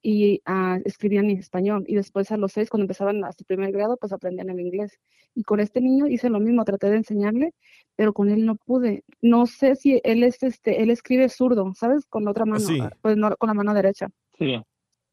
y 0.00 0.40
ah, 0.46 0.78
escribían 0.86 1.28
en 1.28 1.38
español. 1.38 1.84
Y 1.86 1.94
después 1.96 2.30
a 2.32 2.36
los 2.38 2.52
seis 2.52 2.70
cuando 2.70 2.84
empezaban 2.84 3.22
hasta 3.24 3.42
el 3.42 3.46
primer 3.46 3.70
grado 3.72 3.96
pues 3.98 4.12
aprendían 4.12 4.48
el 4.48 4.60
inglés. 4.60 4.98
Y 5.34 5.42
con 5.42 5.60
este 5.60 5.80
niño 5.82 6.06
hice 6.06 6.30
lo 6.30 6.40
mismo 6.40 6.64
traté 6.64 6.88
de 6.88 6.96
enseñarle 6.96 7.52
pero 7.94 8.12
con 8.14 8.30
él 8.30 8.46
no 8.46 8.54
pude. 8.56 9.02
No 9.20 9.44
sé 9.46 9.74
si 9.74 10.00
él 10.04 10.22
es 10.22 10.42
este 10.42 10.82
él 10.82 10.90
escribe 10.90 11.28
zurdo 11.28 11.72
sabes 11.74 12.06
con 12.06 12.24
la 12.24 12.30
otra 12.30 12.46
mano 12.46 12.60
Sí. 12.60 12.78
ah, 12.80 12.90
pues 13.02 13.16
no 13.18 13.36
con 13.36 13.48
la 13.48 13.54
mano 13.54 13.74
derecha. 13.74 14.08
Sí. 14.38 14.56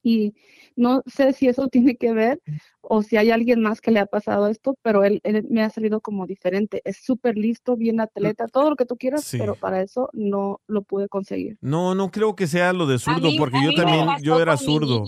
y 0.03 0.35
no 0.75 1.01
sé 1.05 1.33
si 1.33 1.47
eso 1.47 1.67
tiene 1.67 1.95
que 1.97 2.13
ver 2.13 2.41
o 2.81 3.01
si 3.01 3.17
hay 3.17 3.31
alguien 3.31 3.61
más 3.61 3.81
que 3.81 3.91
le 3.91 3.99
ha 3.99 4.05
pasado 4.05 4.47
esto, 4.47 4.77
pero 4.81 5.03
él, 5.03 5.19
él 5.23 5.45
me 5.49 5.63
ha 5.63 5.69
salido 5.69 6.01
como 6.01 6.27
diferente. 6.27 6.81
Es 6.85 6.97
súper 7.03 7.37
listo, 7.37 7.75
bien 7.75 7.99
atleta, 7.99 8.47
todo 8.47 8.69
lo 8.69 8.75
que 8.75 8.85
tú 8.85 8.95
quieras, 8.97 9.23
Sí. 9.23 9.37
pero 9.37 9.55
para 9.55 9.81
eso 9.81 10.09
no 10.13 10.61
lo 10.67 10.83
pude 10.83 11.07
conseguir. 11.07 11.57
No, 11.61 11.95
no 11.95 12.11
creo 12.11 12.35
que 12.35 12.47
sea 12.47 12.73
lo 12.73 12.85
de 12.85 12.99
zurdo, 12.99 13.29
mí- 13.31 13.37
porque 13.37 13.57
yo 13.63 13.73
también, 13.73 14.07
yo 14.21 14.39
era 14.39 14.55
con 14.55 14.65
zurdo. 14.65 15.05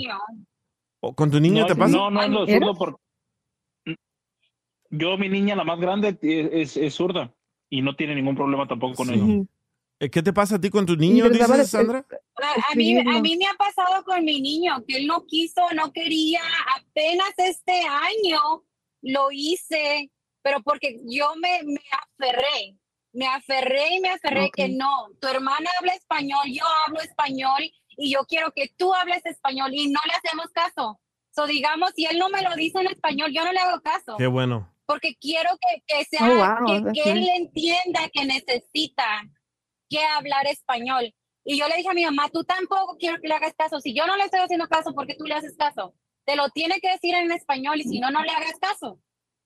¿O 0.99 1.13
¿Con 1.13 1.29
tu 1.29 1.39
niño 1.39 1.61
no, 1.61 1.67
te 1.67 1.75
pasa? 1.75 1.95
No, 1.95 2.09
no 2.09 2.23
es 2.23 2.29
lo 2.29 2.43
¿Eres? 2.47 2.59
zurdo 2.59 2.73
por... 2.75 2.99
Yo, 4.89 5.17
mi 5.17 5.27
niña, 5.29 5.55
la 5.55 5.63
más 5.63 5.79
grande, 5.79 6.17
es, 6.21 6.49
es- 6.51 6.77
es 6.77 6.93
zurda 6.95 7.33
y 7.69 7.81
no 7.81 7.95
tiene 7.95 8.15
ningún 8.15 8.35
problema 8.35 8.67
tampoco 8.67 8.95
con 8.95 9.09
eso. 9.13 9.47
Eh, 9.99 10.09
¿Qué 10.11 10.21
te 10.21 10.31
pasa 10.31 10.55
a 10.55 10.61
ti 10.61 10.69
con 10.69 10.85
tu 10.85 10.95
niño, 10.95 11.25
les 11.27 11.39
daba 11.39 11.55
dices, 11.57 11.71
de- 11.71 11.77
Sandra? 11.77 12.05
A, 12.41 12.71
a 12.71 12.75
mí, 12.75 12.97
a 12.99 13.19
mí 13.21 13.35
me 13.37 13.45
ha 13.47 13.53
pasado 13.55 14.03
con 14.03 14.23
mi 14.23 14.39
niño, 14.41 14.83
que 14.87 14.97
él 14.97 15.07
no 15.07 15.25
quiso, 15.25 15.61
no 15.73 15.91
quería, 15.91 16.41
apenas 16.75 17.33
este 17.37 17.81
año 17.83 18.63
lo 19.01 19.29
hice, 19.31 20.11
pero 20.43 20.61
porque 20.61 20.99
yo 21.05 21.35
me, 21.37 21.63
me 21.63 21.81
aferré, 21.91 22.77
me 23.11 23.25
aferré 23.27 23.95
y 23.95 23.99
me 23.99 24.09
aferré 24.09 24.45
Ok. 24.45 24.55
que 24.55 24.69
no, 24.69 25.07
tu 25.19 25.27
hermana 25.27 25.67
habla 25.79 25.93
español, 25.93 26.43
yo 26.45 26.63
hablo 26.85 26.99
español 27.01 27.63
y 27.97 28.11
yo 28.13 28.19
quiero 28.27 28.51
que 28.55 28.71
tú 28.77 28.93
hables 28.93 29.25
español 29.25 29.73
y 29.73 29.87
no 29.89 29.99
le 30.05 30.13
hacemos 30.13 30.47
caso. 30.53 30.99
So, 31.31 31.47
digamos, 31.47 31.91
si 31.95 32.05
él 32.05 32.19
no 32.19 32.29
me 32.29 32.43
lo 32.43 32.53
dice 32.55 32.79
en 32.79 32.87
español, 32.87 33.31
yo 33.33 33.43
no 33.43 33.51
le 33.51 33.59
hago 33.59 33.81
caso 33.81 34.15
Qué 34.17 34.27
bueno. 34.27 34.71
porque 34.85 35.15
quiero 35.19 35.49
que, 35.59 35.81
que 35.87 36.05
sea, 36.05 36.21
Oh, 36.29 36.35
wow, 36.65 36.93
que, 36.93 37.01
que 37.01 37.11
él 37.11 37.27
entienda 37.35 38.09
que 38.13 38.25
necesita 38.25 39.23
que 39.89 39.99
hablar 40.03 40.47
español. 40.47 41.13
Y 41.43 41.57
yo 41.57 41.67
le 41.67 41.77
dije 41.77 41.89
a 41.89 41.93
mi 41.93 42.03
mamá, 42.03 42.29
tú 42.29 42.43
tampoco 42.43 42.97
quiero 42.97 43.21
que 43.21 43.27
le 43.27 43.33
hagas 43.33 43.53
caso. 43.57 43.79
Si 43.79 43.93
yo 43.93 44.05
no 44.05 44.17
le 44.17 44.25
estoy 44.25 44.41
haciendo 44.41 44.67
caso, 44.67 44.93
¿por 44.93 45.07
qué 45.07 45.15
tú 45.15 45.25
le 45.25 45.35
haces 45.35 45.55
caso? 45.57 45.95
Te 46.25 46.35
lo 46.35 46.49
tiene 46.49 46.79
que 46.81 46.91
decir 46.91 47.15
en 47.15 47.31
español 47.31 47.79
y 47.79 47.83
si 47.83 47.99
no, 47.99 48.11
no 48.11 48.21
le 48.21 48.31
hagas 48.31 48.59
caso. 48.59 48.99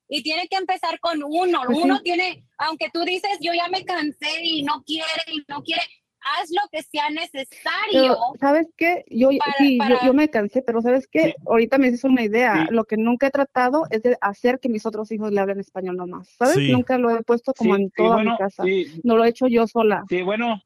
Y 0.07 0.23
tiene 0.23 0.47
que 0.47 0.57
empezar 0.57 0.99
con 0.99 1.21
uno. 1.23 1.61
Pues 1.65 1.77
sí. 1.77 1.83
uno 1.83 2.01
tiene, 2.01 2.43
aunque 2.57 2.89
tú 2.91 3.03
dices, 3.03 3.37
yo 3.39 3.53
ya 3.53 3.67
me 3.67 3.85
cansé 3.85 4.43
y 4.43 4.63
no 4.63 4.83
quiere 4.83 5.23
y 5.27 5.43
no 5.47 5.61
quiere, 5.63 5.83
haz 6.23 6.49
lo 6.51 6.61
que 6.71 6.83
sea 6.83 7.09
necesario. 7.09 7.51
Pero, 7.91 8.17
¿sabes 8.39 8.67
qué? 8.77 9.03
Yo, 9.09 9.29
para- 9.37 9.57
sí, 9.57 9.73
yo- 9.73 9.77
para- 9.79 10.05
yo, 10.05 10.13
me 10.13 10.29
cansé, 10.29 10.61
pero 10.61 10.81
¿sabes 10.81 11.07
qué? 11.07 11.35
Ahorita 11.47 11.77
me 11.77 11.87
hizo 11.89 12.07
una 12.07 12.23
idea. 12.23 12.67
Lo 12.69 12.85
que 12.85 12.97
nunca 12.97 13.27
he 13.27 13.31
tratado 13.31 13.85
es 13.89 14.03
de 14.03 14.17
hacer 14.21 14.59
que 14.59 14.69
mis 14.69 14.85
otros 14.85 15.11
hijos 15.11 15.31
le 15.31 15.39
hablen 15.41 15.59
español 15.59 15.97
nomás, 15.97 16.29
¿sabes? 16.37 16.55
Sí. 16.55 16.71
Nunca 16.71 16.97
lo 16.97 17.09
he 17.09 17.23
puesto 17.23 17.53
como 17.53 17.75
Sí, 17.75 17.81
en 17.83 17.91
toda 17.91 18.15
bueno, 18.15 18.31
mi 18.31 18.37
casa. 18.37 18.63
sí. 18.63 19.01
No 19.03 19.17
lo 19.17 19.25
he 19.25 19.29
hecho 19.29 19.47
yo 19.47 19.67
sola. 19.67 20.03
Sí, 20.09 20.21
bueno. 20.21 20.61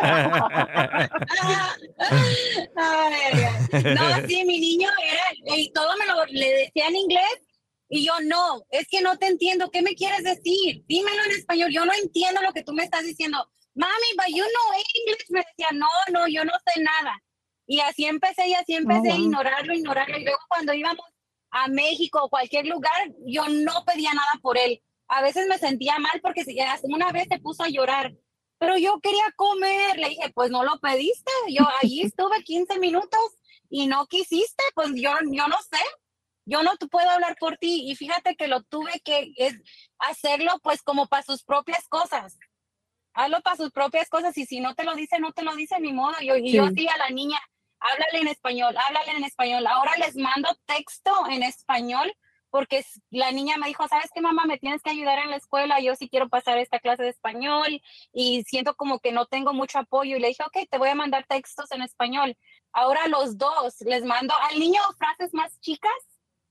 Ay, 2.77 3.33
ay. 3.33 3.95
No, 3.95 4.29
sí, 4.29 4.45
mi 4.45 4.59
niño 4.61 4.89
era, 5.05 5.57
y 5.57 5.71
todo 5.73 5.89
me 5.97 6.07
lo 6.07 6.25
le 6.27 6.51
decía 6.65 6.87
en 6.89 6.97
inglés, 6.97 7.43
y 7.89 8.05
yo 8.05 8.13
no, 8.25 8.65
es 8.71 8.87
que 8.89 9.01
no 9.01 9.17
te 9.17 9.27
entiendo, 9.27 9.71
¿qué 9.71 9.83
me 9.83 9.95
quieres 9.95 10.23
decir? 10.23 10.85
Dímelo 10.87 11.25
en 11.25 11.31
español, 11.33 11.71
yo 11.73 11.85
no 11.85 11.93
entiendo 11.95 12.43
lo 12.43 12.53
que 12.53 12.63
tú 12.63 12.73
me 12.73 12.85
estás 12.85 13.05
diciendo. 13.05 13.39
Mami, 13.75 13.93
but 14.17 14.27
you 14.29 14.45
know 14.45 14.81
English, 14.95 15.27
me 15.31 15.41
decía, 15.41 15.69
no, 15.73 15.89
no, 16.13 16.27
yo 16.29 16.45
no 16.45 16.53
sé 16.67 16.81
nada. 16.81 17.23
Y 17.67 17.81
así 17.81 18.07
empecé, 18.07 18.49
y 18.49 18.55
así 18.55 18.75
empecé 18.75 19.11
a 19.11 19.15
wow. 19.15 19.25
ignorarlo, 19.25 19.75
ignorarlo, 19.75 20.19
y 20.19 20.25
luego 20.25 20.41
cuando 20.49 20.75
íbamos 20.75 21.07
a 21.51 21.69
México 21.69 22.21
o 22.23 22.29
cualquier 22.29 22.67
lugar, 22.67 23.13
yo 23.27 23.49
no 23.49 23.85
pedía 23.85 24.13
nada 24.13 24.33
por 24.43 24.59
él. 24.59 24.83
A 25.07 25.23
veces 25.23 25.47
me 25.49 25.59
sentía 25.59 25.99
mal 25.99 26.21
porque 26.23 26.45
una 26.83 27.11
vez 27.13 27.29
se 27.31 27.39
puso 27.39 27.63
a 27.63 27.69
llorar, 27.69 28.15
pero 28.59 28.77
yo 28.77 29.01
quería 29.01 29.33
comer. 29.37 29.99
Le 29.99 30.11
dije, 30.11 30.31
pues 30.35 30.51
no 30.51 30.65
lo 30.65 30.79
pediste. 30.81 31.33
Yo 31.49 31.67
allí 31.83 32.03
estuve 32.03 32.43
15 32.43 32.79
minutos 32.79 33.21
y 33.71 33.87
no 33.87 34.07
quisiste, 34.07 34.63
pues 34.75 34.89
yo, 34.95 35.13
yo 35.31 35.49
no 35.49 35.57
sé. 35.63 35.79
Yo 36.49 36.63
no 36.63 36.73
puedo 36.91 37.09
hablar 37.11 37.37
por 37.39 37.59
ti. 37.59 37.91
Y 37.91 37.95
fíjate 37.95 38.35
que 38.35 38.49
lo 38.49 38.63
tuve 38.63 39.01
que 39.05 39.33
es, 39.37 39.55
hacerlo 39.99 40.53
pues 40.63 40.83
como 40.83 41.07
para 41.07 41.23
sus 41.23 41.45
propias 41.45 41.87
cosas. 41.89 42.39
Hazlo 43.13 43.43
para 43.43 43.57
sus 43.57 43.71
propias 43.71 44.09
cosas 44.09 44.37
y 44.39 44.47
si 44.47 44.61
no 44.61 44.75
te 44.75 44.85
lo 44.85 44.95
dice, 44.95 45.19
no 45.19 45.33
te 45.33 45.43
lo 45.43 45.55
dice, 45.55 45.79
ni 45.79 45.93
modo. 45.93 46.15
Yo, 46.23 46.37
y 46.37 46.53
yo 46.53 46.69
Sí. 46.75 46.89
a 46.89 46.97
la 46.97 47.11
niña, 47.11 47.39
háblale 47.81 48.21
en 48.21 48.29
español, 48.29 48.75
háblale 48.77 49.13
en 49.13 49.25
español. 49.25 49.67
Ahora 49.67 49.97
les 49.99 50.17
mando 50.17 50.49
texto 50.65 51.13
en 51.29 51.43
español 51.43 52.11
porque 52.51 52.83
la 53.11 53.31
niña 53.31 53.59
me 53.59 53.67
dijo, 53.67 53.87
¿sabes 53.87 54.11
qué, 54.15 54.23
mamá? 54.23 54.47
Me 54.47 54.57
tienes 54.57 54.81
que 54.83 54.89
ayudar 54.89 55.19
en 55.19 55.29
la 55.31 55.37
escuela. 55.37 55.81
Yo 55.81 55.97
sí 55.97 56.09
quiero 56.09 56.31
pasar 56.31 56.57
esta 56.57 56.79
clase 56.79 57.03
de 57.03 57.11
español 57.11 57.83
y 58.11 58.43
siento 58.45 58.75
como 58.75 59.01
que 59.01 59.13
no 59.13 59.27
tengo 59.27 59.53
mucho 59.53 59.81
apoyo. 59.81 60.17
Y 60.17 60.21
le 60.21 60.29
dije, 60.29 60.45
ok, 60.45 60.67
te 60.71 60.79
voy 60.79 60.89
a 60.89 60.95
mandar 60.95 61.27
textos 61.29 61.71
en 61.73 61.83
español. 61.83 62.39
Ahora 62.73 63.07
los 63.09 63.37
dos 63.37 63.75
les 63.81 64.03
mando 64.03 64.35
al 64.51 64.59
niño 64.59 64.81
frases 64.97 65.35
más 65.35 65.61
chicas 65.61 65.93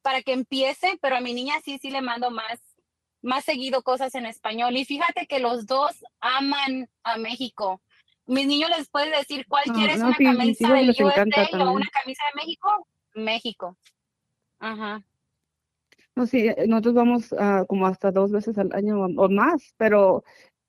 para 0.08 0.22
que 0.22 0.32
empiece, 0.32 0.98
pero 1.02 1.18
a 1.18 1.20
mi 1.20 1.34
niña 1.34 1.56
sí, 1.66 1.80
sí 1.80 1.90
le 1.90 2.02
mando 2.02 2.32
más, 2.32 2.62
más 3.22 3.44
seguido 3.44 3.82
cosas 3.82 4.16
en 4.16 4.26
español. 4.26 4.78
Y 4.78 4.86
fíjate 4.86 5.28
que 5.28 5.40
los 5.40 5.66
dos 5.66 5.92
aman 6.22 6.88
a 7.04 7.18
México. 7.18 7.82
Mis 8.26 8.48
niños 8.48 8.70
les 8.70 8.88
puede 8.88 9.10
decir 9.12 9.46
cuál 9.50 9.66
Ah, 9.68 9.74
quieres, 9.76 10.00
no, 10.00 10.06
una 10.08 10.16
sí, 10.16 10.24
mis 10.24 10.38
camisa 10.38 10.74
del 10.76 10.90
USA 10.92 11.66
o 11.66 11.72
una 11.74 11.88
camisa 11.92 12.24
de 12.34 12.42
México, 12.42 12.88
México. 13.16 13.78
Ajá. 14.60 15.04
No, 16.16 16.26
sí, 16.26 16.48
eh, 16.48 16.56
nosotros 16.70 16.94
vamos 16.96 17.36
ah, 17.38 17.66
como 17.68 17.86
hasta 17.86 18.10
dos 18.14 18.32
veces 18.32 18.58
al 18.58 18.72
año 18.72 19.02
o, 19.02 19.26
o 19.26 19.30
más, 19.30 19.74
pero 19.76 20.24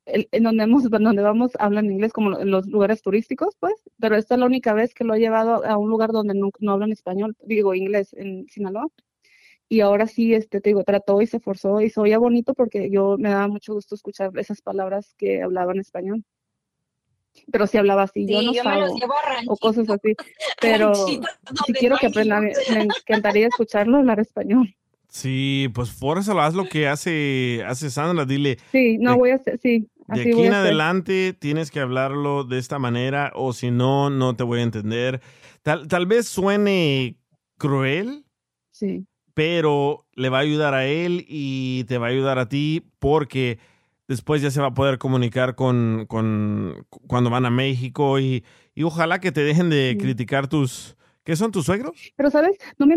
el- 0.05 0.28
en 0.32 0.43
donde 0.43 0.65
hemos, 0.65 0.82
donde 0.90 1.23
vamos 1.23 1.52
hablan 1.60 1.93
inglés 1.93 2.12
como 2.12 2.36
en 2.40 2.51
los 2.51 2.66
lugares 2.66 3.02
turísticos, 3.02 3.55
pues, 3.60 3.74
pero 4.01 4.16
esta 4.16 4.35
es 4.35 4.40
la 4.40 4.47
única 4.47 4.73
vez 4.73 4.94
que 4.94 5.05
lo 5.05 5.15
he 5.15 5.20
llevado 5.20 5.65
a 5.65 5.77
un 5.77 5.90
lugar 5.90 6.10
donde 6.10 6.35
no, 6.35 6.51
no 6.59 6.73
hablan 6.73 6.90
español, 6.90 7.36
digo 7.44 7.73
inglés 7.77 8.12
en 8.15 8.48
Sinaloa. 8.48 8.89
Y 9.68 9.80
ahora 9.80 10.06
sí, 10.06 10.34
este, 10.34 10.60
te 10.60 10.70
digo, 10.70 10.82
trató 10.82 11.20
y 11.20 11.26
se 11.26 11.36
esforzó 11.36 11.80
y 11.80 11.90
se 11.90 12.00
oía 12.00 12.18
bonito 12.18 12.54
porque 12.54 12.90
yo 12.90 13.16
me 13.18 13.28
daba 13.28 13.48
mucho 13.48 13.74
gusto 13.74 13.94
escuchar 13.94 14.30
esas 14.38 14.62
palabras 14.62 15.14
que 15.18 15.42
hablaban 15.42 15.78
español. 15.78 16.24
Pero 17.52 17.66
si 17.66 17.78
hablaba 17.78 18.02
así, 18.02 18.26
yo 18.26 18.40
Sí, 18.40 18.46
no 18.46 18.52
yo 18.52 18.64
me 18.64 18.70
los 18.70 18.80
sabo, 18.88 18.98
llevo 18.98 19.12
a 19.14 19.40
o 19.46 19.56
cosas 19.56 19.88
así. 19.90 20.14
Pero 20.60 21.06
si 21.66 21.72
quiero 21.74 21.94
no 21.94 22.00
que 22.00 22.06
aprendan, 22.06 22.50
me 22.72 22.80
encantaría 22.80 23.46
escucharlo 23.46 23.98
hablar 23.98 24.20
español. 24.20 24.74
Sí, 25.08 25.68
pues 25.74 25.90
eso 26.18 26.38
haz 26.38 26.54
lo 26.54 26.68
que 26.68 26.86
hace, 26.86 27.62
hace 27.66 27.90
Sandra. 27.90 28.24
Dile, 28.24 28.58
Sí, 28.72 28.98
no 28.98 29.12
de- 29.12 29.18
voy 29.18 29.30
a 29.30 29.36
hacer, 29.36 29.58
sí, 29.58 29.88
de 30.08 30.20
aquí 30.22 30.32
voy 30.32 30.46
en 30.46 30.54
adelante 30.54 31.32
tienes 31.32 31.70
que 31.70 31.80
hablarlo 31.80 32.44
de 32.44 32.58
esta 32.58 32.78
manera 32.78 33.32
o 33.34 33.52
si 33.52 33.70
no, 33.70 34.10
no 34.10 34.36
te 34.36 34.44
voy 34.44 34.60
a 34.60 34.64
entender. 34.64 35.20
Tal, 35.62 35.88
tal 35.88 36.06
vez 36.06 36.28
suene 36.28 37.16
cruel, 37.56 38.24
Sí. 38.70 39.06
Pero 39.39 40.05
le 40.16 40.31
va 40.31 40.39
a 40.39 40.40
ayudar 40.40 40.74
a 40.74 40.85
él 40.85 41.24
y 41.28 41.85
te 41.85 41.97
va 41.97 42.09
a 42.09 42.10
ayudar 42.10 42.40
a 42.40 42.48
ti 42.48 42.82
porque 42.98 43.60
después 44.09 44.43
ya 44.43 44.51
se 44.51 44.60
va 44.60 44.66
a 44.66 44.74
poder 44.74 44.98
comunicar 44.98 45.55
con, 45.55 46.06
con 46.09 46.85
cuando 47.06 47.31
van 47.31 47.47
a 47.47 47.51
México 47.51 48.19
y, 48.19 48.44
y 48.74 48.82
ojalá 48.82 49.20
que 49.20 49.31
te 49.31 49.43
dejen 49.43 49.70
de 49.70 49.93
Sí. 49.93 49.97
criticar 49.97 50.48
tus... 50.48 50.97
¿Qué 51.23 51.36
son 51.36 51.52
tus 51.52 51.66
suegros? 51.66 52.10
Pero, 52.16 52.31
¿sabes? 52.31 52.56
No 52.78 52.86
me, 52.86 52.97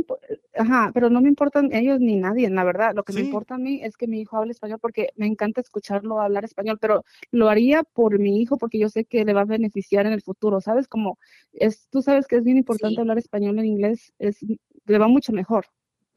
ajá, 0.56 0.90
pero 0.96 1.10
no 1.12 1.22
me 1.22 1.28
importan 1.30 1.72
ellos 1.74 2.00
ni 2.00 2.16
nadie, 2.16 2.50
la 2.50 2.64
verdad. 2.64 2.96
Lo 2.96 3.04
que 3.04 3.14
me 3.14 3.20
importa 3.20 3.56
a 3.56 3.58
mí 3.60 3.82
es 3.84 3.98
que 3.98 4.08
mi 4.08 4.22
hijo 4.22 4.38
hable 4.38 4.52
español 4.54 4.80
porque 4.82 5.10
me 5.18 5.28
encanta 5.28 5.62
escucharlo 5.62 6.20
hablar 6.22 6.46
español, 6.46 6.80
pero 6.80 7.04
lo 7.32 7.50
haría 7.50 7.84
por 7.84 8.18
mi 8.20 8.42
hijo 8.42 8.58
porque 8.58 8.80
yo 8.80 8.90
sé 8.90 9.06
que 9.06 9.26
le 9.26 9.34
va 9.34 9.42
a 9.42 9.46
beneficiar 9.46 10.08
en 10.08 10.14
el 10.14 10.22
futuro, 10.22 10.62
¿sabes? 10.62 10.88
Como 10.88 11.20
es, 11.52 11.88
tú 11.92 12.02
sabes 12.02 12.26
que 12.26 12.38
es 12.38 12.44
bien 12.44 12.58
importante 12.58 13.02
hablar 13.02 13.20
español 13.20 13.60
en 13.60 13.66
inglés, 13.66 14.14
es, 14.18 14.40
le 14.86 14.98
va 14.98 15.08
mucho 15.10 15.34
mejor. 15.34 15.66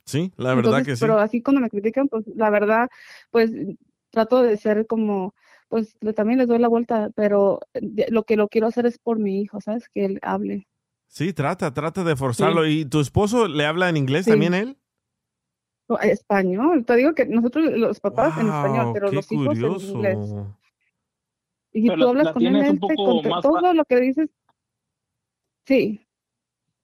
Sí, 0.06 0.32
la 0.36 0.54
verdad 0.54 0.78
Entonces, 0.80 0.86
que 0.86 0.96
sí. 0.96 1.00
Pero 1.00 1.18
así 1.18 1.42
cuando 1.42 1.60
me 1.60 1.70
critican, 1.70 2.08
pues 2.08 2.24
la 2.36 2.50
verdad, 2.50 2.88
pues 3.30 3.50
trato 4.10 4.42
de 4.42 4.56
ser 4.56 4.86
como, 4.86 5.34
pues 5.68 5.96
también 6.14 6.38
les 6.38 6.48
doy 6.48 6.58
la 6.58 6.68
vuelta, 6.68 7.10
pero 7.14 7.60
lo 8.08 8.24
que 8.24 8.36
lo 8.36 8.48
quiero 8.48 8.66
hacer 8.66 8.86
es 8.86 8.98
por 8.98 9.18
mi 9.18 9.40
hijo, 9.40 9.60
¿sabes? 9.60 9.88
Que 9.88 10.04
él 10.04 10.18
hable. 10.22 10.68
Sí, 11.08 11.32
trata, 11.32 11.72
trata 11.72 12.04
de 12.04 12.16
forzarlo. 12.16 12.66
¿Y 12.66 12.84
tu 12.84 13.00
esposo 13.00 13.48
le 13.48 13.64
habla 13.66 13.88
en 13.88 13.96
inglés 13.96 14.24
Sí. 14.24 14.30
también 14.32 14.54
él? 14.54 14.76
No, 15.88 15.98
Español, 15.98 16.84
te 16.84 16.96
digo 16.96 17.14
que 17.14 17.26
nosotros 17.26 17.66
los 17.72 18.00
papás 18.00 18.36
en 18.38 18.48
español, 18.48 18.90
pero 18.94 19.10
los 19.12 19.30
hijos 19.30 19.58
en 19.58 19.62
inglés. 19.70 20.16
curioso. 20.16 20.58
Y 21.72 21.82
si 21.82 21.88
Pero 21.88 21.98
tú 21.98 22.04
la- 22.04 22.10
hablas 22.10 22.24
la 22.26 22.32
con 22.32 22.42
él, 22.42 22.48
tienes 22.52 22.68
un 22.70 22.74
él 22.76 22.80
te 22.80 22.94
poco 22.94 23.04
conte- 23.04 23.28
más 23.30 23.42
todo 23.42 23.74
lo 23.74 23.84
que 23.84 24.00
dices, 24.00 24.30
sí, 25.66 26.00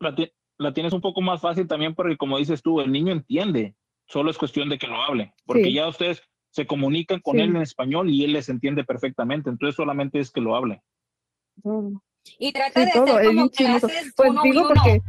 la, 0.01 0.15
la 0.61 0.73
tienes 0.75 0.93
un 0.93 1.01
poco 1.01 1.21
más 1.23 1.41
fácil 1.41 1.67
también 1.67 1.95
porque 1.95 2.17
como 2.17 2.39
dices 2.39 2.63
tú, 2.63 2.81
el 2.81 2.93
niño 2.93 3.13
entiende, 3.13 3.75
solo 4.07 4.31
es 4.31 4.39
cuestión 4.39 4.69
de 4.69 4.79
que 4.79 4.87
lo 4.87 5.03
hable, 5.03 5.33
porque 5.47 5.65
Sí. 5.65 5.75
ya 5.75 5.89
ustedes 5.89 6.23
se 6.51 6.67
comunican 6.67 7.21
con 7.21 7.37
Sí. 7.37 7.43
él 7.43 7.51
en 7.57 7.63
español 7.63 8.11
y 8.11 8.25
él 8.25 8.33
les 8.35 8.49
entiende 8.49 8.85
perfectamente, 8.85 9.49
entonces 9.49 9.75
solamente 9.77 10.19
es 10.19 10.31
que 10.31 10.41
lo 10.41 10.55
hable. 10.55 10.83
todo. 11.63 12.03
Y 12.39 12.53
trata 12.53 12.81
Sí, 12.81 12.87
de 12.87 12.93
todo, 12.93 13.05
hacer 13.17 13.23
es 13.23 13.27
como 13.29 13.51
clases 13.51 14.13
Pues 14.17 14.31
uno 14.31 14.43
digo 14.43 14.61
uno. 14.61 14.69
porque, 14.69 15.01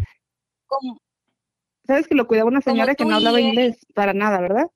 sabes 1.86 2.07
que 2.07 2.15
lo 2.15 2.28
cuidaba 2.28 2.49
una 2.49 2.61
señora 2.61 2.95
que 2.95 3.06
no 3.06 3.15
hablaba 3.15 3.41
inglés 3.41 3.86
para 3.94 4.14
nada, 4.14 4.40
¿verdad? 4.40 4.68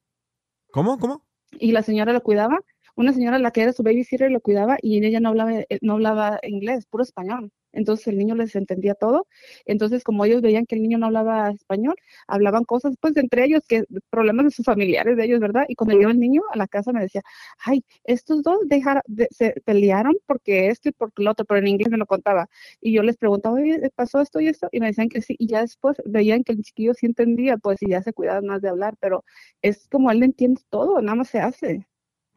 ¿Cómo? 0.71 0.99
¿Cómo? 0.99 1.25
y 1.57 1.71
la 1.71 1.83
señora 1.83 2.11
lo 2.11 2.21
cuidaba, 2.21 2.59
una 2.95 3.13
señora 3.13 3.39
la 3.39 3.51
que 3.51 3.61
era 3.61 3.71
su 3.71 3.81
babysitter 3.83 4.29
lo 4.29 4.41
cuidaba 4.41 4.77
y 4.81 5.05
ella 5.05 5.21
no 5.21 5.29
hablaba, 5.29 5.53
eh, 5.53 5.67
no 5.81 5.93
hablaba 5.93 6.39
inglés, 6.43 6.85
puro 6.85 7.03
español. 7.03 7.51
Entonces 7.75 8.07
el 8.07 8.17
niño 8.17 8.35
les 8.35 8.55
entendía 8.55 8.95
todo. 8.95 9.27
Entonces 9.65 10.03
como 10.03 10.25
ellos 10.25 10.41
veían 10.41 10.65
que 10.65 10.75
el 10.75 10.81
niño 10.81 10.97
no 10.97 11.07
hablaba 11.07 11.51
español, 11.51 11.95
hablaban 12.27 12.63
cosas 12.63 12.95
pues 12.99 13.15
entre 13.17 13.45
ellos, 13.45 13.63
que 13.67 13.83
problemas 14.09 14.45
de 14.45 14.51
sus 14.51 14.65
familiares 14.65 15.17
de 15.17 15.25
ellos, 15.25 15.39
¿verdad? 15.39 15.65
Y 15.67 15.75
cuando 15.75 15.97
llegó 15.97 16.09
el 16.11 16.19
niño 16.19 16.41
a 16.51 16.57
la 16.57 16.67
casa 16.67 16.91
me 16.93 17.01
decía, 17.01 17.21
ay, 17.59 17.83
estos 18.03 18.41
dos 18.43 18.59
dejaron, 18.65 19.03
de- 19.07 19.27
se 19.31 19.51
pelearon 19.65 20.15
porque 20.25 20.69
esto 20.69 20.89
y 20.89 20.91
porque 20.93 21.23
lo 21.23 21.31
otro, 21.31 21.45
pero 21.45 21.59
en 21.59 21.67
inglés 21.67 21.89
me 21.91 21.97
lo 21.97 22.05
contaba. 22.05 22.49
Y 22.81 22.93
yo 22.93 23.03
les 23.03 23.17
preguntaba, 23.17 23.55
oye, 23.55 23.91
¿pasó 23.95 24.21
esto 24.21 24.39
y 24.39 24.47
esto? 24.47 24.67
Y 24.71 24.79
me 24.79 24.87
decían 24.87 25.09
que 25.09 25.21
sí. 25.21 25.35
Y 25.39 25.47
ya 25.47 25.61
después 25.61 25.97
veían 26.05 26.43
que 26.43 26.53
el 26.53 26.61
chiquillo 26.63 26.93
sí 26.93 27.05
entendía, 27.05 27.57
pues 27.57 27.81
y 27.81 27.89
ya 27.89 28.01
se 28.01 28.13
cuidaban 28.13 28.45
más 28.45 28.61
de 28.61 28.69
hablar, 28.69 28.95
pero 28.99 29.23
es 29.61 29.87
como 29.89 30.11
él 30.11 30.23
entiende 30.23 30.61
todo, 30.69 31.01
nada 31.01 31.15
más 31.15 31.29
se 31.29 31.39
hace. 31.39 31.85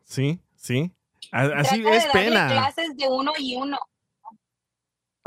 Sí, 0.04 0.40
sí. 0.56 0.92
Así 1.30 1.82
trata 1.82 1.96
es 1.96 2.02
de 2.02 2.08
darle 2.08 2.30
pena. 2.30 2.48
clases 2.48 2.96
de 2.96 3.08
uno 3.08 3.32
y 3.38 3.56
uno. 3.56 3.78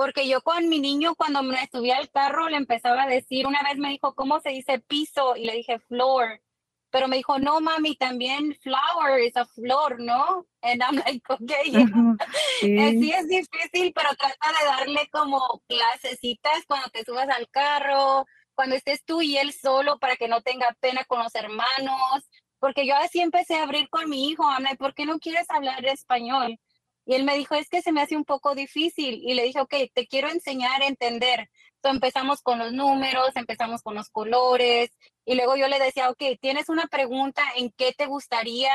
Porque 0.01 0.27
yo 0.27 0.41
con 0.41 0.67
mi 0.67 0.79
niño, 0.79 1.13
cuando 1.13 1.43
me 1.43 1.69
subía 1.71 1.97
al 1.97 2.09
carro, 2.09 2.49
le 2.49 2.57
empezaba 2.57 3.03
a 3.03 3.07
decir, 3.07 3.45
una 3.45 3.61
vez 3.61 3.77
me 3.77 3.89
dijo, 3.89 4.15
¿cómo 4.15 4.39
se 4.39 4.49
dice 4.49 4.79
piso? 4.79 5.35
Y 5.35 5.45
le 5.45 5.53
dije, 5.53 5.77
floor. 5.77 6.41
Pero 6.89 7.07
me 7.07 7.17
dijo, 7.17 7.37
no, 7.37 7.61
mami, 7.61 7.95
también 7.97 8.57
flower 8.63 9.19
es 9.19 9.37
a 9.37 9.45
flor, 9.45 9.99
¿no? 9.99 10.47
And 10.63 10.81
I'm 10.81 10.95
like, 10.95 11.21
okay, 11.29 11.69
yeah. 11.69 11.81
Ajá, 12.17 12.17
sí. 12.61 12.75
Eh, 12.79 12.95
sí 12.99 13.11
es 13.11 13.27
difícil, 13.27 13.93
pero 13.93 14.09
trata 14.15 14.59
de 14.59 14.65
darle 14.65 15.07
como 15.11 15.61
clasecitas 15.67 16.65
cuando 16.65 16.89
te 16.89 17.05
subas 17.05 17.29
al 17.29 17.47
carro, 17.51 18.25
cuando 18.55 18.75
estés 18.75 19.05
tú 19.05 19.21
y 19.21 19.37
él 19.37 19.53
solo 19.53 19.99
para 19.99 20.15
que 20.15 20.27
no 20.27 20.41
tenga 20.41 20.75
pena 20.79 21.05
con 21.05 21.19
los 21.21 21.35
hermanos. 21.35 22.27
Porque 22.57 22.87
yo 22.87 22.95
así 22.95 23.21
empecé 23.21 23.57
a 23.57 23.63
abrir 23.63 23.87
con 23.87 24.09
mi 24.09 24.29
hijo, 24.29 24.49
Ana, 24.49 24.71
¿por 24.79 24.95
qué 24.95 25.05
no 25.05 25.19
quieres 25.19 25.47
hablar 25.51 25.85
español? 25.85 26.57
Y 27.05 27.15
él 27.15 27.23
me 27.23 27.35
dijo, 27.37 27.55
es 27.55 27.67
que 27.69 27.81
se 27.81 27.91
me 27.91 28.01
hace 28.01 28.15
un 28.15 28.25
poco 28.25 28.55
difícil. 28.55 29.21
Y 29.23 29.33
le 29.33 29.43
dije, 29.43 29.59
ok, 29.61 29.73
te 29.93 30.07
quiero 30.07 30.29
enseñar 30.29 30.81
a 30.81 30.87
entender. 30.87 31.49
Entonces 31.75 31.95
empezamos 31.95 32.41
con 32.41 32.59
los 32.59 32.71
números, 32.73 33.31
empezamos 33.35 33.81
con 33.81 33.95
los 33.95 34.09
colores. 34.09 34.91
Y 35.25 35.35
luego 35.35 35.55
yo 35.55 35.67
le 35.67 35.79
decía, 35.79 36.09
ok, 36.09 36.23
¿tienes 36.39 36.69
una 36.69 36.85
pregunta 36.87 37.41
en 37.55 37.71
qué 37.71 37.93
te 37.93 38.05
gustaría? 38.05 38.71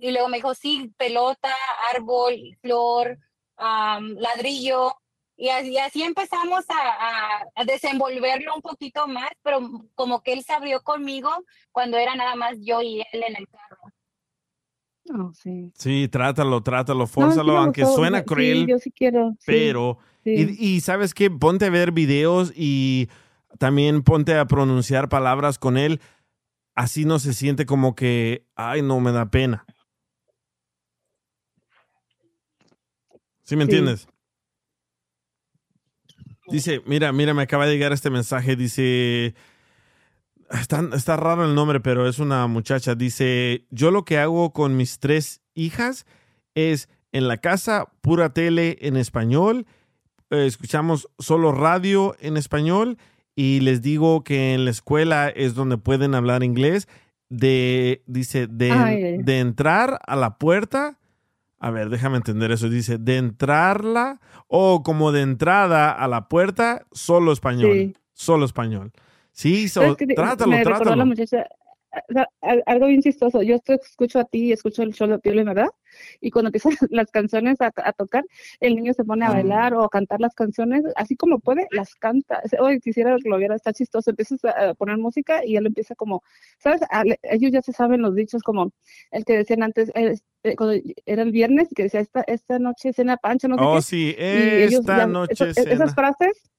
Y 0.00 0.10
luego 0.12 0.28
me 0.28 0.38
dijo, 0.38 0.54
sí, 0.54 0.92
pelota, 0.98 1.54
árbol, 1.94 2.36
flor, 2.60 3.18
am, 3.56 4.14
ladrillo. 4.18 4.94
Y 5.36 5.48
así, 5.50 5.78
así 5.78 6.02
empezamos 6.02 6.64
a- 6.68 7.44
a 7.54 7.64
desenvolverlo 7.64 8.54
un 8.54 8.62
poquito 8.62 9.06
más, 9.06 9.30
pero 9.42 9.60
como 9.94 10.22
que 10.22 10.32
él 10.32 10.42
se 10.44 10.52
abrió 10.54 10.82
conmigo 10.82 11.30
cuando 11.72 11.98
era 11.98 12.14
nada 12.14 12.34
más 12.36 12.56
yo 12.60 12.80
y 12.82 13.00
él 13.12 13.22
en 13.22 13.36
el 13.36 13.48
carro. 13.48 13.78
Sí. 15.34 15.70
Sí, 15.74 16.08
trátalo, 16.08 16.62
trátalo, 16.62 17.00
No, 17.00 17.06
sí 17.06 17.12
fórzalo, 17.12 17.58
aunque 17.58 17.82
gustó, 17.82 17.96
suena 17.96 18.20
sí, 18.20 18.24
cruel, 18.24 18.66
yo 18.66 18.78
sí 18.78 18.90
quiero. 18.90 19.36
pero... 19.44 19.98
Y, 20.24 20.74
y 20.74 20.80
sabes 20.80 21.14
qué, 21.14 21.30
ponte 21.30 21.66
a 21.66 21.70
ver 21.70 21.92
videos 21.92 22.52
y 22.56 23.08
también 23.58 24.02
ponte 24.02 24.36
a 24.36 24.46
pronunciar 24.46 25.08
palabras 25.08 25.56
con 25.56 25.76
él. 25.76 26.00
Así 26.74 27.04
no 27.04 27.20
se 27.20 27.32
siente 27.32 27.64
como 27.64 27.94
que, 27.94 28.44
ay, 28.56 28.82
no 28.82 28.98
me 28.98 29.12
da 29.12 29.30
pena. 29.30 29.64
¿Sí 33.44 33.54
me 33.54 33.62
entiendes? 33.62 34.08
Dice, 36.48 36.82
mira, 36.86 37.12
mira, 37.12 37.32
me 37.32 37.42
acaba 37.42 37.66
de 37.66 37.72
llegar 37.72 37.92
este 37.92 38.10
mensaje. 38.10 38.56
Dice, 38.56 39.34
está, 40.50 40.88
está 40.94 41.16
raro 41.16 41.44
el 41.44 41.54
nombre, 41.54 41.80
pero 41.80 42.08
es 42.08 42.18
una 42.18 42.46
muchacha. 42.46 42.94
Dice, 42.94 43.66
yo 43.70 43.90
lo 43.90 44.04
que 44.04 44.18
hago 44.18 44.52
con 44.52 44.76
mis 44.76 44.98
tres 44.98 45.42
hijas 45.54 46.06
es 46.54 46.88
en 47.12 47.28
la 47.28 47.38
casa 47.38 47.86
pura 48.00 48.30
tele 48.30 48.78
en 48.80 48.96
español, 48.96 49.66
eh, 50.30 50.46
escuchamos 50.46 51.08
solo 51.18 51.52
radio 51.52 52.16
en 52.20 52.36
español 52.36 52.98
y 53.34 53.60
les 53.60 53.80
digo 53.80 54.24
que 54.24 54.54
en 54.54 54.64
la 54.64 54.70
escuela 54.70 55.28
es 55.28 55.54
donde 55.54 55.78
pueden 55.78 56.14
hablar 56.14 56.42
inglés. 56.42 56.88
De, 57.28 58.04
dice, 58.06 58.46
de, 58.46 59.18
de 59.22 59.38
entrar 59.40 59.98
a 60.06 60.14
la 60.14 60.38
puerta. 60.38 60.98
A 61.58 61.70
ver, 61.70 61.90
déjame 61.90 62.18
entender 62.18 62.52
eso. 62.52 62.68
Dice, 62.68 62.98
de 62.98 63.16
entrarla 63.16 64.20
o 64.46 64.82
como 64.84 65.10
de 65.10 65.22
entrada 65.22 65.90
a 65.90 66.06
la 66.06 66.28
puerta, 66.28 66.86
solo 66.92 67.32
español. 67.32 67.72
Sí. 67.72 67.94
Solo 68.12 68.44
español. 68.44 68.92
Sí, 69.36 69.68
so, 69.68 69.94
trátalo, 69.96 70.50
me 70.50 70.58
recordó 70.58 70.76
trátalo. 70.78 70.96
la 70.96 71.04
muchacha, 71.04 71.46
algo 72.66 72.86
bien 72.86 73.02
chistoso. 73.02 73.42
Yo 73.42 73.58
te 73.58 73.74
escucho 73.74 74.18
a 74.18 74.24
ti 74.24 74.46
y 74.46 74.52
escucho 74.52 74.82
el 74.82 74.94
show 74.94 75.06
de 75.06 75.18
Piolín, 75.18 75.44
¿verdad? 75.44 75.68
Y 76.22 76.30
cuando 76.30 76.48
empiezan 76.48 76.72
las 76.90 77.10
canciones 77.10 77.60
a, 77.60 77.70
a 77.76 77.92
tocar, 77.92 78.24
el 78.60 78.76
niño 78.76 78.94
se 78.94 79.04
pone 79.04 79.26
a 79.26 79.30
bailar 79.30 79.74
o 79.74 79.84
a 79.84 79.90
cantar 79.90 80.20
las 80.20 80.34
canciones, 80.34 80.84
así 80.96 81.16
como 81.16 81.38
puede, 81.38 81.66
las 81.70 81.94
canta. 81.96 82.40
Hoy 82.60 82.80
quisiera 82.80 83.14
que 83.22 83.28
lo 83.28 83.36
viera, 83.36 83.54
está 83.54 83.74
chistoso. 83.74 84.08
Empiezas 84.08 84.42
a 84.46 84.72
poner 84.72 84.96
música 84.96 85.44
y 85.44 85.56
él 85.56 85.66
empieza 85.66 85.94
como, 85.94 86.22
¿sabes? 86.58 86.80
A- 86.90 87.04
ellos 87.24 87.52
ya 87.52 87.60
se 87.60 87.72
saben 87.74 88.00
los 88.00 88.14
dichos 88.14 88.42
como 88.42 88.72
el 89.10 89.26
que 89.26 89.36
decían 89.36 89.62
antes, 89.62 89.90
eh, 89.94 90.14
eh, 90.44 90.56
cuando 90.56 90.80
era 91.04 91.22
el 91.22 91.30
viernes, 91.32 91.68
que 91.74 91.82
decía, 91.84 92.00
esta, 92.00 92.22
esta 92.26 92.58
noche 92.58 92.94
cena 92.94 93.18
pancho, 93.18 93.48
no 93.48 93.56
sé 93.56 93.62
Oh, 93.64 93.74
qué. 93.76 93.82
sí, 93.82 94.14
ellos 94.18 94.80
esta 94.80 94.96
ya- 94.98 95.06
noche 95.06 95.44
e- 95.50 95.52
cena. 95.54 95.72
esas 95.72 95.94
frases 95.94 96.50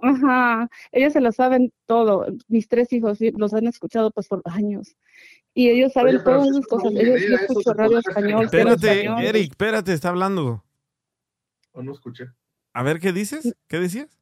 Ajá, 0.00 0.68
ellos 0.92 1.12
se 1.12 1.20
lo 1.20 1.32
saben 1.32 1.72
todo. 1.86 2.26
Mis 2.48 2.68
tres 2.68 2.92
hijos 2.92 3.18
sí, 3.18 3.32
los 3.36 3.54
han 3.54 3.66
escuchado 3.66 4.10
pues 4.10 4.28
por 4.28 4.42
años. 4.44 4.96
Y 5.54 5.68
ellos 5.70 5.92
saben 5.92 6.16
Oye, 6.16 6.24
todas 6.24 6.48
una 6.48 6.60
cosas. 6.66 6.92
Ellos 6.92 7.20
yo 7.28 7.36
escucho 7.36 7.72
radio 7.74 7.98
español, 7.98 8.44
Espérate, 8.44 9.00
español. 9.02 9.24
Eric, 9.24 9.50
espérate, 9.50 9.92
está 9.92 10.08
hablando. 10.08 10.64
O 11.72 11.82
no 11.82 11.92
escuché. 11.92 12.26
A 12.72 12.82
ver, 12.82 12.98
¿qué 12.98 13.12
dices? 13.12 13.54
¿Qué 13.68 13.78
decías? 13.78 14.18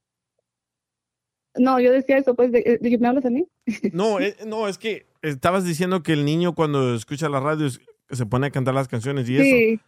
No, 1.54 1.80
yo 1.80 1.92
decía 1.92 2.18
eso, 2.18 2.34
pues, 2.34 2.50
de, 2.52 2.78
de- 2.80 2.98
¿me 2.98 3.08
hablas 3.08 3.24
a 3.26 3.30
mí? 3.30 3.46
No, 3.92 4.20
eh, 4.20 4.36
no, 4.46 4.68
es 4.68 4.78
que 4.78 5.06
estabas 5.22 5.64
diciendo 5.64 6.02
que 6.02 6.12
el 6.12 6.24
niño 6.24 6.54
cuando 6.54 6.94
escucha 6.94 7.28
la 7.28 7.40
radio 7.40 7.68
se 7.70 8.26
pone 8.26 8.46
a 8.46 8.50
cantar 8.50 8.74
las 8.74 8.88
canciones 8.88 9.28
y 9.28 9.36
eso. 9.36 9.82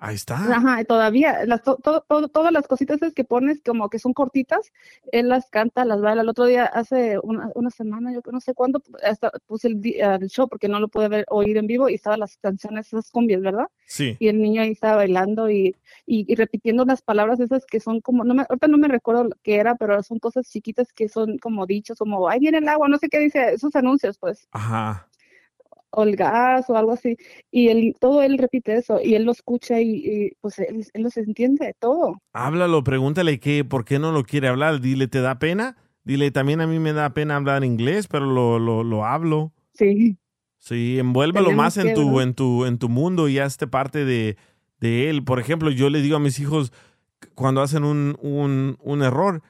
Ahí 0.00 0.14
está. 0.14 0.36
ajá, 0.36 0.84
todavía, 0.84 1.44
las, 1.44 1.62
to- 1.64 1.76
to- 1.82 2.04
to- 2.08 2.28
todas 2.28 2.52
las 2.52 2.68
cositas 2.68 3.00
que 3.12 3.24
pones 3.24 3.60
como 3.64 3.90
que 3.90 3.98
son 3.98 4.12
cortitas, 4.12 4.72
él 5.10 5.28
las 5.28 5.50
canta, 5.50 5.84
las 5.84 6.00
baila. 6.00 6.22
El 6.22 6.28
otro 6.28 6.44
día, 6.44 6.66
hace 6.66 7.18
una, 7.20 7.50
una 7.56 7.70
semana, 7.70 8.12
yo 8.12 8.20
no 8.30 8.40
sé 8.40 8.54
cuándo, 8.54 8.80
hasta 9.02 9.32
puse 9.46 9.66
el, 9.66 9.80
el 9.84 10.28
show 10.28 10.48
porque 10.48 10.68
no 10.68 10.78
lo 10.78 10.86
pude 10.86 11.08
ver, 11.08 11.24
oír 11.30 11.56
en 11.56 11.66
vivo 11.66 11.88
y 11.88 11.94
estaban 11.94 12.20
las 12.20 12.36
canciones, 12.36 12.86
esas 12.86 13.10
cumbias, 13.10 13.42
¿verdad? 13.42 13.66
Sí. 13.86 14.16
y 14.20 14.28
el 14.28 14.40
niño 14.40 14.62
ahí 14.62 14.70
estaba 14.70 14.96
bailando 14.98 15.50
y, 15.50 15.74
y, 16.06 16.30
y 16.30 16.34
repitiendo 16.36 16.84
unas 16.84 17.02
palabras 17.02 17.40
esas 17.40 17.66
que 17.66 17.80
son 17.80 18.00
como, 18.00 18.22
no 18.22 18.34
me, 18.34 18.42
ahorita 18.48 18.68
no 18.68 18.78
me 18.78 18.86
recuerdo 18.86 19.28
qué 19.42 19.56
era, 19.56 19.74
pero 19.74 20.00
son 20.04 20.20
cosas 20.20 20.48
chiquitas 20.48 20.92
que 20.92 21.08
son 21.08 21.38
como 21.38 21.66
dichos, 21.66 21.98
como, 21.98 22.28
ahí 22.28 22.38
viene 22.38 22.58
el 22.58 22.68
agua, 22.68 22.86
no 22.88 22.98
sé 22.98 23.08
qué 23.08 23.18
dice, 23.18 23.54
esos 23.54 23.74
anuncios, 23.74 24.16
pues, 24.18 24.46
Ajá. 24.52 25.07
O 25.90 26.02
el 26.02 26.16
gas 26.16 26.68
o 26.68 26.76
algo 26.76 26.92
así, 26.92 27.16
y 27.50 27.68
él, 27.68 27.94
todo 27.98 28.22
él 28.22 28.38
repite 28.38 28.76
eso, 28.76 29.00
y 29.02 29.14
él 29.14 29.24
lo 29.24 29.32
escucha 29.32 29.80
y, 29.80 29.90
y, 29.96 30.32
pues 30.40 30.58
él, 30.58 30.86
él 30.92 31.02
los 31.02 31.16
entiende, 31.16 31.74
todo. 31.78 32.20
Háblalo, 32.32 32.84
pregúntale 32.84 33.40
que, 33.40 33.64
por 33.64 33.84
qué 33.84 33.98
no 33.98 34.12
lo 34.12 34.24
quiere 34.24 34.48
hablar. 34.48 34.80
Dile, 34.80 35.08
¿te 35.08 35.20
da 35.20 35.38
pena? 35.38 35.76
Dile, 36.04 36.30
también 36.30 36.60
a 36.60 36.66
mí 36.66 36.78
me 36.78 36.92
da 36.92 37.12
pena 37.14 37.36
hablar 37.36 37.64
inglés, 37.64 38.06
pero 38.08 38.26
lo, 38.26 38.58
lo, 38.58 38.84
lo 38.84 39.04
hablo. 39.04 39.52
Sí. 39.74 40.16
Sí, 40.58 40.98
envuélvelo 40.98 41.46
Tenemos 41.46 41.64
más 41.64 41.76
en 41.76 41.88
que, 41.88 41.94
tu, 41.94 42.20
en 42.20 42.34
tu, 42.34 42.64
en 42.64 42.78
tu 42.78 42.88
mundo 42.88 43.28
y 43.28 43.38
hazte 43.38 43.66
parte 43.66 44.04
de, 44.04 44.36
de 44.80 45.08
él. 45.08 45.24
Por 45.24 45.38
ejemplo, 45.40 45.70
yo 45.70 45.88
le 45.88 46.02
digo 46.02 46.16
a 46.16 46.20
mis 46.20 46.40
hijos 46.40 46.72
cuando 47.34 47.62
hacen 47.62 47.84
un, 47.84 48.16
un, 48.20 48.76
un 48.80 49.02
error, 49.02 49.42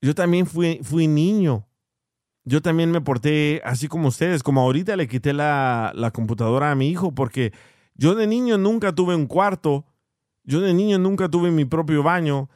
yo 0.00 0.14
también 0.14 0.46
fui, 0.46 0.80
fui 0.82 1.08
niño 1.08 1.66
yo 2.44 2.62
también 2.62 2.90
me 2.90 3.00
porté 3.00 3.60
así 3.64 3.88
como 3.88 4.08
ustedes, 4.08 4.42
como 4.42 4.60
ahorita 4.60 4.96
le 4.96 5.08
quité 5.08 5.32
la, 5.32 5.92
la 5.94 6.10
computadora 6.10 6.70
a 6.70 6.74
mi 6.74 6.88
hijo, 6.88 7.14
porque 7.14 7.52
yo 7.94 8.14
de 8.14 8.26
niño 8.26 8.58
nunca 8.58 8.94
tuve 8.94 9.14
un 9.14 9.26
cuarto, 9.26 9.86
yo 10.42 10.60
de 10.60 10.74
niño 10.74 10.98
nunca 10.98 11.28
tuve 11.28 11.50
mi 11.50 11.64
propio 11.64 12.02
baño, 12.02 12.50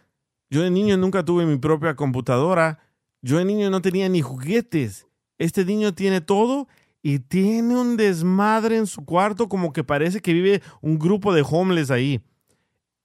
yo 0.51 0.63
de 0.63 0.71
niño 0.71 0.97
nunca 0.97 1.25
tuve 1.25 1.47
mi 1.47 1.59
propia 1.59 1.95
computadora, 1.95 2.81
yo 3.23 3.39
de 3.39 3.45
niño 3.45 3.71
no 3.71 3.83
tenía 3.83 4.09
ni 4.09 4.23
juguetes. 4.23 5.07
Este 5.39 5.65
niño 5.65 5.95
tiene 5.95 6.21
todo 6.21 6.69
y 7.03 7.21
tiene 7.21 7.77
un 7.77 7.97
desmadre 7.97 8.77
en 8.77 8.87
su 8.87 9.05
cuarto 9.05 9.49
como 9.49 9.73
que 9.73 9.85
parece 9.85 10.21
que 10.21 10.33
vive 10.33 10.63
un 10.81 10.99
grupo 10.99 11.33
de 11.33 11.45
homeless 11.49 11.91
ahí. 11.91 12.21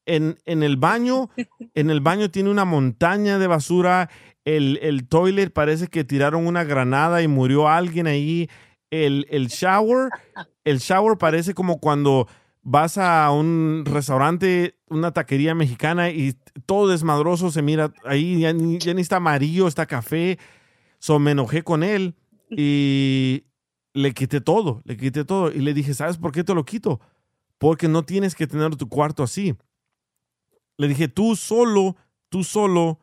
En, 0.06 0.38
en 0.46 0.64
el 0.64 0.78
baño, 0.78 1.30
en 1.76 1.90
el 1.90 2.02
baño 2.02 2.30
tiene 2.30 2.50
una 2.50 2.66
montaña 2.66 3.40
de 3.40 3.48
basura. 3.48 4.10
El, 4.46 4.80
el 4.82 5.08
toilet 5.08 5.52
parece 5.52 5.88
que 5.88 6.04
tiraron 6.04 6.46
una 6.46 6.64
granada 6.64 7.22
y 7.22 7.28
murió 7.28 7.68
alguien 7.68 8.08
ahí. 8.08 8.50
El, 8.92 9.26
el 9.30 9.48
shower, 9.48 10.10
el 10.64 10.80
shower 10.80 11.18
parece 11.18 11.54
como 11.54 11.80
cuando 11.80 12.28
vas 12.62 12.98
a 12.98 13.30
un 13.32 13.84
restaurante, 13.86 14.76
una 14.90 15.12
taquería 15.12 15.54
mexicana 15.54 16.10
y 16.10 16.36
todo 16.66 16.88
desmadroso 16.88 17.52
se 17.52 17.62
mira 17.62 17.94
ahí, 18.06 18.40
ya 18.40 18.54
ni, 18.54 18.80
ya 18.80 18.94
ni 18.94 19.02
está 19.02 19.18
amarillo, 19.18 19.68
está 19.68 19.86
café. 19.86 20.40
So 21.00 21.20
me 21.20 21.32
enojé 21.32 21.64
con 21.64 21.84
él 21.84 22.16
y 22.50 23.44
le 23.94 24.14
quité 24.14 24.42
todo, 24.42 24.82
le 24.86 24.98
quité 24.98 25.26
todo. 25.26 25.52
Y 25.52 25.60
le 25.60 25.74
dije, 25.74 25.94
¿sabes 25.94 26.18
por 26.18 26.32
qué 26.32 26.44
te 26.44 26.54
lo 26.54 26.66
quito? 26.66 27.02
Porque 27.58 27.88
no 27.88 28.04
tienes 28.04 28.36
que 28.36 28.48
tener 28.48 28.76
tu 28.76 28.88
cuarto 28.88 29.24
así. 29.24 29.56
Le 30.78 30.88
dije, 30.88 31.08
tú 31.08 31.36
solo, 31.36 31.96
tú 32.30 32.44
solo 32.44 33.00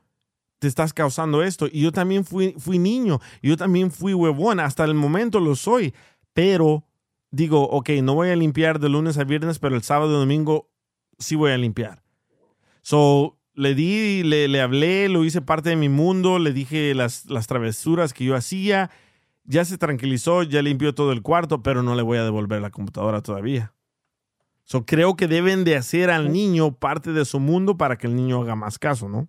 te 0.60 0.68
estás 0.68 0.92
causando 0.92 1.42
esto. 1.42 1.66
Y 1.66 1.80
yo 1.80 1.90
también 1.90 2.24
fui, 2.24 2.54
fui 2.58 2.78
niño, 2.78 3.18
yo 3.42 3.56
también 3.56 3.90
fui 3.90 4.14
huevón, 4.14 4.60
hasta 4.60 4.84
el 4.84 4.94
momento 4.94 5.40
lo 5.40 5.56
soy. 5.56 5.92
Pero 6.32 6.84
digo, 7.32 7.62
ok, 7.62 7.88
no 8.02 8.14
voy 8.14 8.28
a 8.28 8.36
limpiar 8.36 8.78
de 8.78 8.90
lunes 8.90 9.18
a 9.18 9.24
viernes, 9.24 9.58
pero 9.58 9.74
el 9.74 9.82
sábado 9.82 10.12
y 10.12 10.20
domingo 10.20 10.70
sí 11.18 11.34
voy 11.34 11.50
a 11.50 11.58
limpiar. 11.58 12.02
So, 12.82 13.38
le 13.54 13.74
di, 13.74 14.22
le, 14.22 14.48
le 14.48 14.60
hablé, 14.60 15.08
lo 15.08 15.24
hice 15.24 15.40
parte 15.40 15.70
de 15.70 15.76
mi 15.76 15.88
mundo, 15.88 16.38
le 16.38 16.52
dije 16.52 16.94
las, 16.94 17.24
las 17.26 17.46
travesuras 17.46 18.12
que 18.12 18.24
yo 18.24 18.36
hacía. 18.36 18.90
Ya 19.44 19.64
se 19.64 19.78
tranquilizó, 19.78 20.42
ya 20.42 20.60
limpió 20.60 20.94
todo 20.94 21.12
el 21.12 21.22
cuarto, 21.22 21.62
pero 21.62 21.82
no 21.82 21.94
le 21.94 22.02
voy 22.02 22.18
a 22.18 22.24
devolver 22.24 22.60
la 22.60 22.70
computadora 22.70 23.22
todavía. 23.22 23.72
So, 24.64 24.84
creo 24.84 25.16
que 25.16 25.26
deben 25.26 25.64
de 25.64 25.76
hacer 25.76 26.10
al 26.10 26.32
niño 26.32 26.72
parte 26.72 27.12
de 27.12 27.24
su 27.24 27.40
mundo 27.40 27.78
para 27.78 27.96
que 27.96 28.06
el 28.06 28.14
niño 28.14 28.42
haga 28.42 28.54
más 28.54 28.78
caso, 28.78 29.08
¿no? 29.08 29.28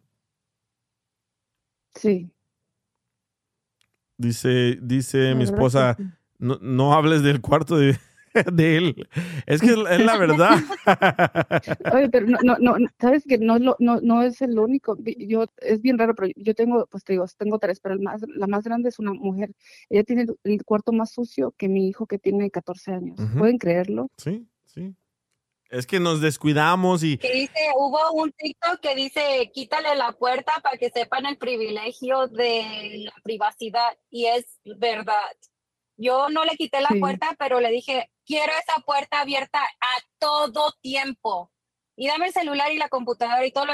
Sí. 1.96 2.32
Dice, 4.18 4.78
dice 4.82 5.34
mi 5.36 5.44
esposa, 5.44 5.98
no, 6.38 6.58
no 6.62 6.94
hables 6.94 7.24
del 7.24 7.42
cuarto 7.42 7.76
de, 7.76 7.98
de 8.54 8.78
él. 8.78 9.08
Es 9.46 9.62
que 9.62 9.72
es, 9.72 9.78
la 9.78 10.18
verdad. 10.18 10.60
Oye, 11.94 12.10
pero 12.10 12.28
no, 12.28 12.38
no, 12.60 12.78
no, 12.78 12.88
sabes 13.00 13.24
que 13.28 13.38
no, 13.38 13.56
es 13.56 13.62
lo- 13.62 13.76
no, 13.80 14.00
no 14.02 14.22
es 14.22 14.42
el 14.42 14.58
único. 14.60 14.98
Yo, 15.18 15.46
es 15.58 15.82
bien 15.82 15.98
raro, 15.98 16.14
pero 16.16 16.32
yo 16.36 16.54
tengo, 16.54 16.86
pues 16.88 17.04
te 17.04 17.14
digo, 17.14 17.26
tengo 17.38 17.58
tres, 17.60 17.80
pero 17.80 17.96
el 17.96 18.02
más, 18.02 18.22
la 18.36 18.48
más 18.48 18.64
grande 18.64 18.90
es 18.90 19.00
una 19.00 19.14
mujer. 19.14 19.52
Ella 19.90 20.04
tiene 20.04 20.28
el, 20.44 20.64
cuarto 20.66 20.92
más 20.92 21.12
sucio 21.12 21.54
que 21.58 21.68
mi 21.68 21.88
hijo 21.88 22.06
que 22.06 22.20
tiene 22.20 22.52
14 22.52 22.92
años. 22.94 23.20
¿Pueden 23.38 23.58
creerlo? 23.58 24.10
Sí, 24.18 24.48
sí. 24.66 24.96
Es 25.72 25.88
que 25.88 26.02
nos 26.02 26.20
descuidamos 26.20 27.02
y 27.02 27.18
Que 27.18 27.32
dice, 27.32 27.54
hubo 27.78 28.12
un 28.12 28.34
TikTok 28.34 28.82
que 28.82 28.94
dice, 28.94 29.50
quítale 29.54 29.96
la 29.96 30.12
puerta 30.12 30.52
para 30.62 30.78
que 30.78 30.90
sepan 30.90 31.26
el 31.26 31.38
privilegio 31.38 32.28
de 32.28 33.06
la 33.06 33.14
privacidad. 33.24 33.98
Y 34.10 34.26
es 34.26 34.60
verdad. 34.66 35.16
Yo 35.96 36.28
no 36.30 36.44
le 36.44 36.58
quité 36.58 36.82
la 36.82 36.90
Sí. 36.90 37.00
puerta, 37.00 37.36
pero 37.40 37.62
le 37.62 37.70
dije, 37.72 38.12
quiero 38.26 38.52
esa 38.52 38.82
puerta 38.86 39.22
abierta 39.22 39.60
a 39.60 40.02
todo 40.20 40.74
tiempo. 40.82 41.54
Y 41.96 42.08
dame 42.08 42.28
el 42.28 42.34
celular 42.34 42.70
y 42.74 42.78
la 42.78 42.90
computadora 42.90 43.46
y 43.46 43.52
todo 43.54 43.66
lo 43.68 43.74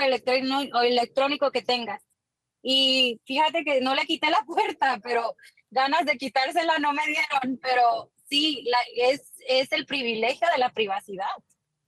electrónico, 0.81 1.49
que 1.51 1.63
tengas. 1.63 2.03
Y 2.61 3.19
fíjate 3.25 3.63
que 3.63 3.81
no 3.81 3.95
le 3.95 4.05
quité 4.05 4.29
la 4.29 4.43
puerta, 4.45 4.99
pero 5.01 5.35
ganas 5.71 6.05
de 6.05 6.17
quitársela 6.19 6.77
no 6.77 6.93
me 6.93 7.07
dieron. 7.07 7.59
Pero 7.59 8.11
sí, 8.29 8.63
la, 8.65 8.77
es, 8.97 9.33
es 9.47 9.71
el 9.71 9.87
privilegio 9.87 10.47
de 10.53 10.59
la 10.59 10.69
privacidad. 10.71 11.25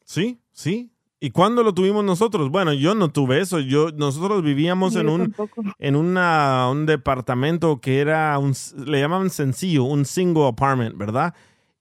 Sí, 0.09 0.41
sí. 0.51 0.91
¿Y 1.21 1.31
cuándo 1.31 1.63
lo 1.63 1.73
tuvimos 1.73 2.03
nosotros? 2.03 2.49
Bueno, 2.49 2.73
yo 2.73 2.95
no 2.95 3.09
tuve 3.11 3.41
eso. 3.41 3.59
Yo, 3.59 3.91
nosotros 3.91 4.41
vivíamos 4.41 4.95
en 4.95 5.09
un, 5.09 5.31
tampoco. 5.31 5.63
en 5.77 5.95
una, 5.95 6.69
un 6.71 6.85
departamento 6.85 7.81
que 7.81 7.99
era 7.99 8.37
un, 8.39 8.53
le 8.85 9.01
llamaban 9.01 9.29
sencillo, 9.29 9.83
un 9.83 10.05
single 10.05 10.47
apartment, 10.47 10.97
¿verdad? 10.97 11.33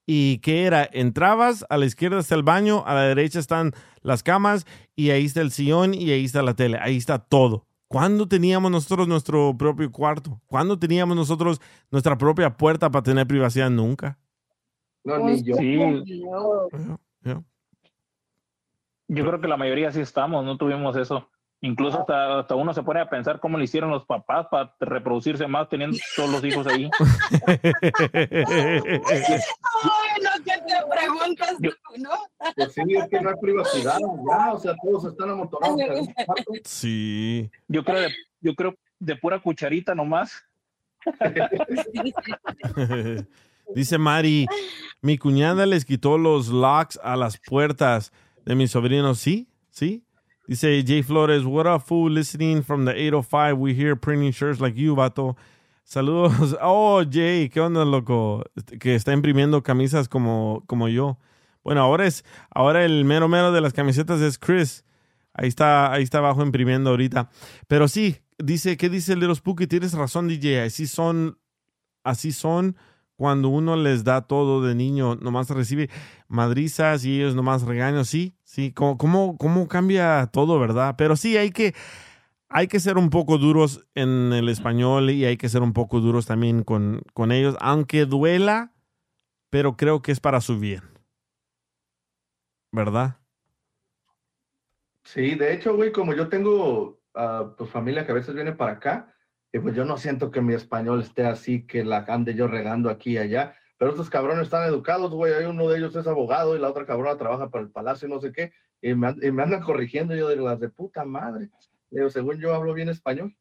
Y 0.06 0.38
que 0.38 0.64
era, 0.64 0.88
entrabas, 0.92 1.64
a 1.68 1.76
la 1.76 1.86
izquierda 1.86 2.18
está 2.18 2.34
el 2.34 2.42
baño, 2.42 2.82
a 2.86 2.94
la 2.94 3.02
derecha 3.02 3.38
están 3.38 3.72
las 4.02 4.24
camas 4.24 4.66
y 4.96 5.10
ahí 5.10 5.26
está 5.26 5.40
el 5.40 5.52
sillón 5.52 5.94
y 5.94 6.10
ahí 6.10 6.24
está 6.24 6.42
la 6.42 6.54
tele, 6.54 6.78
ahí 6.80 6.96
está 6.96 7.18
todo. 7.20 7.64
¿Cuándo 7.86 8.26
teníamos 8.26 8.70
nosotros 8.70 9.06
nuestro 9.06 9.56
propio 9.56 9.90
cuarto? 9.92 10.40
¿Cuándo 10.46 10.78
teníamos 10.78 11.16
nosotros 11.16 11.60
nuestra 11.90 12.18
propia 12.18 12.56
puerta 12.56 12.90
para 12.90 13.02
tener 13.02 13.26
privacidad? 13.26 13.70
Nunca. 13.70 14.18
No, 15.04 15.18
ni 15.20 15.42
yo. 15.42 15.56
Sí. 15.56 15.78
Yo 19.08 19.26
creo 19.26 19.40
que 19.40 19.48
la 19.48 19.56
mayoría 19.56 19.90
sí 19.90 19.98
estamos, 20.00 20.44
no 20.44 20.56
tuvimos 20.56 20.96
eso. 20.96 21.28
Incluso 21.60 21.98
hasta, 22.00 22.38
hasta 22.38 22.54
uno 22.54 22.72
se 22.72 22.84
pone 22.84 23.00
a 23.00 23.10
pensar 23.10 23.40
cómo 23.40 23.58
le 23.58 23.64
hicieron 23.64 23.90
los 23.90 24.04
papás 24.04 24.46
para 24.48 24.72
reproducirse 24.78 25.48
más 25.48 25.68
teniendo 25.68 25.98
todos 26.14 26.30
los 26.30 26.44
hijos 26.44 26.64
ahí. 26.68 26.88
Ay, 27.34 27.58
no, 30.22 30.30
que 30.44 30.52
te 30.52 30.74
preguntas 30.88 31.56
tú, 31.60 31.70
¿no? 31.96 32.10
Pues 32.54 32.74
sí, 32.74 32.82
es 32.94 33.08
que 33.08 33.20
no 33.20 33.30
hay 33.30 33.34
privacidad, 33.40 33.98
ya, 33.98 34.52
o 34.52 34.58
sea, 34.60 34.76
todos 34.84 35.06
están 35.06 35.30
amontonados. 35.30 36.06
Sí. 36.62 37.50
Yo 37.66 37.82
creo 37.82 38.02
de, 38.02 38.14
yo 38.40 38.54
creo 38.54 38.76
de 39.00 39.16
pura 39.16 39.40
cucharita 39.40 39.96
nomás. 39.96 40.44
Dice 43.74 43.98
Mari, 43.98 44.46
mi 45.02 45.18
cuñada 45.18 45.66
les 45.66 45.84
quitó 45.84 46.16
los 46.18 46.48
locks 46.48 46.98
a 47.02 47.16
las 47.16 47.36
puertas 47.38 48.12
de 48.48 48.54
mis 48.54 48.70
sobrinos. 48.70 49.18
Sí, 49.18 49.46
sí. 49.70 50.02
Dice 50.46 50.82
Jay 50.86 51.02
Flores, 51.02 51.44
what 51.44 51.66
a 51.66 51.78
fool 51.78 52.10
listening 52.10 52.62
from 52.62 52.86
the 52.86 52.92
805. 52.92 53.54
We 53.54 53.74
hear 53.74 53.94
printing 53.94 54.32
shirts 54.32 54.58
like 54.58 54.74
you, 54.74 54.96
vato. 54.96 55.36
Saludos. 55.84 56.56
Oh, 56.62 57.04
Jay, 57.04 57.50
¿qué 57.50 57.60
onda, 57.60 57.84
loco? 57.84 58.42
Que 58.80 58.94
está 58.94 59.12
imprimiendo 59.12 59.62
camisas 59.62 60.08
como, 60.08 60.64
como 60.66 60.88
yo. 60.88 61.18
Bueno, 61.62 61.82
ahora 61.82 62.06
es, 62.06 62.24
ahora 62.50 62.86
el 62.86 63.04
mero 63.04 63.28
mero 63.28 63.52
de 63.52 63.60
las 63.60 63.74
camisetas 63.74 64.22
es 64.22 64.38
Chris. 64.38 64.82
Ahí 65.34 65.48
está, 65.48 65.92
ahí 65.92 66.02
está 66.02 66.18
abajo 66.18 66.42
imprimiendo 66.42 66.88
ahorita. 66.88 67.28
Pero 67.66 67.86
sí, 67.86 68.16
dice, 68.38 68.78
¿qué 68.78 68.88
dice 68.88 69.14
Little 69.14 69.34
Spooky? 69.34 69.66
Tienes 69.66 69.92
razón, 69.92 70.26
DJ. 70.26 70.62
Así 70.62 70.86
son, 70.86 71.38
así 72.02 72.32
son 72.32 72.76
cuando 73.18 73.48
uno 73.48 73.74
les 73.74 74.04
da 74.04 74.28
todo 74.28 74.62
de 74.62 74.76
niño, 74.76 75.16
nomás 75.16 75.50
recibe 75.50 75.90
madrizas 76.28 77.04
y 77.04 77.16
ellos 77.16 77.34
nomás 77.34 77.62
regaños. 77.62 78.08
Sí, 78.08 78.36
sí, 78.44 78.72
¿cómo, 78.72 78.96
cómo, 78.96 79.36
cómo 79.36 79.66
cambia 79.66 80.28
todo, 80.32 80.60
verdad? 80.60 80.94
Pero 80.96 81.16
sí, 81.16 81.36
hay 81.36 81.50
que, 81.50 81.74
hay 82.48 82.68
que 82.68 82.78
ser 82.78 82.96
un 82.96 83.10
poco 83.10 83.36
duros 83.36 83.84
en 83.96 84.32
el 84.32 84.48
español 84.48 85.10
y 85.10 85.24
hay 85.24 85.36
que 85.36 85.48
ser 85.48 85.62
un 85.62 85.72
poco 85.72 85.98
duros 85.98 86.26
también 86.26 86.62
con, 86.62 87.02
con 87.12 87.32
ellos, 87.32 87.56
aunque 87.58 88.06
duela, 88.06 88.72
pero 89.50 89.76
creo 89.76 90.00
que 90.00 90.12
es 90.12 90.20
para 90.20 90.40
su 90.40 90.60
bien. 90.60 90.84
¿Verdad? 92.70 93.18
Sí, 95.02 95.34
de 95.34 95.54
hecho, 95.54 95.74
güey, 95.74 95.90
como 95.90 96.14
yo 96.14 96.28
tengo 96.28 97.00
ah, 97.16 97.52
pues 97.58 97.68
familia 97.68 98.06
que 98.06 98.12
a 98.12 98.14
veces 98.14 98.32
viene 98.36 98.52
para 98.52 98.74
acá, 98.74 99.12
y 99.52 99.58
pues 99.58 99.74
yo 99.74 99.84
no 99.84 99.96
siento 99.96 100.30
que 100.30 100.40
mi 100.40 100.54
español 100.54 101.00
esté 101.00 101.24
así, 101.24 101.66
que 101.66 101.84
la 101.84 102.04
ande 102.08 102.34
yo 102.34 102.46
regando 102.48 102.90
aquí 102.90 103.12
y 103.12 103.18
allá, 103.18 103.54
pero 103.78 103.92
estos 103.92 104.10
cabrones 104.10 104.44
están 104.44 104.66
educados, 104.68 105.12
güey, 105.12 105.32
hay 105.32 105.44
uno 105.44 105.68
de 105.68 105.78
ellos 105.78 105.94
es 105.96 106.06
abogado 106.06 106.56
y 106.56 106.60
la 106.60 106.68
otra 106.68 106.84
cabrona 106.84 107.16
trabaja 107.16 107.48
para 107.48 107.64
el 107.64 107.70
palacio 107.70 108.08
y 108.08 108.10
no 108.10 108.20
sé 108.20 108.32
qué, 108.32 108.52
y 108.82 108.94
me, 108.94 109.14
y 109.22 109.30
me 109.30 109.42
andan 109.42 109.62
corrigiendo, 109.62 110.14
y 110.14 110.18
yo 110.18 110.28
de 110.28 110.36
las 110.36 110.60
de 110.60 110.68
puta 110.68 111.04
madre, 111.04 111.50
Le 111.90 112.00
digo, 112.00 112.10
según 112.10 112.38
yo 112.38 112.54
hablo 112.54 112.74
bien 112.74 112.88
español. 112.88 113.34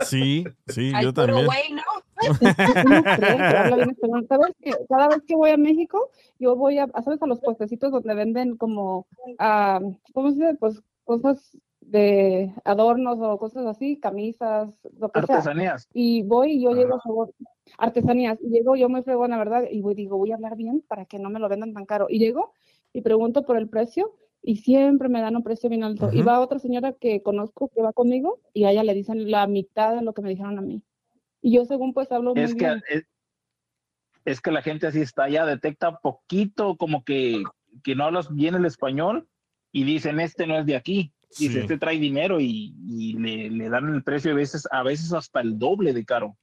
Sí, 0.00 0.44
sí, 0.68 0.92
Ay, 0.94 1.04
yo 1.04 1.12
también. 1.12 1.46
güey, 1.46 1.72
¿no? 1.72 1.82
¿Cómo 2.28 3.02
creen 3.02 3.36
que 3.36 3.56
habla 3.56 3.76
bien 3.76 3.90
español? 3.90 4.26
¿Sabes 4.28 4.54
que 4.62 4.72
cada 4.88 5.08
vez 5.08 5.22
que 5.26 5.34
voy 5.34 5.50
a 5.50 5.56
México, 5.56 6.10
yo 6.38 6.54
voy 6.54 6.78
a, 6.78 6.86
¿sabes? 7.02 7.20
A 7.20 7.26
los 7.26 7.40
puestecitos 7.40 7.90
donde 7.90 8.14
venden 8.14 8.56
como, 8.56 9.06
ah, 9.38 9.80
¿cómo 10.12 10.30
se 10.30 10.36
dice? 10.36 10.54
Pues 10.54 10.80
cosas 11.04 11.56
de 11.86 12.52
adornos 12.64 13.18
o 13.20 13.38
cosas 13.38 13.66
así, 13.66 13.98
camisas, 13.98 14.70
lo 14.98 15.10
que 15.10 15.22
sea. 15.22 15.36
Artesanías. 15.36 15.88
Y 15.92 16.22
voy 16.22 16.52
y 16.52 16.62
yo 16.62 16.72
llego 16.72 16.96
a 16.96 17.00
favor, 17.00 17.32
artesanías, 17.78 18.38
y 18.42 18.48
llego 18.48 18.76
yo 18.76 18.88
muy 18.88 19.02
fregona, 19.02 19.38
¿verdad? 19.38 19.64
Y 19.70 19.80
voy, 19.80 19.94
digo, 19.94 20.16
voy 20.16 20.32
a 20.32 20.36
hablar 20.36 20.56
bien 20.56 20.82
para 20.86 21.04
que 21.04 21.18
no 21.18 21.30
me 21.30 21.38
lo 21.40 21.48
vendan 21.48 21.72
tan 21.72 21.86
caro. 21.86 22.06
Y 22.08 22.18
llego 22.18 22.52
y 22.92 23.02
pregunto 23.02 23.44
por 23.44 23.56
el 23.56 23.68
precio 23.68 24.12
y 24.42 24.56
siempre 24.56 25.08
me 25.08 25.20
dan 25.20 25.36
un 25.36 25.42
precio 25.42 25.70
bien 25.70 25.84
alto. 25.84 26.10
Y 26.12 26.22
va 26.22 26.40
otra 26.40 26.58
señora 26.58 26.92
que 26.92 27.22
conozco 27.22 27.68
que 27.68 27.82
va 27.82 27.92
conmigo 27.92 28.40
y 28.52 28.64
a 28.64 28.70
ella 28.70 28.84
le 28.84 28.94
dicen 28.94 29.30
la 29.30 29.46
mitad 29.46 29.94
de 29.94 30.02
lo 30.02 30.12
que 30.12 30.22
me 30.22 30.28
dijeron 30.30 30.58
a 30.58 30.62
mí. 30.62 30.82
Y 31.40 31.54
yo 31.54 31.64
según 31.64 31.92
pues 31.94 32.10
hablo 32.12 32.34
Es 32.34 32.50
muy 32.50 32.58
que 32.58 32.66
bien. 32.66 32.82
es, 32.90 33.04
es 34.24 34.40
que 34.40 34.50
la 34.50 34.62
gente 34.62 34.86
así 34.86 35.00
está 35.00 35.28
ya, 35.28 35.46
detecta 35.46 35.98
poquito 35.98 36.76
como 36.76 37.04
que, 37.04 37.42
que 37.82 37.94
no 37.94 38.04
hablas 38.04 38.34
bien 38.34 38.54
el 38.54 38.64
español 38.64 39.28
y 39.72 39.84
dicen 39.84 40.20
este 40.20 40.46
no 40.46 40.58
es 40.58 40.66
de 40.66 40.76
aquí. 40.76 41.12
Dice, 41.38 41.52
Sí. 41.54 41.58
este 41.60 41.78
trae 41.78 41.98
dinero 41.98 42.40
y, 42.40 42.74
y 42.88 43.14
le, 43.14 43.50
le 43.50 43.68
dan 43.68 43.92
el 43.94 44.02
precio 44.04 44.32
a 44.32 44.34
veces, 44.34 44.68
a 44.70 44.82
veces 44.82 45.12
hasta 45.12 45.40
el 45.40 45.58
doble 45.58 45.92
de 45.92 46.04
caro. 46.04 46.36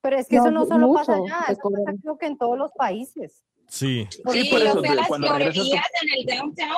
Pero 0.00 0.18
es 0.18 0.26
que 0.28 0.36
No, 0.36 0.42
eso 0.42 0.50
no 0.50 0.66
solo 0.66 0.92
pasa 0.94 1.16
mucho 1.16 1.32
allá, 1.34 1.46
te 1.46 1.52
eso 1.52 1.62
pasa 1.70 1.98
creo 2.02 2.18
que 2.18 2.26
en 2.26 2.36
todos 2.38 2.58
los 2.58 2.70
países. 2.72 3.42
Sí. 3.68 4.06
Sí, 4.10 4.44
por 4.50 4.58
yo 4.60 4.66
eso, 4.66 4.78
fui 4.80 4.88
a 4.88 4.94
las 4.96 5.08
cuando 5.08 5.28
regresas 5.28 5.54
tú- 5.54 5.60
florerías 5.70 5.86
en 6.02 6.08
el 6.18 6.26
downtown 6.38 6.76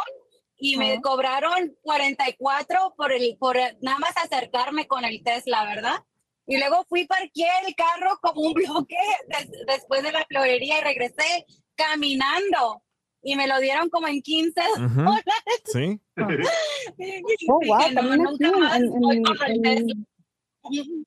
y 0.57 0.77
me 0.77 1.01
cobraron 1.01 1.75
44 1.83 2.95
por 2.97 3.13
el 3.13 3.37
por 3.39 3.57
nada 3.81 3.99
más 3.99 4.15
acercarme 4.17 4.87
con 4.87 5.05
el 5.05 5.23
Tesla, 5.25 5.65
¿verdad? 5.65 5.97
Y 6.47 6.59
luego 6.59 6.85
fui 6.89 7.07
parqué 7.07 7.47
el 7.67 7.75
carro 7.75 8.19
como 8.23 8.43
un 8.43 8.53
bloque 8.53 8.97
des- 9.29 9.51
después 9.67 10.03
de 10.03 10.13
la 10.13 10.25
florería 10.29 10.79
y 10.79 10.85
regresé 10.85 11.47
caminando 11.75 12.83
y 13.25 13.35
me 13.37 13.49
lo 13.49 13.59
dieron 13.59 13.89
como 13.89 14.07
en 14.07 14.21
15 14.23 14.61
Ujú. 14.77 14.95
dólares. 14.95 15.25
Sí. 15.65 16.01
Oh, 17.49 17.59
wow, 17.67 17.79
no, 17.89 17.95
también 17.95 18.23
nunca 18.23 18.51
más 18.53 18.77
en, 18.81 18.91
voy 19.01 19.23
en- 19.47 19.67
en. 19.67 20.07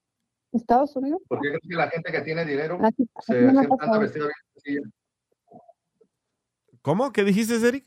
Estados 0.52 0.96
Unidos. 0.96 1.22
Porque 1.28 1.50
crees 1.50 1.62
que 1.70 1.76
la 1.76 1.90
gente 1.90 2.12
que 2.12 2.22
tiene 2.22 2.44
dinero 2.46 2.76
Aquí, 2.84 3.04
aquí 3.04 3.26
se 3.26 3.34
siempre 3.52 3.68
anda 3.80 3.98
vestida 4.00 4.24
bien 4.24 4.34
sencilla? 4.54 4.82
¿Cómo? 6.82 7.12
¿Qué 7.12 7.24
dijiste, 7.24 7.56
Eric? 7.56 7.86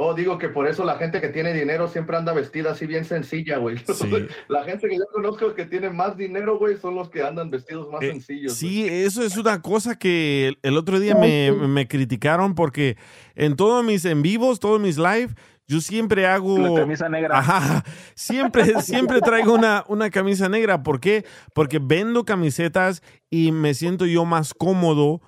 Oh, 0.00 0.14
digo 0.14 0.38
que 0.38 0.48
por 0.48 0.68
eso 0.68 0.84
la 0.84 0.96
gente 0.96 1.20
que 1.20 1.26
tiene 1.28 1.52
dinero 1.52 1.88
siempre 1.88 2.16
anda 2.16 2.32
vestida 2.32 2.70
así 2.70 2.86
bien 2.86 3.04
sencilla, 3.04 3.56
güey. 3.58 3.78
Sí. 3.94 4.26
La 4.46 4.62
gente 4.62 4.88
que 4.88 4.96
yo 4.96 5.02
conozco 5.12 5.52
que 5.54 5.66
tiene 5.66 5.90
más 5.90 6.16
dinero, 6.16 6.56
güey, 6.56 6.76
son 6.76 6.94
los 6.94 7.10
que 7.10 7.20
andan 7.22 7.50
vestidos 7.50 7.90
más 7.90 8.00
Eh, 8.02 8.12
sencillos. 8.12 8.52
Sí, 8.54 8.86
eso 8.86 9.24
es 9.24 9.36
una 9.36 9.60
cosa 9.60 9.98
que 9.98 10.52
el- 10.62 10.76
otro 10.76 11.00
día 11.00 11.16
me, 11.16 11.50
me 11.50 11.88
criticaron 11.88 12.54
porque 12.54 12.96
en 13.34 13.56
todos 13.56 13.84
mis 13.84 14.04
en 14.04 14.22
vivos, 14.22 14.60
todos 14.60 14.80
mis 14.80 14.98
live, 14.98 15.30
yo 15.66 15.80
siempre 15.80 16.26
hago... 16.26 16.56
La 16.58 16.80
camisa 16.82 17.08
negra. 17.08 17.36
Ajá, 17.36 17.84
siempre, 18.14 18.64
siempre 18.82 19.20
traigo 19.20 19.52
una, 19.52 19.84
una 19.88 20.10
camisa 20.10 20.48
negra. 20.48 20.84
¿Por 20.84 21.00
qué? 21.00 21.24
Porque 21.54 21.80
vendo 21.82 22.24
camisetas 22.24 23.02
y 23.30 23.50
me 23.50 23.74
siento 23.74 24.06
yo 24.06 24.24
más 24.24 24.54
cómodo 24.54 25.20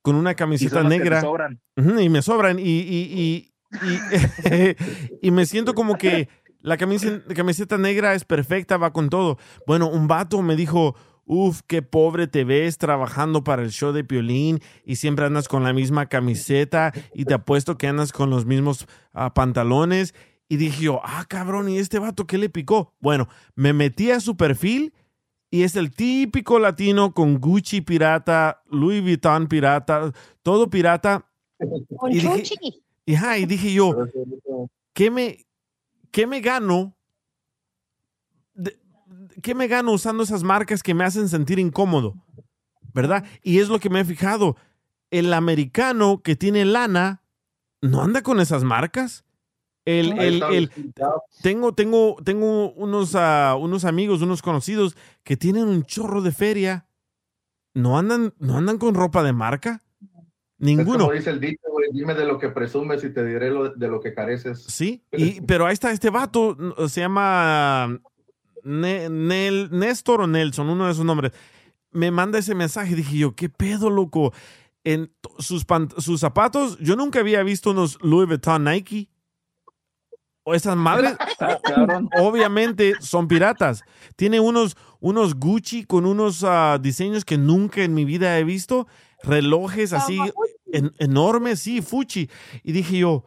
con 0.00 0.16
una 0.16 0.32
Y 0.32 0.34
camiseta 0.36 0.76
son 0.76 0.84
las 0.84 0.92
que 0.94 0.98
negra. 1.00 1.20
sobran. 1.20 1.60
Y 1.76 2.08
me 2.08 2.22
sobran 2.22 2.58
y, 2.58 2.62
y, 2.62 3.10
y, 3.12 3.52
y, 3.72 4.76
y 5.28 5.30
me 5.30 5.46
siento 5.46 5.74
como 5.74 5.96
que 5.96 6.28
la 6.66 6.76
camisa, 6.76 7.22
camiseta 7.34 7.78
negra 7.78 8.14
es 8.14 8.24
perfecta, 8.24 8.76
va 8.76 8.92
con 8.92 9.08
todo. 9.08 9.38
Bueno, 9.68 9.88
un 9.88 10.08
vato 10.08 10.42
me 10.42 10.56
dijo, 10.56 10.96
uf, 11.24 11.60
qué 11.66 11.80
pobre 11.80 12.26
te 12.26 12.42
ves 12.42 12.76
trabajando 12.76 13.44
para 13.44 13.62
el 13.62 13.70
show 13.70 13.92
de 13.92 14.02
Piolín 14.02 14.60
y 14.84 14.96
siempre 14.96 15.26
andas 15.26 15.46
con 15.46 15.62
la 15.62 15.72
misma 15.72 16.06
camiseta 16.06 16.92
y 17.14 17.24
te 17.24 17.34
apuesto 17.34 17.78
que 17.78 17.86
andas 17.86 18.12
con 18.12 18.30
los 18.30 18.46
mismos 18.46 18.86
ah, 19.12 19.32
pantalones. 19.32 20.12
Y 20.48 20.56
dije 20.56 20.82
yo, 20.82 21.00
ah, 21.04 21.24
cabrón, 21.28 21.68
¿y 21.68 21.78
este 21.78 22.00
vato 22.00 22.26
qué 22.26 22.36
le 22.36 22.48
picó? 22.48 22.94
Bueno, 22.98 23.28
me 23.54 23.72
metí 23.72 24.10
a 24.10 24.18
su 24.18 24.36
perfil 24.36 24.92
y 25.50 25.62
es 25.62 25.76
el 25.76 25.92
típico 25.92 26.58
latino 26.58 27.14
con 27.14 27.38
Gucci 27.38 27.80
pirata, 27.80 28.62
Louis 28.68 29.02
Vuitton 29.02 29.46
pirata, 29.46 30.12
todo 30.42 30.68
pirata. 30.68 31.28
Con 31.96 32.12
Y 32.12 32.18
dije-. 32.18 32.85
Y, 33.06 33.14
ajá, 33.14 33.38
y 33.38 33.46
dije 33.46 33.72
yo, 33.72 33.96
¿qué 34.92 35.10
me, 35.10 35.46
qué 36.10 36.26
me 36.26 36.40
gano? 36.40 36.96
de- 38.54 38.78
¿Qué 39.42 39.54
me 39.54 39.68
gano 39.68 39.92
usando 39.92 40.22
esas 40.24 40.42
marcas 40.42 40.82
que 40.82 40.92
me 40.94 41.04
hacen 41.04 41.28
sentir 41.28 41.58
incómodo? 41.58 42.14
¿Verdad? 42.92 43.24
Y 43.42 43.58
es 43.60 43.68
lo 43.68 43.78
que 43.78 43.90
me 43.90 44.00
he 44.00 44.04
fijado. 44.04 44.56
El 45.10 45.32
americano 45.34 46.20
que 46.22 46.34
tiene 46.34 46.64
lana 46.64 47.22
no 47.80 48.02
anda 48.02 48.22
con 48.22 48.40
esas 48.40 48.64
marcas. 48.64 49.24
El, 49.84 50.18
el- 50.18 50.42
el- 50.42 50.70
tengo, 51.42 51.72
tengo, 51.74 52.16
tengo 52.24 52.72
unos, 52.72 53.14
ah, 53.14 53.54
unos 53.56 53.84
amigos, 53.84 54.20
unos 54.22 54.42
conocidos 54.42 54.96
que 55.22 55.36
tienen 55.36 55.68
un 55.68 55.84
chorro 55.84 56.22
de 56.22 56.32
feria. 56.32 56.88
No 57.72 57.98
andan, 57.98 58.34
no 58.38 58.56
andan 58.56 58.78
con 58.78 58.94
ropa 58.94 59.22
de 59.22 59.32
marca. 59.32 59.82
Es 60.00 60.08
Ninguno. 60.58 61.00
como 61.04 61.12
dice 61.12 61.30
el 61.30 61.38
dicho, 61.38 61.60
dime 61.92 62.14
de 62.14 62.24
lo 62.26 62.38
que 62.38 62.48
presumes 62.48 63.02
y 63.04 63.10
te 63.10 63.24
diré 63.24 63.50
lo- 63.50 63.70
de 63.70 63.88
lo 63.88 64.00
que 64.00 64.14
careces. 64.14 64.62
Sí, 64.62 65.02
y, 65.12 65.40
pero 65.42 65.66
ahí 65.66 65.72
está 65.74 65.90
este 65.90 66.10
vato, 66.10 66.56
se 66.88 67.00
llama 67.00 67.98
Ne- 68.62 69.08
Nel- 69.08 69.70
Néstor 69.70 70.20
o 70.22 70.26
Nelson, 70.26 70.68
uno 70.68 70.86
de 70.86 70.92
esos 70.92 71.04
nombres. 71.04 71.32
Me 71.92 72.10
manda 72.10 72.38
ese 72.38 72.54
mensaje, 72.54 72.94
dije 72.94 73.16
yo, 73.18 73.34
¿qué 73.34 73.48
pedo, 73.48 73.90
loco? 73.90 74.32
En 74.84 75.12
sus, 75.38 75.64
pan- 75.64 75.88
sus 75.98 76.20
zapatos, 76.20 76.78
yo 76.78 76.94
nunca 76.96 77.20
había 77.20 77.42
visto 77.42 77.70
unos 77.70 77.98
Louis 78.02 78.28
Vuitton 78.28 78.64
Nike. 78.64 79.08
O 80.48 80.54
esas 80.54 80.76
madres, 80.76 81.16
Ah, 81.40 81.58
obviamente 82.20 82.94
son 83.00 83.26
piratas. 83.26 83.82
Tiene 84.14 84.38
unos, 84.38 84.76
unos 85.00 85.34
Gucci 85.34 85.84
con 85.84 86.06
unos 86.06 86.44
ah, 86.44 86.78
diseños 86.80 87.24
que 87.24 87.36
nunca 87.36 87.82
en 87.82 87.94
mi 87.94 88.04
vida 88.04 88.38
he 88.38 88.44
visto. 88.44 88.86
Relojes 89.24 89.92
así 89.92 90.18
en- 90.76 90.92
enormes, 90.98 91.60
sí, 91.60 91.82
Fuchi. 91.82 92.28
Y 92.62 92.72
dije 92.72 92.98
yo, 92.98 93.24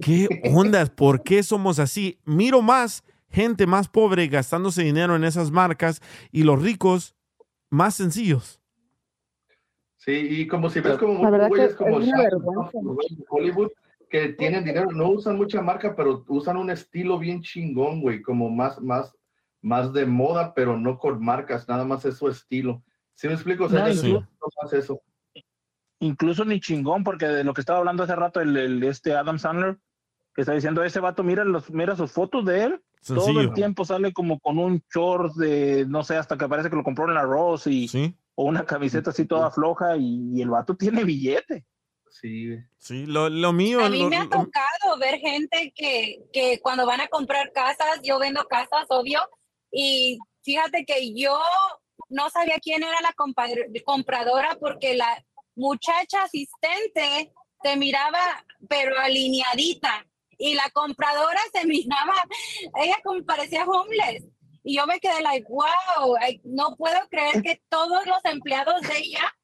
¿qué 0.00 0.28
ondas? 0.52 0.90
¿Por 0.90 1.22
qué 1.22 1.42
somos 1.42 1.78
así? 1.78 2.18
Miro 2.24 2.62
más 2.62 3.04
gente 3.28 3.66
más 3.66 3.88
pobre 3.88 4.28
gastándose 4.28 4.82
dinero 4.82 5.16
en 5.16 5.24
esas 5.24 5.50
marcas 5.50 6.00
y 6.30 6.42
los 6.42 6.60
ricos 6.62 7.14
más 7.70 7.94
sencillos. 7.94 8.60
Sí, 9.96 10.12
y 10.12 10.46
como 10.48 10.68
si 10.68 10.80
ves 10.80 10.98
como 10.98 11.14
muchos 11.14 11.48
güeyes 11.48 11.74
como 11.76 11.98
Hollywood 13.30 13.70
que 14.10 14.30
tienen 14.30 14.64
dinero, 14.64 14.90
no 14.92 15.08
usan 15.08 15.36
mucha 15.36 15.62
marca, 15.62 15.94
pero 15.96 16.24
usan 16.28 16.56
un 16.58 16.70
estilo 16.70 17.18
bien 17.18 17.40
chingón, 17.40 18.00
güey, 18.02 18.20
como 18.20 18.50
más, 18.50 18.78
más, 18.82 19.14
más 19.62 19.92
de 19.94 20.04
moda, 20.04 20.52
pero 20.54 20.76
no 20.78 20.98
con 20.98 21.24
marcas, 21.24 21.66
nada 21.68 21.84
más 21.84 22.04
es 22.04 22.16
su 22.18 22.28
estilo. 22.28 22.82
¿Sí 23.14 23.28
me 23.28 23.34
explico? 23.34 23.64
O 23.64 23.68
sea, 23.70 23.80
No, 23.80 23.86
ellos 23.86 24.00
sí. 24.00 24.12
no 24.12 24.26
más 24.62 24.72
eso. 24.74 25.00
Incluso 26.02 26.44
ni 26.44 26.60
chingón, 26.60 27.04
porque 27.04 27.26
de 27.26 27.44
lo 27.44 27.54
que 27.54 27.60
estaba 27.60 27.78
hablando 27.78 28.02
hace 28.02 28.16
rato 28.16 28.40
el, 28.40 28.56
el- 28.56 28.82
este 28.82 29.14
Adam 29.14 29.38
Sandler, 29.38 29.78
que 30.34 30.40
está 30.42 30.52
diciendo, 30.52 30.82
ese 30.82 30.98
vato, 31.00 31.22
mira, 31.22 31.44
los, 31.44 31.70
mira 31.70 31.94
sus 31.94 32.10
fotos 32.10 32.44
de 32.44 32.64
él, 32.64 32.80
todo 33.06 33.20
Sencillo. 33.20 33.40
el 33.40 33.52
tiempo 33.52 33.84
sale 33.84 34.12
como 34.12 34.40
con 34.40 34.58
un 34.58 34.82
short 34.92 35.34
de, 35.36 35.84
no 35.86 36.02
sé, 36.02 36.16
hasta 36.16 36.36
que 36.36 36.48
parece 36.48 36.70
que 36.70 36.76
lo 36.76 36.82
compró 36.84 37.06
en 37.08 37.14
la 37.14 37.22
Rose 37.22 37.70
y, 37.70 37.86
Sí, 37.88 38.16
o 38.34 38.44
una 38.44 38.64
camiseta 38.64 39.10
así 39.10 39.26
toda 39.26 39.50
floja 39.50 39.96
y, 39.96 40.30
y 40.34 40.42
el 40.42 40.50
vato 40.50 40.74
tiene 40.74 41.04
billete. 41.04 41.64
Sí, 42.10 42.56
sí, 42.78 43.06
lo, 43.06 43.28
lo 43.28 43.52
mío. 43.52 43.84
A 43.84 43.88
mí 43.88 44.00
lo- 44.00 44.08
me 44.08 44.16
ha 44.16 44.24
lo- 44.24 44.30
tocado 44.30 44.98
ver 44.98 45.18
gente 45.20 45.72
que, 45.76 46.18
que 46.32 46.60
cuando 46.60 46.84
van 46.86 47.00
a 47.00 47.08
comprar 47.08 47.52
casas, 47.52 48.00
yo 48.02 48.18
vendo 48.18 48.44
casas, 48.48 48.86
obvio, 48.88 49.20
y 49.70 50.18
fíjate 50.42 50.84
que 50.84 51.14
yo 51.14 51.38
no 52.08 52.28
sabía 52.30 52.56
quién 52.62 52.82
era 52.82 52.96
la 53.02 53.14
compradora 53.84 54.56
porque 54.60 54.94
la 54.96 55.24
muchacha 55.54 56.22
asistente 56.22 57.32
se 57.62 57.76
miraba, 57.76 58.44
pero 58.68 58.98
alineadita, 58.98 60.06
y 60.38 60.54
la 60.54 60.68
compradora 60.70 61.40
se 61.52 61.66
miraba, 61.66 62.14
ella 62.82 62.96
como 63.04 63.24
parecía 63.24 63.64
homeless. 63.64 64.24
Y 64.64 64.76
yo 64.76 64.86
me 64.86 65.00
quedé 65.00 65.20
like, 65.22 65.46
wow, 65.48 66.16
no 66.44 66.76
puedo 66.76 66.98
creer 67.10 67.42
que 67.42 67.60
todos 67.68 68.06
los 68.06 68.24
empleados 68.24 68.80
de 68.82 68.98
ella 68.98 69.34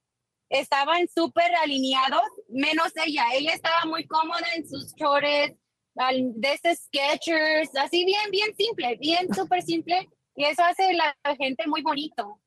estaban 0.48 1.08
súper 1.08 1.54
alineados, 1.56 2.22
menos 2.48 2.92
ella. 3.04 3.24
Ella 3.34 3.52
estaba 3.52 3.84
muy 3.84 4.06
cómoda 4.06 4.46
en 4.54 4.68
sus 4.68 4.94
chores, 4.94 5.54
de 5.94 6.52
esos 6.52 6.84
Skechers, 6.84 7.74
así 7.76 8.04
bien, 8.04 8.30
bien 8.30 8.54
simple, 8.56 8.96
bien 9.00 9.34
súper 9.34 9.62
simple. 9.62 10.08
Y 10.36 10.44
eso 10.44 10.62
hace 10.62 10.92
la 10.94 11.16
gente 11.36 11.66
muy 11.66 11.82
bonito. 11.82 12.40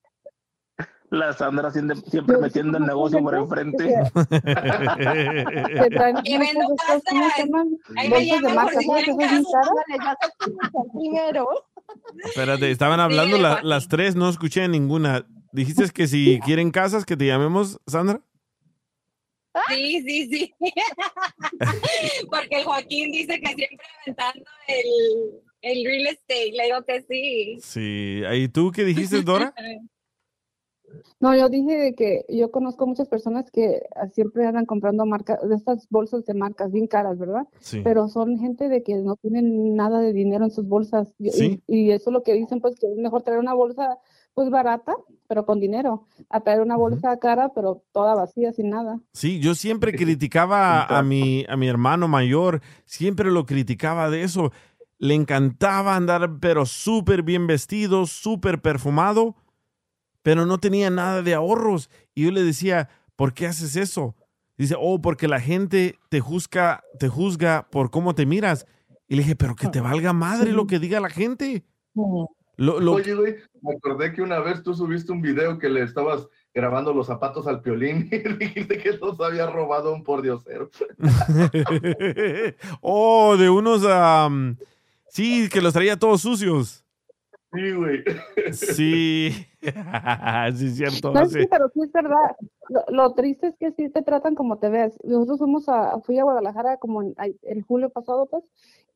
La 1.12 1.34
Sandra 1.34 1.72
siempre, 1.72 1.98
siempre 2.10 2.38
metiendo 2.38 2.78
el 2.78 2.86
negocio 2.86 3.22
por 3.22 3.36
enfrente. 3.36 3.86
Espérate, 12.26 12.72
estaban 12.72 13.00
hablando 13.00 13.38
la- 13.38 13.62
las 13.64 13.88
tres, 13.88 14.16
no 14.16 14.30
escuché 14.30 14.68
ninguna. 14.68 15.26
Dijiste 15.54 15.90
que 15.92 16.08
si 16.08 16.40
quieren 16.46 16.72
casas, 16.72 17.06
que 17.06 17.18
te 17.18 17.26
llamemos, 17.28 17.80
Sandra. 17.88 18.22
Sí, 19.70 20.02
sí, 20.08 20.30
sí. 20.30 20.54
Porque 22.32 22.58
el 22.60 22.64
Joaquín 22.64 23.12
dice 23.12 23.38
que 23.42 23.48
siempre 23.54 23.78
aventando 24.06 24.46
el, 24.68 25.42
el 25.62 25.86
real 25.86 26.08
estate. 26.08 26.52
Le 26.54 26.64
digo 26.66 26.84
que 26.88 27.02
sí. 27.02 27.58
Sí. 27.62 28.22
¿Y 28.34 28.48
tú 28.48 28.72
qué 28.72 28.84
dijiste, 28.86 29.22
Dora? 29.24 29.54
No, 31.20 31.36
yo 31.36 31.50
dije 31.50 31.78
de 31.78 31.96
que 31.96 32.26
yo 32.30 32.50
conozco 32.52 32.88
muchas 32.88 33.08
personas 33.08 33.52
que 33.52 33.84
siempre 34.14 34.46
andan 34.48 34.66
comprando 34.66 35.06
marcas, 35.06 35.40
de 35.48 35.56
estas 35.56 35.88
bolsas 35.90 36.26
de 36.26 36.34
marcas 36.34 36.72
bien 36.72 36.88
caras, 36.88 37.18
¿verdad? 37.20 37.48
Sí. 37.60 37.82
Pero 37.84 38.08
son 38.08 38.38
gente 38.40 38.70
de 38.70 38.82
que 38.84 38.96
no 38.96 39.16
tienen 39.18 39.76
nada 39.76 40.00
de 40.00 40.14
dinero 40.14 40.46
en 40.46 40.52
sus 40.52 40.68
bolsas. 40.68 41.14
Y, 41.20 41.30
Sí. 41.30 41.64
y- 41.68 41.82
y 41.82 41.92
eso 41.92 42.10
es 42.10 42.14
lo 42.14 42.24
que 42.24 42.34
dicen, 42.34 42.60
pues 42.62 42.76
que 42.80 42.88
es 42.92 42.98
mejor 42.98 43.22
traer 43.24 43.40
una 43.40 43.54
bolsa 43.54 43.98
pues 44.34 44.50
barata, 44.50 44.96
pero 45.28 45.46
con 45.46 45.60
dinero, 45.60 46.06
a 46.30 46.40
traer 46.40 46.62
una 46.62 46.78
bolsa 46.78 47.18
cara, 47.18 47.50
pero 47.54 47.84
toda 47.92 48.16
vacía, 48.16 48.54
sin 48.54 48.70
nada. 48.70 48.98
Sí, 49.14 49.40
yo 49.42 49.56
siempre 49.56 49.92
criticaba 49.94 50.84
a 50.86 51.04
mi, 51.04 51.46
a 51.50 51.58
mi 51.58 51.68
hermano 51.68 52.08
mayor, 52.08 52.62
siempre 52.86 53.30
lo 53.30 53.46
criticaba 53.46 54.10
de 54.10 54.24
eso. 54.24 54.52
Le 55.00 55.16
encantaba 55.16 55.96
andar, 55.98 56.38
pero 56.40 56.66
súper 56.66 57.24
bien 57.24 57.46
vestido, 57.46 58.06
súper 58.06 58.62
perfumado, 58.62 59.36
pero 60.24 60.46
no 60.46 60.58
tenía 60.60 60.90
nada 60.90 61.22
de 61.22 61.34
ahorros. 61.34 61.90
Y 62.16 62.24
yo 62.26 62.32
le 62.32 62.44
decía, 62.44 62.90
¿por 63.16 63.34
qué 63.34 63.48
haces 63.48 63.76
eso? 63.76 64.16
Dice, 64.58 64.76
oh, 64.80 65.02
porque 65.02 65.28
la 65.28 65.40
gente 65.40 65.98
te 66.10 66.20
juzga, 66.20 66.84
te 67.00 67.08
juzga 67.08 67.68
por 67.72 67.90
cómo 67.90 68.14
te 68.14 68.26
miras. 68.26 68.66
Y 69.08 69.16
le 69.16 69.24
dije, 69.24 69.36
pero 69.36 69.56
que 69.56 69.68
te 69.68 69.82
valga 69.82 70.14
madre 70.14 70.52
lo 70.52 70.68
que 70.68 70.80
diga 70.80 71.00
la 71.00 71.10
gente. 71.10 71.64
Lo- 72.58 72.80
lo- 72.80 72.94
Oye, 72.94 73.16
güey, 73.16 73.36
me 73.62 73.76
acordé 73.76 74.14
que 74.14 74.22
una 74.22 74.40
vez 74.40 74.62
tú 74.62 74.76
subiste 74.76 75.12
un 75.12 75.22
video 75.22 75.58
que 75.58 75.68
le 75.68 75.82
estabas 75.84 76.28
grabando 76.54 76.94
los 76.94 77.08
zapatos 77.08 77.48
al 77.48 77.62
piolín 77.62 78.08
y 78.12 78.20
dijiste 78.20 78.78
que 78.78 78.92
los 78.98 79.20
había 79.20 79.48
robado 79.48 79.94
un 79.94 80.04
pordiosero. 80.04 80.70
oh, 82.82 83.36
de 83.38 83.50
unos, 83.50 83.86
am, 83.86 84.58
sí, 85.10 85.50
que 85.50 85.62
los 85.62 85.74
traía 85.74 85.98
todos 85.98 86.22
sucios. 86.22 86.81
Sí, 87.54 87.72
güey. 87.74 88.04
Sí, 88.54 89.32
sí 90.56 90.66
es 90.68 90.76
cierto. 90.78 91.12
No, 91.12 91.26
sí. 91.28 91.42
sí, 91.42 91.48
pero 91.50 91.70
sí 91.74 91.82
es 91.84 91.92
verdad. 91.92 92.36
Lo, 92.70 92.86
lo 92.90 93.14
triste 93.14 93.48
es 93.48 93.58
que 93.58 93.72
sí 93.74 93.90
te 93.90 94.02
tratan 94.04 94.36
como 94.36 94.58
te 94.58 94.70
ves. 94.70 94.98
Nosotros 95.04 95.40
fuimos 95.40 95.68
a, 95.68 96.00
fui 96.02 96.18
a 96.18 96.24
Guadalajara 96.24 96.78
como 96.78 97.02
en, 97.02 97.14
el 97.42 97.62
julio 97.64 97.90
pasado, 97.90 98.28
pues, 98.28 98.46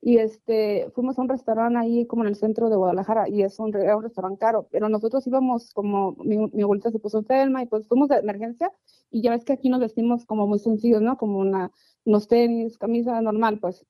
y 0.02 0.18
este, 0.20 0.90
fuimos 0.94 1.18
a 1.20 1.24
un 1.24 1.30
restaurante 1.30 1.80
ahí 1.80 2.06
como 2.08 2.24
en 2.24 2.30
el 2.30 2.36
centro 2.36 2.70
de 2.70 2.78
Guadalajara, 2.78 3.28
y 3.28 3.44
es 3.44 3.60
un, 3.60 3.74
re- 3.74 3.84
era 3.84 3.98
un 3.98 4.04
restaurante 4.04 4.40
caro, 4.40 4.68
pero 4.72 4.88
nosotros 4.88 5.26
íbamos 5.28 5.74
como, 5.74 6.14
mi, 6.24 6.38
mi 6.38 6.62
abuelita 6.64 6.92
se 6.92 7.00
puso 7.00 7.18
enferma, 7.18 7.64
y 7.64 7.66
pues 7.66 7.88
fuimos 7.88 8.08
de 8.10 8.18
emergencia, 8.18 8.72
y 9.12 9.22
ya 9.22 9.32
ves 9.32 9.44
que 9.44 9.54
aquí 9.54 9.68
nos 9.70 9.80
vestimos 9.82 10.26
como 10.26 10.48
muy 10.48 10.60
sencillos, 10.60 11.02
¿no? 11.02 11.18
Como 11.18 11.40
una, 11.40 11.72
unos 12.06 12.28
tenis, 12.28 12.78
camisa 12.78 13.20
normal, 13.22 13.60
pues. 13.60 13.86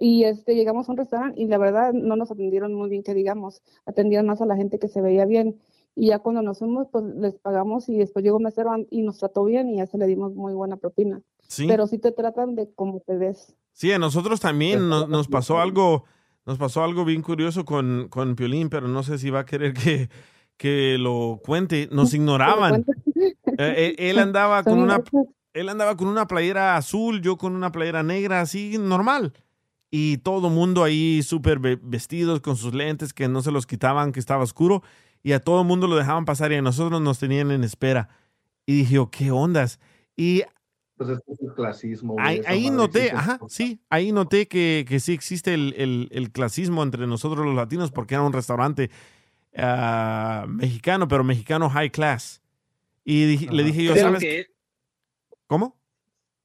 Y 0.00 0.24
este, 0.24 0.54
llegamos 0.54 0.88
a 0.88 0.92
un 0.92 0.98
restaurante 0.98 1.40
y 1.40 1.46
la 1.46 1.58
verdad 1.58 1.92
no 1.92 2.16
nos 2.16 2.30
atendieron 2.30 2.74
muy 2.74 2.88
bien, 2.88 3.02
que 3.02 3.14
digamos, 3.14 3.62
atendían 3.86 4.26
más 4.26 4.40
a 4.40 4.46
la 4.46 4.56
gente 4.56 4.78
que 4.78 4.88
se 4.88 5.00
veía 5.00 5.26
bien. 5.26 5.60
Y 5.94 6.08
ya 6.08 6.20
cuando 6.20 6.42
nos 6.42 6.58
fuimos, 6.58 6.88
pues 6.90 7.04
les 7.16 7.34
pagamos 7.34 7.88
y 7.88 7.96
después 7.96 8.24
llegó 8.24 8.36
un 8.36 8.44
mesero 8.44 8.70
y 8.90 9.02
nos 9.02 9.18
trató 9.18 9.44
bien 9.44 9.68
y 9.68 9.76
ya 9.78 9.86
se 9.86 9.98
le 9.98 10.06
dimos 10.06 10.34
muy 10.34 10.54
buena 10.54 10.76
propina. 10.76 11.20
Sí. 11.48 11.66
Pero 11.66 11.86
sí 11.86 11.98
te 11.98 12.12
tratan 12.12 12.54
de 12.54 12.72
cómo 12.74 13.00
te 13.00 13.16
ves. 13.16 13.54
Sí, 13.72 13.92
a 13.92 13.98
nosotros 13.98 14.40
también 14.40 14.88
nos, 14.88 15.08
nos 15.08 15.28
pasó 15.28 15.58
algo, 15.60 16.04
nos 16.46 16.58
pasó 16.58 16.84
algo 16.84 17.04
bien 17.04 17.22
curioso 17.22 17.64
con, 17.64 18.08
con 18.08 18.36
Piolín, 18.36 18.70
pero 18.70 18.88
no 18.88 19.02
sé 19.02 19.18
si 19.18 19.30
va 19.30 19.40
a 19.40 19.46
querer 19.46 19.74
que, 19.74 20.08
que 20.56 20.96
lo 20.98 21.40
cuente. 21.44 21.88
Nos 21.90 22.14
ignoraban. 22.14 22.84
Eh, 23.58 23.94
eh, 23.98 24.10
él 24.10 24.18
andaba 24.18 24.62
con 24.62 24.78
una, 24.78 25.02
él 25.52 25.68
andaba 25.68 25.94
con 25.94 26.08
una 26.08 26.26
playera 26.26 26.76
azul, 26.76 27.20
yo 27.20 27.36
con 27.36 27.54
una 27.54 27.70
playera 27.70 28.02
negra, 28.02 28.40
así 28.40 28.78
normal. 28.78 29.34
Y 29.90 30.18
todo 30.18 30.50
mundo 30.50 30.84
ahí 30.84 31.22
súper 31.22 31.58
ve- 31.58 31.78
vestidos 31.82 32.40
con 32.40 32.56
sus 32.56 32.72
lentes 32.74 33.12
que 33.12 33.26
no 33.28 33.42
se 33.42 33.50
los 33.50 33.66
quitaban, 33.66 34.12
que 34.12 34.20
estaba 34.20 34.44
oscuro. 34.44 34.82
Y 35.22 35.32
a 35.32 35.40
todo 35.40 35.64
mundo 35.64 35.86
lo 35.88 35.96
dejaban 35.96 36.24
pasar 36.24 36.52
y 36.52 36.56
a 36.56 36.62
nosotros 36.62 37.00
nos 37.00 37.18
tenían 37.18 37.50
en 37.50 37.64
espera. 37.64 38.08
Y 38.66 38.74
dije, 38.74 38.94
yo, 38.94 39.10
¿qué 39.10 39.30
ondas? 39.32 39.80
Y 40.16 40.42
Pues 40.96 41.10
es 41.10 41.40
el 41.40 41.54
clasismo, 41.54 42.12
güey. 42.14 42.40
Ahí, 42.46 42.70
noté, 42.70 43.06
existe. 43.06 43.16
ajá, 43.16 43.40
sí, 43.48 43.80
ahí 43.90 44.12
noté 44.12 44.46
que, 44.48 44.84
que 44.88 45.00
sí 45.00 45.12
existe 45.12 45.54
el, 45.54 45.74
el- 45.76 46.08
el 46.12 46.30
clasismo 46.30 46.82
entre 46.82 47.06
nosotros 47.06 47.44
los 47.44 47.54
latinos 47.56 47.90
porque 47.90 48.14
era 48.14 48.22
un 48.22 48.32
restaurante 48.32 48.90
ah, 49.56 50.44
mexicano, 50.48 51.08
pero 51.08 51.24
mexicano 51.24 51.68
high 51.70 51.90
class. 51.90 52.40
Y 53.04 53.24
dije- 53.24 53.48
le 53.50 53.64
dije 53.64 53.82
yo, 53.82 53.92
creo 53.92 54.04
¿sabes? 54.04 54.20
que, 54.20 54.46
¿Cómo? 55.46 55.76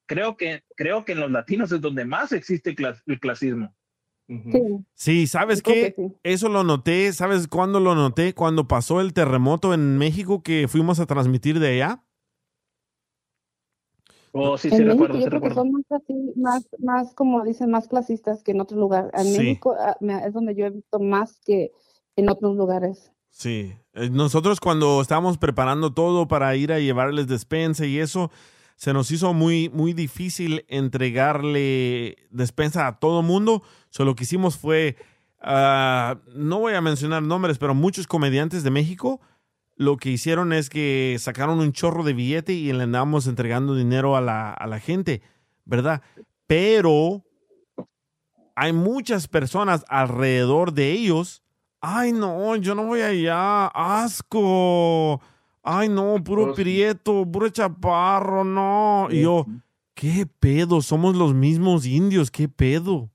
Creo 0.06 0.38
que 0.38 0.64
creo 0.76 1.06
que 1.06 1.14
en 1.14 1.19
los 1.19 1.32
latinos 1.32 1.72
es 1.72 1.82
donde 1.82 2.06
más 2.06 2.32
existe 2.32 2.72
el, 2.72 2.76
clas- 2.76 3.02
el 3.06 3.19
clasismo. 3.19 3.73
Sí, 4.95 5.27
¿sabes 5.27 5.61
qué? 5.61 5.95
Eso 6.23 6.49
lo 6.49 6.64
noté, 6.64 7.14
¿sabes 7.14 7.48
cuándo 7.48 7.80
lo 7.80 7.94
noté? 7.95 8.34
Cuando 8.34 8.68
pasó 8.68 8.99
el 9.02 9.14
terremoto 9.14 9.73
en 9.73 9.98
México 9.98 10.41
que 10.41 10.68
fuimos 10.68 10.99
a 10.99 11.06
transmitir 11.06 11.60
de 11.60 11.68
allá. 11.76 12.02
Oh, 14.38 14.57
sí, 14.57 14.68
en 14.69 14.77
sí, 14.77 14.84
México 14.84 15.07
yo 15.07 15.22
sí, 15.22 15.26
creo 15.30 15.41
que 15.41 15.53
son 15.53 15.72
más 15.72 15.84
así, 15.91 16.34
más, 16.36 16.68
más 16.80 17.14
como 17.14 17.44
dicen, 17.45 17.72
más 17.72 17.88
clasistas 17.88 18.44
que 18.44 18.52
en 18.52 18.60
otro 18.60 18.77
lugar. 18.77 19.10
En 19.14 19.26
Sí. 19.26 19.38
México 19.38 19.76
ah, 19.80 19.95
es 20.26 20.34
donde 20.34 20.56
yo 20.56 20.65
he 20.65 20.72
visto 20.72 20.99
más 20.99 21.40
que 21.45 21.72
en 22.18 22.30
otros 22.30 22.57
lugares. 22.57 23.14
Sí, 23.30 23.73
eh, 23.94 24.10
nosotros 24.10 24.60
cuando 24.60 25.02
estábamos 25.02 25.38
preparando 25.38 25.94
todo 25.94 26.27
para 26.27 26.53
ir 26.56 26.73
a 26.73 26.80
llevarles 26.80 27.27
despensa 27.27 27.86
y 27.86 27.99
eso, 27.99 28.30
se 28.76 28.93
nos 28.93 29.11
hizo 29.11 29.34
muy, 29.34 29.69
muy 29.69 29.93
difícil 29.93 30.65
entregarle 30.68 32.27
despensa 32.30 32.88
a 32.88 32.99
todo 32.99 33.22
mundo. 33.22 33.64
Solo 33.89 34.11
lo 34.11 34.15
que 34.15 34.23
hicimos 34.23 34.57
fue, 34.57 34.97
ah, 35.41 36.18
no 36.34 36.60
voy 36.60 36.73
a 36.73 36.81
mencionar 36.81 37.23
nombres, 37.23 37.57
pero 37.57 37.73
muchos 37.73 38.07
comediantes 38.07 38.64
de 38.64 38.72
México 38.72 39.22
lo 39.77 39.97
que 39.97 40.10
hicieron 40.10 40.53
es 40.53 40.69
que 40.69 41.18
sacaron 41.19 41.60
un 41.60 41.73
chorro 41.73 42.03
de 42.03 42.14
billete 42.14 42.53
y 42.53 42.72
le 42.72 42.84
andábamos 42.84 43.27
entregando 43.27 43.76
dinero 43.76 44.15
a 44.15 44.22
la, 44.22 44.53
a 44.53 44.68
la 44.68 44.80
gente, 44.80 45.22
¿verdad? 45.65 46.02
Pero 46.47 47.23
hay 48.56 48.72
muchas 48.72 49.27
personas 49.27 49.84
alrededor 49.89 50.73
de 50.73 50.91
ellos. 50.91 51.43
Ay, 51.81 52.14
no, 52.14 52.56
yo 52.56 52.73
no 52.73 52.85
voy 52.85 53.02
allá. 53.02 53.68
Asco. 53.68 55.22
Ay, 55.67 55.89
no, 55.89 56.23
puro 56.23 56.53
prieto, 56.53 57.25
puro 57.25 57.49
chaparro, 57.49 58.43
no. 58.43 59.07
Y 59.09 59.23
yo, 59.23 59.47
¿qué 59.95 60.27
pedo? 60.39 60.79
Somos 60.81 61.15
los 61.15 61.33
mismos 61.33 61.87
indios, 61.87 62.29
¿qué 62.29 62.47
pedo? 62.47 63.09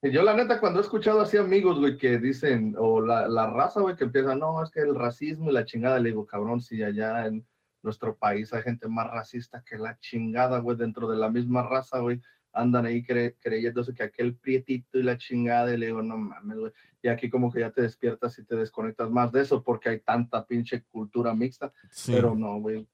Y 0.00 0.10
Yo 0.10 0.22
la 0.22 0.34
neta 0.34 0.60
cuando 0.60 0.78
he 0.78 0.82
escuchado 0.82 1.20
así 1.20 1.36
amigos, 1.36 1.78
güey, 1.78 1.98
que 1.98 2.18
dicen, 2.18 2.74
o 2.78 3.02
la, 3.02 3.28
la 3.28 3.50
raza, 3.50 3.80
güey, 3.80 3.96
que 3.96 4.04
empieza, 4.04 4.34
no, 4.34 4.62
es 4.62 4.70
que 4.70 4.80
el 4.80 4.94
racismo 4.94 5.50
y 5.50 5.52
la 5.52 5.66
chingada, 5.66 5.98
le 5.98 6.08
digo, 6.08 6.24
cabrón, 6.24 6.62
si 6.62 6.82
allá 6.82 7.26
en 7.26 7.46
nuestro 7.82 8.16
país 8.16 8.52
hay 8.54 8.62
gente 8.62 8.88
más 8.88 9.10
racista 9.10 9.62
que 9.62 9.76
la 9.76 9.98
chingada, 9.98 10.60
güey, 10.60 10.78
dentro 10.78 11.06
de 11.10 11.18
la 11.18 11.28
misma 11.28 11.64
raza, 11.64 11.98
güey, 11.98 12.22
andan 12.60 12.86
ahí 12.86 13.02
cre- 13.02 13.36
creyéndose 13.40 13.94
que 13.94 14.02
aquel 14.02 14.34
prietito 14.34 14.98
y 14.98 15.02
la 15.02 15.16
chingada, 15.16 15.72
y 15.72 15.76
le 15.78 15.86
digo, 15.86 16.02
no 16.02 16.16
mames, 16.16 16.58
güey, 16.58 16.72
y 17.02 17.08
aquí 17.08 17.30
como 17.30 17.52
que 17.52 17.60
ya 17.60 17.70
te 17.70 17.82
despiertas 17.82 18.38
y 18.38 18.44
te 18.44 18.56
desconectas 18.56 19.10
más 19.10 19.30
de 19.32 19.42
eso 19.42 19.62
porque 19.62 19.88
hay 19.90 20.00
tanta 20.00 20.44
pinche 20.46 20.82
cultura 20.90 21.34
mixta, 21.34 21.72
Sí. 21.90 22.12
pero 22.12 22.34
no, 22.34 22.58
güey. 22.60 22.86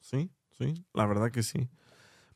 Sí, 0.00 0.30
sí, 0.58 0.84
la 0.94 1.06
verdad 1.06 1.30
que 1.30 1.42
sí. 1.42 1.68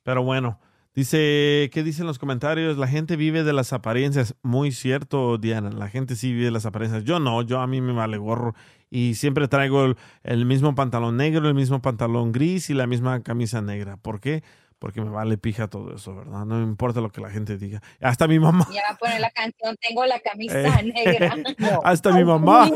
Pero 0.03 0.23
bueno, 0.25 0.59
dice, 0.95 1.71
¿qué 1.73 1.83
dicen 1.83 2.07
los 2.07 2.19
comentarios? 2.19 2.77
La 2.79 2.89
gente 2.89 3.17
vive 3.17 3.45
de 3.45 3.53
las 3.53 3.73
apariencias. 3.73 4.35
Muy 4.43 4.73
cierto, 4.73 5.39
Diana, 5.39 5.71
la 5.71 5.89
gente 5.89 6.17
sí 6.17 6.33
vive 6.33 6.47
de 6.47 6.51
las 6.51 6.67
apariencias. 6.67 7.05
Yo 7.05 7.21
no, 7.21 7.43
yo 7.43 7.61
a 7.61 7.67
mí 7.67 7.81
me 7.81 7.93
vale 7.93 8.19
gorro. 8.19 8.55
Y 8.91 9.15
siempre 9.15 9.47
traigo 9.47 9.85
el, 9.85 9.97
el 10.25 10.47
mismo 10.47 10.75
pantalón 10.75 11.17
negro, 11.17 11.47
el 11.49 11.55
mismo 11.55 11.81
pantalón 11.81 12.33
gris 12.33 12.71
y 12.71 12.75
la 12.75 12.87
misma 12.87 13.23
camisa 13.23 13.63
negra. 13.63 13.97
¿Por 13.99 14.21
qué? 14.21 14.43
Porque 14.81 15.03
me 15.03 15.11
vale 15.11 15.37
pija 15.37 15.69
todo 15.69 15.95
eso, 15.95 16.17
¿verdad? 16.17 16.47
No 16.47 16.57
me 16.57 16.63
importa 16.63 17.01
lo 17.03 17.11
que 17.11 17.21
la 17.21 17.29
gente 17.31 17.59
diga. 17.59 17.83
Hasta 18.01 18.27
mi 18.27 18.41
mamá. 18.41 18.67
Ya 18.73 18.81
va 18.89 18.95
a 18.95 18.99
poner 18.99 19.21
la 19.21 19.31
canción, 19.31 19.77
tengo 19.79 20.07
la 20.07 20.19
camisa 20.21 20.81
Eh, 20.81 20.93
negra. 20.95 21.37
Hasta 21.85 22.13
mi 22.13 22.25
mamá. 22.25 22.69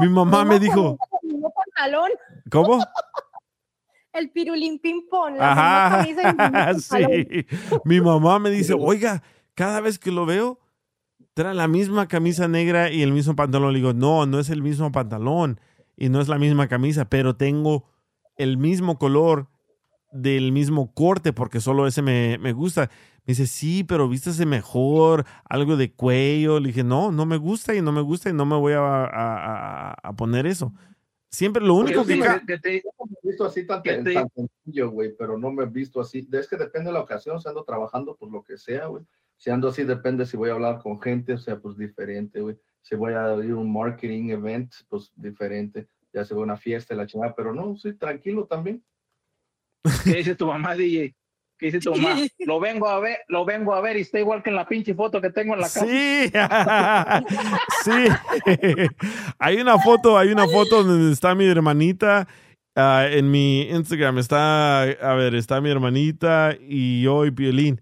Mi 0.00 0.08
mamá 0.08 0.44
me 0.46 0.58
dijo, 0.58 0.96
El 1.22 1.28
mismo 1.28 1.52
pantalón, 1.54 2.10
¿cómo? 2.50 2.82
el 4.14 4.30
pirulín 4.30 4.78
ping-pong, 4.78 5.36
Ajá, 5.40 5.98
camisa 6.02 6.74
sí. 6.80 7.46
Mi 7.84 8.00
mamá 8.00 8.38
me 8.38 8.50
dice, 8.50 8.74
oiga, 8.78 9.22
cada 9.54 9.80
vez 9.80 9.98
que 9.98 10.10
lo 10.10 10.26
veo, 10.26 10.58
trae 11.34 11.54
la 11.54 11.68
misma 11.68 12.08
camisa 12.08 12.48
negra 12.48 12.90
y 12.90 13.02
el 13.02 13.12
mismo 13.12 13.36
pantalón. 13.36 13.72
Le 13.74 13.78
digo, 13.78 13.92
no, 13.92 14.24
no 14.26 14.38
es 14.38 14.48
el 14.50 14.62
mismo 14.62 14.90
pantalón 14.90 15.60
y 15.96 16.08
no 16.08 16.20
es 16.22 16.28
la 16.28 16.38
misma 16.38 16.66
camisa, 16.68 17.06
pero 17.06 17.36
tengo 17.36 17.90
el 18.36 18.56
mismo 18.56 18.98
color 18.98 19.48
del 20.12 20.52
mismo 20.52 20.92
corte 20.92 21.32
porque 21.32 21.60
solo 21.60 21.86
ese 21.86 22.02
me, 22.02 22.38
me 22.38 22.52
gusta. 22.52 22.90
Me 23.24 23.32
dice, 23.32 23.46
sí, 23.46 23.84
pero 23.84 24.08
vístase 24.08 24.46
mejor, 24.46 25.24
algo 25.48 25.76
de 25.76 25.92
cuello. 25.92 26.58
Le 26.60 26.68
dije, 26.68 26.82
no, 26.84 27.12
no 27.12 27.24
me 27.24 27.36
gusta 27.36 27.74
y 27.74 27.80
no 27.80 27.92
me 27.92 28.00
gusta 28.00 28.30
y 28.30 28.32
no 28.32 28.44
me 28.44 28.56
voy 28.56 28.72
a, 28.72 28.80
a- 28.80 29.06
a- 29.90 29.94
a 30.02 30.12
poner 30.16 30.46
eso. 30.46 30.72
Siempre 31.30 31.64
lo 31.64 31.74
único 31.76 32.00
Yo 32.00 32.04
sí 32.04 32.20
que... 32.20 32.46
que 32.46 32.58
te- 32.58 32.76
he 32.78 32.82
visto 33.28 33.44
así 33.46 33.66
tan, 33.66 33.80
que 33.82 33.94
te- 33.98 34.12
tan 34.14 34.28
sencillo, 34.34 34.90
güey, 34.90 35.14
pero 35.16 35.38
no 35.38 35.50
me 35.50 35.62
he 35.64 35.66
visto 35.66 36.00
así. 36.00 36.28
Es 36.32 36.48
que 36.48 36.56
depende 36.56 36.88
de 36.88 36.94
la 36.94 37.00
ocasión, 37.00 37.40
si 37.40 37.48
ando 37.48 37.64
trabajando, 37.64 38.16
pues 38.16 38.30
lo 38.30 38.42
que 38.42 38.58
sea, 38.58 38.86
güey. 38.86 39.04
Si 39.36 39.50
ando 39.50 39.68
así, 39.68 39.82
depende 39.84 40.26
si 40.26 40.36
voy 40.36 40.50
a 40.50 40.54
hablar 40.54 40.80
con 40.82 41.00
gente, 41.00 41.32
o 41.32 41.38
sea, 41.38 41.58
pues 41.58 41.76
diferente, 41.78 42.40
güey. 42.40 42.56
Si 42.82 42.96
voy 42.96 43.12
a 43.14 43.34
ir 43.42 43.52
a 43.52 43.56
un 43.56 43.72
marketing 43.72 44.30
event, 44.30 44.72
pues 44.88 45.12
diferente. 45.16 45.86
Ya 46.12 46.24
se 46.24 46.34
ve 46.34 46.40
una 46.40 46.56
fiesta, 46.56 46.92
y 46.92 46.96
la 46.96 47.06
chingada, 47.06 47.34
pero 47.34 47.54
no, 47.54 47.76
sí, 47.76 47.94
tranquilo 47.94 48.44
también. 48.46 48.82
¿Qué 50.04 50.14
dice 50.16 50.34
tu 50.34 50.46
mamá, 50.46 50.74
DJ? 50.74 51.14
¿Qué 51.58 51.66
dice 51.66 51.80
tu 51.80 51.94
mamá? 51.94 52.20
Lo 52.40 52.60
vengo 52.60 52.88
a 52.88 53.00
ver, 53.00 53.18
lo 53.28 53.44
vengo 53.44 53.74
a 53.74 53.80
ver 53.80 53.96
y 53.96 54.00
está 54.00 54.18
igual 54.18 54.42
que 54.42 54.50
en 54.50 54.56
la 54.56 54.66
pinche 54.66 54.94
foto 54.94 55.20
que 55.20 55.30
tengo 55.30 55.54
en 55.54 55.60
la 55.60 55.66
casa. 55.66 55.86
Sí, 55.86 56.32
sí. 57.84 58.70
hay 59.38 59.60
una 59.60 59.78
foto, 59.78 60.18
hay 60.18 60.28
una 60.28 60.46
foto 60.46 60.82
donde 60.82 61.12
está 61.12 61.34
mi 61.34 61.46
hermanita. 61.46 62.26
ah, 62.74 63.06
en 63.08 63.30
mi 63.30 63.62
Instagram 63.62 64.18
está, 64.18 64.82
a 64.82 65.14
ver, 65.14 65.34
está 65.34 65.60
mi 65.60 65.70
hermanita 65.70 66.56
y 66.60 67.02
yo 67.02 67.26
y 67.26 67.30
Piolín. 67.30 67.80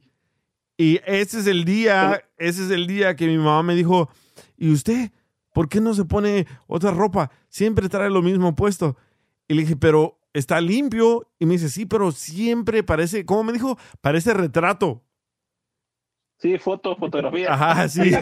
Y 0.76 1.00
ese 1.04 1.40
es 1.40 1.46
el 1.46 1.64
día, 1.66 2.22
ese 2.38 2.64
es 2.64 2.70
el 2.70 2.86
día 2.86 3.14
que 3.14 3.26
mi 3.26 3.36
mamá 3.36 3.62
me 3.62 3.74
dijo, 3.74 4.08
¿y 4.56 4.72
usted 4.72 5.10
por 5.52 5.68
qué 5.68 5.80
no 5.80 5.92
se 5.92 6.06
pone 6.06 6.46
otra 6.66 6.90
ropa? 6.90 7.30
Siempre 7.50 7.88
trae 7.90 8.08
lo 8.08 8.22
mismo 8.22 8.56
puesto. 8.56 8.96
Y 9.46 9.54
le 9.54 9.62
dije, 9.62 9.76
pero 9.76 10.19
está 10.32 10.60
limpio. 10.60 11.26
Y 11.38 11.46
me 11.46 11.52
dice, 11.54 11.68
sí, 11.68 11.86
pero 11.86 12.12
siempre 12.12 12.82
parece, 12.82 13.24
¿cómo 13.24 13.44
me 13.44 13.52
dijo? 13.52 13.78
Parece 14.00 14.32
retrato. 14.34 15.02
Sí, 16.38 16.56
foto, 16.58 16.96
fotografía. 16.96 17.52
Ajá, 17.52 17.88
sí. 17.88 18.00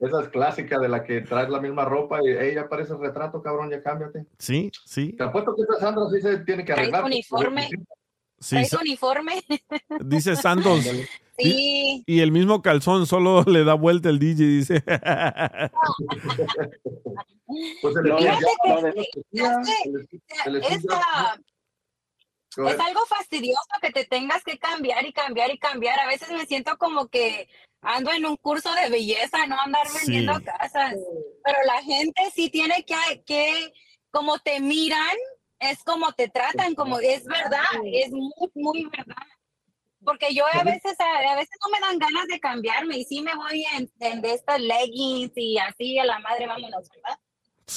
Esa 0.00 0.20
es 0.22 0.28
clásica 0.28 0.78
de 0.78 0.88
la 0.88 1.02
que 1.02 1.22
traes 1.22 1.48
la 1.48 1.60
misma 1.60 1.84
ropa 1.84 2.20
y 2.22 2.28
ella 2.28 2.68
parece 2.68 2.94
retrato, 2.96 3.42
cabrón, 3.42 3.70
ya 3.70 3.82
cámbiate. 3.82 4.26
Sí, 4.38 4.70
sí. 4.84 5.12
Te 5.14 5.24
apuesto 5.24 5.54
que 5.56 5.62
esta 5.62 5.76
Sandra 5.80 6.04
sí 6.12 6.20
se 6.20 6.38
tiene 6.44 6.64
que 6.64 6.72
¿Traes 6.74 6.88
arreglar. 6.88 7.04
uniforme? 7.04 7.68
Sí, 8.38 8.54
¿Traes 8.56 8.68
sa- 8.68 8.78
uniforme? 8.80 9.42
dice 10.04 10.36
Santos. 10.36 10.84
Sí. 11.38 12.02
Y 12.06 12.20
el 12.20 12.32
mismo 12.32 12.62
calzón 12.62 13.06
solo 13.06 13.42
le 13.46 13.64
da 13.64 13.74
vuelta 13.74 14.08
el 14.08 14.18
DJ, 14.18 14.44
dice. 14.44 14.82
Pues 17.80 17.96
es, 20.70 20.84
es 22.56 22.80
algo 22.80 23.06
fastidioso 23.06 23.60
que 23.80 23.90
te 23.92 24.04
tengas 24.04 24.42
que 24.42 24.58
cambiar 24.58 25.06
y 25.06 25.12
cambiar 25.12 25.50
y 25.50 25.58
cambiar. 25.58 25.98
A 26.00 26.06
veces 26.06 26.30
me 26.30 26.46
siento 26.46 26.76
como 26.76 27.08
que 27.08 27.48
ando 27.82 28.10
en 28.12 28.26
un 28.26 28.36
curso 28.36 28.74
de 28.74 28.90
belleza, 28.90 29.46
no 29.46 29.60
andar 29.60 29.86
vendiendo 29.94 30.36
Sí. 30.38 30.44
casas. 30.44 30.96
Pero 31.44 31.58
la 31.66 31.82
gente 31.82 32.22
sí 32.34 32.50
tiene 32.50 32.84
que, 32.84 33.22
que, 33.24 33.72
como 34.10 34.38
te 34.38 34.60
miran, 34.60 35.16
es 35.60 35.82
como 35.84 36.12
te 36.12 36.28
tratan, 36.28 36.74
como 36.74 36.98
es 36.98 37.24
verdad, 37.24 37.64
es 37.84 38.10
muy, 38.10 38.50
muy 38.54 38.84
verdad. 38.86 39.16
Porque 40.04 40.34
yo 40.34 40.44
a 40.46 40.62
veces, 40.62 40.96
a, 41.00 41.32
a 41.32 41.36
veces 41.36 41.56
no 41.64 41.70
me 41.72 41.80
dan 41.80 41.98
ganas 41.98 42.26
de 42.28 42.38
cambiarme 42.40 42.98
y 42.98 43.04
sí 43.04 43.20
me 43.20 43.34
voy 43.34 43.64
en, 43.76 43.90
en 44.00 44.20
de 44.20 44.34
estas 44.34 44.60
leggings 44.60 45.32
y 45.36 45.58
así 45.58 45.98
a 45.98 46.04
la 46.04 46.18
madre, 46.20 46.46
vámonos, 46.46 46.88
¿verdad? 46.88 47.18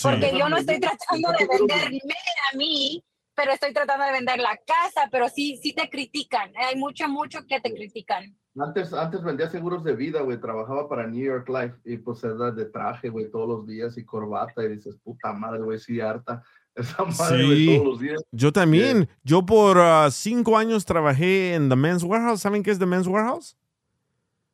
Porque 0.01 0.37
yo 0.37 0.47
no 0.47 0.57
estoy 0.57 0.79
tratando 0.79 1.31
de 1.31 1.47
venderme 1.47 2.13
a 2.51 2.55
mí, 2.55 3.03
pero 3.35 3.51
estoy 3.51 3.73
tratando 3.73 4.05
de 4.05 4.11
vender 4.11 4.39
la 4.39 4.57
casa, 4.57 5.09
pero 5.11 5.27
sí, 5.29 5.57
sí 5.61 5.73
te 5.73 5.89
critican. 5.89 6.51
Hay 6.55 6.75
mucho, 6.75 7.07
mucho 7.09 7.39
que 7.47 7.59
te 7.59 7.73
critican. 7.73 8.37
Antes, 8.57 8.93
antes 8.93 9.23
vendía 9.23 9.49
seguros 9.49 9.83
de 9.83 9.95
vida, 9.95 10.21
güey. 10.21 10.39
Trabajaba 10.39 10.87
para 10.87 11.07
New 11.07 11.23
York 11.23 11.47
Life 11.49 11.75
y 11.85 11.97
pues 11.97 12.23
era 12.23 12.51
de 12.51 12.65
traje, 12.65 13.09
güey, 13.09 13.29
todos 13.31 13.47
los 13.47 13.67
días 13.67 13.97
y 13.97 14.05
corbata. 14.05 14.63
Y 14.63 14.69
dices, 14.69 14.97
puta 15.03 15.33
madre, 15.33 15.61
güey, 15.61 15.79
sí, 15.79 15.99
harta. 15.99 16.43
Esa 16.75 17.03
madre, 17.03 17.45
güey, 17.45 17.57
Sí, 17.67 17.75
todos 17.77 17.87
los 17.87 17.99
días. 17.99 18.23
yo 18.31 18.51
también. 18.53 19.09
Yo 19.23 19.45
por 19.45 19.77
ah, 19.79 20.09
cinco 20.11 20.57
años 20.57 20.85
trabajé 20.85 21.53
en 21.55 21.69
The 21.69 21.75
Men's 21.75 22.03
Warehouse. 22.03 22.41
¿Saben 22.41 22.63
qué 22.63 22.71
es 22.71 22.79
The 22.79 22.85
Men's 22.85 23.07
Warehouse? 23.07 23.57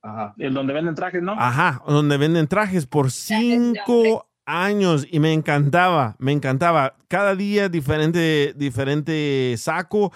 Ajá. 0.01 0.33
El 0.37 0.53
donde 0.53 0.73
venden 0.73 0.95
trajes, 0.95 1.21
¿no? 1.21 1.33
Ajá, 1.33 1.81
donde 1.87 2.17
venden 2.17 2.47
trajes 2.47 2.85
por 2.85 3.11
cinco 3.11 4.27
años 4.45 5.05
y 5.11 5.19
me 5.19 5.33
encantaba, 5.33 6.15
me 6.19 6.31
encantaba. 6.31 6.95
Cada 7.07 7.35
día 7.35 7.67
diferente, 7.67 8.53
diferente 8.55 9.55
saco, 9.57 10.13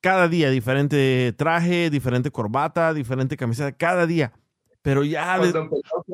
cada 0.00 0.26
día 0.28 0.50
diferente 0.50 1.32
traje, 1.36 1.90
diferente 1.90 2.30
corbata, 2.32 2.92
diferente 2.92 3.36
camiseta, 3.36 3.72
cada 3.72 4.06
día. 4.06 4.32
Pero 4.82 5.04
ya... 5.04 5.38
de- 5.38 5.52
Cuando 5.52 5.76
empezó, 5.76 6.04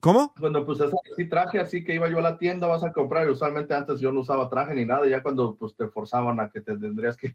¿Cómo? 0.00 0.32
Cuando 0.38 0.64
pues 0.64 0.80
así 0.80 1.28
traje, 1.28 1.58
así 1.58 1.82
que 1.82 1.94
iba 1.94 2.08
yo 2.08 2.18
a 2.18 2.22
la 2.22 2.38
tienda, 2.38 2.68
vas 2.68 2.84
a 2.84 2.92
comprar, 2.92 3.26
y 3.26 3.30
usualmente 3.30 3.74
antes 3.74 3.98
yo 3.98 4.12
no 4.12 4.20
usaba 4.20 4.48
traje 4.48 4.74
ni 4.74 4.84
nada, 4.84 5.06
ya 5.08 5.22
cuando 5.22 5.56
pues 5.56 5.74
te 5.74 5.88
forzaban 5.88 6.38
a 6.38 6.50
que 6.50 6.60
te 6.60 6.76
tendrías 6.76 7.16
que, 7.16 7.34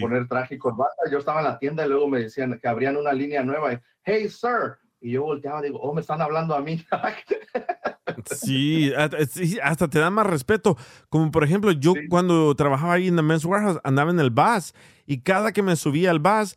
poner 0.00 0.26
traje 0.26 0.56
y 0.56 0.58
corbata, 0.58 1.08
yo 1.10 1.18
estaba 1.18 1.40
en 1.40 1.46
la 1.46 1.58
tienda 1.58 1.86
y 1.86 1.88
luego 1.88 2.08
me 2.08 2.20
decían 2.20 2.58
que 2.60 2.68
abrían 2.68 2.96
una 2.96 3.12
línea 3.12 3.44
nueva, 3.44 3.74
y, 3.74 3.78
hey 4.02 4.28
sir, 4.28 4.78
y 5.00 5.12
yo 5.12 5.22
volteaba, 5.22 5.62
digo, 5.62 5.78
oh, 5.80 5.94
me 5.94 6.00
están 6.00 6.20
hablando 6.20 6.54
a 6.54 6.60
mí. 6.60 6.84
Sí, 8.26 8.92
hasta- 8.92 9.24
sí, 9.24 9.58
hasta 9.62 9.88
te 9.88 10.00
da 10.00 10.10
más 10.10 10.26
respeto. 10.26 10.76
Como 11.08 11.30
por 11.30 11.44
ejemplo, 11.44 11.70
yo 11.70 11.94
cuando 12.08 12.54
trabajaba 12.54 12.94
ahí 12.94 13.08
en 13.08 13.16
The 13.16 13.22
Men's 13.22 13.44
Warehouse 13.44 13.80
andaba 13.84 14.10
en 14.10 14.18
el 14.20 14.30
bus 14.30 14.74
y 15.06 15.20
cada 15.20 15.52
que 15.52 15.62
me 15.62 15.76
subía 15.76 16.10
al 16.10 16.18
bus 16.18 16.56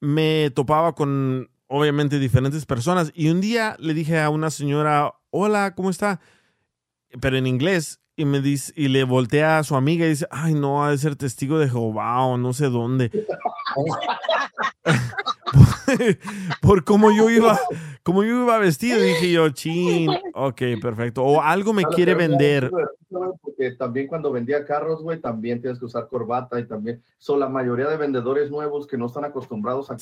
me 0.00 0.50
topaba 0.50 0.94
con 0.94 1.50
obviamente 1.68 2.18
diferentes 2.18 2.66
personas 2.66 3.12
y 3.14 3.28
un 3.28 3.40
día 3.40 3.76
le 3.78 3.94
dije 3.94 4.20
a 4.20 4.30
una 4.30 4.50
señora, 4.50 5.14
hola, 5.30 5.74
¿cómo 5.74 5.90
está? 5.90 6.20
Pero 7.20 7.36
en 7.36 7.46
inglés 7.46 8.00
y 8.16 8.24
me 8.24 8.40
dice 8.40 8.72
y 8.74 8.88
le 8.88 9.04
voltea 9.04 9.58
a 9.58 9.64
su 9.64 9.76
amiga 9.76 10.04
y 10.04 10.10
dice, 10.10 10.26
ay 10.30 10.54
no, 10.54 10.84
ha 10.84 10.90
de 10.90 10.98
ser 10.98 11.14
testigo 11.14 11.58
de 11.58 11.68
Jehová 11.68 12.22
o 12.22 12.36
no 12.36 12.52
sé 12.52 12.68
dónde. 12.68 13.10
por 16.60 16.84
cómo 16.84 17.10
yo 17.10 17.28
iba, 17.30 17.58
como 18.02 18.22
yo 18.24 18.42
iba 18.44 18.58
vestido, 18.58 19.00
dije 19.00 19.32
yo, 19.32 19.48
chin, 19.50 20.10
ok, 20.34 20.62
perfecto. 20.80 21.22
O 21.24 21.40
algo 21.40 21.72
me 21.72 21.82
Claro, 21.82 21.94
quiere 21.96 22.14
vender. 22.14 22.70
Porque 23.40 23.70
también 23.72 24.06
cuando 24.06 24.30
vendía 24.30 24.64
carros, 24.66 25.02
güey, 25.02 25.18
también 25.20 25.60
tienes 25.62 25.78
que 25.78 25.86
usar 25.86 26.08
corbata 26.08 26.60
y 26.60 26.66
también, 26.66 27.02
son 27.16 27.40
la 27.40 27.48
mayoría 27.48 27.86
de 27.88 27.96
vendedores 27.96 28.50
nuevos 28.50 28.86
que 28.86 28.98
no 28.98 29.06
están 29.06 29.24
acostumbrados 29.24 29.90
a, 29.90 29.94
a 29.94 29.98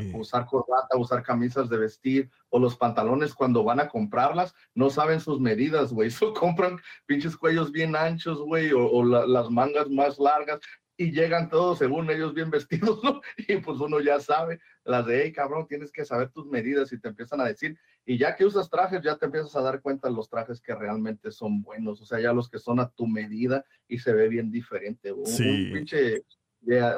Sí. 0.00 0.10
usar 0.14 0.44
corbata, 0.46 0.96
usar 0.98 1.22
camisas 1.22 1.70
de 1.70 1.78
vestir 1.78 2.30
o 2.50 2.58
los 2.58 2.76
pantalones 2.76 3.34
cuando 3.34 3.64
van 3.64 3.80
a 3.80 3.88
comprarlas, 3.88 4.54
no 4.74 4.90
saben 4.90 5.20
sus 5.20 5.40
medidas, 5.40 5.92
güey. 5.92 6.10
So 6.20 6.34
compran 6.34 6.78
pinches 7.06 7.36
cuellos 7.36 7.72
bien 7.72 7.96
anchos, 7.96 8.38
güey, 8.42 8.72
o, 8.72 8.86
o 8.86 9.04
la- 9.04 9.26
las 9.26 9.48
mangas 9.50 9.88
más 9.88 10.18
largas 10.18 10.60
y 11.00 11.12
llegan 11.12 11.48
todos 11.48 11.78
según 11.78 12.10
ellos 12.10 12.34
bien 12.34 12.50
vestidos, 12.50 13.02
¿no? 13.02 13.22
Y 13.48 13.56
pues 13.56 13.80
uno 13.80 14.00
ya 14.00 14.20
sabe 14.20 14.60
las 14.84 15.06
de, 15.06 15.22
hey, 15.24 15.32
cabrón, 15.32 15.66
tienes 15.66 15.90
que 15.90 16.04
saber 16.04 16.28
tus 16.28 16.46
medidas 16.46 16.92
y 16.92 17.00
te 17.00 17.08
empiezan 17.08 17.40
a 17.40 17.46
decir, 17.46 17.78
y 18.04 18.18
ya 18.18 18.36
que 18.36 18.44
usas 18.44 18.68
trajes, 18.68 19.00
ya 19.02 19.16
te 19.16 19.24
empiezas 19.24 19.56
a 19.56 19.62
dar 19.62 19.80
cuenta 19.80 20.08
de 20.08 20.14
los 20.14 20.28
trajes 20.28 20.60
que 20.60 20.74
realmente 20.74 21.30
son 21.30 21.62
buenos, 21.62 22.02
o 22.02 22.04
sea, 22.04 22.20
ya 22.20 22.34
los 22.34 22.50
que 22.50 22.58
son 22.58 22.80
a 22.80 22.90
tu 22.90 23.06
medida 23.06 23.64
y 23.88 23.98
se 23.98 24.12
ve 24.12 24.28
bien 24.28 24.50
diferente. 24.50 25.10
Un, 25.10 25.24
Sí. 25.26 25.48
un 25.48 25.72
pinche, 25.72 26.22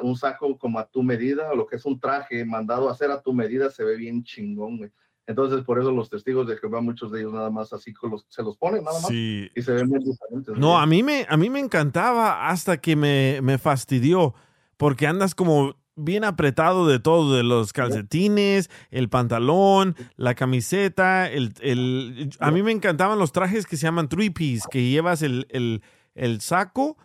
un 0.01 0.17
saco 0.17 0.57
como 0.57 0.79
a 0.79 0.89
tu 0.89 1.01
medida, 1.01 1.49
o 1.51 1.55
lo 1.55 1.65
que 1.65 1.77
es 1.77 1.85
un 1.85 1.97
traje 1.97 2.43
mandado 2.43 2.89
a 2.89 2.91
hacer 2.91 3.09
a 3.09 3.21
tu 3.21 3.31
medida, 3.31 3.69
se 3.69 3.85
ve 3.85 3.95
bien 3.95 4.21
chingón, 4.25 4.79
güey. 4.79 4.91
Entonces, 5.25 5.63
por 5.63 5.79
eso 5.79 5.91
los 5.91 6.09
testigos 6.09 6.47
de 6.47 6.57
Jehová, 6.57 6.81
muchos 6.81 7.11
de 7.11 7.21
ellos 7.21 7.31
nada 7.33 7.49
más 7.49 7.71
así 7.71 7.93
los, 8.03 8.25
se 8.27 8.43
los 8.43 8.57
ponen 8.57 8.83
nada 8.83 8.99
más 8.99 9.07
Sí. 9.07 9.49
y 9.55 9.61
se 9.61 9.71
ven 9.71 9.89
bien 9.89 10.03
diferentes. 10.03 10.57
No, 10.57 10.77
a 10.77 10.85
mí 10.85 11.01
me, 11.01 11.25
a 11.29 11.37
mí 11.37 11.49
me 11.49 11.59
encantaba 11.61 12.49
hasta 12.49 12.77
que 12.81 12.95
me, 12.97 13.39
me 13.41 13.57
fastidió, 13.57 14.33
porque 14.75 15.07
andas 15.07 15.33
como 15.33 15.77
bien 15.95 16.23
apretado 16.25 16.87
de 16.87 16.99
todo, 16.99 17.35
de 17.37 17.43
los 17.43 17.71
calcetines, 17.71 18.69
el 18.91 19.07
pantalón, 19.09 19.95
la 20.17 20.33
camiseta, 20.35 21.29
el, 21.31 21.53
el- 21.61 22.31
a 22.39 22.51
mí 22.51 22.61
me 22.63 22.71
encantaban 22.71 23.17
los 23.19 23.31
trajes 23.31 23.65
que 23.65 23.77
se 23.77 23.83
llaman 23.83 24.09
three 24.09 24.29
piece, 24.31 24.67
que 24.69 24.89
llevas 24.89 25.21
el, 25.21 25.45
el- 25.51 25.81
el 26.15 26.41
saco, 26.41 26.97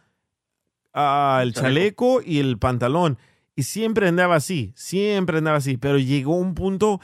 ah, 0.92 1.40
el 1.42 1.52
chaleco 1.54 2.20
y 2.24 2.38
el 2.38 2.58
pantalón. 2.58 3.18
Y 3.54 3.64
siempre 3.64 4.08
andaba 4.08 4.36
así, 4.36 4.72
siempre 4.74 5.38
andaba 5.38 5.58
así, 5.58 5.76
pero 5.76 5.98
llegó 5.98 6.36
un 6.36 6.54
punto 6.54 7.00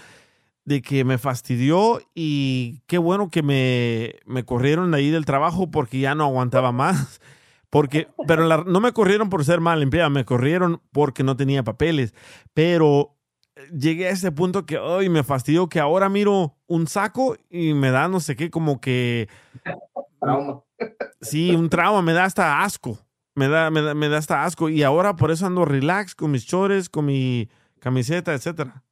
de 0.65 0.81
que 0.83 1.05
me 1.05 1.19
fastidió 1.19 2.01
y 2.15 2.81
qué 2.87 2.99
bueno 2.99 3.31
que 3.31 3.43
me, 3.43 4.15
me 4.27 4.45
corrieron 4.45 4.91
de 4.91 4.99
ahí 4.99 5.11
del 5.11 5.27
trabajo 5.27 5.71
porque 5.71 5.99
ya 6.01 6.15
no 6.15 6.25
aguantaba 6.25 6.73
más. 6.73 7.21
Porque, 7.71 8.07
pero 8.29 8.45
la- 8.47 8.65
no 8.67 8.81
me 8.81 8.93
corrieron 8.93 9.29
por 9.29 9.45
ser 9.45 9.61
mal 9.61 9.83
empleado, 9.83 10.09
me 10.09 10.25
corrieron 10.25 10.81
porque 10.93 11.25
no 11.25 11.37
tenía 11.37 11.65
papeles. 11.65 12.15
Pero 12.55 13.17
eh, 13.57 13.63
llegué 13.77 14.07
a 14.07 14.11
ese 14.11 14.31
punto 14.31 14.65
que 14.65 14.79
hoy 14.79 15.09
me 15.09 15.25
fastidió 15.25 15.69
que 15.69 15.81
ahora 15.81 16.09
miro 16.09 16.57
un 16.69 16.87
saco 16.87 17.37
y 17.51 17.75
me 17.75 17.91
da 17.91 18.07
no 18.07 18.21
sé 18.21 18.37
qué, 18.37 18.49
como 18.49 18.81
que... 18.81 19.29
Trauma. 20.21 20.61
Sí, 21.21 21.51
un 21.55 21.69
trauma, 21.69 22.01
me 22.01 22.13
da 22.13 22.25
hasta 22.25 22.63
asco. 22.63 22.97
Me 23.35 23.49
da, 23.49 23.71
me 23.71 23.83
da, 23.83 23.93
me 23.95 24.09
da 24.09 24.19
hasta 24.19 24.45
asco. 24.45 24.69
Y 24.69 24.85
ahora 24.85 25.17
por 25.17 25.33
eso 25.33 25.45
ando 25.45 25.65
relax 25.65 26.15
con 26.15 26.31
mis 26.31 26.47
chores, 26.47 26.89
con 26.89 27.07
mi 27.07 27.49
camiseta, 27.81 28.33
etcétera. 28.35 28.85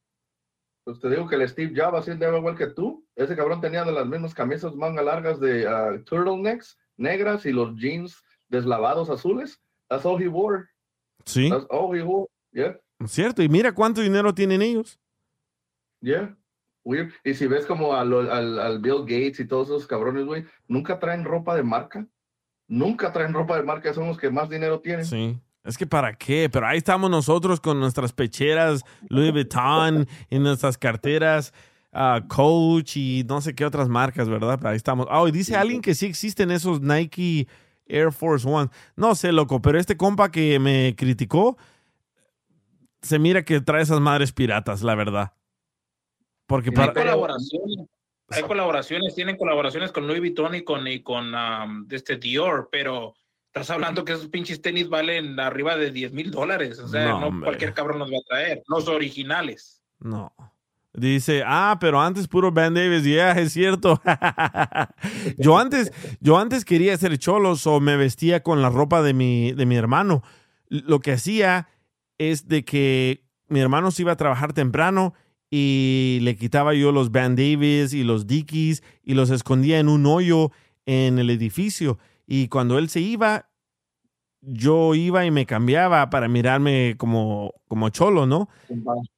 Pues 0.85 0.99
te 0.99 1.09
digo 1.09 1.27
que 1.27 1.35
el 1.35 1.47
Steve 1.47 1.73
Jobs 1.75 1.99
así 1.99 2.11
andaba 2.11 2.37
igual 2.37 2.57
que 2.57 2.67
tú. 2.67 3.05
Ese 3.15 3.35
cabrón 3.35 3.61
tenía 3.61 3.83
de 3.85 3.91
las 3.91 4.05
mismas 4.05 4.33
camisas 4.33 4.75
manga 4.75 5.01
largas 5.01 5.39
de 5.39 5.67
ah, 5.67 5.91
turtlenecks 6.05 6.77
negras 6.97 7.45
y 7.45 7.51
los 7.53 7.75
jeans 7.77 8.21
deslavados 8.49 9.09
azules. 9.09 9.61
That's 9.89 10.05
all 10.05 10.21
he 10.21 10.27
wore. 10.27 10.65
Sí, 11.25 11.49
That's 11.49 11.65
all 11.69 11.95
he 11.97 12.01
wore. 12.03 12.27
Yeah, 12.51 12.77
cierto. 13.07 13.41
Y 13.41 13.49
mira 13.49 13.73
cuánto 13.73 14.01
dinero 14.01 14.33
tienen 14.33 14.61
ellos. 14.61 14.99
yeah. 16.01 16.35
Weird. 16.85 17.13
Y 17.23 17.33
si 17.33 17.47
ves 17.47 17.65
como 17.65 17.93
a 17.95 18.03
lo- 18.03 18.29
al, 18.29 18.59
al 18.59 18.79
Bill 18.79 19.03
Gates 19.03 19.39
y 19.39 19.47
todos 19.47 19.67
esos 19.69 19.87
cabrones, 19.87 20.25
güey, 20.25 20.43
nunca 20.67 20.99
traen 20.99 21.23
ropa 21.23 21.55
de 21.55 21.63
marca. 21.63 22.05
Nunca 22.67 23.13
traen 23.13 23.33
ropa 23.33 23.55
de 23.55 23.63
marca. 23.63 23.93
Son 23.93 24.07
los 24.07 24.17
que 24.17 24.29
más 24.29 24.49
dinero 24.49 24.81
tienen. 24.81 25.05
Sí. 25.05 25.39
Es 25.63 25.77
que 25.77 25.87
para 25.87 26.13
qué, 26.13 26.49
pero 26.51 26.67
ahí 26.67 26.77
estamos 26.77 27.09
nosotros 27.09 27.61
con 27.61 27.79
nuestras 27.79 28.11
pecheras 28.11 28.83
Louis 29.07 29.31
Vuitton 29.31 30.07
y 30.29 30.39
nuestras 30.39 30.77
carteras 30.77 31.53
ah, 31.93 32.21
Coach 32.27 32.97
y 32.97 33.23
no 33.27 33.39
sé 33.39 33.55
qué 33.55 33.65
otras 33.65 33.87
marcas, 33.87 34.27
¿verdad? 34.27 34.59
Ahí 34.65 34.75
estamos. 34.75 35.07
Ah, 35.09 35.23
y 35.27 35.31
dice 35.31 35.55
alguien 35.55 35.81
que 35.81 35.95
sí 35.95 36.05
existen 36.05 36.51
esos 36.51 36.81
Nike 36.81 37.47
Air 37.85 38.11
Force 38.11 38.47
One. 38.47 38.69
No 38.97 39.15
sé, 39.15 39.31
loco, 39.31 39.61
pero 39.61 39.79
este 39.79 39.95
compa 39.95 40.31
que 40.31 40.59
me 40.59 40.95
criticó, 40.97 41.57
se 43.01 43.17
mira 43.17 43.43
que 43.43 43.61
trae 43.61 43.83
esas 43.83 44.01
madres 44.01 44.33
piratas, 44.33 44.81
la 44.81 44.95
verdad. 44.95 45.33
Porque 46.45 46.69
Hay 46.69 46.75
para... 46.75 46.93
colaboraciones, 46.93 47.87
hay 48.29 48.43
colaboraciones, 48.43 49.15
tienen 49.15 49.37
colaboraciones 49.37 49.93
con 49.93 50.07
Louis 50.07 50.19
Vuitton 50.19 50.55
y 50.55 50.63
con, 50.63 50.85
y 50.87 51.01
con 51.01 51.33
um, 51.33 51.87
este 51.89 52.17
Dior, 52.17 52.67
pero 52.69 53.13
estás 53.53 53.69
hablando 53.69 54.03
que 54.03 54.13
esos 54.13 54.29
pinches 54.29 54.63
tenis 54.63 54.89
valen 54.89 55.39
arriba 55.39 55.77
de 55.77 55.91
10 55.91 56.13
mil 56.13 56.31
dólares. 56.31 56.79
O 56.79 56.87
sea, 56.87 57.09
No, 57.09 57.29
no, 57.29 57.43
cualquier 57.43 57.75
cabrón 57.75 57.99
los 57.99 58.11
va 58.11 58.17
a 58.17 58.27
traer. 58.27 58.63
Los 58.67 58.87
originales. 58.87 59.83
No. 59.99 60.33
Dice, 60.91 61.43
ah, 61.45 61.77
pero 61.79 62.01
antes 62.01 62.27
puro 62.27 62.51
Van 62.51 62.73
Davis, 62.73 63.03
ya, 63.03 63.33
es 63.33 63.53
cierto. 63.53 64.01
yo 65.37 65.59
antes, 65.59 65.91
yo 66.19 66.39
antes 66.39 66.65
quería 66.65 66.97
ser 66.97 67.15
cholos 67.19 67.67
o 67.67 67.79
me 67.79 67.95
vestía 67.95 68.41
con 68.41 68.63
la 68.63 68.71
ropa 68.71 69.03
de 69.03 69.13
mi, 69.13 69.51
de 69.51 69.67
mi 69.67 69.75
hermano. 69.75 70.23
Lo 70.67 70.99
que 70.99 71.11
hacía 71.11 71.67
es 72.17 72.47
de 72.47 72.65
que 72.65 73.23
mi 73.49 73.59
hermano 73.59 73.91
se 73.91 74.01
iba 74.01 74.13
a 74.13 74.17
trabajar 74.17 74.53
temprano 74.53 75.13
y 75.51 76.17
le 76.23 76.35
quitaba 76.35 76.73
yo 76.73 76.91
los 76.91 77.11
Van 77.11 77.35
Davis 77.35 77.93
y 77.93 78.03
los 78.03 78.25
Dickies 78.25 78.81
y 79.03 79.13
los 79.13 79.29
escondía 79.29 79.77
en 79.77 79.89
un 79.89 80.07
hoyo 80.07 80.51
en 80.87 81.19
el 81.19 81.29
edificio. 81.29 81.99
Y 82.25 82.47
cuando 82.47 82.77
él 82.77 82.89
se 82.89 83.01
iba, 83.01 83.49
yo 84.41 84.93
iba 84.93 85.25
y 85.25 85.31
me 85.31 85.45
cambiaba 85.45 86.09
para 86.09 86.27
mirarme 86.27 86.95
como, 86.97 87.53
como 87.67 87.89
cholo, 87.89 88.25
¿no? 88.25 88.49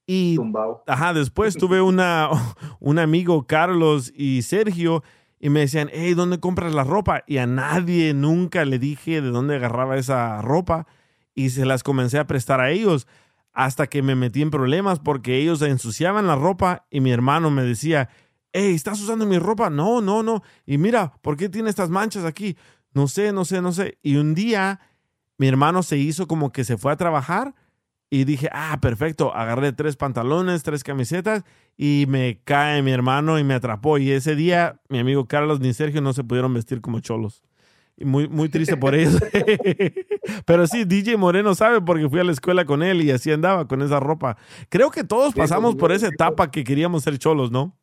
Y 0.05 0.37
ajá, 0.85 1.13
después 1.13 1.55
tuve 1.57 1.81
una, 1.81 2.29
un 2.79 2.99
amigo, 2.99 3.47
Carlos 3.47 4.11
y 4.15 4.43
Sergio, 4.43 5.03
y 5.39 5.49
me 5.49 5.61
decían, 5.61 5.89
hey, 5.91 6.13
¿dónde 6.13 6.39
compras 6.39 6.73
la 6.73 6.83
ropa? 6.83 7.23
Y 7.27 7.37
a 7.37 7.47
nadie 7.47 8.13
nunca 8.13 8.65
le 8.65 8.79
dije 8.79 9.21
de 9.21 9.29
dónde 9.29 9.55
agarraba 9.55 9.97
esa 9.97 10.41
ropa 10.41 10.87
y 11.33 11.49
se 11.49 11.65
las 11.65 11.83
comencé 11.83 12.17
a 12.17 12.27
prestar 12.27 12.61
a 12.61 12.71
ellos 12.71 13.07
hasta 13.51 13.87
que 13.87 14.01
me 14.01 14.15
metí 14.15 14.41
en 14.41 14.51
problemas 14.51 14.99
porque 14.99 15.37
ellos 15.37 15.61
ensuciaban 15.61 16.27
la 16.27 16.35
ropa 16.35 16.85
y 16.89 16.99
mi 16.99 17.11
hermano 17.11 17.51
me 17.51 17.63
decía, 17.63 18.09
hey, 18.53 18.73
¿estás 18.73 19.01
usando 19.01 19.25
mi 19.25 19.37
ropa? 19.37 19.69
No, 19.69 20.01
no, 20.01 20.23
no. 20.23 20.41
Y 20.65 20.77
mira, 20.77 21.13
¿por 21.21 21.35
qué 21.37 21.49
tiene 21.49 21.69
estas 21.69 21.89
manchas 21.89 22.25
aquí? 22.25 22.57
No 22.95 23.07
sé, 23.07 23.31
no 23.33 23.45
sé, 23.45 23.61
no 23.61 23.73
sé. 23.73 23.99
Y 24.01 24.15
un 24.15 24.33
día 24.33 24.79
mi 25.37 25.47
hermano 25.47 25.83
se 25.83 25.97
hizo 25.97 26.27
como 26.27 26.51
que 26.51 26.63
se 26.63 26.77
fue 26.77 26.93
a 26.93 26.95
trabajar 26.95 27.53
y 28.09 28.23
dije, 28.23 28.49
ah, 28.53 28.79
perfecto, 28.81 29.35
agarré 29.35 29.73
tres 29.73 29.97
pantalones, 29.97 30.63
tres 30.63 30.83
camisetas 30.83 31.43
y 31.77 32.05
me 32.07 32.39
cae 32.45 32.81
mi 32.81 32.91
hermano 32.91 33.37
y 33.37 33.43
me 33.43 33.53
atrapó. 33.53 33.97
Y 33.97 34.11
ese 34.11 34.35
día 34.35 34.79
mi 34.87 34.99
amigo 34.99 35.27
Carlos 35.27 35.59
ni 35.59 35.73
Sergio 35.73 35.99
no 36.01 36.13
se 36.13 36.23
pudieron 36.23 36.53
vestir 36.53 36.79
como 36.79 37.01
cholos. 37.01 37.43
Y 37.97 38.05
muy, 38.05 38.29
muy 38.29 38.47
triste 38.47 38.77
por 38.77 38.95
eso. 38.95 39.19
Pero 40.45 40.65
sí, 40.67 40.85
DJ 40.85 41.17
Moreno 41.17 41.53
sabe 41.53 41.81
porque 41.81 42.09
fui 42.09 42.19
a 42.21 42.23
la 42.23 42.31
escuela 42.31 42.65
con 42.65 42.81
él 42.81 43.01
y 43.01 43.11
así 43.11 43.31
andaba 43.31 43.67
con 43.67 43.81
esa 43.81 43.99
ropa. 43.99 44.37
Creo 44.69 44.89
que 44.89 45.03
todos 45.03 45.33
pasamos 45.33 45.75
por 45.75 45.91
esa 45.91 46.07
etapa 46.07 46.49
que 46.49 46.63
queríamos 46.63 47.03
ser 47.03 47.17
cholos, 47.17 47.51
¿no? 47.51 47.77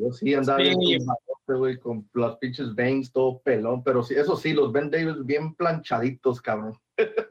Yo 0.00 0.12
sí 0.12 0.34
andaba 0.34 0.58
Sí. 0.60 0.74
bien 0.78 1.04
con, 1.46 1.58
güey, 1.58 1.76
con 1.78 2.08
las 2.14 2.36
pinches 2.36 2.74
veins, 2.74 3.12
todo 3.12 3.40
pelón, 3.42 3.82
pero 3.84 4.02
sí, 4.02 4.14
eso 4.14 4.36
sí, 4.36 4.52
los 4.52 4.72
Ben 4.72 4.90
Davis 4.90 5.24
bien 5.24 5.54
planchaditos, 5.54 6.40
cabrón. 6.40 6.78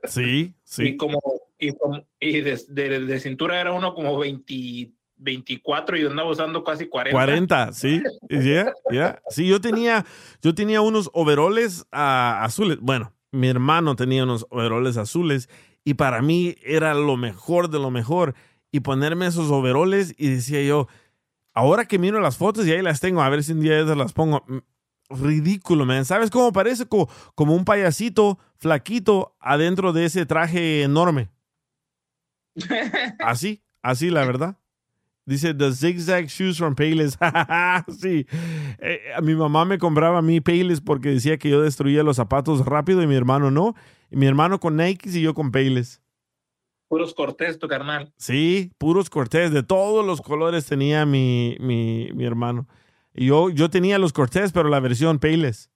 Sí, 0.04 0.54
Y 0.80 0.98
como, 0.98 1.20
y, 1.58 1.72
como- 1.74 2.04
y 2.20 2.42
de, 2.42 2.60
de- 2.70 3.00
de 3.06 3.20
cintura 3.20 3.60
era 3.62 3.72
uno 3.72 3.94
como 3.94 4.18
20, 4.18 4.92
24 5.18 5.98
y 5.98 6.02
yo 6.02 6.10
andaba 6.10 6.30
usando 6.30 6.64
casi 6.64 6.88
40. 6.88 7.14
40, 7.16 7.74
sí, 7.74 8.02
ya, 8.30 8.74
ya. 8.92 9.22
Sí, 9.30 9.48
yo 9.48 9.60
tenía, 9.62 10.06
yo 10.42 10.54
tenía 10.56 10.82
unos 10.82 11.10
overoles 11.14 11.86
ah, 11.92 12.42
azules. 12.44 12.78
Bueno, 12.82 13.14
mi 13.32 13.48
hermano 13.48 13.96
tenía 13.96 14.24
unos 14.24 14.46
overoles 14.50 14.98
azules 14.98 15.50
y 15.84 15.96
para 15.96 16.22
mí 16.22 16.56
era 16.64 16.94
lo 16.94 17.16
mejor 17.18 17.70
de 17.70 17.80
lo 17.80 17.92
mejor. 17.92 18.34
Y 18.72 18.82
ponerme 18.82 19.26
esos 19.28 19.50
overoles 19.52 20.14
y 20.18 20.30
decía 20.30 20.62
yo, 20.64 20.88
ahora 21.60 21.86
que 21.86 22.00
miro 22.00 22.20
las 22.20 22.38
fotos 22.38 22.66
y 22.66 22.72
ahí 22.72 22.82
las 22.82 23.00
tengo, 23.00 23.22
a 23.22 23.30
ver 23.30 23.44
si 23.44 23.52
un 23.54 23.60
día 23.62 23.80
esas 23.80 23.98
las 23.98 24.14
pongo. 24.14 24.44
Mm, 24.48 24.58
Ridículo, 25.12 25.86
man. 25.88 26.06
¿Sabes 26.06 26.30
cómo 26.30 26.54
parece? 26.54 26.86
Co- 26.86 27.10
como 27.34 27.56
un 27.56 27.66
payasito 27.66 28.38
flaquito 28.58 29.36
adentro 29.40 29.92
de 29.92 30.06
ese 30.06 30.26
traje 30.28 30.84
enorme. 30.84 31.30
Así, 33.20 33.64
así, 33.82 34.10
la 34.10 34.26
verdad. 34.26 34.58
Dice 35.26 35.54
The 35.54 35.72
Zigzag 35.74 36.26
Shoes 36.28 36.58
from 36.58 36.76
Payless. 36.76 37.18
sí. 38.00 38.26
Eh, 38.80 39.00
a 39.16 39.22
mi 39.22 39.36
mamá 39.36 39.64
me 39.66 39.78
compraba 39.78 40.20
a 40.20 40.22
mí 40.24 40.42
Payless 40.42 40.82
porque 40.82 41.10
decía 41.10 41.38
que 41.38 41.50
yo 41.50 41.62
destruía 41.62 42.04
los 42.04 42.16
zapatos 42.18 42.66
rápido 42.66 43.02
y 43.04 43.08
mi 43.08 43.16
hermano 43.16 43.52
no. 43.52 43.76
Y 44.12 44.16
mi 44.18 44.26
hermano 44.26 44.60
con 44.60 44.76
Nike 44.76 45.10
y 45.10 45.22
yo 45.22 45.34
con 45.36 45.52
Payless. 45.52 46.02
Puros 46.90 47.14
cortés, 47.14 47.58
tu 47.58 47.70
carnal. 47.70 48.12
Sí, 48.18 48.74
puros 48.78 49.10
cortés. 49.10 49.52
De 49.54 49.64
todos 49.64 50.06
los 50.06 50.22
colores 50.22 50.66
tenía 50.66 51.06
mi, 51.06 51.56
mi, 51.62 52.10
mi 52.14 52.26
hermano. 52.26 52.68
Y 53.14 53.28
yo, 53.28 53.50
yo 53.50 53.70
tenía 53.70 53.98
los 54.00 54.12
cortés, 54.12 54.52
pero 54.52 54.68
la 54.68 54.82
versión 54.82 55.20
Payless. 55.20 55.70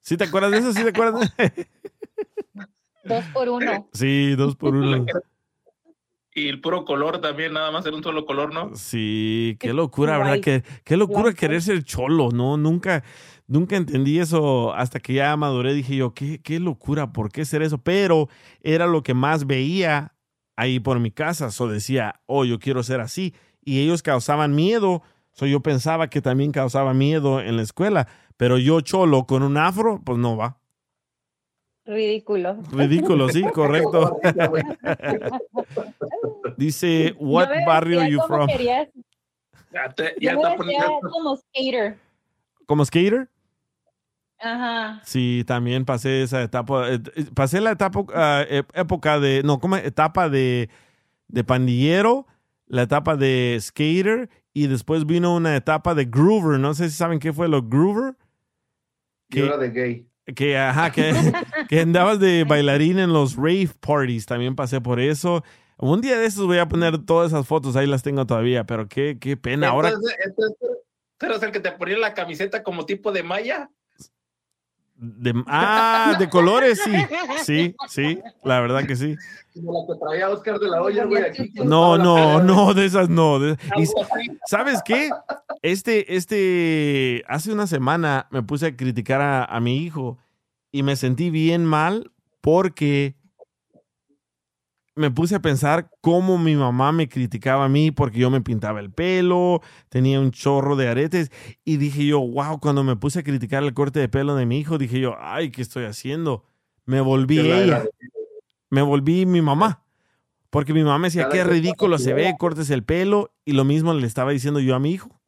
¿Sí 0.00 0.16
te 0.16 0.24
acuerdas 0.24 0.50
de 0.50 0.58
eso? 0.58 0.72
¿Sí 0.72 0.82
te 0.82 0.88
acuerdas? 0.88 1.32
Dos 3.04 3.24
por 3.34 3.48
uno. 3.48 3.88
sí, 3.92 4.34
dos 4.34 4.56
por 4.56 4.74
uno. 4.74 5.06
Y 6.36 6.48
el 6.48 6.60
puro 6.60 6.84
color 6.84 7.20
también, 7.20 7.52
nada 7.52 7.70
más 7.70 7.86
era 7.86 7.94
un 7.94 8.02
solo 8.02 8.26
color, 8.26 8.52
¿no? 8.52 8.74
Sí, 8.74 9.56
qué 9.60 9.72
locura, 9.72 10.18
¿verdad? 10.18 10.40
Que, 10.40 10.64
qué 10.82 10.96
locura 10.96 11.32
querer 11.32 11.62
ser 11.62 11.84
cholo, 11.84 12.30
¿no? 12.32 12.56
Nunca, 12.56 13.04
nunca 13.46 13.76
entendí 13.76 14.18
eso 14.18 14.74
hasta 14.74 14.98
que 14.98 15.14
ya 15.14 15.36
maduré. 15.36 15.74
Dije 15.74 15.94
yo, 15.94 16.12
qué, 16.12 16.40
qué 16.42 16.58
locura, 16.58 17.12
¿por 17.12 17.30
qué 17.30 17.44
ser 17.44 17.62
eso? 17.62 17.78
Pero 17.78 18.28
era 18.62 18.88
lo 18.88 19.04
que 19.04 19.14
más 19.14 19.46
veía 19.46 20.13
ahí 20.56 20.80
por 20.80 21.00
mi 21.00 21.10
casa. 21.10 21.50
So 21.50 21.68
decía, 21.68 22.20
oh, 22.26 22.44
yo 22.44 22.58
quiero 22.58 22.82
ser 22.82 23.00
así. 23.00 23.34
Y 23.64 23.80
ellos 23.80 24.02
causaban 24.02 24.54
miedo. 24.54 25.02
So 25.32 25.46
yo 25.46 25.60
pensaba 25.60 26.08
que 26.08 26.20
también 26.20 26.52
causaba 26.52 26.94
miedo 26.94 27.40
en 27.40 27.56
la 27.56 27.62
escuela. 27.62 28.06
Pero 28.36 28.58
yo 28.58 28.80
cholo 28.80 29.26
con 29.26 29.42
un 29.42 29.56
afro, 29.56 30.00
pues 30.04 30.18
no 30.18 30.36
va. 30.36 30.58
Ridículo. 31.86 32.56
Ridículo, 32.72 33.28
sí, 33.28 33.42
correcto. 33.54 34.18
Dice, 36.56 37.14
what 37.18 37.48
barrio 37.66 38.00
vestía 38.00 38.12
you 38.12 38.18
como 38.20 38.46
from? 38.46 38.48
Ya, 39.72 39.92
te- 39.94 40.14
ya 40.20 40.32
está 40.32 40.56
como 41.10 41.36
skater. 41.36 41.98
¿Como 42.66 42.84
skater? 42.84 43.28
Ajá. 44.44 45.00
Sí, 45.04 45.42
también 45.46 45.84
pasé 45.84 46.22
esa 46.22 46.42
etapa. 46.42 46.90
eh, 46.92 47.00
Pasé 47.34 47.60
la 47.60 47.70
etapa, 47.72 48.04
ah, 48.14 48.44
ep- 48.48 48.68
época 48.74 49.18
de, 49.18 49.42
no, 49.44 49.58
¿cómo? 49.58 49.76
Etapa 49.76 50.28
de, 50.28 50.68
de 51.28 51.44
pandillero, 51.44 52.26
la 52.66 52.82
etapa 52.82 53.16
de 53.16 53.56
skater 53.60 54.28
y 54.52 54.66
después 54.66 55.06
vino 55.06 55.34
una 55.34 55.56
etapa 55.56 55.94
de 55.94 56.04
groover. 56.04 56.60
No 56.60 56.74
sé 56.74 56.90
si 56.90 56.96
saben 56.96 57.18
qué 57.18 57.32
fue 57.32 57.48
lo 57.48 57.62
groover. 57.62 58.14
Y 59.30 59.40
era 59.40 59.56
de 59.56 59.70
gay. 59.70 60.06
Que, 60.34 60.56
ajá, 60.58 60.90
que, 60.92 61.12
que 61.68 61.80
andabas 61.80 62.20
de 62.20 62.44
bailarín 62.44 62.98
en 62.98 63.12
los 63.12 63.36
rave 63.36 63.70
parties. 63.80 64.26
También 64.26 64.54
pasé 64.54 64.80
por 64.80 65.00
eso. 65.00 65.42
Un 65.76 66.00
día 66.00 66.18
de 66.18 66.26
estos 66.26 66.46
voy 66.46 66.58
a 66.58 66.68
poner 66.68 66.98
todas 67.04 67.32
esas 67.32 67.46
fotos, 67.46 67.74
ahí 67.76 67.86
las 67.86 68.02
tengo 68.02 68.24
todavía, 68.26 68.64
pero 68.64 68.88
qué, 68.88 69.18
qué 69.20 69.36
pena. 69.36 69.68
Ahora, 69.70 69.88
Entonces, 69.88 70.16
entonces, 70.24 70.56
¿tú 71.18 71.26
eras 71.26 71.42
el 71.42 71.50
que 71.50 71.60
te 71.60 71.72
ponía 71.72 71.98
la 71.98 72.14
camiseta 72.14 72.62
como 72.62 72.86
tipo 72.86 73.10
de 73.10 73.22
malla? 73.24 73.70
De, 74.96 75.34
ah, 75.46 76.16
de 76.18 76.28
colores, 76.28 76.80
sí. 76.84 76.92
Sí, 77.44 77.74
sí, 77.88 78.18
la 78.44 78.60
verdad 78.60 78.86
que 78.86 78.96
sí. 78.96 79.16
Como 79.54 79.72
la 79.86 79.94
que 79.94 80.00
traía 80.00 80.30
Oscar 80.30 80.58
de 80.58 80.68
la 80.68 80.82
Hoya, 80.82 81.04
güey, 81.04 81.22
aquí. 81.22 81.50
No, 81.64 81.98
no, 81.98 82.42
no, 82.42 82.74
de 82.74 82.86
esas 82.86 83.08
no. 83.08 83.38
de- 83.38 83.56
y-. 83.76 83.86
¿Sabes 84.46 84.80
qué? 84.84 85.10
Este, 85.62 86.16
este, 86.16 87.22
hace 87.28 87.52
una 87.52 87.66
semana 87.66 88.26
me 88.30 88.42
puse 88.42 88.66
a 88.66 88.76
criticar 88.76 89.20
a, 89.20 89.44
a 89.44 89.60
mi 89.60 89.78
hijo 89.78 90.18
y 90.72 90.82
me 90.82 90.96
sentí 90.96 91.30
bien 91.30 91.64
mal 91.64 92.10
porque 92.40 93.14
me 94.96 95.10
puse 95.10 95.34
a 95.34 95.40
pensar 95.42 95.90
cómo 96.00 96.38
mi 96.38 96.54
mamá 96.54 96.92
me 96.92 97.08
criticaba 97.08 97.64
a 97.64 97.68
mí 97.68 97.90
porque 97.90 98.18
yo 98.18 98.30
me 98.30 98.40
pintaba 98.40 98.80
el 98.80 98.90
pelo, 98.92 99.60
tenía 99.88 100.20
un 100.20 100.30
chorro 100.30 100.76
de 100.76 100.88
aretes 100.88 101.30
y 101.64 101.78
dije 101.78 102.06
yo, 102.06 102.20
wow, 102.20 102.60
cuando 102.60 102.84
me 102.84 102.94
puse 102.96 103.18
a 103.18 103.22
criticar 103.24 103.62
el 103.64 103.74
corte 103.74 103.98
de 104.00 104.08
pelo 104.08 104.36
de 104.36 104.46
mi 104.46 104.58
hijo, 104.58 104.78
dije 104.78 105.00
yo, 105.00 105.16
ay, 105.18 105.50
¿qué 105.50 105.62
estoy 105.62 105.84
haciendo? 105.86 106.44
Me 106.84 107.00
volví 107.00 107.38
ella, 107.38 107.64
era- 107.64 107.84
me 108.70 108.82
volví 108.82 109.26
mi 109.26 109.42
mamá. 109.42 109.80
Porque 110.50 110.72
mi 110.72 110.84
mamá 110.84 110.98
me 111.00 111.08
decía, 111.08 111.28
qué 111.28 111.42
ridículo 111.42 111.98
se 111.98 112.14
ve, 112.14 112.22
vida". 112.26 112.36
cortes 112.38 112.70
el 112.70 112.84
pelo. 112.84 113.32
Y 113.44 113.52
lo 113.54 113.64
mismo 113.64 113.92
le 113.92 114.06
estaba 114.06 114.30
diciendo 114.30 114.60
yo 114.60 114.76
a 114.76 114.78
mi 114.78 114.92
hijo. 114.92 115.20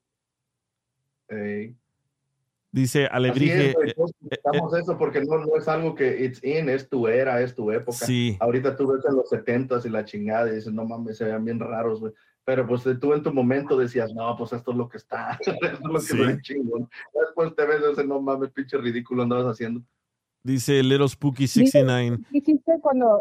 Dice 2.76 3.06
Alebrije. 3.06 3.70
es, 3.70 3.74
eh, 3.76 3.94
necesitamos 4.20 4.74
eso 4.76 4.98
porque 4.98 5.22
no, 5.22 5.38
no 5.38 5.56
es 5.56 5.66
algo 5.66 5.94
que 5.94 6.24
it's 6.26 6.44
in, 6.44 6.68
es 6.68 6.86
tu 6.90 7.08
era, 7.08 7.40
es 7.40 7.54
tu 7.54 7.70
época. 7.72 7.96
Sí. 8.04 8.36
Ahorita 8.38 8.76
tú 8.76 8.86
ves 8.88 9.02
en 9.08 9.16
los 9.16 9.30
70s 9.30 9.86
y 9.86 9.88
la 9.88 10.04
chingada 10.04 10.50
y 10.52 10.56
dices, 10.56 10.72
no 10.74 10.84
mames, 10.84 11.16
se 11.16 11.24
vean 11.24 11.42
bien 11.42 11.58
raros, 11.58 12.00
güey. 12.00 12.12
Pero 12.44 12.66
pues 12.66 12.82
tú 13.00 13.14
en 13.14 13.22
tu 13.22 13.32
momento 13.32 13.78
decías, 13.78 14.12
no, 14.12 14.36
pues 14.36 14.52
esto 14.52 14.72
es 14.72 14.76
lo 14.76 14.88
que 14.90 14.98
está, 14.98 15.38
esto 15.40 15.52
es 15.66 15.80
lo 15.80 15.94
que 15.94 16.00
Sí. 16.00 16.06
se 16.08 16.16
ve 16.26 16.38
chingón. 16.42 16.88
Después 17.14 17.56
te 17.56 17.64
ves 17.66 17.80
ese, 17.92 18.04
no 18.06 18.20
mames, 18.20 18.50
pinche 18.50 18.76
ridículo 18.76 19.22
andabas 19.22 19.46
haciendo. 19.46 19.80
Dice 20.42 20.82
Little 20.82 21.08
Spooky 21.08 21.44
Dice, 21.44 21.60
69. 21.64 22.18
¿Qué 22.30 22.38
hiciste 22.38 22.72
cuando, 22.82 23.20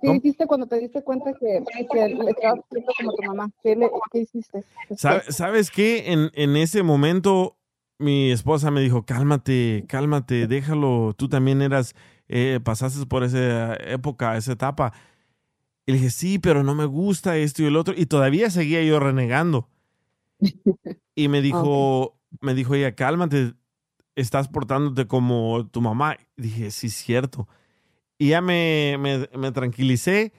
qué 0.00 0.10
hiciste 0.14 0.46
cuando 0.46 0.66
te 0.66 0.80
diste 0.80 1.02
cuenta 1.02 1.32
que, 1.34 1.62
que 1.92 2.06
le 2.08 2.30
estabas 2.30 2.60
como 2.98 3.14
tu 3.14 3.22
mamá? 3.24 3.50
¿Qué, 3.62 3.76
le- 3.76 3.90
qué 4.10 4.20
hiciste? 4.20 4.64
¿Sabe- 4.96 5.30
¿Sabes 5.30 5.70
qué? 5.70 6.10
En, 6.12 6.30
en 6.34 6.56
ese 6.56 6.82
momento 6.82 7.56
mi 8.00 8.32
esposa 8.32 8.70
me 8.70 8.80
dijo, 8.80 9.04
cálmate, 9.04 9.84
cálmate, 9.86 10.46
déjalo, 10.46 11.14
tú 11.16 11.28
también 11.28 11.60
eras, 11.60 11.94
eh, 12.28 12.58
pasaste 12.64 13.04
por 13.06 13.24
esa 13.24 13.74
época, 13.76 14.36
esa 14.36 14.52
etapa. 14.52 14.92
Y 15.86 15.92
le 15.92 15.98
dije, 15.98 16.10
sí, 16.10 16.38
pero 16.38 16.62
no 16.62 16.74
me 16.74 16.86
gusta 16.86 17.36
esto 17.36 17.62
y 17.62 17.66
el 17.66 17.76
otro. 17.76 17.94
Y 17.96 18.06
todavía 18.06 18.48
seguía 18.50 18.82
yo 18.82 18.98
renegando. 19.00 19.68
Y 21.14 21.28
me 21.28 21.42
dijo, 21.42 22.18
me 22.40 22.54
dijo 22.54 22.74
ella, 22.74 22.94
cálmate, 22.94 23.52
estás 24.14 24.48
portándote 24.48 25.06
como 25.06 25.68
tu 25.68 25.82
mamá. 25.82 26.16
Y 26.38 26.42
dije, 26.42 26.70
sí, 26.70 26.86
es 26.86 26.94
cierto. 26.94 27.48
Y 28.18 28.28
ya 28.30 28.40
me, 28.40 28.96
me, 28.98 29.28
me 29.36 29.52
tranquilicé 29.52 30.32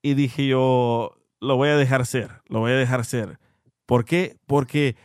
y 0.00 0.14
dije 0.14 0.46
yo, 0.46 1.18
lo 1.40 1.56
voy 1.56 1.68
a 1.68 1.76
dejar 1.76 2.06
ser, 2.06 2.42
lo 2.48 2.60
voy 2.60 2.72
a 2.72 2.76
dejar 2.76 3.04
ser. 3.04 3.38
¿Por 3.84 4.06
qué? 4.06 4.38
Porque 4.46 4.96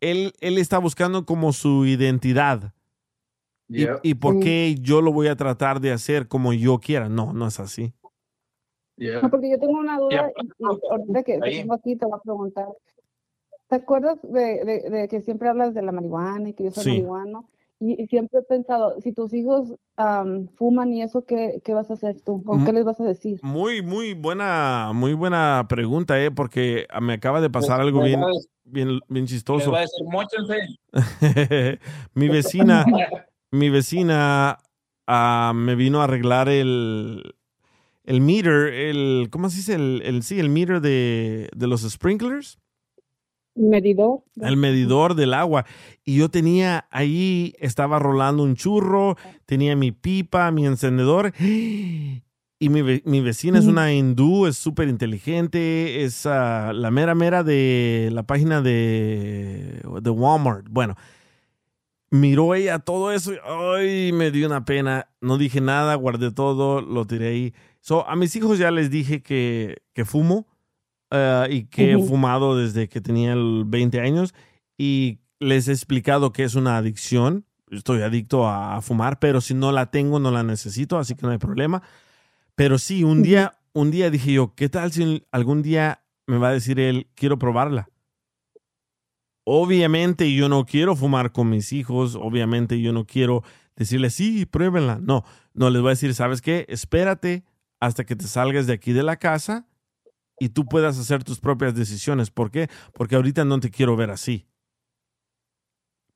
él, 0.00 0.32
él 0.40 0.58
está 0.58 0.78
buscando 0.78 1.24
como 1.26 1.52
su 1.52 1.86
identidad. 1.86 2.72
Y- 3.68 3.78
Yeah. 3.84 3.98
¿Y, 4.02 4.14
por 4.14 4.34
Sí. 4.34 4.40
qué 4.40 4.74
yo 4.80 5.02
lo 5.02 5.12
voy 5.12 5.26
a 5.28 5.34
tratar 5.36 5.80
de 5.80 5.90
hacer 5.92 6.28
como 6.28 6.52
yo 6.52 6.78
quiera? 6.78 7.08
No, 7.08 7.32
no 7.32 7.48
es 7.48 7.58
así. 7.58 7.92
No, 8.96 9.28
porque 9.30 9.50
yo 9.50 9.58
tengo 9.58 9.78
una 9.78 9.98
duda 9.98 10.32
Ya. 10.34 10.42
y, 10.42 10.46
y 10.46 10.64
ahorita 10.90 11.22
que 11.24 11.38
tengo 11.38 11.74
aquí 11.74 11.96
te 11.96 12.06
voy 12.06 12.14
a 12.18 12.22
preguntar. 12.22 12.68
¿Te 13.68 13.76
acuerdas 13.76 14.18
de, 14.22 14.64
de- 14.64 14.88
de 14.90 15.08
que 15.08 15.20
siempre 15.20 15.48
hablas 15.48 15.74
de 15.74 15.82
la 15.82 15.90
marihuana 15.92 16.48
y 16.48 16.52
que 16.54 16.64
yo 16.64 16.70
soy 16.70 16.84
Sí. 16.84 16.90
marihuano? 16.90 17.48
Y, 17.78 18.02
y 18.02 18.06
siempre 18.06 18.40
he 18.40 18.42
pensado, 18.42 18.98
si 19.02 19.12
tus 19.12 19.34
hijos 19.34 19.74
am, 19.96 20.48
fuman 20.56 20.92
y 20.94 21.02
eso, 21.02 21.24
¿qué, 21.26 21.60
¿qué 21.62 21.74
vas 21.74 21.90
a 21.90 21.94
hacer 21.94 22.20
tú? 22.22 22.42
¿O 22.46 22.64
qué 22.64 22.72
les 22.72 22.84
vas 22.84 22.98
a 23.00 23.04
decir? 23.04 23.38
Muy, 23.42 23.82
muy 23.82 24.14
buena, 24.14 24.92
muy 24.94 25.12
buena 25.12 25.66
pregunta, 25.68 26.18
¿eh? 26.22 26.30
Porque 26.30 26.86
me 27.02 27.12
acaba 27.14 27.40
de 27.42 27.50
pasar 27.50 27.80
algo 27.80 28.00
bien, 28.02 28.20
bien, 28.64 29.00
bien 29.08 29.26
chistoso. 29.26 29.72
va 29.72 29.78
a 29.78 29.80
decir, 29.82 30.06
móchense. 30.06 30.58
mi 32.14 32.28
vecina, 32.28 32.84
mi 33.50 33.68
vecina 33.70 34.58
ah, 35.06 35.52
me 35.54 35.74
vino 35.74 36.00
a 36.00 36.04
arreglar 36.04 36.48
el, 36.48 37.34
el 38.04 38.20
meter, 38.22 38.72
el, 38.72 39.28
¿cómo 39.30 39.50
se 39.50 39.58
dice? 39.58 39.74
El, 39.74 40.02
el- 40.04 40.22
sí, 40.22 40.40
el 40.40 40.48
meter 40.48 40.80
de, 40.80 41.50
de 41.54 41.66
los 41.66 41.82
sprinklers. 41.82 42.58
¿Medidor? 43.56 44.20
El 44.40 44.56
medidor 44.56 45.14
del 45.14 45.34
agua. 45.34 45.64
Y 46.04 46.16
yo 46.16 46.28
tenía 46.28 46.86
ahí, 46.90 47.54
estaba 47.58 47.98
rolando 47.98 48.42
un 48.42 48.54
churro, 48.54 49.16
tenía 49.46 49.74
mi 49.74 49.92
pipa, 49.92 50.50
mi 50.50 50.66
encendedor. 50.66 51.32
Y 52.58 52.70
mi, 52.70 53.02
mi 53.04 53.20
vecina 53.20 53.58
es 53.58 53.66
una 53.66 53.92
hindú, 53.92 54.46
es 54.46 54.56
súper 54.56 54.88
inteligente, 54.88 56.04
es 56.04 56.24
ah, 56.24 56.72
la 56.72 56.90
mera 56.90 57.14
mera 57.14 57.44
de 57.44 58.08
la 58.14 58.22
página 58.22 58.62
de, 58.62 59.82
de 60.00 60.10
Walmart. 60.10 60.66
Bueno, 60.70 60.96
miró 62.08 62.54
ella 62.54 62.78
todo 62.78 63.12
eso 63.12 63.34
y 63.34 63.38
ay, 63.44 64.12
me 64.12 64.30
dio 64.30 64.46
una 64.46 64.64
pena. 64.64 65.10
No 65.20 65.36
dije 65.36 65.60
nada, 65.60 65.94
guardé 65.96 66.30
todo, 66.30 66.80
lo 66.80 67.06
tiré 67.06 67.28
ahí. 67.28 67.54
So, 67.80 68.08
a 68.08 68.16
mis 68.16 68.34
hijos 68.36 68.58
ya 68.58 68.70
les 68.70 68.90
dije 68.90 69.20
que, 69.20 69.82
que 69.92 70.06
fumo 70.06 70.46
eh, 71.10 71.46
y 71.50 71.64
que 71.64 71.92
he 71.92 71.98
fumado 71.98 72.56
desde 72.56 72.88
que 72.88 73.00
tenía 73.00 73.32
el 73.32 73.64
20 73.66 74.00
años 74.00 74.34
y 74.76 75.20
les 75.38 75.68
he 75.68 75.72
explicado 75.72 76.32
que 76.32 76.44
es 76.44 76.54
una 76.54 76.76
adicción. 76.76 77.46
Estoy 77.70 78.02
adicto 78.02 78.46
a, 78.46 78.76
a 78.76 78.80
fumar, 78.80 79.18
pero 79.18 79.40
si 79.40 79.54
no 79.54 79.72
la 79.72 79.90
tengo, 79.90 80.18
no 80.18 80.30
la 80.30 80.42
necesito, 80.42 80.98
así 80.98 81.14
que 81.14 81.22
no 81.22 81.32
hay 81.32 81.38
problema. 81.38 81.82
Pero 82.54 82.78
sí, 82.78 83.04
un 83.04 83.22
día, 83.22 83.58
un 83.72 83.90
día 83.90 84.10
dije 84.10 84.32
yo, 84.32 84.54
¿qué 84.54 84.68
tal 84.68 84.92
si 84.92 85.24
algún 85.30 85.62
día 85.62 86.02
me 86.26 86.38
va 86.38 86.48
a 86.48 86.52
decir 86.52 86.80
él, 86.80 87.08
quiero 87.14 87.38
probarla? 87.38 87.88
Obviamente 89.44 90.32
yo 90.32 90.48
no 90.48 90.64
quiero 90.64 90.96
fumar 90.96 91.30
con 91.30 91.50
mis 91.50 91.72
hijos, 91.72 92.16
obviamente 92.16 92.80
yo 92.80 92.92
no 92.92 93.06
quiero 93.06 93.44
decirles, 93.76 94.14
sí, 94.14 94.44
pruébenla. 94.46 94.98
No, 95.00 95.24
no 95.54 95.70
les 95.70 95.82
voy 95.82 95.90
a 95.90 95.90
decir, 95.90 96.14
¿sabes 96.14 96.40
qué? 96.40 96.66
Espérate 96.68 97.44
hasta 97.78 98.04
que 98.04 98.16
te 98.16 98.26
salgas 98.26 98.66
de 98.66 98.72
aquí 98.72 98.92
de 98.92 99.02
la 99.02 99.18
casa 99.18 99.68
y 100.38 100.50
tú 100.50 100.66
puedas 100.66 100.98
hacer 100.98 101.24
tus 101.24 101.40
propias 101.40 101.74
decisiones. 101.74 102.30
¿Por 102.30 102.50
qué? 102.50 102.68
Porque 102.92 103.16
ahorita 103.16 103.44
no 103.44 103.60
te 103.60 103.70
quiero 103.70 103.96
ver 103.96 104.10
así. 104.10 104.46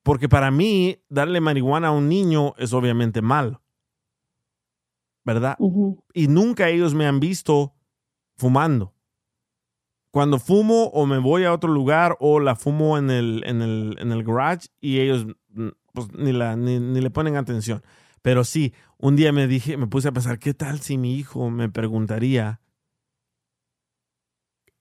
Porque 0.03 0.29
para 0.29 0.51
mí, 0.51 1.03
darle 1.09 1.41
marihuana 1.41 1.89
a 1.89 1.93
un 1.93 2.09
niño 2.09 2.55
es 2.57 2.73
obviamente 2.73 3.23
malo. 3.23 3.63
¿Verdad? 5.25 5.57
Y 6.15 6.29
nunca 6.29 6.69
ellos 6.69 6.95
me 6.95 7.07
han 7.07 7.21
visto 7.21 7.75
fumando. 8.37 8.95
Cuando 10.11 10.39
fumo 10.39 10.87
o 10.87 11.07
me 11.07 11.19
voy 11.19 11.45
a 11.45 11.53
otro 11.53 11.71
lugar 11.71 12.17
o 12.19 12.41
la 12.41 12.57
fumo 12.57 12.99
en 12.99 13.11
el, 13.11 13.43
en 13.47 13.63
el, 13.63 13.97
en 14.01 14.11
el 14.11 14.25
garage 14.25 14.69
y 14.81 14.99
ellos 14.99 15.27
mm, 15.51 15.69
pues, 15.93 16.09
ni, 16.15 16.33
la, 16.33 16.57
ni, 16.57 16.81
ni 16.81 17.01
le 17.01 17.11
ponen 17.11 17.37
atención. 17.37 17.83
Pero 18.23 18.43
sí, 18.45 18.75
un 18.99 19.15
día 19.15 19.33
me 19.33 19.47
dije, 19.47 19.77
me 19.77 19.87
puse 19.87 20.09
a 20.09 20.13
pensar, 20.13 20.39
¿qué 20.39 20.53
tal 20.53 20.81
si 20.81 20.99
mi 20.99 21.15
hijo 21.17 21.49
me 21.51 21.69
preguntaría, 21.69 22.60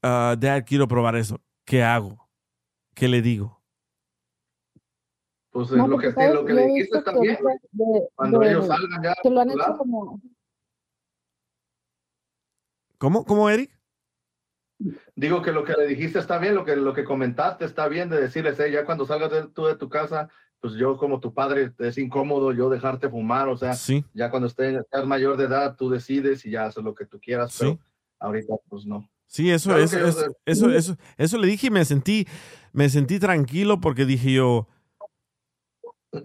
"Ah, 0.02 0.36
Dad, 0.40 0.64
quiero 0.66 0.88
probar 0.88 1.16
eso? 1.16 1.40
¿Qué 1.66 1.84
hago? 1.84 2.30
¿Qué 2.96 3.08
le 3.08 3.22
digo? 3.22 3.62
Pues 5.52 5.72
No, 5.72 5.88
lo 5.88 5.98
que, 5.98 6.12
te- 6.14 6.28
lo 6.30 6.42
¿sabes? 6.42 6.46
que 6.48 6.54
le 6.54 6.66
dijiste 6.68 7.02
también, 7.02 7.38
de- 7.72 8.08
cuando 8.16 8.40
de- 8.40 8.50
ellos 8.50 8.68
salgan 8.68 9.04
ya. 9.04 9.16
que 9.22 9.30
lo 9.30 9.40
han 9.42 9.50
hecho 9.50 9.78
como... 9.78 10.22
¿Cómo? 12.98 13.26
¿Cómo, 13.26 13.50
Eric? 13.50 13.72
Digo 15.16 15.42
que 15.42 15.52
lo 15.52 15.64
que 15.66 15.74
le 15.74 15.88
dijiste 15.88 16.20
está 16.20 16.38
bien, 16.38 16.56
lo 16.56 16.64
que, 16.66 16.76
lo 16.76 16.94
que 16.94 17.04
comentaste 17.04 17.66
está 17.66 17.88
bien 17.88 18.10
de 18.10 18.22
decirles, 18.22 18.58
"Hey, 18.60 18.72
ya 18.72 18.86
cuando 18.86 19.06
salgas 19.06 19.32
de- 19.32 19.48
tú 19.48 19.66
de 19.66 19.76
tu 19.76 19.90
casa, 19.90 20.30
pues 20.62 20.74
yo 20.76 20.98
como 20.98 21.20
tu 21.20 21.34
padre 21.34 21.74
es 21.80 21.98
incómodo 21.98 22.52
yo 22.54 22.70
dejarte 22.70 23.10
fumar, 23.10 23.48
o 23.50 23.58
sea, 23.58 23.74
Sí. 23.74 24.06
ya 24.14 24.30
cuando 24.30 24.48
estés 24.48 24.82
mayor 25.06 25.36
de 25.38 25.46
edad 25.46 25.76
tú 25.78 25.90
decides 25.90 26.46
y 26.46 26.52
ya 26.52 26.66
haces 26.66 26.84
lo 26.84 26.94
que 26.94 27.06
tú 27.06 27.20
quieras, 27.20 27.56
pero 27.58 27.72
Sí. 27.74 27.80
ahorita 28.20 28.54
pues 28.70 28.86
no. 28.86 29.10
Sí, 29.30 29.52
eso, 29.52 29.70
Claro 29.70 29.84
eso, 29.84 29.98
que 29.98 30.10
eso, 30.10 30.26
eso, 30.46 30.72
eso, 30.72 30.98
eso 31.18 31.38
le 31.38 31.46
dije 31.48 31.68
y 31.68 31.70
me 31.70 31.86
sentí, 31.86 32.28
me 32.74 32.90
sentí 32.90 33.20
tranquilo 33.20 33.80
porque 33.80 34.06
dije 34.06 34.34
yo, 34.34 34.68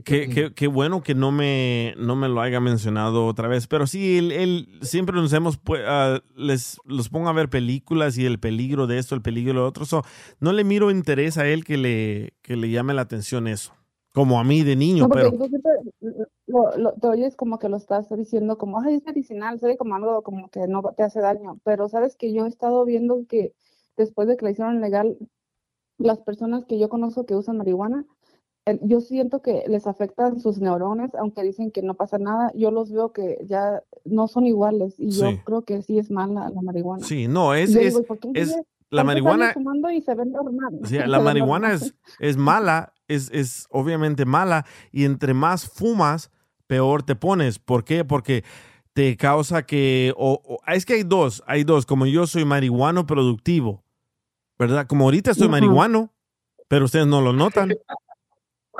qué, 0.07 0.31
qué- 0.31 0.55
qué 0.55 0.67
bueno 0.67 1.03
que 1.03 1.15
no 1.15 1.31
me, 1.31 1.95
no 1.99 2.17
me 2.17 2.29
lo 2.31 2.41
haya 2.41 2.61
mencionado 2.61 3.27
otra 3.27 3.47
vez. 3.47 3.67
Pero 3.67 3.87
sí, 3.87 4.17
él, 4.17 4.33
él- 4.33 4.79
siempre 4.81 5.17
nos 5.17 5.33
hemos, 5.35 5.61
ah, 5.87 6.21
les 6.35 6.79
los 6.87 7.11
pongo 7.11 7.29
a 7.29 7.35
ver 7.35 7.51
películas 7.51 8.17
y 8.17 8.25
el 8.25 8.39
peligro 8.41 8.87
de 8.87 8.97
esto, 8.99 9.15
el 9.15 9.21
peligro 9.23 9.53
de 9.53 9.59
lo 9.59 9.67
otro. 9.67 9.85
So, 9.85 10.03
no 10.41 10.53
le 10.53 10.65
miro 10.65 10.91
interés 10.91 11.37
a 11.37 11.47
él 11.47 11.63
que 11.65 11.77
le, 11.77 12.33
que 12.41 12.57
le 12.57 12.71
llame 12.71 12.95
la 12.95 13.03
atención 13.03 13.47
eso. 13.49 13.75
Como 14.15 14.39
a 14.39 14.45
mí 14.45 14.63
de 14.63 14.77
niño, 14.77 15.09
No, 15.09 15.09
pero 15.09 15.33
lo, 16.47 16.77
lo- 16.77 16.93
te 16.93 17.09
oyes 17.09 17.35
como 17.35 17.59
que 17.59 17.69
lo 17.69 17.77
estás 17.77 18.09
diciendo 18.17 18.57
como, 18.59 18.81
ay, 18.81 18.95
es 18.95 19.05
medicinal, 19.05 19.59
se 19.59 19.67
ve 19.67 19.77
como 19.77 19.97
algo 19.97 20.23
como 20.23 20.49
que 20.51 20.69
no 20.69 20.83
te 20.97 21.03
hace 21.03 21.21
daño, 21.21 21.59
pero 21.65 21.89
sabes 21.89 22.15
que 22.17 22.33
yo 22.33 22.45
he 22.47 22.49
estado 22.49 22.85
viendo 22.85 23.27
que 23.29 23.55
después 23.97 24.29
de 24.29 24.37
que 24.37 24.45
la 24.45 24.53
hicieron 24.53 24.81
legal, 24.81 25.19
las 25.99 26.21
personas 26.21 26.65
que 26.65 26.79
yo 26.79 26.89
conozco 26.89 27.27
que 27.27 27.35
usan 27.35 27.57
marihuana, 27.59 28.05
yo 28.83 29.01
siento 29.01 29.43
que 29.43 29.65
les 29.67 29.87
afectan 29.89 30.39
sus 30.41 30.61
neuronas, 30.61 31.13
aunque 31.17 31.43
dicen 31.43 31.73
que 31.73 31.83
no 31.83 31.95
pasa 31.95 32.19
nada, 32.19 32.53
yo 32.55 32.71
los 32.71 32.93
veo 32.93 33.13
que 33.13 33.45
ya 33.47 33.83
no 34.05 34.29
son 34.29 34.47
iguales 34.47 34.95
y 34.99 35.11
Sí. 35.11 35.21
yo 35.21 35.45
creo 35.45 35.63
que 35.63 35.83
sí 35.83 35.99
es 35.99 36.09
mala 36.11 36.51
la 36.51 36.63
marihuana. 36.63 37.05
sí, 37.05 37.27
no, 37.27 37.53
es, 37.53 37.75
es, 37.75 37.93
digo, 37.95 38.01
¿y 38.01 38.05
por 38.05 38.19
qué 38.21 38.31
es 38.35 38.57
la 38.95 39.05
marihuana, 39.05 39.53
fumando 39.53 39.91
y 39.91 40.01
se 40.01 40.15
ven 40.15 40.33
normal? 40.33 40.79
O 40.83 40.87
sea, 40.87 41.03
Se 41.03 41.07
la 41.09 41.19
ven 41.19 41.25
marihuana 41.25 41.69
normal. 41.71 41.89
es, 41.89 41.95
es 42.31 42.37
mala, 42.37 42.93
es, 43.09 43.31
es 43.33 43.67
obviamente 43.71 44.25
mala, 44.25 44.65
y 44.93 45.05
entre 45.05 45.35
más 45.35 45.69
fumas, 45.69 46.31
peor 46.67 47.03
te 47.03 47.15
pones. 47.17 47.59
¿Por 47.59 47.85
qué? 47.85 48.05
Porque 48.05 48.45
te 48.93 49.17
causa 49.17 49.65
que, 49.67 50.15
o, 50.17 50.41
o- 50.45 50.59
es 50.73 50.87
que 50.87 50.95
hay 50.95 51.03
dos, 51.03 51.43
hay 51.47 51.65
dos, 51.65 51.85
como 51.87 52.07
yo 52.07 52.27
soy 52.27 52.45
marihuano 52.45 53.07
productivo, 53.07 53.83
¿verdad? 54.59 54.87
Como 54.87 55.05
ahorita 55.05 55.35
soy 55.35 55.49
marihuano, 55.49 56.13
pero 56.69 56.85
ustedes 56.87 57.07
no 57.07 57.21
lo 57.21 57.33
notan. 57.33 57.75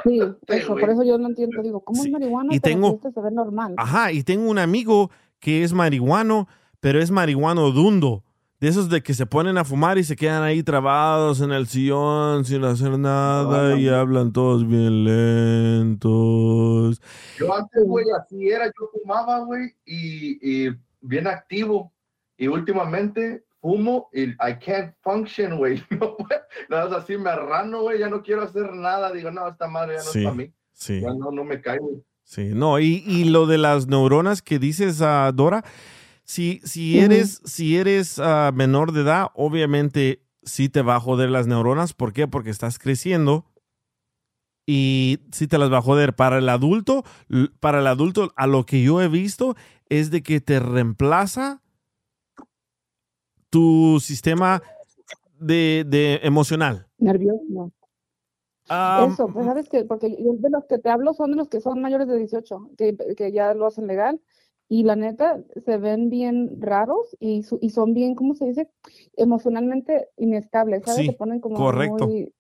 Sí, 0.05 0.21
eso, 0.49 0.75
por 0.77 0.91
eso 0.91 1.03
yo 1.05 1.19
no 1.19 1.29
entiendo, 1.29 1.63
digo, 1.63 1.81
¿cómo 1.85 2.05
es 2.05 2.11
marihuana? 2.11 2.55
y 2.55 2.61
pero 2.61 2.75
tengo- 2.75 2.95
este 2.95 3.13
se 3.13 3.21
ve 3.21 3.31
normal. 3.31 3.75
Ajá, 3.77 4.13
y 4.13 4.23
tengo 4.23 4.49
un 4.49 4.59
amigo 4.59 5.11
que 5.41 5.63
es 5.65 5.73
marihuano, 5.73 6.49
pero 6.81 7.01
es 7.01 7.11
marihuano 7.11 7.71
dundo. 7.71 8.25
De 8.61 8.69
esos 8.69 8.89
de 8.89 9.03
que 9.03 9.13
se 9.15 9.27
ponen 9.27 9.59
a 9.59 9.65
fumar 9.65 9.99
y 9.99 10.05
se 10.05 10.17
quedan 10.17 10.43
ahí 10.43 10.63
trabados 10.63 11.41
en 11.41 11.51
el 11.53 11.67
sillón 11.67 12.45
sin 12.45 12.65
hacer 12.65 12.99
nada 12.99 13.77
y 13.77 13.89
hablan 13.89 14.33
todos 14.33 14.67
bien 14.67 15.05
lentos. 15.05 17.01
Yo 17.39 17.55
antes, 17.55 17.83
güey, 17.85 18.07
así 18.19 18.49
era, 18.49 18.67
yo 18.67 18.89
fumaba, 18.93 19.41
güey, 19.41 19.75
y, 19.85 20.39
y 20.69 20.75
bien 21.01 21.27
activo. 21.27 21.93
Y 22.37 22.49
últimamente 22.49 23.45
fumo 23.61 24.09
y 24.13 24.23
I 24.31 24.59
can't 24.65 24.95
function, 25.03 25.57
güey. 25.59 25.83
No, 25.91 26.17
nada 26.69 26.89
más 26.89 27.03
así 27.03 27.17
me 27.17 27.31
arrano, 27.31 27.83
güey, 27.83 27.99
ya 27.99 28.09
no 28.09 28.23
quiero 28.23 28.43
hacer 28.43 28.73
nada. 28.75 29.13
Digo, 29.13 29.31
no, 29.31 29.47
esta 29.49 29.69
madre 29.69 29.97
ya 29.97 30.05
no 30.05 30.11
Sí, 30.11 30.19
es 30.21 30.25
para 30.25 30.37
mí. 30.37 30.53
sí. 30.73 31.01
Ya 31.01 31.13
no, 31.13 31.31
no 31.31 31.45
me 31.45 31.61
caigo. 31.61 32.01
Sí, 32.23 32.53
no, 32.55 32.79
y, 32.79 33.05
y 33.07 33.25
lo 33.25 33.47
de 33.47 33.59
las 33.59 33.87
neuronas 33.87 34.41
que 34.41 34.59
dices, 34.59 35.03
ah, 35.03 35.31
Dora, 35.35 35.63
si, 36.25 36.61
si 36.65 36.99
eres, 36.99 37.41
si 37.45 37.77
eres 37.77 38.19
ah, 38.19 38.51
menor 38.55 38.93
de 38.93 39.03
edad, 39.03 39.29
obviamente 39.35 40.23
sí 40.43 40.69
te 40.69 40.83
va 40.83 40.97
a 40.97 41.01
joder 41.01 41.31
las 41.31 41.47
neuronas. 41.47 41.93
¿Por 41.93 42.13
qué? 42.13 42.27
Porque 42.27 42.51
estás 42.51 42.79
creciendo 42.79 43.45
y 44.67 45.21
sí 45.33 45.47
te 45.47 45.59
las 45.59 45.73
va 45.73 45.79
a 45.79 45.83
joder. 45.83 46.15
Para 46.15 46.39
el 46.39 46.49
adulto, 46.49 47.05
para 47.61 47.81
el 47.81 47.87
adulto, 47.87 48.33
a 48.37 48.47
lo 48.47 48.65
que 48.65 48.83
yo 48.83 49.03
he 49.03 49.09
visto 49.09 49.55
es 49.89 50.11
de 50.11 50.23
que 50.23 50.41
te 50.41 50.61
reemplaza 50.61 51.63
tu 53.51 54.01
sistema 54.01 54.63
de, 55.39 55.85
de 55.87 56.21
emocional. 56.23 56.89
Nervioso. 56.99 57.73
Ah, 58.69 59.07
Eso, 59.13 59.29
pues 59.29 59.45
sabes 59.45 59.69
que, 59.69 59.85
porque 59.85 60.09
de 60.09 60.51
los 60.51 60.65
que 60.65 60.79
te 60.79 60.89
hablo 60.89 61.13
son 61.13 61.33
de 61.33 61.37
los 61.37 61.49
que 61.49 61.61
son 61.61 61.83
mayores 61.83 62.09
de 62.09 62.17
18, 62.17 62.71
que, 62.79 62.97
que 63.15 63.31
ya 63.31 63.53
lo 63.53 63.67
hacen 63.67 63.87
legal, 63.87 64.21
y 64.69 64.83
la 64.85 64.97
neta 64.97 65.41
se 65.65 65.77
ven 65.79 66.11
bien 66.11 66.61
raros 66.61 67.17
y, 67.21 67.43
su- 67.43 67.59
y 67.61 67.71
son 67.71 67.95
bien, 67.95 68.15
¿cómo 68.15 68.35
se 68.35 68.47
dice? 68.47 68.69
Emocionalmente 69.17 70.09
inestables, 70.17 70.83
¿sabes? 70.85 71.01
Sí, 71.01 71.07
se 71.07 71.13
ponen 71.13 71.41
como 71.41 71.57
correcto. 71.57 72.07
muy 72.07 72.33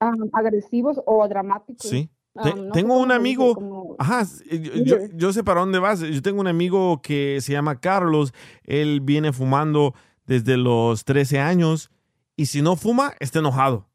ah, 0.00 0.12
agresivos 0.32 1.00
o 1.06 1.26
dramáticos. 1.28 1.88
Sí. 1.88 2.08
Ah, 2.34 2.44
Te- 2.44 2.54
no 2.54 2.74
sé 2.74 2.80
tengo 2.80 2.94
un 2.96 3.08
dice, 3.08 3.14
amigo, 3.16 3.54
como- 3.54 3.96
ajá, 3.98 4.22
eh, 4.50 4.82
yo, 4.84 4.96
yo 5.14 5.32
sé 5.32 5.44
para 5.44 5.60
dónde 5.60 5.78
vas. 5.78 6.00
Yo 6.00 6.22
tengo 6.22 6.40
un 6.40 6.48
amigo 6.48 7.02
que 7.02 7.38
se 7.40 7.52
llama 7.52 7.78
Carlos. 7.80 8.32
Él 8.64 9.00
viene 9.00 9.32
fumando 9.32 9.94
desde 10.26 10.56
los 10.56 11.04
13 11.04 11.40
años 11.40 11.90
y 12.36 12.46
si 12.46 12.62
no 12.62 12.76
fuma, 12.76 13.12
está 13.20 13.40
enojado. 13.40 13.88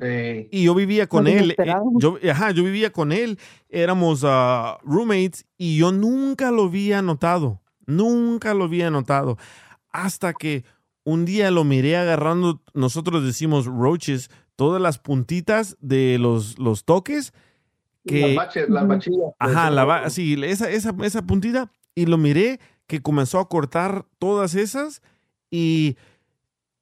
Y 0.00 0.64
yo 0.64 0.74
vivía 0.74 1.08
con 1.08 1.26
él. 1.26 1.54
eh. 1.58 1.74
Yo, 1.98 2.18
ajá, 2.30 2.52
yo 2.52 2.62
vivía 2.64 2.92
con 2.92 3.12
él. 3.12 3.38
Éramos 3.68 4.22
ah, 4.24 4.78
roommates 4.84 5.46
y 5.56 5.76
yo 5.78 5.92
nunca 5.92 6.50
lo 6.50 6.64
había 6.64 7.02
notado. 7.02 7.60
Nunca 7.86 8.54
lo 8.54 8.64
había 8.64 8.90
notado. 8.90 9.38
Hasta 9.90 10.34
que 10.34 10.64
un 11.04 11.24
día 11.24 11.50
lo 11.50 11.64
miré 11.64 11.96
agarrando, 11.96 12.62
nosotros 12.74 13.24
decimos 13.24 13.66
roaches, 13.66 14.30
todas 14.56 14.80
las 14.80 14.98
puntitas 14.98 15.76
de 15.80 16.18
los, 16.18 16.58
los 16.58 16.84
toques. 16.84 17.32
Que, 18.06 18.28
Las 18.28 18.34
baches, 18.36 18.68
las 18.68 18.86
bachillas. 18.86 19.32
Ajá, 19.38 19.70
la 19.70 20.10
sí, 20.10 20.36
esa, 20.44 20.70
esa, 20.70 20.94
esa 21.02 21.22
puntita. 21.26 21.72
Y 21.94 22.06
lo 22.06 22.18
miré 22.18 22.60
que 22.86 23.02
comenzó 23.02 23.38
a 23.38 23.48
cortar 23.48 24.06
todas 24.18 24.54
esas 24.54 25.02
y 25.50 25.96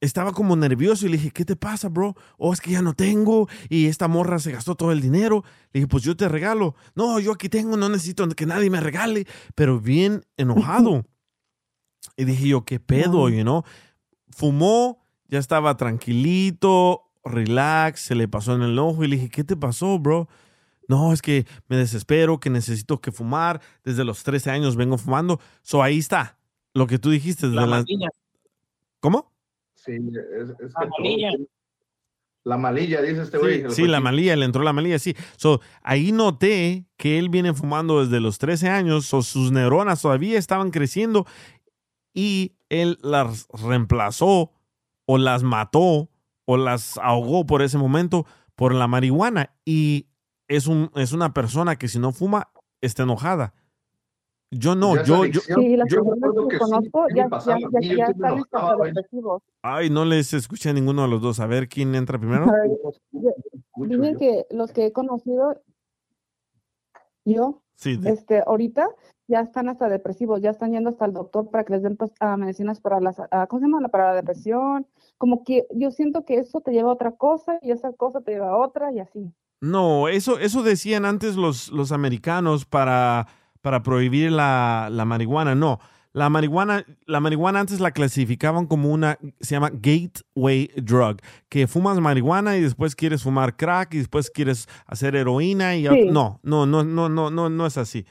estaba 0.01 0.33
como 0.33 0.57
nervioso 0.57 1.07
y 1.07 1.09
le 1.09 1.17
dije, 1.17 1.31
¿qué 1.31 1.45
te 1.45 1.57
pasa, 1.57 1.89
bro? 1.89 2.15
Oh, 2.39 2.53
es 2.53 2.61
que 2.61 2.71
ya 2.71 2.83
no 2.83 2.95
tengo 2.95 3.49
y 3.69 3.87
esta 3.87 4.09
morra 4.09 4.39
se 4.39 4.53
gastó 4.53 4.75
todo 4.75 4.93
el 4.93 5.01
dinero. 5.01 5.43
Le 5.73 5.81
dije, 5.81 5.89
pues 5.89 6.03
yo 6.03 6.17
te 6.17 6.29
regalo. 6.29 6.75
No, 6.95 7.19
yo 7.19 7.33
aquí 7.33 7.49
tengo, 7.49 7.77
no 7.77 7.89
necesito 7.89 8.29
que 8.29 8.47
nadie 8.47 8.71
me 8.71 8.81
regale, 8.81 9.27
pero 9.55 9.81
bien 9.81 10.25
enojado. 10.37 11.07
y 12.17 12.25
dije 12.25 12.49
yo, 12.49 12.65
¿qué 12.65 12.81
pedo, 12.81 13.29
you 13.29 13.43
know? 13.43 13.65
Fumó, 14.31 15.03
ya 15.29 15.39
estaba 15.39 15.77
tranquilito, 15.77 17.03
relax, 17.25 18.01
se 18.01 18.15
le 18.15 18.29
pasó 18.29 18.55
en 18.55 18.63
el 18.63 18.79
ojo 18.79 19.05
y 19.05 19.09
le 19.09 19.17
dije, 19.17 19.29
¿qué 19.31 19.45
te 19.45 19.57
pasó, 19.57 19.99
bro? 19.99 20.29
No, 20.89 21.13
es 21.13 21.21
que 21.21 21.47
me 21.69 21.77
desespero, 21.77 22.39
que 22.39 22.51
necesito 22.51 23.01
que 23.01 23.11
fumar. 23.11 23.61
Desde 23.83 24.05
los 24.05 24.23
13 24.23 24.51
años 24.51 24.77
vengo 24.77 24.99
fumando. 24.99 25.41
So 25.63 25.83
ahí 25.83 25.99
está. 25.99 26.39
Lo 26.75 26.87
que 26.87 26.99
tú 26.99 27.11
dijiste. 27.11 27.47
desde 27.47 27.61
La 27.61 27.67
malilla. 27.67 28.09
¿Cómo? 29.01 29.33
Sí, 29.87 29.93
es, 29.93 30.51
es 30.51 30.73
La 30.75 30.81
que 30.83 30.89
malilla. 30.99 31.31
todo- 31.37 31.47
La 32.45 32.57
malilla, 32.59 33.03
dice 33.03 33.23
este 33.23 33.39
güey. 33.39 33.65
Sí, 33.71 33.87
la 33.87 34.01
malilla, 34.01 34.37
le 34.37 34.45
entró 34.45 34.63
la 34.63 34.73
malilla, 34.73 34.99
sí. 35.01 35.17
So, 35.37 35.61
ahí 35.83 36.13
noté 36.13 36.87
que 36.97 37.19
él 37.19 37.29
viene 37.29 37.53
fumando 37.55 38.05
desde 38.05 38.21
los 38.21 38.39
13 38.39 38.69
años, 38.69 39.07
so, 39.07 39.23
sus 39.23 39.51
neuronas 39.51 40.01
todavía 40.03 40.39
estaban 40.39 40.71
creciendo 40.71 41.27
y 42.15 42.53
él 42.69 42.99
las 43.03 43.49
reemplazó 43.53 44.53
o 45.07 45.19
las 45.19 45.43
mató 45.43 46.09
o 46.45 46.57
las 46.57 46.99
ahogó 46.99 47.47
por 47.47 47.63
ese 47.63 47.79
momento 47.79 48.27
por 48.55 48.75
la 48.75 48.87
marihuana. 48.87 49.55
Y 49.65 50.07
es, 50.49 50.67
un, 50.69 50.91
es 50.95 51.13
una 51.13 51.35
persona 51.35 51.77
que 51.77 51.89
si 51.89 51.99
no 51.99 52.13
fuma, 52.13 52.51
está 52.81 53.03
enojada. 53.03 53.55
Yo 54.51 54.75
no, 54.77 55.03
yo, 55.03 55.25
yo. 55.25 55.41
Sí, 55.41 55.77
las 55.77 55.89
Yo 55.91 56.03
que 56.49 56.59
conozco 56.59 57.07
sí 57.09 57.17
ya, 57.17 57.25
están 57.25 58.77
güey. 58.77 58.93
depresivos. 58.93 59.43
ay, 59.63 59.91
no 59.91 60.05
les 60.05 60.33
escuché 60.35 60.71
a 60.71 60.73
ninguno 60.73 61.03
de 61.03 61.09
los 61.09 61.21
dos. 61.21 61.41
A 61.41 61.47
ver 61.47 61.69
quién 61.69 61.95
entra 61.95 62.19
primero. 62.19 62.47
Dicen 63.77 64.17
que 64.19 64.47
los 64.51 64.73
que 64.73 64.87
he 64.87 64.93
conocido, 64.93 65.61
yo, 67.25 67.63
Sí, 67.75 67.97
de- 67.97 68.11
este, 68.11 68.43
ahorita 68.47 68.89
ya 69.29 69.41
están 69.41 69.69
hasta 69.69 69.89
depresivos, 69.89 70.41
ya 70.41 70.51
están 70.51 70.71
yendo 70.73 70.91
hasta 70.91 71.05
el 71.05 71.13
doctor 71.13 71.51
para 71.51 71.65
que 71.65 71.73
les 71.75 71.83
den 71.83 71.97
pues, 71.97 72.13
medicinas 72.39 72.81
para 72.81 73.01
las, 73.01 73.17
ah, 73.33 73.47
¿cómo 73.49 73.61
se 73.61 73.67
llama? 73.67 73.89
Para 73.89 74.11
la 74.11 74.15
depresión. 74.15 74.87
Como 75.19 75.43
que 75.45 75.67
yo 75.75 75.91
siento 75.91 76.25
que 76.25 76.39
eso 76.39 76.61
te 76.61 76.71
lleva 76.71 76.91
a 76.91 76.95
otra 76.95 77.13
cosa 77.17 77.59
y 77.63 77.73
esa 77.73 77.93
cosa 77.93 78.21
te 78.21 78.31
lleva 78.33 78.51
a 78.51 78.57
otra 78.57 78.93
y 78.93 79.01
así. 79.01 79.33
No, 79.61 80.07
eso, 80.09 80.39
eso 80.39 80.63
decían 80.63 81.05
antes 81.05 81.35
los, 81.37 81.71
los 81.73 81.91
americanos 81.91 82.65
para, 82.65 83.27
para 83.67 83.83
prohibir 83.83 84.31
la, 84.31 84.89
la 84.93 85.05
marihuana. 85.05 85.57
No, 85.57 85.81
la 86.13 86.31
marihuana, 86.31 86.85
la 87.05 87.19
marihuana 87.19 87.59
antes 87.59 87.81
la 87.81 87.91
clasificaban 87.91 88.67
como 88.67 88.93
una, 88.93 89.19
se 89.41 89.57
llama 89.57 89.71
gateway 89.73 90.71
drug, 90.77 91.17
que 91.49 91.67
fumas 91.67 91.99
marihuana 91.99 92.57
y 92.57 92.61
después 92.63 92.95
quieres 92.95 93.25
fumar 93.25 93.57
crack 93.57 93.95
y 93.95 93.99
después 93.99 94.31
quieres 94.31 94.69
hacer 94.87 95.17
heroína 95.17 95.75
y 95.75 95.85
Sí. 95.89 96.05
no, 96.09 96.39
no, 96.45 96.65
no, 96.65 96.85
no, 96.85 97.09
no, 97.09 97.29
no, 97.29 97.51
no 97.51 97.67
es 97.67 97.77
así. 97.77 98.07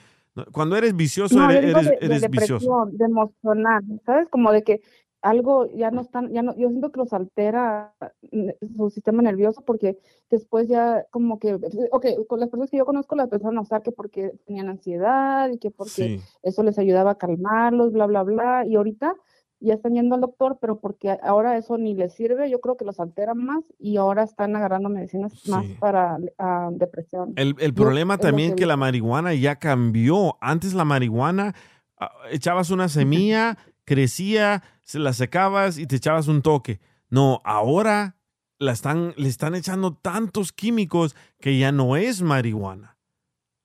Cuando 0.51 0.75
eres 0.75 0.93
vicioso, 0.93 1.37
No, 1.37 1.49
eres, 1.49 1.63
eres, 1.73 1.85
de, 1.85 1.89
de 1.91 2.05
eres 2.17 2.29
vicioso. 2.29 2.89
de 2.91 3.05
emocional, 3.05 3.81
¿sabes? 4.05 4.27
Como 4.29 4.51
de 4.51 4.61
que 4.61 4.81
algo 5.25 5.67
ya 5.75 5.89
no 5.91 6.01
están, 6.01 6.31
ya 6.31 6.41
no, 6.43 6.55
yo 6.55 6.69
siento 6.69 6.91
que 6.91 6.99
los 6.99 7.11
altera 7.13 7.93
mm, 8.31 8.49
su 8.77 8.89
sistema 8.89 9.21
nervioso 9.21 9.61
porque 9.65 9.97
después 10.29 10.67
ya 10.67 11.05
como 11.11 11.39
que, 11.39 11.55
ok, 11.91 12.05
con 12.27 12.39
las 12.39 12.49
personas 12.49 12.69
que 12.69 12.77
yo 12.77 12.85
conozco 12.85 13.15
las 13.15 13.25
empezaron 13.25 13.57
a 13.57 13.61
usar 13.61 13.81
que 13.81 13.91
porque 13.91 14.31
tenían 14.45 14.69
ansiedad 14.69 15.49
y 15.49 15.57
que 15.57 15.71
porque 15.71 15.91
Sí. 15.91 16.19
eso 16.43 16.63
les 16.63 16.77
ayudaba 16.79 17.11
a 17.11 17.17
calmarlos, 17.17 17.91
bla, 17.91 18.05
bla, 18.05 18.23
bla, 18.23 18.65
y 18.67 18.75
ahorita 18.75 19.15
ya 19.61 19.73
están 19.73 19.93
yendo 19.93 20.13
al 20.15 20.21
doctor, 20.21 20.57
pero 20.61 20.79
porque 20.79 21.17
ahora 21.23 21.57
eso 21.57 21.77
ni 21.77 21.95
les 21.95 22.13
sirve, 22.13 22.49
yo 22.49 22.59
creo 22.59 22.75
que 22.77 22.85
los 22.85 22.99
altera 22.99 23.33
más 23.33 23.63
y 23.79 23.97
ahora 23.97 24.21
están 24.23 24.55
agarrando 24.55 24.89
medicinas 24.89 25.47
más 25.47 25.65
para 25.79 26.17
ah, 26.37 26.69
depresión. 26.73 27.33
El, 27.35 27.55
el 27.59 27.73
Yo- 27.73 27.83
problema 27.83 28.15
es 28.15 28.19
también 28.19 28.49
que 28.51 28.55
que 28.57 28.65
la 28.67 28.77
marihuana 28.77 29.33
ya 29.33 29.55
cambió. 29.55 30.37
Antes 30.41 30.73
la 30.75 30.85
marihuana, 30.85 31.55
ah, 31.97 32.11
echabas 32.31 32.69
una 32.69 32.89
semilla, 32.89 33.57
crecía, 33.85 34.63
se 34.83 34.99
la 34.99 35.13
secabas 35.13 35.77
y 35.77 35.87
te 35.87 35.95
echabas 35.95 36.27
un 36.27 36.41
toque. 36.41 36.79
No, 37.09 37.41
ahora 37.45 38.17
la 38.57 38.71
están, 38.71 39.13
le 39.17 39.29
están 39.29 39.55
echando 39.55 39.93
tantos 39.93 40.51
químicos 40.51 41.15
que 41.39 41.57
ya 41.57 41.71
no 41.71 41.95
es 41.95 42.21
marihuana. 42.21 42.97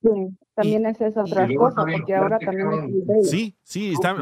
Sí, 0.02 0.08
también 0.54 0.86
es 0.86 1.00
esa 1.00 1.22
otra 1.22 1.48
cosa, 1.54 1.84
porque 1.84 2.14
ahora 2.14 2.38
también 2.38 3.04
es. 3.18 3.30
Sí, 3.30 3.56
sí, 3.62 3.92
está, 3.92 4.16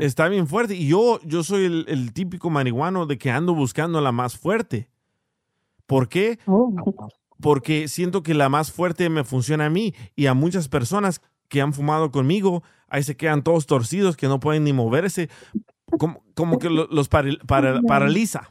está 0.00 0.28
bien 0.28 0.46
fuerte. 0.46 0.74
Y 0.74 0.88
yo, 0.88 1.20
yo 1.24 1.42
soy 1.42 1.64
el, 1.64 1.84
el 1.88 2.12
típico 2.12 2.50
marihuano 2.50 3.06
de 3.06 3.18
que 3.18 3.30
ando 3.30 3.54
buscando 3.54 4.00
la 4.00 4.12
más 4.12 4.38
fuerte. 4.38 4.88
¿Por 5.86 6.08
qué? 6.08 6.38
Oh. 6.46 6.70
porque 7.40 7.88
siento 7.88 8.22
que 8.22 8.34
la 8.34 8.48
más 8.48 8.72
fuerte 8.72 9.08
me 9.08 9.24
funciona 9.24 9.66
a 9.66 9.70
mí 9.70 9.94
y 10.16 10.26
a 10.26 10.34
muchas 10.34 10.68
personas 10.68 11.22
que 11.48 11.60
han 11.60 11.72
fumado 11.72 12.10
conmigo, 12.10 12.62
ahí 12.88 13.02
se 13.02 13.16
quedan 13.16 13.42
todos 13.42 13.66
torcidos 13.66 14.16
que 14.16 14.28
no 14.28 14.40
pueden 14.40 14.64
ni 14.64 14.72
moverse, 14.72 15.28
como, 15.98 16.22
como 16.34 16.58
que 16.58 16.68
lo- 16.70 16.86
los 16.90 17.08
pari- 17.10 17.38
para- 17.46 17.80
paraliza. 17.82 18.50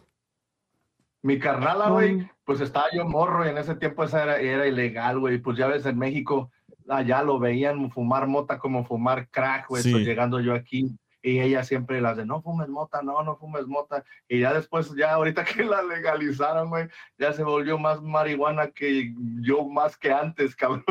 Mi 1.24 1.40
carnala, 1.40 1.90
güey, 1.90 2.30
pues 2.46 2.62
estaba 2.62 2.86
yo 2.96 3.06
morro 3.06 3.46
y 3.46 3.50
en 3.50 3.58
ese 3.58 3.76
tiempo 3.76 4.04
esa 4.04 4.24
era, 4.24 4.40
era 4.40 4.68
ilegal, 4.68 5.20
güey. 5.20 5.40
Pues 5.40 5.58
ya 5.58 5.68
ves, 5.68 5.86
en 5.86 5.98
México 5.98 6.52
allá 6.88 7.22
lo 7.22 7.38
veían 7.40 7.92
fumar 7.92 8.28
mota 8.28 8.58
como 8.60 8.86
fumar 8.86 9.28
crack, 9.30 9.68
güey. 9.68 9.84
Sí. 9.84 9.92
So, 9.92 9.98
llegando 9.98 10.40
yo 10.40 10.54
aquí 10.54 10.90
y 11.28 11.42
ella 11.42 11.62
siempre 11.66 12.00
las 12.00 12.16
de 12.16 12.26
no 12.26 12.42
fumes 12.42 12.70
mota, 12.70 13.02
no, 13.02 13.22
no 13.22 13.36
fumes 13.36 13.68
mota. 13.68 14.06
Y 14.30 14.40
ya 14.40 14.54
después, 14.54 14.94
ya 14.96 15.12
ahorita 15.12 15.44
que 15.46 15.66
la 15.66 15.84
legalizaron, 15.84 16.70
güey, 16.70 16.88
ya 17.18 17.34
se 17.34 17.44
volvió 17.44 17.78
más 17.78 18.02
marihuana 18.02 18.72
que 18.72 19.14
yo 19.42 19.66
más 19.66 19.98
que 19.98 20.12
antes, 20.12 20.56
cabrón. 20.56 20.86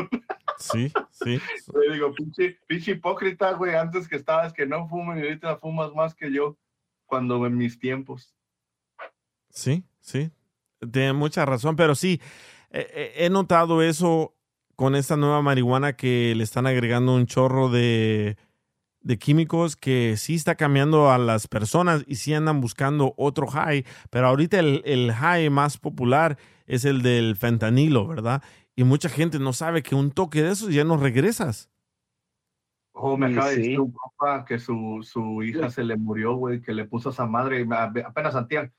Sí, 0.59 0.93
sí. 1.09 1.39
Le 1.73 1.93
digo, 1.93 2.13
pinche, 2.13 2.59
pinche 2.67 2.91
hipócrita, 2.91 3.53
güey, 3.53 3.73
antes 3.73 4.07
que 4.07 4.15
estabas 4.15 4.53
que 4.53 4.67
no 4.67 4.87
fumes 4.87 5.17
y 5.17 5.21
ahorita 5.21 5.57
fumas 5.57 5.91
más 5.95 6.13
que 6.13 6.31
yo. 6.31 6.55
cuando 7.07 7.43
en 7.47 7.57
mis 7.57 7.79
tiempos. 7.79 8.35
Sí, 9.49 9.83
sí. 10.01 10.29
Tiene 10.91 11.13
mucha 11.13 11.45
razón, 11.45 11.75
pero 11.75 11.95
sí, 11.95 12.21
eh, 12.69 12.87
eh, 12.93 13.13
he 13.25 13.29
notado 13.31 13.81
eso 13.81 14.35
con 14.75 14.93
esta 14.95 15.17
nueva 15.17 15.41
marihuana 15.41 15.93
que 15.93 16.35
le 16.35 16.43
están 16.43 16.67
agregando 16.67 17.15
un 17.15 17.25
chorro 17.25 17.69
de, 17.69 18.37
de 19.07 19.17
químicos 19.17 19.75
que 19.77 20.15
sí 20.17 20.35
está 20.35 20.55
cambiando 20.55 21.09
a 21.11 21.17
las 21.17 21.47
personas 21.47 22.03
y 22.07 22.15
sí 22.15 22.33
andan 22.33 22.59
buscando 22.61 23.13
otro 23.17 23.47
high, 23.47 23.85
pero 24.09 24.27
ahorita 24.27 24.59
el, 24.59 24.81
el 24.85 25.13
high 25.13 25.49
más 25.49 25.77
popular 25.77 26.37
es 26.65 26.83
el 26.85 27.01
del 27.01 27.37
fentanilo, 27.37 28.05
¿verdad? 28.05 28.43
Y 28.75 28.83
mucha 28.83 29.09
gente 29.09 29.39
no 29.39 29.53
sabe 29.53 29.81
que 29.81 29.95
un 29.95 30.11
toque 30.11 30.43
de 30.43 30.51
esos 30.51 30.73
ya 30.73 30.83
no 30.83 30.97
regresas. 30.97 31.71
Oh, 32.91 33.15
me 33.15 33.27
Sí, 33.27 33.33
acaba 33.33 33.49
de 33.51 33.57
decir 33.57 33.71
sí. 33.73 33.77
un 33.77 33.91
compa 33.91 34.43
que 34.45 34.59
su, 34.59 34.99
su 35.03 35.43
hija 35.43 35.69
se 35.69 35.83
le 35.83 35.95
murió, 35.97 36.35
güey, 36.35 36.61
que 36.61 36.73
le 36.73 36.85
puso 36.85 37.09
a 37.09 37.11
esa 37.13 37.25
madre, 37.25 37.61
y 37.61 38.01
apenas 38.01 38.35
antier. 38.35 38.73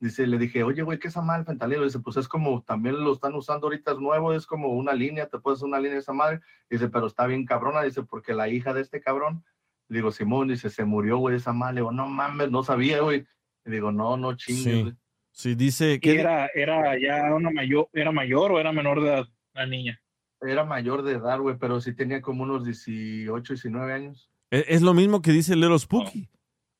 Dice, 0.00 0.26
le 0.26 0.38
dije, 0.38 0.62
oye, 0.64 0.82
güey, 0.82 0.98
¿qué 0.98 1.08
es 1.08 1.14
esa 1.14 1.22
madre 1.22 1.40
el 1.40 1.46
fentanilo? 1.46 1.84
Dice, 1.84 1.98
pues 2.00 2.16
es 2.16 2.28
como, 2.28 2.62
también 2.62 3.02
lo 3.04 3.12
están 3.12 3.34
usando 3.34 3.66
ahorita, 3.66 3.92
es 3.92 3.98
nuevo, 3.98 4.32
es 4.32 4.46
como 4.46 4.68
una 4.68 4.92
línea, 4.94 5.28
te 5.28 5.38
puedes 5.38 5.58
hacer 5.58 5.68
una 5.68 5.78
línea 5.78 5.94
de 5.94 6.00
esa 6.00 6.12
madre. 6.12 6.40
Dice, 6.70 6.88
pero 6.88 7.06
está 7.06 7.26
bien 7.26 7.44
cabrona, 7.46 7.82
dice, 7.82 8.02
porque 8.04 8.32
la 8.34 8.48
hija 8.48 8.72
de 8.74 8.80
este 8.80 9.00
cabrón, 9.00 9.44
le 9.88 9.98
digo, 9.98 10.10
Simón, 10.12 10.48
dice, 10.48 10.70
se 10.70 10.84
murió, 10.84 11.18
güey, 11.18 11.36
esa 11.36 11.52
madre. 11.52 11.74
Le 11.76 11.80
digo, 11.80 11.92
no 11.92 12.06
mames, 12.08 12.50
no 12.50 12.62
sabía, 12.62 13.00
güey. 13.00 13.26
Le 13.64 13.74
digo, 13.74 13.90
no, 13.92 14.16
no 14.16 14.34
chingues, 14.36 14.64
Sí. 14.64 14.82
güey. 14.82 14.94
Sí, 15.32 15.54
dice 15.54 15.94
¿Y 15.94 16.00
que... 16.00 16.18
era, 16.20 16.48
era 16.54 16.98
ya 16.98 17.32
una 17.34 17.50
mayor, 17.50 17.88
era 17.92 18.10
mayor 18.10 18.50
o 18.52 18.58
era 18.58 18.72
menor 18.72 19.00
de 19.02 19.08
edad 19.08 19.28
la 19.54 19.66
niña? 19.66 20.00
Era 20.40 20.64
mayor 20.64 21.02
de 21.02 21.12
edad, 21.14 21.38
güey, 21.38 21.56
pero 21.58 21.80
sí 21.80 21.94
tenía 21.94 22.20
como 22.20 22.42
unos 22.42 22.64
18, 22.64 23.52
19 23.54 23.92
años. 23.92 24.30
Es, 24.50 24.64
es 24.68 24.82
lo 24.82 24.94
mismo 24.94 25.22
que 25.22 25.30
dice 25.32 25.54
Little 25.54 25.78
Spooky. 25.78 26.28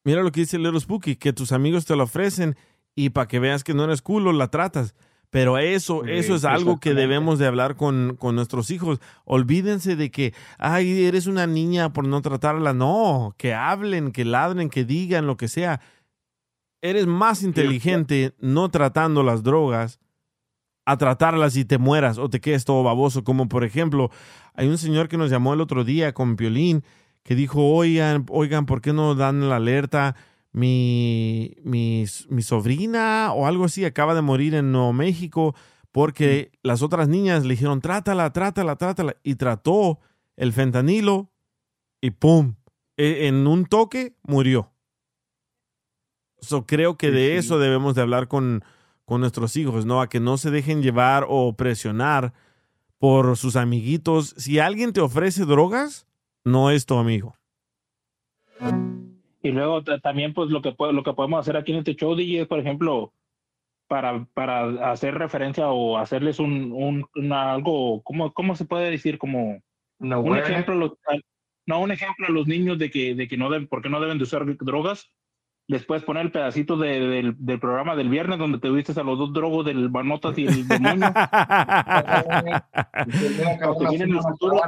Mira 0.04 0.22
lo 0.22 0.32
que 0.32 0.40
dice 0.40 0.58
Little 0.58 0.80
Spooky, 0.80 1.16
que 1.16 1.32
tus 1.32 1.52
amigos 1.52 1.84
te 1.86 1.94
lo 1.96 2.04
ofrecen 2.04 2.56
y 2.94 3.10
para 3.10 3.28
que 3.28 3.38
veas 3.38 3.62
que 3.62 3.74
no 3.74 3.84
eres 3.84 4.02
culo, 4.02 4.32
la 4.32 4.48
tratas. 4.48 4.94
Pero 5.30 5.58
eso, 5.58 6.02
Sí, 6.04 6.12
eso 6.12 6.34
es 6.34 6.44
algo 6.44 6.80
que 6.80 6.94
debemos 6.94 7.38
de 7.38 7.46
hablar 7.46 7.76
con, 7.76 8.16
con 8.18 8.34
nuestros 8.34 8.70
hijos. 8.70 8.98
Olvídense 9.24 9.94
de 9.94 10.10
que, 10.10 10.32
ay, 10.56 11.04
eres 11.04 11.26
una 11.26 11.46
niña 11.46 11.92
por 11.92 12.06
no 12.06 12.22
tratarla. 12.22 12.72
No, 12.72 13.34
que 13.36 13.52
hablen, 13.52 14.12
que 14.12 14.24
ladren, 14.24 14.70
que 14.70 14.84
digan 14.84 15.26
lo 15.26 15.36
que 15.36 15.48
sea. 15.48 15.80
Eres 16.80 17.06
más 17.06 17.42
inteligente 17.42 18.34
no 18.38 18.70
tratando 18.70 19.22
las 19.22 19.42
drogas 19.42 20.00
a 20.86 20.96
tratarlas 20.96 21.54
y 21.56 21.66
te 21.66 21.76
mueras 21.76 22.16
o 22.16 22.30
te 22.30 22.40
quedes 22.40 22.64
todo 22.64 22.82
baboso. 22.82 23.22
Como 23.22 23.48
por 23.48 23.64
ejemplo, 23.64 24.10
hay 24.54 24.68
un 24.68 24.78
señor 24.78 25.08
que 25.08 25.18
nos 25.18 25.30
llamó 25.30 25.52
el 25.52 25.60
otro 25.60 25.84
día 25.84 26.14
con 26.14 26.36
Piolín 26.36 26.82
que 27.22 27.34
dijo, 27.34 27.62
oigan, 27.62 28.24
oigan, 28.30 28.64
¿por 28.64 28.80
qué 28.80 28.94
no 28.94 29.14
dan 29.14 29.50
la 29.50 29.56
alerta? 29.56 30.16
Mi, 30.52 31.54
mi, 31.62 32.04
mi 32.30 32.42
sobrina 32.42 33.32
o 33.34 33.46
algo 33.46 33.64
así 33.66 33.84
acaba 33.84 34.14
de 34.14 34.22
morir 34.22 34.54
en 34.54 34.72
Nuevo 34.72 34.92
México 34.92 35.54
porque 35.92 36.52
las 36.62 36.82
otras 36.82 37.08
niñas 37.08 37.44
le 37.44 37.50
dijeron, 37.50 37.80
trátala, 37.80 38.32
trátala, 38.32 38.76
trátala. 38.76 39.16
Y 39.22 39.34
trató 39.36 39.98
el 40.36 40.52
fentanilo 40.52 41.32
y 42.00 42.10
¡pum! 42.10 42.56
E- 42.96 43.26
En 43.28 43.46
un 43.46 43.66
toque 43.66 44.16
murió. 44.22 44.72
So, 46.40 46.66
creo 46.66 46.96
que 46.96 47.10
de 47.10 47.36
eso 47.36 47.58
debemos 47.58 47.94
de 47.94 48.02
hablar 48.02 48.28
con, 48.28 48.62
con 49.04 49.20
nuestros 49.20 49.56
hijos, 49.56 49.86
¿no? 49.86 50.00
A 50.00 50.08
que 50.08 50.20
no 50.20 50.38
se 50.38 50.50
dejen 50.50 50.82
llevar 50.82 51.26
o 51.28 51.56
presionar 51.56 52.32
por 52.98 53.36
sus 53.36 53.56
amiguitos. 53.56 54.34
Si 54.36 54.58
alguien 54.60 54.92
te 54.92 55.00
ofrece 55.00 55.44
drogas, 55.46 56.06
no 56.44 56.70
es 56.70 56.86
tu 56.86 56.94
amigo. 56.96 57.36
Y 59.42 59.50
luego 59.50 59.82
ta- 59.84 59.98
también, 60.00 60.34
pues 60.34 60.50
lo 60.50 60.60
que, 60.62 60.74
lo 60.78 61.02
que 61.02 61.12
podemos 61.12 61.40
hacer 61.40 61.56
aquí 61.56 61.72
en 61.72 61.78
este 61.78 61.94
show, 61.94 62.14
DJ, 62.16 62.42
es, 62.42 62.48
por 62.48 62.58
ejemplo, 62.58 63.12
para, 63.86 64.26
para 64.34 64.90
hacer 64.90 65.14
referencia 65.14 65.68
o 65.68 65.96
hacerles 65.96 66.40
un, 66.40 67.06
un 67.14 67.32
algo, 67.32 68.02
¿cómo, 68.02 68.32
¿cómo 68.34 68.56
se 68.56 68.64
puede 68.66 68.90
decir? 68.90 69.16
Como 69.18 69.60
un 70.18 70.24
ejemplo, 70.50 70.74
a 70.74 70.76
los- 70.76 70.92
a- 71.06 71.18
no, 71.66 71.80
un 71.80 71.92
ejemplo 71.92 72.26
a 72.26 72.30
los 72.30 72.46
niños 72.46 72.78
de 72.78 72.90
que, 72.90 73.14
de 73.14 73.28
que 73.28 73.36
no 73.36 73.48
deben, 73.50 73.68
por 73.68 73.82
qué 73.82 73.88
no 73.88 74.00
deben 74.00 74.18
de 74.18 74.24
usar 74.24 74.44
drogas. 74.58 75.10
Les 75.70 75.84
puedes 75.84 76.02
poner 76.02 76.24
el 76.24 76.32
pedacito 76.32 76.78
de- 76.78 76.98
del, 76.98 77.34
del 77.38 77.60
programa 77.60 77.94
del 77.94 78.08
viernes 78.08 78.38
donde 78.38 78.58
te 78.58 78.70
viste 78.70 78.98
a 78.98 79.04
los 79.04 79.18
dos 79.18 79.34
drogos 79.34 79.66
del 79.66 79.90
Banotas 79.90 80.36
y 80.38 80.46
el 80.46 80.66
demonio. 80.66 81.12
Porque 83.64 83.86
vienen 83.90 84.10
en 84.10 84.16
el 84.16 84.22
futuro. 84.22 84.60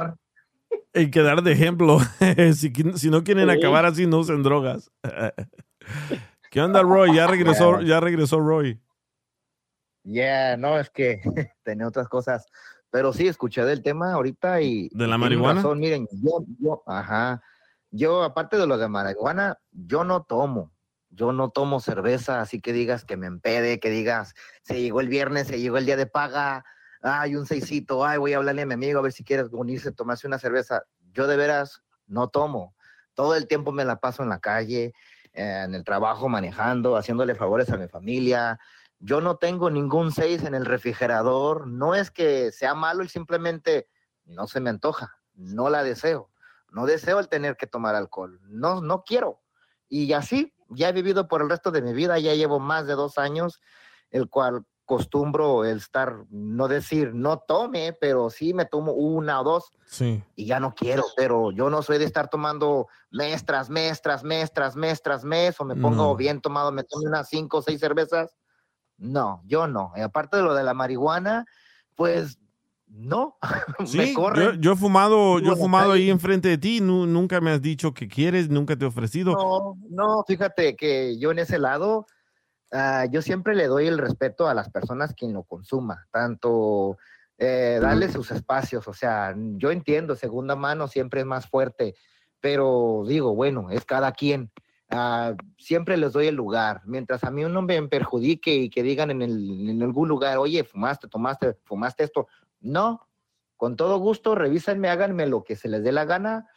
Y 0.93 1.09
quedar 1.09 1.41
de 1.43 1.53
ejemplo. 1.53 1.99
si, 2.55 2.71
si 2.95 3.09
no 3.09 3.23
quieren 3.23 3.49
Sí. 3.49 3.57
acabar 3.57 3.85
así, 3.85 4.07
no 4.07 4.19
usen 4.19 4.43
drogas. 4.43 4.91
¿Qué 6.51 6.61
onda, 6.61 6.81
Roy? 6.81 7.15
Ya 7.15 7.27
regresó, 7.27 7.79
Yeah. 7.79 7.87
ya 7.87 7.99
regresó 8.01 8.39
Roy. 8.39 8.81
Yeah, 10.03 10.57
no, 10.57 10.79
es 10.79 10.89
que 10.89 11.21
tenía 11.63 11.87
otras 11.87 12.07
cosas. 12.09 12.45
Pero 12.89 13.13
sí, 13.13 13.27
escuché 13.27 13.63
del 13.63 13.83
tema 13.83 14.13
ahorita 14.13 14.61
y. 14.61 14.89
¿De 14.91 15.07
la 15.07 15.17
marihuana? 15.17 15.61
razón, 15.61 15.79
miren, 15.79 16.07
yo, 16.11 16.43
yo, 16.59 16.83
ajá. 16.87 17.41
Yo, 17.89 18.23
aparte 18.23 18.57
de 18.57 18.67
lo 18.67 18.77
de 18.77 18.87
marihuana, 18.89 19.57
yo 19.71 20.03
no 20.03 20.23
tomo. 20.23 20.71
Yo 21.09 21.33
no 21.33 21.49
tomo 21.49 21.79
cerveza, 21.81 22.39
así 22.41 22.61
que 22.61 22.71
digas 22.73 23.03
que 23.03 23.17
me 23.17 23.27
empede, 23.27 23.79
que 23.81 23.89
digas, 23.89 24.33
se 24.63 24.81
llegó 24.81 25.01
el 25.01 25.09
viernes, 25.09 25.47
se 25.47 25.59
llegó 25.59 25.77
el 25.77 25.85
día 25.85 25.97
de 25.97 26.05
paga, 26.05 26.63
ay, 27.01 27.35
un 27.35 27.45
seisito, 27.45 28.05
ay, 28.05 28.17
voy 28.17 28.33
a 28.33 28.37
hablarle 28.37 28.61
a 28.61 28.65
mi 28.65 28.73
amigo 28.73 28.99
a 28.99 29.03
ver 29.03 29.11
si 29.11 29.23
quieres 29.23 29.47
unirse, 29.51 29.91
tomarse 29.91 30.27
una 30.27 30.39
cerveza. 30.39 30.83
Yo 31.13 31.27
de 31.27 31.37
veras 31.37 31.83
no 32.07 32.29
tomo. 32.29 32.75
Todo 33.13 33.35
el 33.35 33.47
tiempo 33.47 33.71
me 33.71 33.85
la 33.85 33.99
paso 33.99 34.23
en 34.23 34.29
la 34.29 34.39
calle, 34.39 34.93
eh, 35.33 35.63
en 35.65 35.75
el 35.75 35.83
trabajo, 35.83 36.29
manejando, 36.29 36.95
haciéndole 36.95 37.35
favores 37.35 37.69
a 37.71 37.77
mi 37.77 37.87
familia. 37.87 38.59
Yo 38.99 39.19
no 39.19 39.37
tengo 39.37 39.69
ningún 39.69 40.11
seis 40.11 40.43
en 40.43 40.53
el 40.53 40.65
refrigerador. 40.65 41.67
No 41.67 41.95
es 41.95 42.11
que 42.11 42.51
sea 42.51 42.75
malo, 42.75 43.07
simplemente 43.07 43.87
no 44.25 44.47
se 44.47 44.59
me 44.59 44.69
antoja, 44.69 45.17
no 45.33 45.69
la 45.69 45.83
deseo. 45.83 46.29
No 46.69 46.85
deseo 46.85 47.19
el 47.19 47.27
tener 47.27 47.57
que 47.57 47.67
tomar 47.67 47.95
alcohol. 47.95 48.39
No, 48.43 48.81
no 48.81 49.03
quiero. 49.03 49.41
Y 49.89 50.13
así, 50.13 50.53
ya 50.69 50.89
he 50.89 50.93
vivido 50.93 51.27
por 51.27 51.41
el 51.41 51.49
resto 51.49 51.71
de 51.71 51.81
mi 51.81 51.93
vida, 51.93 52.17
ya 52.19 52.33
llevo 52.33 52.59
más 52.59 52.87
de 52.87 52.93
dos 52.93 53.17
años, 53.17 53.59
el 54.09 54.29
cual 54.29 54.65
costumbro 54.95 55.63
el 55.63 55.77
estar, 55.77 56.25
no 56.29 56.67
decir 56.67 57.13
no 57.15 57.39
tome, 57.39 57.93
pero 57.93 58.29
sí 58.29 58.53
me 58.53 58.65
tomo 58.65 58.91
una 58.91 59.39
o 59.39 59.43
dos 59.45 59.71
Sí. 59.85 60.21
y 60.35 60.45
ya 60.45 60.59
no 60.59 60.75
quiero, 60.75 61.05
pero 61.15 61.51
yo 61.51 61.69
no 61.69 61.81
soy 61.81 61.97
de 61.97 62.03
estar 62.03 62.29
tomando 62.29 62.87
mes 63.09 63.45
tras 63.45 63.69
mes, 63.69 64.01
tras 64.01 64.23
mes, 64.25 64.51
tras 64.51 64.75
mes, 64.75 65.01
tras 65.01 65.23
mes, 65.23 65.57
o 65.61 65.63
me 65.63 65.75
pongo 65.77 65.95
No. 66.07 66.15
bien 66.17 66.41
tomado, 66.41 66.73
me 66.73 66.83
tomo 66.83 67.05
unas 67.07 67.29
cinco 67.29 67.59
o 67.59 67.61
seis 67.61 67.79
cervezas. 67.79 68.35
No, 68.97 69.41
yo 69.45 69.65
no. 69.65 69.93
Y 69.95 70.01
aparte 70.01 70.35
de 70.37 70.43
lo 70.43 70.53
de 70.53 70.63
la 70.63 70.73
marihuana, 70.73 71.45
pues 71.95 72.37
no, 72.87 73.37
me 73.79 73.87
Sí, 73.87 74.13
yo, 74.59 74.73
he 74.73 74.75
fumado, 74.75 75.39
yo 75.39 75.53
he 75.53 75.55
fumado 75.55 75.93
ahí- 75.93 76.09
enfrente 76.09 76.49
de 76.49 76.57
ti, 76.57 76.81
nu- 76.81 77.05
nunca 77.07 77.39
me 77.39 77.51
has 77.51 77.61
dicho 77.61 77.93
que 77.93 78.09
quieres, 78.09 78.49
nunca 78.49 78.75
te 78.75 78.83
he 78.83 78.87
ofrecido. 78.89 79.31
No, 79.31 79.77
no, 79.89 80.23
fíjate 80.27 80.75
que 80.75 81.17
yo 81.17 81.31
en 81.31 81.39
ese 81.39 81.57
lado, 81.59 82.05
ah, 82.71 83.05
yo 83.09 83.21
siempre 83.21 83.55
le 83.55 83.67
doy 83.67 83.87
el 83.87 83.97
respeto 83.97 84.47
a 84.47 84.53
las 84.53 84.69
personas 84.69 85.13
quien 85.13 85.33
lo 85.33 85.43
consuma, 85.43 86.07
tanto 86.11 86.97
eh, 87.37 87.79
darle 87.81 88.09
sus 88.09 88.31
espacios, 88.31 88.87
o 88.87 88.93
sea, 88.93 89.33
yo 89.35 89.71
entiendo, 89.71 90.15
segunda 90.15 90.55
mano 90.55 90.87
siempre 90.87 91.21
es 91.21 91.25
más 91.25 91.47
fuerte, 91.47 91.95
pero 92.39 93.03
digo, 93.07 93.35
bueno, 93.35 93.69
es 93.71 93.85
cada 93.85 94.11
quien. 94.11 94.51
Ah, 94.89 95.35
siempre 95.57 95.95
les 95.95 96.11
doy 96.11 96.27
el 96.27 96.35
lugar, 96.35 96.81
mientras 96.85 97.23
a 97.23 97.31
mí 97.31 97.45
uno 97.45 97.61
me 97.61 97.81
perjudique 97.87 98.53
y 98.53 98.69
que 98.69 98.83
digan 98.83 99.09
en, 99.11 99.21
el- 99.21 99.69
en 99.69 99.81
algún 99.81 100.09
lugar, 100.09 100.37
oye, 100.37 100.63
fumaste, 100.65 101.07
tomaste, 101.07 101.53
fumaste 101.63 102.03
esto, 102.03 102.27
no, 102.59 103.07
con 103.55 103.75
todo 103.77 103.99
gusto, 103.99 104.35
revísenme, 104.35 104.89
háganme 104.89 105.27
lo 105.27 105.43
que 105.43 105.55
se 105.55 105.69
les 105.69 105.83
dé 105.83 105.91
la 105.91 106.03
gana, 106.05 106.47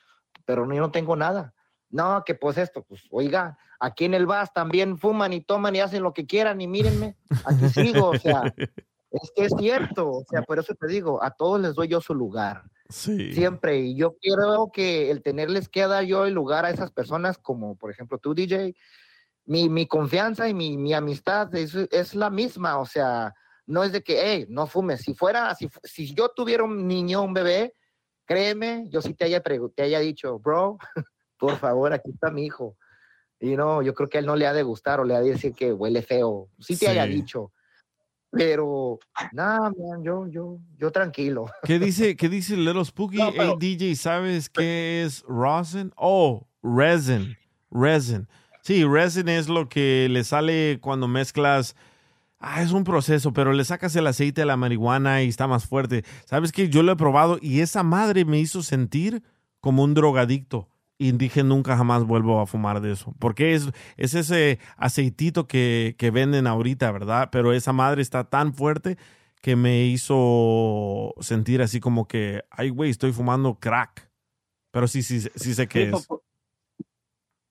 pero 0.45 0.65
yo 0.73 0.81
no 0.81 0.91
tengo 0.91 1.15
nada. 1.17 1.55
No, 1.95 2.25
que 2.27 2.35
pues 2.35 2.59
esto, 2.59 2.83
pues 2.83 3.05
oiga, 3.13 3.57
aquí 3.79 4.05
en 4.05 4.15
el 4.15 4.27
VAS 4.27 4.53
también 4.53 4.99
fuman 4.99 5.33
y 5.33 5.43
toman 5.43 5.77
y 5.77 5.81
hacen 5.81 6.03
lo 6.03 6.13
que 6.13 6.27
quieran 6.27 6.61
y 6.61 6.67
mírenme, 6.67 7.17
aquí 7.45 7.69
sigo, 7.69 8.09
o 8.09 8.19
sea, 8.19 8.43
es 9.13 9.33
que 9.37 9.45
es 9.45 9.53
cierto, 9.57 10.11
o 10.11 10.25
sea, 10.29 10.43
por 10.43 10.59
eso 10.59 10.75
te 10.75 10.89
digo, 10.89 11.23
a 11.23 11.31
todos 11.31 11.61
les 11.61 11.75
doy 11.77 11.87
yo 11.87 12.01
su 12.01 12.13
lugar, 12.13 12.65
Sí. 12.89 13.33
siempre, 13.33 13.79
y 13.79 13.95
yo 13.95 14.17
creo 14.21 14.73
que 14.73 15.09
el 15.13 15.23
tenerles 15.23 15.69
que 15.69 15.87
dar 15.87 16.03
yo 16.03 16.27
el 16.27 16.35
lugar 16.35 16.65
a 16.65 16.71
esas 16.71 16.91
personas, 16.91 17.39
como 17.39 17.77
por 17.77 17.93
ejemplo 17.93 18.19
tú, 18.19 18.35
DJ, 18.35 18.75
mi, 19.45 19.69
mi 19.69 19.87
confianza 19.87 20.49
y 20.49 20.53
mi, 20.55 20.77
mi 20.77 20.95
amistad 20.95 21.55
es, 21.55 21.77
es 21.77 22.17
la 22.17 22.29
misma, 22.29 22.79
o 22.81 22.87
sea, 22.87 23.33
no 23.67 23.85
es 23.85 23.93
de 23.93 24.03
que, 24.03 24.19
hey, 24.21 24.47
no 24.49 24.67
fumes, 24.67 25.03
si 25.03 25.15
fuera, 25.15 25.55
si, 25.55 25.69
si 25.85 26.13
yo 26.13 26.29
tuviera 26.31 26.65
un 26.65 26.89
niño, 26.89 27.23
un 27.23 27.35
bebé, 27.35 27.77
créeme, 28.25 28.87
yo 28.89 29.01
sí 29.01 29.15
te 29.15 29.27
haya, 29.27 29.41
te 29.41 29.83
haya 29.83 30.01
dicho, 30.01 30.41
bro, 30.41 30.77
por 31.47 31.59
favor, 31.59 31.93
aquí 31.93 32.11
está 32.11 32.31
mi 32.31 32.45
hijo. 32.47 32.77
Y 33.41 33.57
no, 33.57 33.83
yo 33.83 33.95
creo 33.95 34.09
que 34.09 34.19
a 34.19 34.21
él 34.21 34.27
no 34.27 34.37
le 34.37 34.47
ha 34.47 34.53
de 34.53 34.63
gustar 34.63 35.01
o 35.01 35.05
le 35.05 35.15
ha 35.15 35.21
de 35.21 35.31
decir 35.31 35.53
que 35.55 35.73
huele 35.73 36.03
feo. 36.03 36.49
Sí 36.61 36.77
te 36.77 36.89
haya 36.89 37.05
Sí. 37.07 37.13
dicho. 37.13 37.53
Pero, 38.31 38.99
nada, 39.33 39.71
man, 39.79 40.03
yo, 40.03 40.27
yo, 40.27 40.59
yo 40.77 40.91
tranquilo. 40.91 41.47
¿Qué 41.63 41.79
dice, 41.79 42.17
qué 42.17 42.29
dice 42.29 42.57
Little 42.57 42.85
Spooky? 42.85 43.19
No, 43.19 43.31
pero- 43.33 43.57
hey, 43.61 43.77
DJ, 43.77 43.95
¿sabes 43.97 44.49
qué 44.49 45.05
es 45.05 45.23
rosin? 45.29 45.93
Oh, 45.97 46.47
resin. 46.63 47.37
Resin. 47.71 48.27
Sí, 48.63 48.85
resin 48.85 49.29
es 49.29 49.49
lo 49.49 49.69
que 49.69 50.09
le 50.11 50.25
sale 50.25 50.79
cuando 50.81 51.07
mezclas. 51.07 51.77
Ah, 52.41 52.63
es 52.63 52.73
un 52.73 52.83
proceso, 52.85 53.33
pero 53.33 53.53
le 53.53 53.65
sacas 53.65 53.95
el 53.97 54.07
aceite 54.07 54.41
de 54.43 54.47
la 54.47 54.57
marihuana 54.57 55.23
y 55.23 55.29
está 55.29 55.47
más 55.47 55.67
fuerte. 55.67 56.05
¿Sabes 56.25 56.51
qué? 56.51 56.69
Yo 56.69 56.83
lo 56.83 56.93
he 56.93 56.97
probado 56.97 57.39
y 57.41 57.61
esa 57.61 57.83
madre 57.83 58.25
me 58.25 58.39
hizo 58.41 58.63
sentir 58.63 59.23
como 59.61 59.83
un 59.85 59.95
drogadicto. 59.95 60.69
Y 60.99 61.13
dije, 61.13 61.43
nunca 61.43 61.77
jamás 61.77 62.05
vuelvo 62.05 62.41
a 62.41 62.47
fumar 62.47 62.81
de 62.81 62.93
eso. 62.93 63.15
Porque 63.19 63.55
es, 63.55 63.71
es 63.97 64.15
ese 64.15 64.61
aceitito 64.77 65.47
que, 65.49 65.97
que 65.99 66.11
venden 66.11 66.47
ahorita, 66.47 66.93
¿verdad? 66.93 67.31
Pero 67.33 67.53
esa 67.53 67.73
madre 67.73 68.01
está 68.03 68.25
tan 68.31 68.55
fuerte 68.55 68.97
que 69.43 69.57
me 69.57 69.85
hizo 69.87 71.15
sentir 71.21 71.63
así 71.63 71.81
como 71.81 72.07
que, 72.09 72.45
ay, 72.51 72.71
güey, 72.71 72.91
estoy 72.91 73.13
fumando 73.13 73.59
crack. 73.59 74.11
Pero 74.73 74.89
sí, 74.89 75.03
sí, 75.03 75.21
sí 75.21 75.55
sé 75.55 75.69
qué 75.69 75.83
Sí, 75.83 75.87
es. 75.91 76.09
por, 76.09 76.23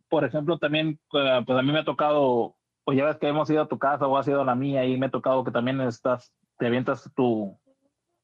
por 0.10 0.24
ejemplo, 0.26 0.58
también, 0.58 1.00
eh, 1.14 1.42
pues 1.46 1.58
a 1.58 1.62
mí 1.62 1.72
me 1.72 1.80
ha 1.80 1.86
tocado, 1.86 2.56
pues 2.84 2.98
ya 2.98 3.06
ves 3.06 3.18
que 3.18 3.28
hemos 3.28 3.50
ido 3.50 3.62
a 3.64 3.68
tu 3.68 3.80
casa 3.80 4.08
o 4.08 4.18
has 4.18 4.28
ido 4.28 4.42
a 4.42 4.46
la 4.46 4.56
mía 4.56 4.86
y 4.86 4.98
me 4.98 5.08
ha 5.08 5.12
tocado 5.12 5.44
que 5.44 5.52
también 5.52 5.82
estás, 5.82 6.34
te 6.58 6.68
avientas 6.68 7.10
tu, 7.16 7.58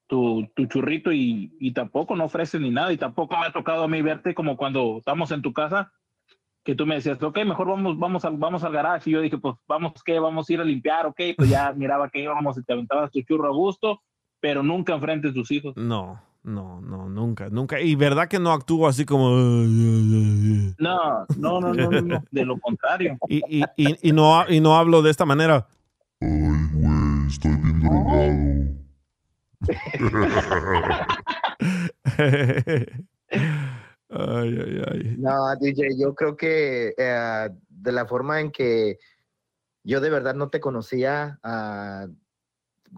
tu, 0.10 0.50
tu 0.56 0.66
churrito 0.66 1.12
y, 1.14 1.56
y 1.60 1.72
tampoco 1.72 2.16
no 2.16 2.26
ofreces 2.26 2.60
ni 2.60 2.72
nada 2.72 2.92
y 2.92 2.98
tampoco 2.98 3.38
me 3.38 3.46
ha 3.46 3.54
tocado 3.54 3.84
a 3.84 3.88
mí 3.88 4.02
verte 4.02 4.34
como 4.34 4.58
cuando 4.58 4.98
estamos 4.98 5.32
en 5.32 5.44
tu 5.44 5.54
casa 5.54 5.92
que 6.64 6.76
tú 6.76 6.86
me 6.86 6.96
decías, 6.96 7.22
ok, 7.22 7.38
mejor 7.46 7.68
vamos, 7.68 7.98
vamos, 7.98 8.26
al, 8.26 8.36
vamos 8.38 8.64
al 8.64 8.74
garage 8.74 9.10
y 9.10 9.14
yo 9.14 9.22
dije, 9.22 9.38
pues 9.38 9.56
vamos, 9.68 9.94
¿qué? 10.04 10.20
Vamos 10.20 10.50
a 10.50 10.54
ir 10.54 10.60
a 10.60 10.64
limpiar, 10.64 11.06
ok, 11.06 11.22
pues 11.38 11.50
ya 11.50 11.72
miraba 11.78 12.10
que 12.10 12.22
íbamos 12.24 12.58
y 12.58 12.64
te 12.64 12.74
aventabas 12.74 13.12
tu 13.12 13.22
churro 13.22 13.48
a 13.48 13.54
gusto, 13.56 14.02
pero 14.40 14.64
nunca 14.64 14.94
enfrente 14.94 15.28
de 15.28 15.34
tus 15.34 15.52
hijos. 15.52 15.78
No, 15.78 16.20
no, 16.44 16.82
no, 16.82 17.08
nunca, 17.08 17.50
nunca. 17.50 17.80
Y 17.80 17.96
verdad 17.96 18.28
que 18.28 18.40
no 18.40 18.52
actúo 18.52 18.88
así 18.88 19.06
como... 19.06 19.30
"Ay, 19.30 19.36
ay, 19.38 20.12
ay, 20.14 20.66
ay". 20.68 20.76
No, 20.80 21.26
no, 21.38 21.60
no, 21.62 21.74
no, 21.74 21.92
no, 21.92 22.02
no, 22.02 22.24
de 22.32 22.46
lo 22.46 22.60
contrario. 22.60 23.18
Y, 23.30 23.42
y, 23.48 23.64
y, 23.78 24.10
y 24.10 24.12
no, 24.12 24.44
y 24.50 24.60
no 24.60 24.76
hablo 24.76 25.02
de 25.04 25.12
esta 25.12 25.26
manera. 25.26 25.68
Estoy 27.28 27.52
bien 27.56 27.80
drogado. 27.80 28.80
Ay, 34.10 34.60
ay, 34.60 34.82
ay. 34.92 35.16
No, 35.18 35.56
DJ, 35.60 35.98
yo 35.98 36.16
creo 36.16 36.36
que 36.38 36.94
eh, 36.98 37.50
de 37.68 37.92
la 37.92 38.06
forma 38.06 38.40
en 38.40 38.52
que 38.52 38.98
yo 39.84 40.02
de 40.02 40.10
verdad 40.10 40.36
no 40.36 40.50
te 40.50 40.60
conocía, 40.60 41.40
ah, 41.44 42.08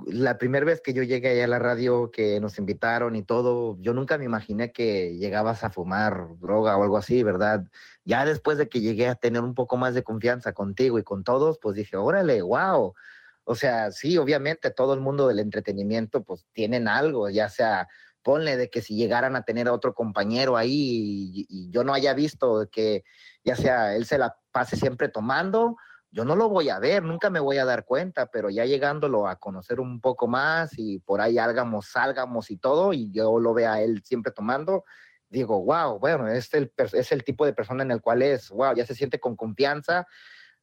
la 0.06 0.38
primera 0.38 0.66
vez 0.66 0.82
que 0.82 0.94
yo 0.94 1.04
llegué 1.04 1.44
a 1.44 1.48
la 1.48 1.60
radio, 1.60 2.12
que 2.12 2.40
nos 2.40 2.58
invitaron 2.58 3.16
y 3.16 3.24
todo, 3.24 3.78
yo 3.82 3.94
nunca 3.94 4.18
me 4.18 4.26
imaginé 4.26 4.72
que 4.72 5.18
llegabas 5.18 5.64
a 5.64 5.70
fumar 5.70 6.28
droga 6.40 6.78
o 6.78 6.84
algo 6.84 6.98
así, 6.98 7.24
¿verdad? 7.24 7.66
Ya 8.06 8.26
después 8.26 8.58
de 8.58 8.70
que 8.70 8.82
llegué 8.82 9.08
a 9.08 9.16
tener 9.16 9.42
un 9.42 9.54
poco 9.54 9.78
más 9.78 9.94
de 9.94 10.04
confianza 10.04 10.54
contigo 10.54 10.98
y 10.98 11.04
con 11.04 11.24
todos, 11.24 11.60
pues 11.62 11.76
dije, 11.76 11.98
órale, 11.98 12.42
wow. 12.42 12.94
O 13.44 13.56
sea, 13.56 13.92
sí, 13.92 14.18
obviamente 14.18 14.72
todo 14.72 14.94
el 14.94 15.00
mundo 15.00 15.28
del 15.28 15.40
entretenimiento, 15.40 16.24
pues 16.24 16.46
tienen 16.54 16.88
algo, 16.88 17.30
ya 17.30 17.50
sea, 17.50 17.88
ponle 18.24 18.58
de 18.58 18.70
que 18.70 18.82
si 18.82 18.96
llegaran 18.96 19.36
a 19.36 19.44
tener 19.44 19.68
a 19.68 19.74
otro 19.74 19.94
compañero 19.94 20.58
ahí 20.58 21.46
y, 21.50 21.72
yo 21.72 21.84
no 21.84 21.94
haya 21.94 22.14
visto 22.14 22.68
que 22.72 23.04
ya 23.44 23.56
sea 23.56 23.96
él 23.96 24.06
se 24.06 24.18
la 24.18 24.38
pase 24.52 24.76
siempre 24.76 25.10
tomando, 25.10 25.78
yo 26.12 26.26
no 26.26 26.36
lo 26.36 26.50
voy 26.50 26.70
a 26.70 26.80
ver, 26.80 27.04
nunca 27.04 27.30
me 27.30 27.40
voy 27.40 27.58
a 27.58 27.66
dar 27.66 27.86
cuenta, 27.86 28.28
pero 28.28 28.50
ya 28.50 28.66
llegándolo 28.66 29.28
a 29.28 29.38
conocer 29.38 29.80
un 29.80 30.02
poco 30.02 30.28
más 30.28 30.78
y 30.78 31.00
por 31.00 31.22
ahí 31.22 31.38
álgamos, 31.38 31.88
salgamos 31.88 32.52
y 32.52 32.58
todo, 32.58 32.94
y 32.94 33.12
yo 33.12 33.40
lo 33.40 33.54
vea 33.54 33.74
a 33.74 33.82
él 33.82 34.04
siempre 34.04 34.34
tomando, 34.34 34.84
digo, 35.30 35.64
wow, 35.64 36.00
bueno, 36.00 36.28
es 36.28 36.50
es 36.54 37.12
el 37.12 37.24
tipo 37.24 37.46
de 37.46 37.54
persona 37.54 37.84
en 37.84 37.92
el 37.92 38.02
cual 38.02 38.22
es, 38.22 38.50
wow, 38.50 38.76
ya 38.76 38.86
se 38.86 38.96
siente 38.96 39.20
con 39.20 39.36
confianza, 39.38 40.06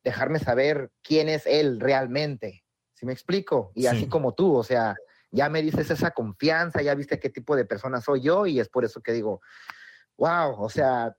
dejarme 0.05 0.39
saber 0.39 0.91
quién 1.03 1.29
es 1.29 1.47
él 1.47 1.81
realmente, 1.81 2.63
¿sí 2.99 3.07
me 3.07 3.13
explico? 3.13 3.71
Y 3.75 3.87
así 3.87 4.01
Sí. 4.01 4.09
como 4.09 4.35
tú, 4.35 4.55
o 4.57 4.65
sea, 4.65 4.97
ya 5.31 5.49
me 5.49 5.63
dices 5.63 5.89
esa 5.91 6.11
confianza, 6.11 6.83
ya 6.83 6.95
viste 6.95 7.21
qué 7.21 7.31
tipo 7.31 7.55
de 7.55 7.65
persona 7.65 8.01
soy 8.01 8.23
yo 8.23 8.47
y 8.47 8.59
es 8.59 8.69
por 8.69 8.85
eso 8.85 9.01
que 9.01 9.13
digo, 9.13 9.41
wow, 10.17 10.61
o 10.61 10.69
sea, 10.69 11.17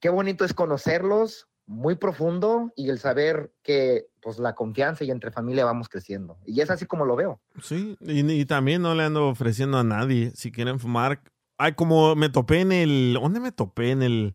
qué 0.00 0.10
bonito 0.10 0.44
es 0.44 0.52
conocerlos, 0.52 1.48
muy 1.68 1.96
profundo 1.96 2.70
y 2.76 2.90
el 2.90 2.98
saber 2.98 3.52
que 3.62 4.06
pues 4.20 4.38
la 4.38 4.54
confianza 4.54 5.04
y 5.04 5.10
entre 5.10 5.30
familia 5.32 5.64
vamos 5.64 5.88
creciendo. 5.88 6.38
Y 6.44 6.60
es 6.60 6.70
así 6.70 6.86
como 6.86 7.04
lo 7.06 7.16
veo. 7.16 7.40
Sí, 7.62 7.96
y, 8.00 8.20
y 8.30 8.44
también 8.44 8.82
no 8.82 8.94
le 8.94 9.04
ando 9.04 9.28
ofreciendo 9.28 9.78
a 9.78 9.84
nadie. 9.84 10.30
Si 10.34 10.52
quieren 10.52 10.78
fumar. 10.78 11.22
Ay, 11.58 11.72
como 11.72 12.14
me 12.14 12.28
topé 12.28 12.60
en 12.60 12.70
el. 12.72 13.18
¿Dónde 13.20 13.40
me 13.40 13.50
topé? 13.52 13.90
En 13.90 14.02
el. 14.02 14.34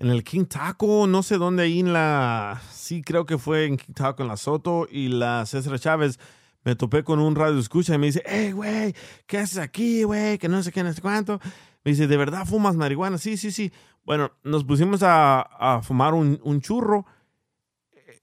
En 0.00 0.08
el 0.08 0.24
King 0.24 0.46
Taco, 0.46 1.06
no 1.06 1.22
sé 1.22 1.36
dónde 1.36 1.64
ahí 1.64 1.80
en 1.80 1.92
la. 1.92 2.62
Sí, 2.72 3.02
creo 3.02 3.26
que 3.26 3.36
fue 3.36 3.66
en 3.66 3.76
King 3.76 3.92
Taco, 3.92 4.22
en 4.22 4.28
la 4.28 4.38
Soto 4.38 4.88
y 4.90 5.08
la 5.08 5.44
César 5.44 5.78
Chávez. 5.78 6.18
Me 6.64 6.74
topé 6.74 7.04
con 7.04 7.18
un 7.18 7.34
radio 7.34 7.58
escucha 7.58 7.94
y 7.94 7.98
me 7.98 8.06
dice, 8.06 8.22
hey, 8.24 8.52
güey, 8.52 8.94
¿qué 9.26 9.36
haces 9.36 9.58
aquí, 9.58 10.04
güey? 10.04 10.38
Que 10.38 10.48
no 10.48 10.62
sé 10.62 10.72
qué, 10.72 10.82
no 10.82 10.90
sé 10.90 11.02
cuánto. 11.02 11.38
Me 11.84 11.90
dice, 11.90 12.06
¿de 12.06 12.16
verdad 12.16 12.46
fumas 12.46 12.76
marihuana? 12.76 13.18
Sí, 13.18 13.36
sí, 13.36 13.52
sí. 13.52 13.72
Bueno, 14.02 14.32
nos 14.42 14.64
pusimos 14.64 15.02
a, 15.02 15.42
a 15.42 15.82
fumar 15.82 16.14
un, 16.14 16.40
un 16.44 16.62
churro 16.62 17.04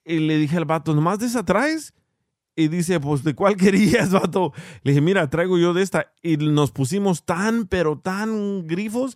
y 0.04 0.18
le 0.18 0.38
dije 0.38 0.58
al 0.58 0.66
vato, 0.66 0.95
¿nomás 0.95 1.20
de 1.20 1.28
esa 1.28 1.45
traes? 1.45 1.94
Y 2.56 2.70
dice, 2.70 2.99
pues, 2.99 3.24
¿de 3.24 3.36
cuál 3.36 3.56
querías, 3.56 4.10
vato? 4.10 4.52
Le 4.82 4.94
dije, 4.94 5.02
mira, 5.02 5.30
traigo 5.30 5.60
yo 5.60 5.76
de 5.76 5.84
esta. 5.84 6.12
Y 6.24 6.38
nos 6.38 6.72
pusimos 6.72 7.24
tan, 7.24 7.68
pero 7.68 7.99
tan 7.99 8.66
grifos 8.66 9.16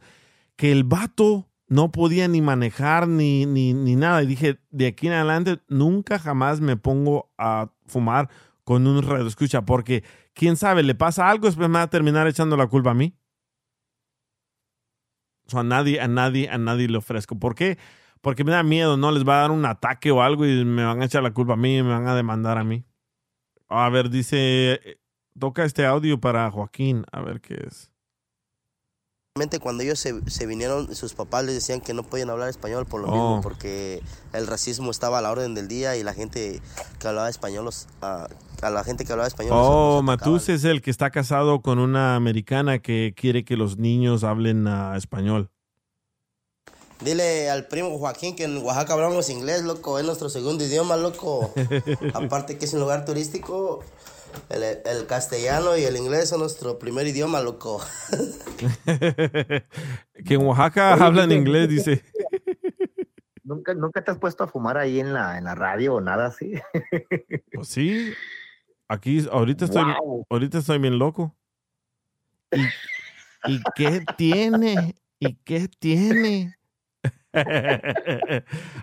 que 0.56 0.72
el 0.72 0.84
vato 0.84 1.48
no 1.72 1.89
podía 1.89 2.27
ni 2.27 2.41
manejar 2.41 3.07
ni, 3.07 3.45
ni, 3.45 3.73
ni 3.73 3.95
nada. 3.95 4.22
Y 4.22 4.26
dije, 4.26 4.60
de 4.72 4.88
aquí 4.88 5.07
en 5.07 5.14
adelante, 5.14 5.61
nunca 5.69 6.19
jamás 6.19 6.60
me 6.60 6.76
pongo 6.76 7.31
a 7.38 7.72
fumar 7.85 8.30
con 8.65 8.85
un 8.85 9.02
radio 9.02 9.26
escucha, 9.26 9.61
porque 9.61 10.03
quién 10.34 10.57
sabe, 10.57 10.84
le 10.84 10.95
pasa 10.95 11.30
algo, 11.30 11.45
después 11.45 11.69
me 11.69 11.76
va 11.76 11.84
a 11.84 11.89
terminar 11.89 12.27
echando 12.27 12.57
la 12.57 12.68
culpa 12.68 12.91
a 12.91 12.93
mí. 12.93 13.15
O 15.53 15.60
a 15.60 15.64
nadie, 15.64 16.02
a 16.02 16.10
nadie, 16.10 16.49
a 16.49 16.57
nadie 16.57 16.89
le 16.89 16.98
ofrezco. 16.98 17.39
¿Por 17.39 17.56
qué? 17.56 17.77
Porque 18.19 18.43
me 18.43 18.52
da 18.52 18.64
miedo, 18.64 18.98
¿no? 18.98 19.10
Les 19.14 19.26
va 19.26 19.38
a 19.38 19.41
dar 19.43 19.52
un 19.52 19.65
ataque 19.65 20.11
o 20.11 20.22
algo 20.22 20.45
y 20.45 20.65
me 20.65 20.84
van 20.84 21.02
a 21.02 21.06
echar 21.06 21.23
la 21.23 21.31
culpa 21.34 21.53
a 21.53 21.57
mí 21.57 21.77
y 21.77 21.84
me 21.84 21.89
van 21.89 22.06
a 22.06 22.15
demandar 22.15 22.57
a 22.57 22.65
mí. 22.65 22.84
A 23.69 23.88
ver, 23.88 24.10
dice, 24.10 24.73
eh, 24.73 24.99
toca 25.39 25.64
este 25.64 25.85
audio 25.85 26.19
para 26.19 26.52
Joaquín, 26.52 27.06
a 27.14 27.22
ver 27.22 27.39
qué 27.39 27.64
es. 27.65 27.90
Realmente 29.34 29.60
cuando 29.60 29.82
ellos 29.84 29.98
se, 29.98 30.30
se 30.30 30.45
vinieron, 30.45 30.94
sus 30.94 31.14
papás 31.14 31.45
les 31.45 31.56
decían 31.56 31.80
que 31.80 31.94
no 31.94 32.03
podían 32.03 32.30
hablar 32.30 32.49
español 32.49 32.86
por 32.86 32.99
lo 32.99 33.08
Oh. 33.08 33.12
mismo, 33.12 33.41
porque 33.41 34.02
el 34.34 34.45
racismo 34.45 34.91
estaba 34.91 35.20
a 35.20 35.22
la 35.22 35.32
orden 35.32 35.56
del 35.56 35.70
día 35.70 35.95
y 35.95 36.03
la 36.03 36.14
gente 36.14 36.62
que 36.99 37.08
hablaba 37.08 37.30
español, 37.30 37.64
los- 37.64 37.88
a, 38.02 38.28
a 38.62 38.70
la 38.70 38.84
gente 38.84 39.06
que 39.06 39.14
hablaba 39.14 39.30
español. 39.30 39.53
Oh, 39.56 40.02
Matus 40.03 40.49
es 40.49 40.66
el 40.66 40.82
que 40.82 40.91
está 40.91 41.12
casado 41.12 41.62
con 41.62 41.80
una 41.80 42.18
americana 42.18 42.80
que 42.80 43.14
quiere 43.16 43.45
que 43.45 43.56
los 43.56 43.78
niños 43.78 44.26
hablen 44.26 44.68
ah, 44.68 44.95
español. 44.98 45.49
Dile 46.99 47.49
al 47.49 47.68
primo 47.68 47.98
Joaquín 47.98 48.36
que 48.36 48.44
en 48.44 48.58
Oaxaca 48.58 48.94
hablamos 48.95 49.30
inglés, 49.30 49.64
loco, 49.64 49.98
es 49.98 50.03
nuestro 50.03 50.28
segundo 50.30 50.66
idioma, 50.66 50.98
loco. 50.98 51.53
Aparte 52.14 52.58
que 52.58 52.66
es 52.66 52.74
un 52.74 52.82
lugar 52.82 53.06
turístico, 53.06 53.80
el, 54.49 54.64
el 54.64 55.06
castellano 55.08 55.78
y 55.78 55.84
el 55.84 55.95
inglés 55.98 56.30
son 56.30 56.40
nuestro 56.41 56.78
primer 56.80 57.08
idioma, 57.08 57.41
loco. 57.41 57.82
que 58.86 60.34
en 60.34 60.45
Oaxaca 60.45 60.94
Oye, 60.95 61.03
hablan 61.03 61.32
inglés, 61.32 61.70
dice. 61.70 62.03
¿Nunca, 63.44 63.74
¿Nunca 63.74 64.03
te 64.03 64.12
has 64.12 64.18
puesto 64.20 64.44
a 64.44 64.48
fumar 64.48 64.78
ahí 64.78 64.99
en 64.99 65.14
la, 65.14 65.38
en 65.38 65.44
la 65.45 65.56
radio 65.56 65.95
o 65.95 66.02
nada 66.02 66.28
así? 66.28 66.53
Pues 67.53 67.68
sí, 67.68 68.14
aquí 68.88 69.26
ahorita 69.30 69.66
estoy, 69.66 69.84
Wow. 69.84 70.26
ahorita 70.30 70.60
estoy 70.60 70.80
bien 70.80 70.98
loco. 70.98 71.36
¿Y, 72.52 72.66
y 73.53 73.64
qué 73.76 74.06
tiene? 74.18 74.95
¿Y 75.20 75.36
qué 75.36 75.68
tiene? 75.80 76.56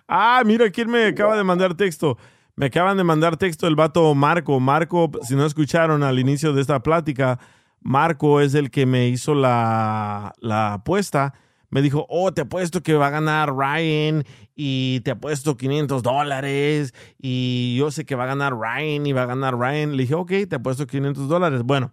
ah, 0.09 0.43
mira 0.45 0.71
quién 0.71 0.91
me 0.91 1.07
acaba 1.07 1.37
de 1.37 1.45
mandar 1.45 1.75
texto. 1.77 2.17
Me 2.59 2.67
acaban 2.67 2.97
de 2.97 3.05
mandar 3.05 3.37
texto 3.37 3.69
el 3.69 3.77
vato 3.77 4.13
Marco. 4.17 4.59
Marco, 4.59 5.13
si 5.23 5.37
no 5.37 5.47
escucharon 5.47 6.03
al 6.03 6.19
inicio 6.19 6.53
de 6.53 6.61
esta 6.61 6.83
plática, 6.83 7.39
Marco 7.81 8.41
es 8.41 8.53
el 8.55 8.73
que 8.73 8.85
me 8.85 9.07
hizo 9.07 9.33
la, 9.33 10.35
la 10.41 10.75
apuesta. 10.75 11.35
Me 11.71 11.83
dijo, 11.83 12.05
oh, 12.09 12.35
te 12.35 12.41
apuesto 12.41 12.83
que 12.83 12.95
va 12.95 13.07
a 13.07 13.11
ganar 13.11 13.55
Ryan 13.55 14.25
y 14.57 14.99
te 15.05 15.13
apuesto 15.13 15.57
500 15.57 16.03
dólares 16.03 16.95
y 17.17 17.77
yo 17.79 17.93
sé 17.93 18.05
que 18.05 18.17
va 18.17 18.25
a 18.25 18.27
ganar 18.35 18.55
Ryan 18.59 19.07
y 19.07 19.13
va 19.13 19.23
a 19.23 19.27
ganar 19.27 19.57
Ryan. 19.57 19.93
Le 19.93 20.03
dije, 20.03 20.17
ok, 20.17 20.33
te 20.51 20.57
apuesto 20.57 20.89
500 20.89 21.29
dólares. 21.29 21.63
Bueno, 21.63 21.93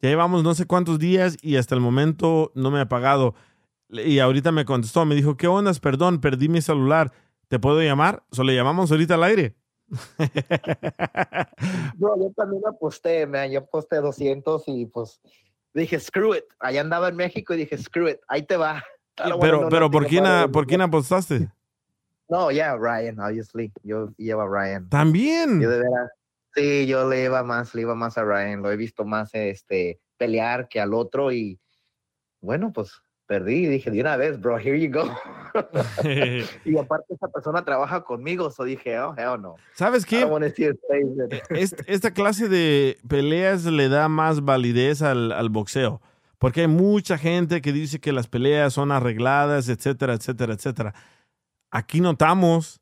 ya 0.00 0.08
llevamos 0.08 0.42
no 0.42 0.54
sé 0.54 0.64
cuántos 0.64 0.98
días 0.98 1.36
y 1.42 1.56
hasta 1.56 1.74
el 1.74 1.82
momento 1.82 2.50
no 2.54 2.70
me 2.70 2.80
ha 2.80 2.88
pagado. 2.88 3.34
Y 3.90 4.20
ahorita 4.20 4.52
me 4.52 4.64
contestó, 4.64 5.04
me 5.04 5.14
dijo, 5.14 5.36
¿qué 5.36 5.48
ondas? 5.48 5.80
Perdón, 5.80 6.22
perdí 6.22 6.48
mi 6.48 6.62
celular. 6.62 7.12
¿Te 7.48 7.58
puedo 7.58 7.82
llamar? 7.82 8.24
Solo 8.32 8.52
llamamos 8.52 8.90
ahorita 8.90 9.16
al 9.16 9.24
aire. 9.24 9.58
Yo, 11.98 12.16
yo 12.16 12.32
también 12.36 12.62
aposté, 12.66 13.26
man, 13.26 13.50
yo 13.50 13.60
aposté 13.60 13.96
200 13.96 14.64
y 14.66 14.86
pues 14.86 15.20
dije, 15.74 15.98
screw 15.98 16.34
it. 16.34 16.44
Allá 16.60 16.80
andaba 16.80 17.08
en 17.08 17.16
México 17.16 17.54
y 17.54 17.58
dije, 17.58 17.76
screw 17.78 18.08
it, 18.08 18.20
ahí 18.28 18.42
te 18.42 18.56
va. 18.56 18.82
Bueno, 19.18 19.38
pero, 19.40 19.56
no, 19.56 19.62
no 19.64 19.68
pero 19.68 19.90
¿por 19.90 20.06
quién, 20.06 20.24
a- 20.26 20.46
¿por 20.46 20.64
quién 20.64 20.80
apostaste? 20.80 21.48
No, 22.28 22.52
ya, 22.52 22.76
Ryan, 22.76 23.18
obviously. 23.18 23.72
Yo 23.82 24.10
llevo 24.16 24.42
a 24.42 24.46
Ryan. 24.46 24.88
También. 24.88 25.60
Yo 25.60 25.68
de 25.68 25.78
veras. 25.78 26.10
Sí, 26.54 26.86
yo 26.86 27.08
le 27.08 27.24
iba 27.24 27.42
más, 27.42 27.74
le 27.74 27.80
iba 27.82 27.96
más 27.96 28.16
a 28.16 28.22
Ryan. 28.22 28.62
Lo 28.62 28.70
he 28.70 28.76
visto 28.76 29.04
más 29.04 29.34
este 29.34 30.00
pelear 30.18 30.68
que 30.68 30.80
al 30.80 30.94
otro 30.94 31.32
y 31.32 31.58
bueno, 32.40 32.72
pues 32.72 32.92
perdí 33.28 33.66
y 33.66 33.66
dije 33.66 33.90
de 33.90 34.00
una 34.00 34.16
vez, 34.16 34.40
bro, 34.40 34.58
here 34.58 34.80
you 34.80 34.90
go. 34.90 35.04
y 36.64 36.76
aparte 36.78 37.14
esa 37.14 37.28
persona 37.28 37.64
trabaja 37.64 38.02
conmigo, 38.02 38.50
so 38.50 38.64
dije, 38.64 38.98
oh, 38.98 39.14
hell 39.16 39.40
no. 39.40 39.56
¿Sabes 39.74 40.04
qué? 40.04 40.26
esta 41.86 42.10
clase 42.12 42.48
de 42.48 42.98
peleas 43.06 43.64
le 43.66 43.88
da 43.88 44.08
más 44.08 44.44
validez 44.44 45.02
al, 45.02 45.30
al 45.30 45.50
boxeo. 45.50 46.00
Porque 46.38 46.62
hay 46.62 46.68
mucha 46.68 47.18
gente 47.18 47.60
que 47.60 47.72
dice 47.72 48.00
que 48.00 48.12
las 48.12 48.28
peleas 48.28 48.72
son 48.72 48.90
arregladas, 48.90 49.68
etcétera, 49.68 50.14
etcétera, 50.14 50.54
etcétera. 50.54 50.94
Aquí 51.70 52.00
notamos 52.00 52.80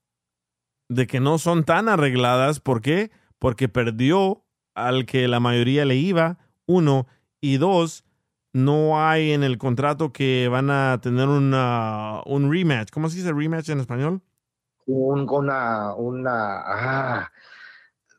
de 0.89 1.07
que 1.07 1.21
no 1.21 1.39
son 1.39 1.65
tan 1.65 1.89
arregladas. 1.89 2.61
¿Por 2.61 2.83
qué? 2.83 3.11
Porque 3.39 3.69
perdió 3.69 4.45
al 4.75 5.07
que 5.07 5.27
la 5.27 5.41
mayoría 5.41 5.85
le 5.85 5.97
iba, 5.97 6.39
uno. 6.67 7.07
Y 7.41 7.57
dos, 7.57 8.06
no 8.57 8.99
hay 9.07 9.33
en 9.33 9.43
el 9.43 9.59
contrato 9.59 10.13
que 10.13 10.49
van 10.49 10.71
a 10.71 10.99
tener 11.03 11.29
una, 11.29 12.23
un 12.25 12.51
rematch. 12.51 12.91
¿Cómo 12.91 13.11
se 13.11 13.19
dice 13.19 13.31
rematch 13.31 13.69
en 13.69 13.81
español? 13.81 14.23
Un, 14.87 15.29
una, 15.29 15.95
una, 15.95 16.63
ah. 16.65 17.31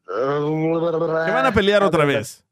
Que 0.06 1.32
van 1.32 1.46
a 1.48 1.52
pelear 1.52 1.82
otra 1.84 2.06
vez. 2.06 2.46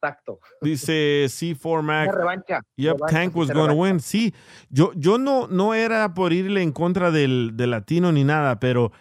Exacto. 0.00 0.38
Dice 0.60 1.24
C4 1.28 1.82
Mac. 1.82 2.08
Una 2.08 2.18
revancha. 2.18 2.60
Yep, 2.76 2.92
revancha, 2.96 3.16
Tank 3.16 3.36
was 3.36 3.50
going 3.50 3.68
to 3.68 3.74
win. 3.74 4.00
Sí, 4.00 4.34
yo, 4.68 4.92
yo 4.94 5.16
no, 5.16 5.46
no 5.48 5.72
era 5.72 6.12
por 6.12 6.34
irle 6.34 6.62
en 6.62 6.72
contra 6.72 7.10
del, 7.10 7.52
del 7.54 7.70
latino 7.70 8.12
ni 8.12 8.22
nada, 8.22 8.60
pero 8.60 8.92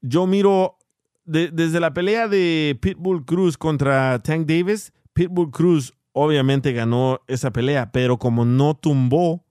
yo 0.00 0.26
miro 0.28 0.78
de- 1.24 1.50
desde 1.50 1.80
la 1.80 1.92
pelea 1.92 2.28
de 2.28 2.78
Pitbull 2.80 3.24
Cruz 3.24 3.58
contra 3.58 4.20
Tank 4.20 4.46
Davis, 4.46 4.92
Pitbull 5.12 5.50
Cruz 5.50 5.92
obviamente 6.14 6.72
ganó 6.72 7.20
esa 7.26 7.52
pelea, 7.52 7.92
pero 7.92 8.18
como 8.18 8.46
no 8.46 8.74
tumbó 8.74 9.44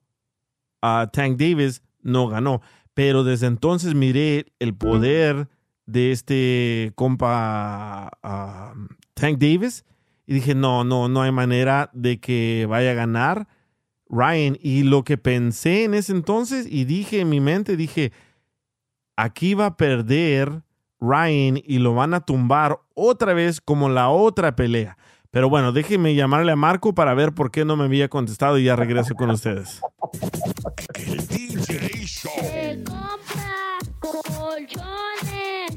a 0.82 1.10
Tank 1.14 1.38
Davis, 1.38 1.84
no 2.02 2.28
ganó. 2.28 2.62
Pero 2.94 3.24
desde 3.24 3.48
entonces 3.48 3.94
miré 3.94 4.48
el 4.60 4.74
poder 4.74 5.50
de 5.86 6.12
este 6.12 6.94
compa 6.96 8.10
ah, 8.24 8.74
Tank 9.14 9.38
Davis 9.38 9.86
y 10.26 10.34
dije, 10.36 10.56
no, 10.56 10.84
no, 10.84 11.10
no 11.10 11.22
hay 11.22 11.32
manera 11.32 11.90
de 11.94 12.20
que 12.20 12.66
vaya 12.70 12.92
a 12.92 12.96
ganar 12.96 13.48
Ryan. 14.10 14.58
Y 14.62 14.84
lo 14.84 15.04
que 15.04 15.18
pensé 15.18 15.84
en 15.84 15.94
ese 15.94 16.14
entonces 16.14 16.66
y 16.70 16.86
dije 16.86 17.20
en 17.20 17.30
mi 17.30 17.42
mente, 17.42 17.76
dije, 17.76 18.14
aquí 19.18 19.54
va 19.54 19.68
a 19.68 19.78
perder 19.78 20.64
Ryan 21.02 21.62
y 21.66 21.80
lo 21.80 21.94
van 21.94 22.14
a 22.14 22.22
tumbar 22.22 22.80
otra 22.94 23.34
vez 23.34 23.60
como 23.60 23.90
la 23.90 24.10
otra 24.10 24.56
pelea. 24.56 24.98
Pero 25.34 25.50
bueno, 25.50 25.72
déjenme 25.72 26.14
llamarle 26.14 26.52
a 26.52 26.56
Marco 26.56 26.94
para 26.94 27.16
ver 27.16 27.34
por 27.34 27.50
qué 27.50 27.66
no 27.66 27.76
me 27.76 27.86
había 27.86 28.08
contestado 28.08 28.60
y 28.60 28.66
ya 28.66 28.76
regreso 28.76 29.16
con 29.16 29.32
ustedes. 29.32 29.82
Se 32.08 32.84
compra 32.86 33.80
colchones. 34.00 35.72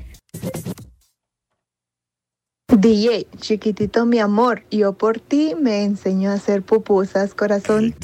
DJ, 2.69 3.27
chiquitito 3.41 4.05
mi 4.05 4.19
amor, 4.19 4.63
yo 4.71 4.93
por 4.93 5.21
ti 5.21 5.55
me 5.59 5.85
enseño 5.85 6.33
a 6.33 6.35
hacer 6.35 6.63
pupusas, 6.63 7.33
corazón. 7.33 7.95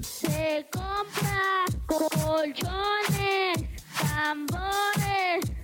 Se 0.00 0.64
compra 0.70 1.64
colchones, 1.86 3.64
tambores. 3.98 5.61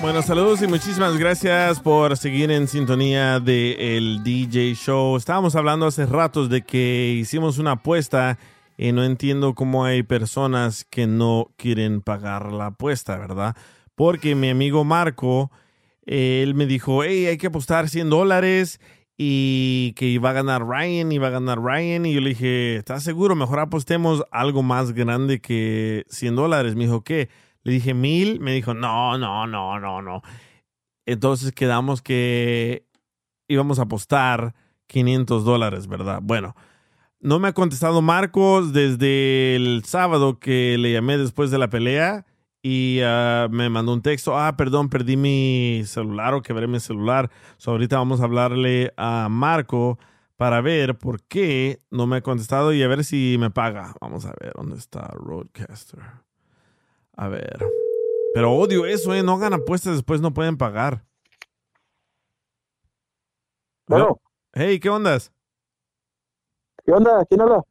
Bueno, 0.00 0.22
saludos 0.22 0.60
y 0.60 0.66
muchísimas 0.66 1.16
gracias 1.16 1.78
por 1.80 2.16
seguir 2.16 2.50
en 2.50 2.66
sintonía 2.66 3.38
de 3.38 3.96
el 3.96 4.22
DJ 4.24 4.74
Show. 4.74 5.16
Estábamos 5.16 5.54
hablando 5.54 5.86
hace 5.86 6.04
ratos 6.04 6.50
de 6.50 6.62
que 6.62 7.16
hicimos 7.18 7.58
una 7.58 7.72
apuesta 7.72 8.38
y 8.76 8.92
no 8.92 9.04
entiendo 9.04 9.54
cómo 9.54 9.84
hay 9.84 10.02
personas 10.02 10.84
que 10.84 11.06
no 11.06 11.52
quieren 11.56 12.00
pagar 12.02 12.52
la 12.52 12.66
apuesta, 12.66 13.16
¿verdad? 13.16 13.56
Porque 13.94 14.34
mi 14.34 14.50
amigo 14.50 14.84
Marco, 14.84 15.50
él 16.04 16.54
me 16.54 16.66
dijo, 16.66 17.04
hey, 17.04 17.26
hay 17.26 17.38
que 17.38 17.46
apostar 17.46 17.88
100 17.88 18.10
dólares 18.10 18.80
y 19.16 19.92
que 19.96 20.06
iba 20.06 20.30
a 20.30 20.34
ganar 20.34 20.66
Ryan, 20.66 21.12
iba 21.12 21.28
a 21.28 21.30
ganar 21.30 21.60
Ryan. 21.60 22.04
Y 22.04 22.14
yo 22.14 22.20
le 22.20 22.30
dije, 22.30 22.76
¿estás 22.76 23.04
seguro? 23.04 23.36
Mejor 23.36 23.60
apostemos 23.60 24.24
algo 24.30 24.62
más 24.62 24.92
grande 24.92 25.40
que 25.40 26.04
100 26.08 26.36
dólares. 26.36 26.74
Me 26.74 26.84
dijo, 26.84 27.02
¿qué? 27.02 27.28
Le 27.66 27.72
dije, 27.72 27.94
mil. 27.94 28.38
Me 28.38 28.52
dijo, 28.52 28.74
no, 28.74 29.18
no, 29.18 29.44
no, 29.48 29.80
no, 29.80 30.00
no. 30.00 30.22
Entonces 31.04 31.50
quedamos 31.50 32.00
que 32.00 32.86
íbamos 33.48 33.80
a 33.80 33.82
apostar 33.82 34.54
500 34.86 35.44
dólares, 35.44 35.88
¿verdad? 35.88 36.20
Bueno, 36.22 36.54
no 37.18 37.40
me 37.40 37.48
ha 37.48 37.54
contestado 37.54 38.02
Marcos 38.02 38.72
desde 38.72 39.56
el 39.56 39.82
sábado 39.84 40.38
que 40.38 40.78
le 40.78 40.92
llamé 40.92 41.18
después 41.18 41.50
de 41.50 41.58
la 41.58 41.68
pelea 41.68 42.24
y 42.62 43.00
ah, 43.02 43.48
me 43.50 43.68
mandó 43.68 43.94
un 43.94 44.02
texto, 44.02 44.38
ah, 44.38 44.56
perdón, 44.56 44.88
perdí 44.88 45.16
mi 45.16 45.82
celular 45.86 46.34
o 46.34 46.42
quebré 46.42 46.68
mi 46.68 46.78
celular. 46.78 47.32
So, 47.56 47.72
ahorita 47.72 47.98
vamos 47.98 48.20
a 48.20 48.24
hablarle 48.24 48.92
a 48.96 49.26
Marco 49.28 49.98
para 50.36 50.60
ver 50.60 50.98
por 50.98 51.20
qué 51.24 51.80
no 51.90 52.06
me 52.06 52.18
ha 52.18 52.22
contestado 52.22 52.72
y 52.72 52.80
a 52.84 52.88
ver 52.88 53.02
si 53.04 53.38
me 53.40 53.50
paga. 53.50 53.96
Vamos 54.00 54.24
a 54.24 54.34
ver 54.40 54.52
dónde 54.54 54.76
está 54.76 55.08
Roadcaster. 55.14 56.25
A 57.16 57.28
ver. 57.28 57.58
Pero 58.34 58.52
odio 58.52 58.84
eso, 58.84 59.14
¿eh? 59.14 59.22
No 59.22 59.32
hagan 59.32 59.54
apuestas, 59.54 59.94
después 59.94 60.20
no 60.20 60.34
pueden 60.34 60.58
pagar. 60.58 61.04
Bueno. 63.86 64.20
Hey, 64.52 64.78
¿qué 64.78 64.90
ondas? 64.90 65.32
¿Qué 66.84 66.92
onda? 66.92 67.24
¿Quién 67.24 67.40
habla? 67.40 67.62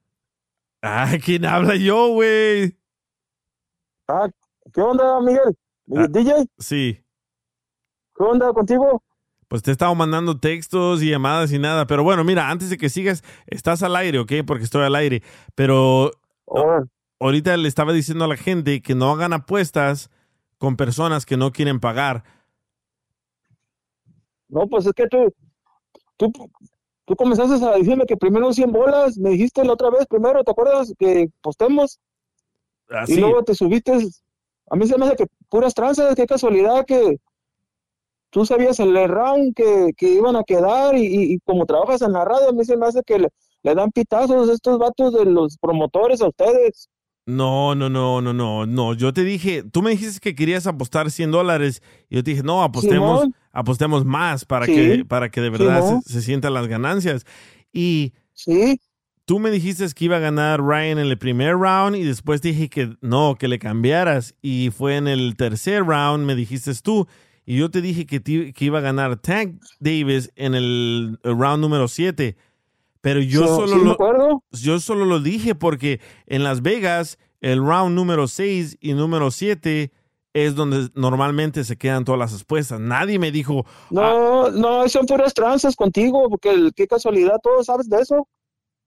Ah, 0.82 1.12
¿quién 1.24 1.46
habla 1.46 1.76
yo, 1.76 2.10
güey? 2.10 2.78
Ah, 4.08 4.30
¿qué 4.74 4.82
onda, 4.82 5.20
Miguel? 5.22 5.56
Ah. 5.96 6.08
¿DJ? 6.10 6.48
Sí. 6.58 7.04
¿Qué 8.16 8.24
onda 8.24 8.52
contigo? 8.54 9.04
Pues 9.48 9.62
te 9.62 9.70
he 9.70 9.74
estado 9.74 9.94
mandando 9.94 10.40
textos 10.40 11.04
y 11.04 11.12
llamadas 11.12 11.52
y 11.52 11.60
nada. 11.60 11.86
Pero 11.86 12.04
bueno, 12.04 12.24
mira, 12.24 12.50
antes 12.50 12.70
de 12.70 12.78
que 12.78 12.90
sigas, 12.90 13.24
estás 13.46 13.84
al 13.84 13.96
aire, 13.96 14.20
¿ok? 14.20 14.32
Porque 14.46 14.64
estoy 14.64 14.84
al 14.84 14.96
aire. 14.96 15.22
Pero 15.54 16.12
ahorita 17.20 17.56
le 17.58 17.68
estaba 17.68 17.94
diciendo 17.94 18.26
a 18.26 18.28
la 18.28 18.38
gente 18.38 18.82
que 18.82 18.96
no 18.96 19.12
hagan 19.12 19.34
apuestas 19.34 20.10
con 20.58 20.76
personas 20.78 21.26
que 21.26 21.38
no 21.38 21.52
quieren 21.52 21.80
pagar. 21.80 22.24
No, 24.48 24.68
pues 24.68 24.86
es 24.86 24.94
que 24.94 25.08
tú, 25.08 25.34
tú, 26.18 26.32
tú 27.06 27.16
comenzaste 27.16 27.66
a 27.66 27.72
decirme 27.78 28.06
que 28.06 28.16
primero 28.18 28.54
100 28.54 28.72
bolas, 28.72 29.18
me 29.18 29.32
dijiste 29.32 29.64
la 29.66 29.74
otra 29.74 29.90
vez 29.90 30.06
primero, 30.08 30.44
¿te 30.44 30.52
acuerdas? 30.52 30.94
Que 30.98 31.30
postemos 31.42 32.00
Así. 32.90 33.14
y 33.16 33.20
luego 33.20 33.44
te 33.44 33.56
subiste. 33.56 33.92
A 34.70 34.76
mí 34.76 34.88
se 34.88 34.98
me 34.98 35.06
hace 35.06 35.16
que 35.16 35.26
puras 35.50 35.74
tranzas, 35.74 36.16
qué 36.16 36.26
casualidad 36.26 36.86
que 36.86 37.18
tú 38.30 38.46
sabías 38.46 38.80
el 38.80 38.94
round 39.08 39.54
que, 39.56 39.92
que 39.98 40.10
iban 40.10 40.36
a 40.36 40.44
quedar 40.44 40.96
y, 40.96 41.06
y- 41.06 41.34
y 41.34 41.40
como 41.40 41.66
trabajas 41.66 42.02
en 42.02 42.14
la 42.14 42.26
radio, 42.26 42.50
a 42.50 42.54
mí 42.54 42.66
se 42.66 42.76
me 42.78 42.86
hace 42.86 43.02
que 43.04 43.20
le, 43.20 43.30
le 43.64 43.76
dan 43.76 43.92
pitazos 43.92 44.50
a 44.50 44.54
estos 44.54 44.78
vatos 44.78 45.14
de 45.14 45.26
los 45.26 45.58
promotores 45.58 46.22
a 46.22 46.28
ustedes. 46.28 46.90
No, 47.28 47.74
no, 47.74 47.90
no, 47.90 48.22
no, 48.22 48.34
no, 48.34 48.66
no. 48.68 48.94
Yo 48.94 49.12
te 49.12 49.24
dije, 49.24 49.64
tú 49.64 49.82
me 49.82 49.92
dijiste 49.92 50.20
que 50.20 50.36
querías 50.36 50.68
apostar 50.68 51.10
100 51.10 51.32
dólares. 51.32 51.82
Y 52.10 52.16
yo 52.16 52.24
te 52.24 52.32
dije, 52.32 52.44
no, 52.44 52.62
apostemos, 52.64 53.22
Simón. 53.22 53.36
apostemos 53.52 54.06
más 54.06 54.46
para, 54.46 54.68
Sí. 54.68 54.76
que, 54.76 55.06
para 55.06 55.30
que 55.30 55.42
de 55.42 55.50
verdad 55.50 56.02
se, 56.06 56.14
se 56.14 56.22
sientan 56.22 56.54
las 56.54 56.68
ganancias. 56.68 57.26
Y 57.74 58.14
sí. 58.34 58.80
tú 59.26 59.40
me 59.40 59.50
dijiste 59.50 59.88
que 59.96 60.06
iba 60.06 60.18
a 60.18 60.20
ganar 60.20 60.62
Ryan 60.62 61.00
en 61.00 61.08
el 61.08 61.18
primer 61.18 61.56
round 61.56 61.96
y 61.96 62.04
después 62.04 62.42
dije 62.44 62.70
que 62.70 62.96
no, 63.02 63.36
que 63.40 63.48
le 63.48 63.58
cambiaras. 63.58 64.36
Y 64.44 64.70
fue 64.70 64.96
en 64.98 65.08
el 65.08 65.36
tercer 65.36 65.84
round, 65.84 66.26
me 66.26 66.36
dijiste 66.36 66.72
tú. 66.84 67.08
Y 67.44 67.58
yo 67.58 67.72
te 67.72 67.82
dije 67.82 68.06
que, 68.06 68.22
que 68.22 68.66
iba 68.66 68.80
a 68.80 68.82
ganar 68.82 69.18
Tank 69.18 69.62
Davis 69.80 70.32
en 70.36 70.54
el, 70.54 71.18
el 71.24 71.38
round 71.40 71.62
número 71.62 71.88
7. 71.88 72.36
Pero 73.06 73.20
yo 73.20 73.46
solo 73.46 73.68
sí 73.78 73.86
lo, 73.86 73.92
acuerdo. 73.92 74.44
yo 74.50 74.80
solo 74.80 75.06
lo 75.06 75.20
dije 75.20 75.54
porque 75.54 76.02
en 76.26 76.44
Las 76.44 76.64
Vegas 76.64 77.20
el 77.40 77.60
round 77.64 77.94
número 77.96 78.28
6 78.28 78.78
y 78.82 78.94
número 78.94 79.30
7 79.30 79.92
es 80.34 80.56
donde 80.56 80.90
normalmente 80.96 81.64
se 81.64 81.78
quedan 81.78 82.04
todas 82.04 82.18
las 82.18 82.42
apuestas. 82.42 82.80
Nadie 82.80 83.20
me 83.20 83.32
dijo, 83.32 83.64
No, 83.92 84.50
no, 84.50 84.90
son 84.90 85.06
puras 85.06 85.36
tranzas 85.36 85.76
contigo, 85.76 86.28
porque 86.32 86.72
qué 86.76 86.88
casualidad, 86.88 87.38
todos 87.44 87.68
sabes 87.68 87.88
de 87.88 88.02
eso. 88.02 88.28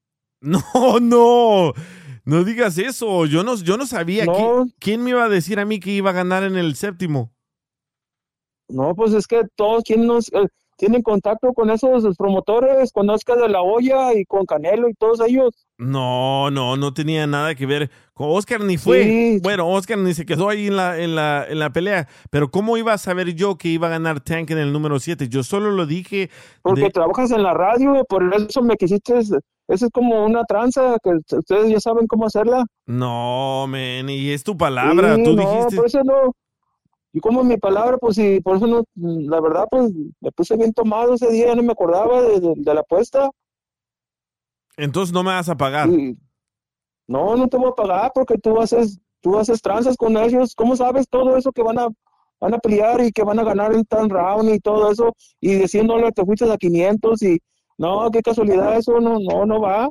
no, 0.40 0.62
no, 1.00 1.72
no 2.24 2.42
digas 2.42 2.76
eso. 2.76 3.24
Yo 3.26 3.44
no, 3.44 3.54
yo 3.54 3.76
no 3.76 3.86
sabía 3.86 4.24
No. 4.24 4.66
quién 4.80 5.04
me 5.04 5.10
iba 5.10 5.26
a 5.26 5.28
decir 5.28 5.60
a 5.60 5.64
mí 5.64 5.78
que 5.78 5.92
iba 5.92 6.10
a 6.10 6.14
ganar 6.14 6.42
en 6.42 6.56
el 6.56 6.74
séptimo. 6.74 7.32
No, 8.68 8.96
pues 8.96 9.12
es 9.12 9.28
que 9.28 9.44
todos, 9.54 9.84
¿quién 9.84 10.08
nos, 10.08 10.26
eh, 10.32 10.48
tienen 10.78 11.02
contacto 11.02 11.52
con 11.52 11.70
esos 11.70 12.16
promotores, 12.16 12.92
con 12.92 13.10
Oscar 13.10 13.36
de 13.38 13.48
la 13.48 13.60
Hoya 13.62 14.14
y 14.14 14.24
con 14.24 14.46
Canelo 14.46 14.88
y 14.88 14.94
todos 14.94 15.20
ellos. 15.20 15.66
No, 15.76 16.50
no, 16.50 16.76
no 16.76 16.94
tenía 16.94 17.26
nada 17.26 17.54
que 17.56 17.66
ver 17.66 17.90
con 18.14 18.28
Oscar 18.30 18.60
ni 18.62 18.76
fue. 18.78 19.02
Sí. 19.02 19.40
Bueno, 19.42 19.68
Oscar 19.68 19.98
ni 19.98 20.14
se 20.14 20.24
quedó 20.24 20.48
ahí 20.48 20.68
en 20.68 20.76
la, 20.76 20.96
en 20.98 21.14
la, 21.16 21.44
en 21.48 21.58
la 21.58 21.70
pelea. 21.70 22.06
Pero 22.30 22.50
¿cómo 22.50 22.76
iba 22.76 22.92
a 22.92 22.98
saber 22.98 23.34
yo 23.34 23.58
que 23.58 23.68
iba 23.68 23.88
a 23.88 23.90
ganar 23.90 24.20
Tank 24.20 24.50
en 24.52 24.58
el 24.58 24.72
número 24.72 25.00
7? 25.00 25.28
Yo 25.28 25.42
solo 25.42 25.72
lo 25.72 25.84
dije. 25.84 26.30
Porque 26.62 26.82
de- 26.82 26.90
trabajas 26.90 27.32
en 27.32 27.42
la 27.42 27.54
radio, 27.54 28.04
por 28.08 28.32
eso 28.34 28.62
me 28.62 28.76
quisiste, 28.76 29.18
eso 29.18 29.40
es 29.68 29.90
como 29.92 30.24
una 30.24 30.44
tranza 30.44 30.96
que 31.02 31.10
ustedes 31.36 31.70
ya 31.70 31.80
saben 31.80 32.06
cómo 32.06 32.26
hacerla. 32.26 32.64
No, 32.86 33.66
men, 33.68 34.08
y 34.08 34.30
es 34.30 34.44
tu 34.44 34.56
palabra. 34.56 35.16
Sí, 35.16 35.24
Tú 35.24 35.34
no, 35.34 35.42
dijiste. 35.42 35.76
por 35.76 35.86
eso 35.86 36.02
no. 36.04 36.32
Y 37.18 37.20
como 37.20 37.42
mi 37.42 37.56
palabra, 37.56 37.98
pues 37.98 38.14
sí, 38.14 38.40
por 38.40 38.58
eso 38.58 38.68
no, 38.68 38.84
la 38.94 39.40
verdad, 39.40 39.66
pues 39.68 39.90
me 40.20 40.30
puse 40.30 40.56
bien 40.56 40.72
tomado 40.72 41.14
ese 41.14 41.28
día, 41.32 41.52
no 41.56 41.64
me 41.64 41.72
acordaba 41.72 42.22
de, 42.22 42.38
de- 42.38 42.54
de 42.56 42.74
la 42.74 42.80
apuesta. 42.82 43.28
Entonces 44.76 45.12
no 45.12 45.24
me 45.24 45.32
vas 45.32 45.48
a 45.48 45.56
pagar. 45.56 45.88
No, 47.08 47.34
no 47.36 47.48
te 47.48 47.56
voy 47.56 47.70
a 47.70 47.74
pagar 47.74 48.12
porque 48.14 48.38
tú 48.38 48.60
haces, 48.60 49.00
tú 49.20 49.36
haces 49.36 49.60
tranzas 49.60 49.96
con 49.96 50.16
ellos. 50.16 50.54
¿Cómo 50.54 50.76
sabes 50.76 51.08
todo 51.08 51.36
eso 51.36 51.50
que 51.50 51.62
van 51.64 51.78
a, 51.80 51.88
van 52.40 52.54
a 52.54 52.58
pelear 52.58 53.00
y 53.00 53.10
que 53.10 53.24
van 53.24 53.40
a 53.40 53.44
ganar 53.44 53.74
en 53.74 53.84
tan 53.84 54.08
round 54.08 54.48
y 54.50 54.60
todo 54.60 54.92
eso? 54.92 55.12
Y 55.40 55.54
diciéndole 55.56 56.12
te 56.12 56.24
fuiste 56.24 56.48
a 56.48 56.56
500 56.56 57.20
y 57.22 57.40
no, 57.78 58.08
qué 58.12 58.22
casualidad, 58.22 58.76
eso 58.76 59.00
no, 59.00 59.18
no, 59.18 59.44
no 59.44 59.60
va. 59.60 59.90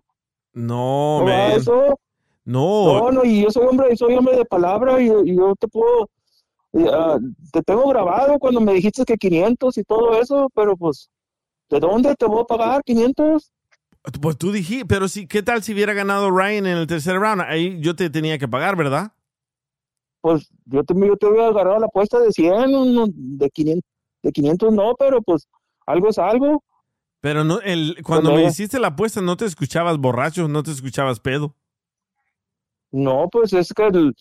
No, 0.53 1.19
No 1.19 1.25
va 1.25 1.53
eso. 1.55 1.99
No. 2.45 2.85
No, 3.01 3.11
no, 3.11 3.25
y 3.25 3.41
yo 3.43 3.51
soy 3.51 3.65
hombre, 3.67 3.93
soy 3.97 4.15
hombre 4.15 4.37
de 4.37 4.45
palabra 4.45 5.01
y, 5.01 5.07
y 5.25 5.35
yo 5.35 5.53
te 5.59 5.67
puedo, 5.67 6.07
ah, 6.91 7.17
te 7.51 7.61
tengo 7.63 7.87
grabado 7.89 8.37
cuando 8.39 8.61
me 8.61 8.73
dijiste 8.73 9.03
que 9.05 9.15
500 9.17 9.77
y 9.77 9.83
todo 9.83 10.19
eso, 10.19 10.49
pero 10.53 10.75
pues, 10.77 11.09
¿de 11.69 11.79
dónde 11.79 12.15
te 12.15 12.25
voy 12.25 12.41
a 12.41 12.45
pagar 12.45 12.83
500? 12.83 13.51
Pues 14.21 14.37
tú 14.37 14.51
dijiste, 14.51 14.85
pero 14.85 15.07
sí, 15.07 15.27
¿qué 15.27 15.43
tal 15.43 15.63
si 15.63 15.73
hubiera 15.73 15.93
ganado 15.93 16.31
Ryan 16.31 16.65
en 16.67 16.77
el 16.77 16.87
tercer 16.87 17.17
round? 17.19 17.41
Ahí 17.41 17.79
yo 17.81 17.95
te 17.95 18.09
tenía 18.09 18.37
que 18.37 18.47
pagar, 18.47 18.75
¿verdad? 18.77 19.11
Pues 20.21 20.49
yo 20.65 20.83
te, 20.83 20.93
yo 20.95 21.15
te 21.17 21.25
hubiera 21.27 21.47
agarrado 21.47 21.79
la 21.79 21.87
apuesta 21.87 22.19
de 22.19 22.31
100, 22.31 22.71
no, 22.71 23.05
de 23.09 23.49
500, 23.49 23.83
de 24.23 24.31
500 24.31 24.73
no, 24.73 24.95
pero 24.97 25.21
pues 25.21 25.47
algo 25.85 26.09
es 26.09 26.17
algo. 26.17 26.63
Pero 27.19 27.43
no, 27.43 27.59
el, 27.61 27.97
cuando 28.03 28.29
me 28.29 28.35
Cuando- 28.37 28.49
hiciste 28.49 28.79
la 28.79 28.89
apuesta 28.89 29.21
no 29.21 29.35
te 29.37 29.45
escuchabas 29.45 29.97
borracho, 29.97 30.47
no 30.47 30.63
te 30.63 30.71
escuchabas 30.71 31.19
pedo. 31.19 31.55
No, 32.91 33.27
pues 33.29 33.51
es 33.53 33.73
que 33.73 33.87
el- 33.87 34.15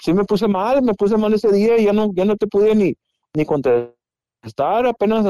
sí 0.00 0.12
me 0.12 0.24
puse 0.24 0.46
mal, 0.48 0.82
me 0.82 0.94
puse 0.94 1.16
mal 1.16 1.32
ese 1.34 1.50
día 1.52 1.76
y 1.78 1.84
ya 1.84 1.92
no, 1.92 2.10
ya 2.14 2.24
no 2.24 2.36
te 2.36 2.46
pude 2.46 2.74
ni, 2.74 2.94
ni 3.34 3.44
contestar, 3.44 4.86
apenas 4.86 5.24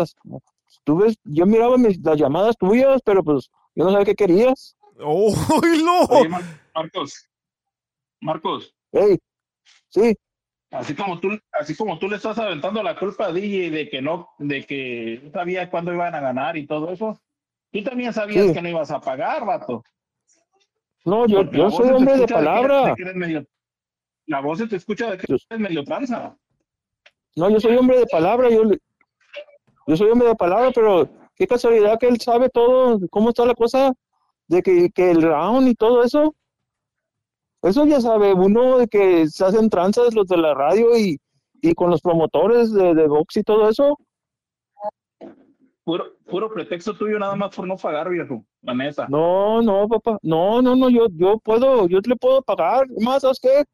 ves, 0.97 1.17
yo 1.25 1.47
miraba 1.47 1.77
mis, 1.79 1.99
las 2.05 2.19
llamadas 2.19 2.57
tuyas, 2.59 3.01
pero 3.05 3.23
pues 3.23 3.51
yo 3.75 3.85
no 3.85 3.91
sabía 3.91 4.05
qué 4.07 4.15
querías. 4.15 4.77
¡Oh, 5.01 5.33
Oye, 6.11 6.29
Mar- 6.29 6.43
Marcos, 6.75 7.29
Marcos, 8.21 8.75
Ey, 8.93 9.19
sí, 9.89 10.17
así 10.71 10.95
como 10.95 11.19
tú, 11.21 11.29
así 11.53 11.77
como 11.77 11.99
tú 11.99 12.09
le 12.09 12.17
estás 12.17 12.39
aventando 12.39 12.83
la 12.83 12.99
culpa 12.99 13.27
a 13.27 13.33
DJ 13.33 13.71
de 13.71 13.89
que 13.89 14.03
no, 14.03 14.29
de 14.39 14.65
que 14.67 15.21
no 15.25 15.31
sabía 15.31 15.71
cuándo 15.71 15.93
iban 15.93 16.15
a 16.15 16.21
ganar 16.21 16.57
y 16.57 16.67
todo 16.67 16.91
eso, 16.91 17.21
tú 17.71 17.83
también 17.83 18.13
sabías 18.13 18.47
Sí. 18.49 18.53
que 18.55 18.63
no 18.63 18.69
ibas 18.69 18.91
a 18.91 19.01
pagar, 19.01 19.45
vato. 19.45 19.83
no, 21.05 21.27
yo, 21.27 21.39
Porque 21.39 21.57
yo 21.59 21.71
soy 21.71 21.91
hombre 21.91 22.17
de 22.19 22.27
que 22.27 22.35
palabra. 22.35 22.87
de 22.89 22.95
que 22.95 23.03
eres 23.03 23.15
medio- 23.17 23.47
la 24.29 24.41
voz 24.41 24.59
se 24.59 24.69
te 24.69 24.77
escucha 24.77 25.11
de 25.11 25.19
que 25.19 25.27
eres 25.33 25.47
medio 25.59 25.83
tranza. 25.83 26.37
No, 27.35 27.51
yo 27.51 27.59
soy 27.59 27.77
hombre 27.77 27.99
de 27.99 28.07
palabra, 28.07 28.49
yo, 28.51 29.97
soy 29.97 30.11
hombre 30.11 30.29
de 30.29 30.35
palabra, 30.35 30.71
pero 30.75 31.09
qué 31.35 31.47
casualidad 31.47 31.99
que 31.99 32.09
él 32.09 32.21
sabe 32.21 32.51
todo, 32.51 33.01
cómo 33.11 33.31
está 33.31 33.47
la 33.47 33.55
cosa, 33.55 33.93
de 34.47 34.63
que, 34.63 34.91
que 34.91 35.11
el 35.11 35.23
round 35.23 35.69
y 35.69 35.75
todo 35.75 36.03
eso. 36.03 36.35
Eso 37.63 37.87
ya 37.87 38.01
sabe 38.01 38.35
uno 38.35 38.79
de 38.79 38.87
que 38.87 39.27
se 39.29 39.45
hacen 39.45 39.71
tranzas 39.71 40.15
los 40.15 40.27
de 40.29 40.37
la 40.37 40.55
radio 40.55 40.97
y, 40.97 41.19
y 41.63 41.75
con 41.75 41.91
los 41.91 42.03
promotores 42.03 42.73
de, 42.73 42.95
de 42.95 43.09
box 43.09 43.39
y 43.39 43.43
todo 43.43 43.69
eso. 43.69 43.99
Puro, 45.85 46.05
puro 46.27 46.53
pretexto 46.53 46.95
tuyo 46.95 47.19
nada 47.19 47.35
más 47.35 47.55
por 47.57 47.67
no 47.67 47.77
pagar, 47.77 48.11
viejo. 48.11 48.45
La 48.61 48.75
neta. 48.75 49.07
No, 49.09 49.63
no, 49.63 49.89
papá, 49.89 50.19
no, 50.23 50.61
no, 50.61 50.77
no, 50.77 50.91
yo, 50.91 51.07
yo 51.13 51.39
puedo, 51.39 51.89
yo 51.89 52.01
le 52.05 52.17
puedo 52.17 52.43
pagar, 52.43 52.87
más, 53.01 53.23
¿sabes 53.23 53.41
qué? 53.41 53.65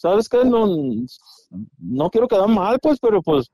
¿Sabes 0.00 0.30
qué? 0.30 0.46
No, 0.46 0.66
no 1.78 2.10
quiero 2.10 2.26
quedar 2.26 2.48
mal, 2.48 2.78
pues, 2.80 2.98
pero 2.98 3.20
pues, 3.20 3.50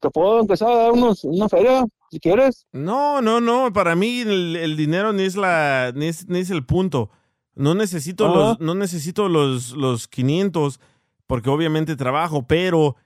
te 0.00 0.10
puedo 0.10 0.40
empezar 0.40 0.68
a 0.68 0.74
dar 0.74 0.90
unos, 0.90 1.22
una 1.22 1.48
feria, 1.48 1.86
si 2.10 2.18
quieres. 2.18 2.66
No, 2.72 3.22
no, 3.22 3.40
no, 3.40 3.72
para 3.72 3.94
mí 3.94 4.22
el, 4.22 4.56
el 4.56 4.76
dinero 4.76 5.12
ni 5.12 5.22
es, 5.22 5.36
la, 5.36 5.92
ni, 5.94 6.06
es, 6.06 6.26
ni 6.26 6.40
es 6.40 6.50
el 6.50 6.66
punto. 6.66 7.10
No 7.54 7.76
necesito, 7.76 8.26
Ajá. 8.26 8.34
los, 8.34 8.60
no 8.60 8.74
necesito 8.74 9.28
los, 9.28 9.76
los 9.76 10.08
500 10.08 10.80
porque 11.28 11.50
obviamente 11.50 11.94
trabajo, 11.94 12.48
pero 12.48 12.96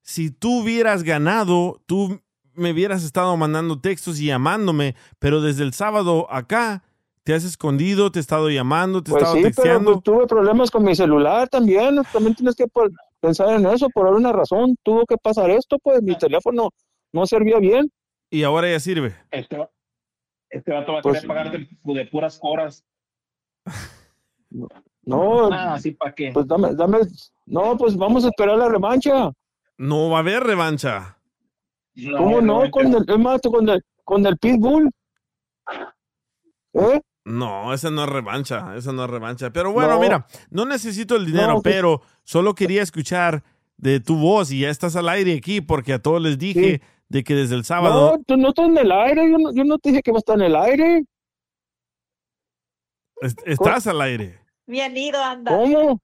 si 0.00 0.30
tú 0.30 0.62
hubieras 0.62 1.02
ganado, 1.02 1.82
tú 1.84 2.22
me 2.54 2.72
hubieras 2.72 3.04
estado 3.04 3.36
mandando 3.36 3.80
textos 3.80 4.18
y 4.18 4.26
llamándome, 4.28 4.96
pero 5.18 5.42
desde 5.42 5.62
el 5.62 5.74
sábado 5.74 6.26
acá 6.30 6.84
te 7.24 7.34
has 7.34 7.44
escondido, 7.44 8.10
te 8.10 8.18
he 8.18 8.20
estado 8.20 8.50
llamando, 8.50 9.02
te 9.02 9.10
he 9.10 9.12
Pues 9.12 9.22
estado 9.22 9.36
sí, 9.36 9.42
pero 9.42 9.54
texteando. 9.54 9.92
pues, 9.92 10.02
tuve 10.04 10.26
problemas 10.26 10.70
con 10.70 10.82
mi 10.84 10.94
celular 10.96 11.48
también. 11.48 12.00
También 12.12 12.34
tienes 12.34 12.56
que 12.56 12.66
pensar 13.20 13.50
en 13.50 13.66
eso 13.66 13.88
por 13.90 14.06
alguna 14.08 14.32
razón. 14.32 14.76
Tuvo 14.82 15.04
que 15.06 15.16
pasar 15.16 15.50
esto, 15.50 15.78
pues 15.78 16.02
mi 16.02 16.16
teléfono 16.18 16.70
no 17.12 17.26
servía 17.26 17.58
bien. 17.58 17.90
Y 18.30 18.42
ahora 18.42 18.70
ya 18.70 18.80
sirve. 18.80 19.14
Este, 19.30 19.58
va- 19.58 19.70
este 20.50 20.72
vato 20.72 20.92
va 20.94 20.98
a 20.98 21.02
Pues- 21.02 21.24
pagar 21.24 21.50
de, 21.52 21.68
de 21.84 22.06
puras 22.06 22.38
horas. 22.42 22.84
No, 25.04 25.48
Ah, 25.52 25.78
sí, 25.80 25.92
¿para 25.92 26.14
qué? 26.14 26.30
pues 26.32 26.46
dame, 26.46 26.74
dame. 26.74 26.98
No, 27.46 27.76
pues 27.76 27.96
vamos 27.96 28.24
a 28.24 28.28
esperar 28.28 28.56
la 28.56 28.68
revancha. 28.68 29.32
No 29.78 30.10
va 30.10 30.18
a 30.18 30.20
haber 30.20 30.42
revancha. 30.44 31.18
¿Cómo 32.16 32.40
no? 32.40 32.70
Con 32.70 32.86
el, 32.94 33.04
es 33.08 33.18
más, 33.18 33.40
con 33.42 33.68
el, 33.68 33.82
con 34.04 34.24
el 34.26 34.38
Pitbull. 34.38 34.90
¿Eh? 36.74 37.00
No, 37.24 37.72
esa 37.72 37.90
no 37.90 38.02
es 38.04 38.10
revancha, 38.10 38.74
esa 38.76 38.92
no 38.92 39.04
es 39.04 39.10
revancha. 39.10 39.50
Pero 39.52 39.72
bueno, 39.72 39.94
No. 39.94 40.00
mira, 40.00 40.26
no 40.50 40.64
necesito 40.64 41.14
el 41.16 41.26
dinero, 41.26 41.54
No, 41.54 41.62
pero 41.62 42.02
solo 42.24 42.54
quería 42.54 42.82
escuchar 42.82 43.44
de 43.76 44.00
tu 44.00 44.16
voz 44.16 44.50
y 44.50 44.60
ya 44.60 44.70
estás 44.70 44.96
al 44.96 45.08
aire 45.08 45.34
aquí 45.36 45.60
porque 45.60 45.92
a 45.92 45.98
todos 46.00 46.20
les 46.20 46.36
dije 46.38 46.80
de 47.08 47.24
que 47.24 47.34
desde 47.34 47.54
el 47.54 47.64
sábado... 47.64 48.16
No, 48.16 48.22
tú 48.24 48.36
no 48.36 48.48
estás 48.48 48.66
en 48.68 48.78
el 48.78 48.90
aire. 48.90 49.30
Yo 49.30 49.38
no, 49.38 49.52
yo 49.54 49.64
no 49.64 49.78
te 49.78 49.90
dije 49.90 50.02
que 50.02 50.10
va 50.12 50.16
a 50.16 50.20
estar 50.20 50.36
en 50.36 50.42
el 50.42 50.56
aire. 50.56 51.04
est- 53.20 53.40
estás 53.46 53.86
al 53.86 54.00
aire. 54.00 54.40
Bien 54.66 54.96
ido, 54.96 55.22
anda. 55.22 55.50
¿Cómo? 55.56 56.00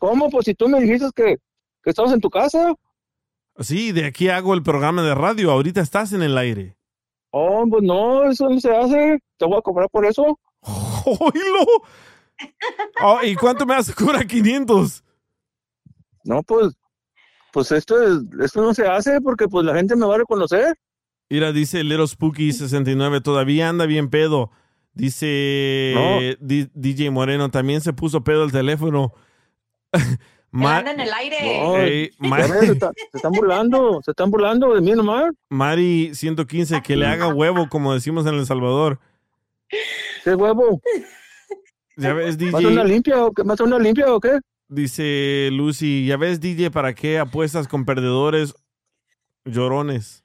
¿Cómo? 0.00 0.30
Pues 0.30 0.44
si 0.46 0.54
tú 0.54 0.68
me 0.68 0.80
dijiste 0.80 1.06
que, 1.14 1.36
que 1.82 1.90
estabas 1.90 2.12
en 2.12 2.20
tu 2.20 2.30
casa. 2.30 2.74
Sí, 3.58 3.92
de 3.92 4.06
aquí 4.06 4.28
hago 4.28 4.54
el 4.54 4.62
programa 4.62 5.02
de 5.02 5.14
radio. 5.14 5.50
Ahorita 5.50 5.80
estás 5.80 6.12
en 6.12 6.22
el 6.22 6.38
aire. 6.38 6.76
Oh, 7.30 7.64
pues 7.68 7.82
no, 7.82 8.24
eso 8.30 8.48
no 8.48 8.60
se 8.60 8.74
hace. 8.74 9.18
Te 9.36 9.44
voy 9.46 9.58
a 9.58 9.62
cobrar 9.62 9.88
por 9.90 10.04
eso. 10.06 10.38
¡Oílo! 10.62 11.66
Oh, 13.02 13.18
¿Y 13.22 13.34
cuánto 13.34 13.66
me 13.66 13.74
a 13.74 13.80
cobrar? 13.96 14.26
500. 14.26 15.02
No, 16.24 16.42
pues, 16.42 16.74
pues 17.52 17.72
esto, 17.72 18.00
es- 18.02 18.22
esto 18.40 18.62
no 18.62 18.74
se 18.74 18.86
hace 18.86 19.20
porque 19.20 19.48
pues 19.48 19.64
la 19.66 19.74
gente 19.74 19.96
me 19.96 20.06
va 20.06 20.14
a 20.16 20.18
reconocer. 20.18 20.74
Mira, 21.30 21.52
dice 21.52 21.84
Little 21.84 22.06
Spooky 22.06 22.52
69, 22.52 23.20
todavía 23.20 23.68
anda 23.68 23.86
bien 23.86 24.08
pedo. 24.08 24.50
Dice 24.94 25.92
No. 25.94 26.18
DJ 26.74 27.10
Moreno, 27.10 27.50
también 27.50 27.80
se 27.80 27.92
puso 27.92 28.24
pedo 28.24 28.44
el 28.44 28.52
teléfono. 28.52 29.12
Ma- 30.50 30.78
Anda 30.78 30.92
en 30.92 31.00
el 31.00 31.12
aire. 31.12 31.36
Ey, 31.84 32.10
se, 32.10 32.72
está- 32.72 32.92
se 33.10 33.16
están 33.18 33.32
burlando, 33.32 34.00
se 34.04 34.10
están 34.12 34.30
burlando 34.30 34.74
de 34.74 34.80
mí 34.80 34.92
nomás. 34.92 35.30
Mari 35.50 36.14
115, 36.14 36.80
que 36.82 36.96
le 36.96 37.06
haga 37.06 37.28
huevo, 37.28 37.68
como 37.68 37.92
decimos 37.92 38.26
en 38.26 38.34
El 38.34 38.46
Salvador. 38.46 38.98
¿Qué 40.24 40.34
huevo? 40.34 40.80
Ya 41.96 42.14
ves, 42.14 42.40
¿Más 42.40 42.64
una 42.64 42.82
DJ. 42.82 42.84
limpia 42.84 43.24
o 43.24 43.32
qué? 43.32 43.44
¿Más 43.44 43.60
una 43.60 43.78
limpia 43.78 44.12
o 44.14 44.20
qué? 44.20 44.38
Dice 44.68 45.48
Lucy, 45.52 46.06
ya 46.06 46.16
ves, 46.16 46.40
DJ, 46.40 46.70
¿para 46.70 46.94
qué 46.94 47.18
apuestas 47.18 47.68
con 47.68 47.84
perdedores 47.84 48.54
llorones? 49.44 50.24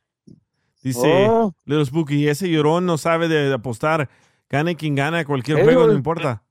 Dice 0.82 1.28
Oh. 1.30 1.54
Little 1.66 1.86
Spooky, 1.86 2.28
ese 2.28 2.50
llorón 2.50 2.86
no 2.86 2.98
sabe 2.98 3.28
de, 3.28 3.48
de 3.50 3.54
apostar. 3.54 4.10
Gane 4.50 4.76
quien 4.76 4.96
gana, 4.96 5.26
cualquier 5.26 5.64
juego, 5.64 5.88
no 5.88 5.94
importa. 5.94 6.44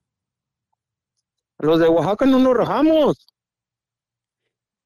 Los 1.58 1.78
de 1.78 1.88
Oaxaca 1.88 2.26
no 2.26 2.38
nos 2.38 2.56
rajamos. 2.56 3.26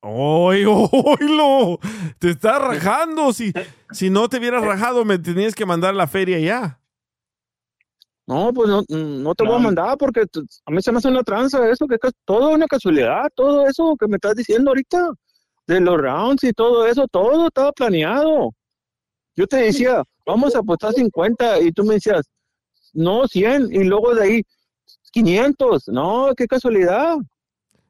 ¡Oy, 0.09 0.65
oílo! 0.67 1.79
Te 2.19 2.31
estás 2.31 2.61
rajando. 2.61 3.33
Si, 3.33 3.53
si 3.91 4.11
no 4.11 4.29
te 4.29 4.39
hubieras 4.39 4.65
rajado, 4.65 5.05
me 5.05 5.19
tenías 5.19 5.55
que 5.55 5.67
mandar 5.67 5.95
la 5.95 6.07
feria 6.07 6.39
ya. 6.39 6.81
No, 8.27 8.53
pues 8.53 8.69
no, 8.69 8.83
no 8.89 9.35
te 9.35 9.45
voy 9.45 9.55
a 9.55 9.59
mandar 9.59 9.97
porque 9.99 10.23
a 10.23 10.71
mí 10.71 10.83
se 10.83 10.91
me 10.91 10.99
hace 10.99 11.09
una 11.09 11.23
tranza 11.23 11.69
eso, 11.71 11.87
que 11.87 11.95
es 11.95 12.13
todo 12.25 12.49
una 12.51 12.67
casualidad, 12.67 13.29
todo 13.37 13.67
eso 13.69 13.95
que 14.01 14.09
me 14.09 14.17
estás 14.17 14.35
diciendo 14.35 14.71
ahorita, 14.71 15.11
de 15.69 15.81
los 15.81 15.97
rounds 15.97 16.43
y 16.43 16.53
todo 16.53 16.87
eso, 16.87 17.07
todo 17.09 17.47
estaba 17.47 17.71
planeado. 17.71 18.53
Yo 19.37 19.47
te 19.47 19.59
decía, 19.59 20.03
vamos 20.25 20.57
a 20.57 20.61
apostar 20.61 20.93
50 20.93 21.61
y 21.61 21.71
tú 21.71 21.85
me 21.85 21.95
decías, 21.95 22.27
no, 22.93 23.29
100 23.29 23.73
y 23.73 23.85
luego 23.85 24.15
de 24.15 24.23
ahí 24.23 24.43
500. 25.13 25.89
No, 25.89 26.33
qué 26.37 26.47
casualidad. 26.47 27.17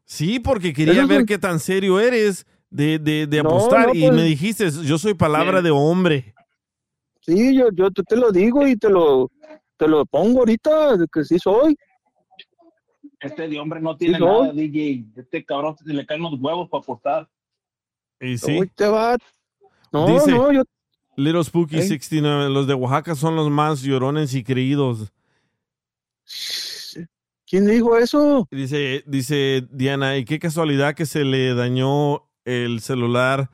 Sí, 0.09 0.39
porque 0.41 0.73
quería 0.73 1.01
Eso 1.01 1.09
ver 1.09 1.21
un- 1.21 1.27
qué 1.27 1.37
tan 1.37 1.59
serio 1.61 1.99
eres 2.01 2.47
de, 2.71 2.99
de, 2.99 3.27
de 3.27 3.41
apostar 3.41 3.89
no, 3.89 3.95
y 3.95 4.03
pues- 4.03 4.13
me 4.15 4.23
dijiste, 4.23 4.71
yo 4.85 4.97
soy 4.99 5.15
palabra 5.15 5.61
de 5.61 5.71
hombre. 5.71 6.33
Sí, 7.21 7.57
yo, 7.57 7.71
yo 7.75 7.91
te 7.91 8.17
lo 8.17 8.31
digo 8.31 8.67
y 8.67 8.77
te 8.77 8.89
lo, 8.89 9.31
te 9.77 9.89
lo 9.89 10.07
pongo 10.07 10.39
ahorita, 10.41 10.97
que 11.13 11.25
sí 11.25 11.39
soy. 11.41 11.77
Este 13.19 13.49
de 13.49 13.59
hombre 13.59 13.81
no 13.81 13.97
tiene 13.97 14.19
Sí, 14.19 14.25
nada, 14.25 14.53
DJ. 14.53 15.05
Este 15.17 15.45
cabrón 15.45 15.75
se 15.85 15.93
le 15.93 16.07
caen 16.07 16.23
los 16.23 16.35
huevos 16.41 16.69
para 16.71 16.83
apostar. 16.83 17.29
Y 18.21 18.39
sí. 18.39 18.61
Uy, 18.61 18.71
te 18.75 18.87
va. 18.87 19.17
No, 19.91 20.07
Dice, 20.07 20.31
no, 20.31 20.53
yo. 20.53 20.63
Little 21.17 21.43
Spooky 21.43 21.77
Ey. 21.79 21.89
69, 21.89 22.49
los 22.51 22.67
de 22.69 22.75
Oaxaca 22.75 23.15
son 23.17 23.35
los 23.35 23.51
más 23.51 23.83
llorones 23.83 24.35
y 24.35 24.45
creídos. 24.45 25.13
¿Quién 27.49 27.67
dijo 27.67 27.97
eso? 27.97 28.49
Dice, 28.51 29.05
dice 29.07 29.67
Diana, 29.71 30.17
y 30.17 30.25
qué 30.25 30.39
casualidad 30.39 30.95
que 30.95 31.07
se 31.07 31.25
le 31.25 31.55
dañó 31.55 32.29
el 32.45 32.81
celular 32.81 33.51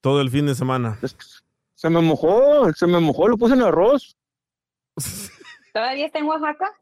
todo 0.00 0.20
el 0.20 0.30
fin 0.30 0.46
de 0.46 0.54
semana. 0.54 0.98
Se 1.74 1.90
me 1.90 2.00
mojó, 2.00 2.72
se 2.72 2.86
me 2.86 2.98
mojó, 3.00 3.28
lo 3.28 3.36
puse 3.36 3.54
en 3.54 3.62
arroz. 3.62 4.16
¿Todavía 5.74 6.06
está 6.06 6.18
en 6.20 6.26
Oaxaca? 6.26 6.72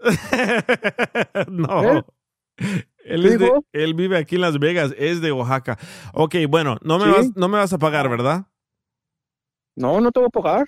no. 1.48 1.98
¿Eh? 1.98 2.04
Él, 3.04 3.50
él 3.72 3.94
vive 3.94 4.16
aquí 4.16 4.36
en 4.36 4.40
Las 4.42 4.58
Vegas, 4.58 4.94
es 4.96 5.20
de 5.20 5.32
Oaxaca. 5.32 5.78
Ok, 6.14 6.36
bueno, 6.48 6.78
no 6.82 6.98
me, 6.98 7.04
Sí. 7.06 7.10
vas, 7.10 7.36
no 7.36 7.48
me 7.48 7.58
vas 7.58 7.72
a 7.72 7.78
pagar, 7.78 8.08
¿verdad? 8.08 8.46
No, 9.76 10.00
no 10.00 10.10
te 10.10 10.20
voy 10.20 10.28
a 10.28 10.30
pagar. 10.30 10.66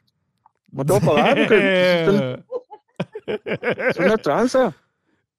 No 0.70 0.84
te 0.84 0.92
voy 0.92 1.02
a 1.02 1.06
pagar 1.06 1.36
porque 1.38 2.44
es 3.88 3.96
una 3.98 4.16
tranza. 4.18 4.74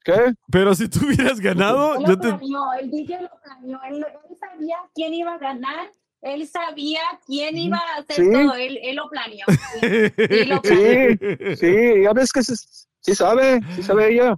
¿Qué? 0.04 0.34
Pero 0.52 0.76
si 0.76 0.90
tú 0.90 1.00
hubieras 1.06 1.40
ganado, 1.40 1.96
Él 1.96 2.02
yo 2.02 2.08
lo 2.12 2.20
te... 2.20 2.28
planeó, 2.30 2.74
el 2.80 2.92
DJ 2.92 3.22
lo 3.22 3.30
planeó, 3.42 3.80
él, 3.90 4.06
él 4.30 4.38
sabía 4.40 4.76
quién 4.94 5.14
iba 5.14 5.34
a 5.34 5.38
ganar, 5.38 5.92
él 6.22 6.48
sabía 6.48 7.00
quién 7.26 7.58
iba 7.58 7.78
a 7.78 8.00
hacer 8.02 8.16
Sí. 8.18 8.32
todo, 8.32 8.56
él, 8.56 8.80
él 8.84 8.96
lo 8.98 9.10
planeó. 9.10 9.46
Sí, 9.82 10.46
lo 10.46 10.62
planeó. 10.62 11.18
Sí, 11.20 11.56
sí, 11.56 12.02
ya 12.04 12.14
ves 12.14 12.32
que 12.34 12.44
sí, 12.44 12.54
sí 13.00 13.16
sabe, 13.16 13.62
sí 13.76 13.84
sabe 13.84 14.14
ella. 14.14 14.36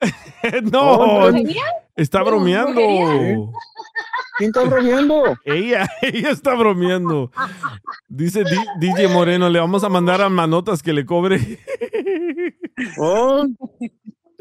no, 0.72 1.26
¿Brujería? 1.26 1.62
está 1.96 2.22
bromeando. 2.22 2.80
¿Quién 4.38 4.48
está 4.48 4.64
bromeando? 4.64 5.36
Ella, 5.44 5.88
ella 6.00 6.30
está 6.30 6.54
bromeando. 6.54 7.30
Dice 8.08 8.42
Di- 8.44 8.88
DJ 8.88 9.08
Moreno, 9.08 9.48
le 9.48 9.60
vamos 9.60 9.84
a 9.84 9.88
mandar 9.88 10.20
a 10.22 10.28
Manotas 10.28 10.82
que 10.82 10.92
le 10.92 11.04
cobre. 11.06 11.58
Oh, 12.98 13.46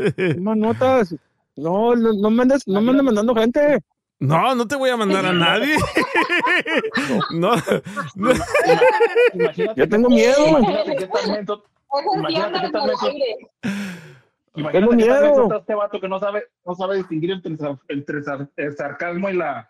manotas. 0.39 1.15
No, 1.55 1.95
no, 1.95 2.13
no 2.13 2.29
me 2.29 2.43
andes, 2.43 2.67
no 2.67 2.81
me 2.81 2.91
andes 2.91 3.03
mandando 3.03 3.35
gente. 3.35 3.79
No, 4.19 4.53
no 4.55 4.67
te 4.67 4.75
voy 4.75 4.89
a 4.91 4.97
mandar 4.97 5.25
a 5.25 5.33
nadie. 5.33 5.75
No, 7.31 7.55
no. 8.15 8.31
Yo 9.75 9.89
tengo 9.89 10.09
miedo. 10.09 10.47
Imagínate 10.47 10.95
qué 10.95 11.07
tan 11.07 11.31
menso. 11.31 11.63
Imagínate 12.15 12.61
qué 12.61 12.69
tan 12.71 12.87
menso. 12.87 13.07
Imagínate 14.53 14.71
Tengo 14.71 14.71
qué 14.71 14.79
tan 14.89 14.97
miedo. 14.97 15.21
menso 15.21 15.43
está 15.43 15.57
este 15.57 15.75
vato 15.75 15.99
que 16.01 16.07
no 16.07 16.19
sabe, 16.19 16.43
no 16.65 16.75
sabe 16.75 16.97
distinguir 16.97 17.31
entre, 17.31 17.55
entre 17.89 18.21
sar- 18.23 18.49
el 18.57 18.75
sarcasmo 18.77 19.29
y 19.29 19.33
la 19.33 19.69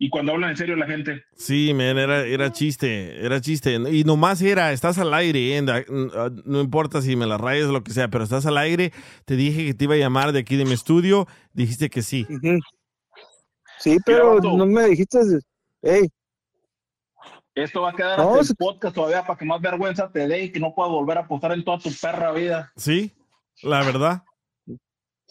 y 0.00 0.10
cuando 0.10 0.32
hablan 0.32 0.50
en 0.50 0.56
serio 0.56 0.76
la 0.76 0.86
gente. 0.86 1.24
Sí, 1.36 1.72
man, 1.74 1.98
era, 1.98 2.24
era 2.24 2.52
chiste, 2.52 3.24
era 3.24 3.40
chiste. 3.40 3.74
Y 3.90 4.04
nomás 4.04 4.40
era, 4.42 4.72
estás 4.72 4.96
al 4.98 5.12
aire, 5.12 5.56
eh, 5.56 5.62
da- 5.62 5.84
no 6.44 6.60
importa 6.60 7.02
si 7.02 7.16
me 7.16 7.26
la 7.26 7.36
rayas 7.36 7.68
o 7.68 7.72
lo 7.72 7.82
que 7.82 7.92
sea, 7.92 8.08
pero 8.08 8.22
estás 8.24 8.46
al 8.46 8.58
aire. 8.58 8.92
Te 9.24 9.34
dije 9.34 9.64
que 9.66 9.74
te 9.74 9.84
iba 9.84 9.94
a 9.94 9.98
llamar 9.98 10.30
de 10.32 10.38
aquí 10.40 10.56
de 10.56 10.64
mi 10.64 10.72
estudio, 10.72 11.26
dijiste 11.52 11.90
que 11.90 12.02
sí. 12.02 12.26
Sí, 13.80 13.96
pero 14.06 14.40
no 14.40 14.66
me 14.66 14.86
dijiste. 14.86 15.18
Ey, 15.82 16.08
Esto 17.54 17.82
va 17.82 17.90
a 17.90 17.92
quedar 17.94 18.18
No, 18.18 18.34
hasta 18.34 18.52
el 18.52 18.56
podcast 18.56 18.94
todavía 18.94 19.26
para 19.26 19.36
que 19.38 19.44
más 19.44 19.60
vergüenza 19.60 20.10
te 20.10 20.26
dé 20.28 20.44
y 20.44 20.52
que 20.52 20.60
no 20.60 20.74
puedas 20.74 20.92
volver 20.92 21.18
a 21.18 21.22
apostar 21.22 21.52
en 21.52 21.64
toda 21.64 21.78
tu 21.78 21.90
perra 22.00 22.30
vida. 22.32 22.72
Sí, 22.76 23.12
la 23.62 23.82
verdad. 23.84 24.22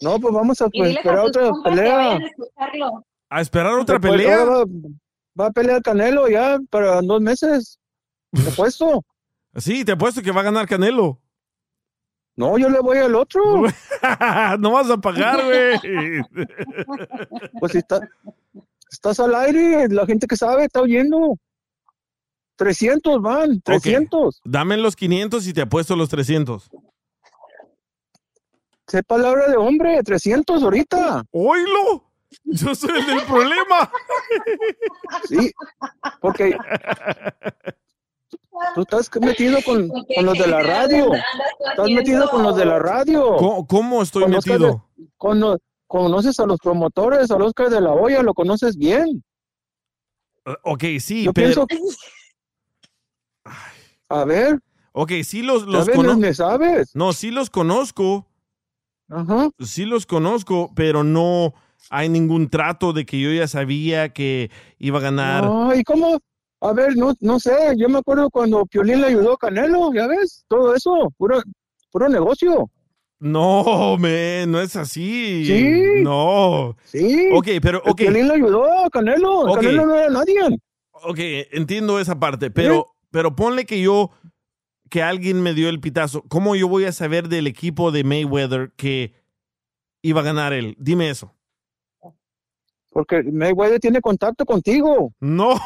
no, 0.00 0.18
pues 0.20 0.34
vamos 0.34 0.60
a 0.60 0.68
pues, 0.68 0.94
esperar 0.96 1.18
otra 1.20 1.48
compas 1.50 1.72
que 1.72 1.78
pelea. 1.80 1.96
vayan 1.96 2.22
a 2.22 2.26
escucharlo. 2.26 3.04
A 3.30 3.40
esperar 3.40 3.74
otra 3.74 3.98
Después, 3.98 4.20
pelea. 4.20 4.44
Va, 4.44 4.64
va 5.38 5.46
a 5.46 5.50
pelear 5.50 5.82
Canelo 5.82 6.28
ya 6.28 6.58
para 6.70 7.00
dos 7.02 7.20
meses. 7.20 7.78
¿Te 8.32 8.50
puesto? 8.52 9.04
Sí, 9.56 9.84
te 9.84 9.92
apuesto 9.92 10.22
que 10.22 10.30
va 10.30 10.42
a 10.42 10.44
ganar 10.44 10.68
Canelo. 10.68 11.20
No, 12.36 12.56
yo 12.58 12.68
le 12.68 12.78
voy 12.78 12.98
al 12.98 13.16
otro. 13.16 13.42
no 14.60 14.70
vas 14.70 14.90
a 14.90 14.98
pagar, 14.98 15.44
güey. 15.44 16.22
Pues 17.58 17.72
si 17.72 17.78
está, 17.78 17.98
estás 18.88 19.18
al 19.18 19.34
aire, 19.34 19.88
la 19.88 20.06
gente 20.06 20.28
que 20.28 20.36
sabe 20.36 20.66
está 20.66 20.82
oyendo. 20.82 21.36
300 22.56 23.20
van, 23.20 23.60
300. 23.62 24.40
Dame 24.44 24.76
los 24.76 24.94
500 24.94 25.46
y 25.48 25.52
te 25.52 25.62
apuesto 25.62 25.96
los 25.96 26.08
300. 26.08 26.70
Sé 28.86 29.02
palabra 29.02 29.48
de 29.48 29.56
hombre, 29.56 30.00
300 30.02 30.62
ahorita. 30.62 31.24
¡Oílo! 31.32 32.07
Yo 32.44 32.74
soy 32.74 32.98
el 33.00 33.06
del 33.06 33.22
problema. 33.24 33.90
Sí, 35.28 35.50
porque 36.20 36.56
tú 38.74 38.82
estás 38.82 39.10
metido 39.20 39.58
con, 39.64 39.88
con 39.88 40.24
los 40.26 40.38
de 40.38 40.46
la 40.46 40.62
radio. 40.62 41.10
Estás 41.14 41.90
metido 41.90 42.28
con 42.30 42.42
los 42.42 42.56
de 42.56 42.64
la 42.66 42.78
radio. 42.78 43.36
¿Cómo, 43.36 43.66
cómo 43.66 44.02
estoy 44.02 44.24
Conozcas 44.24 44.58
metido? 44.58 44.84
de- 44.96 45.06
cono- 45.16 45.58
conoces 45.86 46.38
a 46.40 46.46
los 46.46 46.58
promotores, 46.58 47.30
al 47.30 47.42
Oscar 47.42 47.70
de 47.70 47.80
la 47.80 47.92
Hoya, 47.92 48.22
lo 48.22 48.34
conoces 48.34 48.76
bien. 48.76 49.24
Uh, 50.46 50.52
Ok, 50.62 50.84
sí, 51.00 51.24
Yo 51.24 51.32
pero... 51.32 51.66
pienso. 51.66 51.96
A 54.10 54.24
ver, 54.24 54.58
Ok, 54.92 55.12
sí 55.22 55.42
los, 55.42 55.62
los 55.66 55.88
conozco. 55.88 56.18
¿Me 56.18 56.34
sabes? 56.34 56.90
No, 56.96 57.12
sí 57.12 57.30
los 57.30 57.50
conozco. 57.50 58.26
Ajá. 59.08 59.48
Sí 59.60 59.84
los 59.84 60.06
conozco, 60.06 60.72
pero 60.74 61.04
no 61.04 61.54
hay 61.90 62.08
ningún 62.08 62.48
trato 62.48 62.92
de 62.92 63.06
que 63.06 63.20
yo 63.20 63.32
ya 63.32 63.48
sabía 63.48 64.10
que 64.10 64.50
iba 64.78 64.98
a 64.98 65.02
ganar. 65.02 65.44
No, 65.44 65.74
¿y 65.74 65.82
cómo? 65.84 66.18
A 66.60 66.72
ver, 66.72 66.96
no, 66.96 67.14
no 67.20 67.38
sé, 67.38 67.52
yo 67.76 67.88
me 67.88 67.98
acuerdo 67.98 68.30
cuando 68.30 68.66
Piolín 68.66 69.00
le 69.00 69.08
ayudó 69.08 69.34
a 69.34 69.38
Canelo, 69.38 69.92
ya 69.94 70.08
ves, 70.08 70.44
todo 70.48 70.74
eso, 70.74 71.12
puro, 71.16 71.40
puro 71.92 72.08
negocio. 72.08 72.68
No, 73.20 73.96
man, 73.98 74.50
no 74.50 74.60
es 74.60 74.74
así. 74.76 75.44
Sí. 75.44 76.02
No. 76.02 76.76
Sí. 76.84 77.30
Ok, 77.32 77.46
pero, 77.62 77.82
El 77.84 77.90
ok. 77.92 77.96
Piolín 77.98 78.28
le 78.28 78.34
ayudó 78.34 78.84
a 78.84 78.90
Canelo, 78.90 79.40
Ok. 79.40 79.56
Canelo 79.56 79.86
no 79.86 79.94
era 79.94 80.10
nadie. 80.10 80.40
Ok, 80.90 81.18
entiendo 81.52 82.00
esa 82.00 82.18
parte, 82.18 82.50
pero, 82.50 82.86
pero 83.10 83.36
ponle 83.36 83.64
que 83.64 83.80
yo, 83.80 84.10
que 84.90 85.02
alguien 85.02 85.40
me 85.42 85.54
dio 85.54 85.68
el 85.68 85.80
pitazo. 85.80 86.22
¿Cómo 86.28 86.56
yo 86.56 86.66
voy 86.66 86.86
a 86.86 86.92
saber 86.92 87.28
del 87.28 87.46
equipo 87.46 87.92
de 87.92 88.02
Mayweather 88.02 88.72
que 88.76 89.14
iba 90.02 90.22
a 90.22 90.24
ganar 90.24 90.52
él? 90.52 90.74
Dime 90.80 91.08
eso. 91.08 91.37
Porque 92.98 93.22
Mayweather 93.22 93.78
tiene 93.78 94.00
contacto 94.00 94.44
contigo. 94.44 95.12
No. 95.20 95.54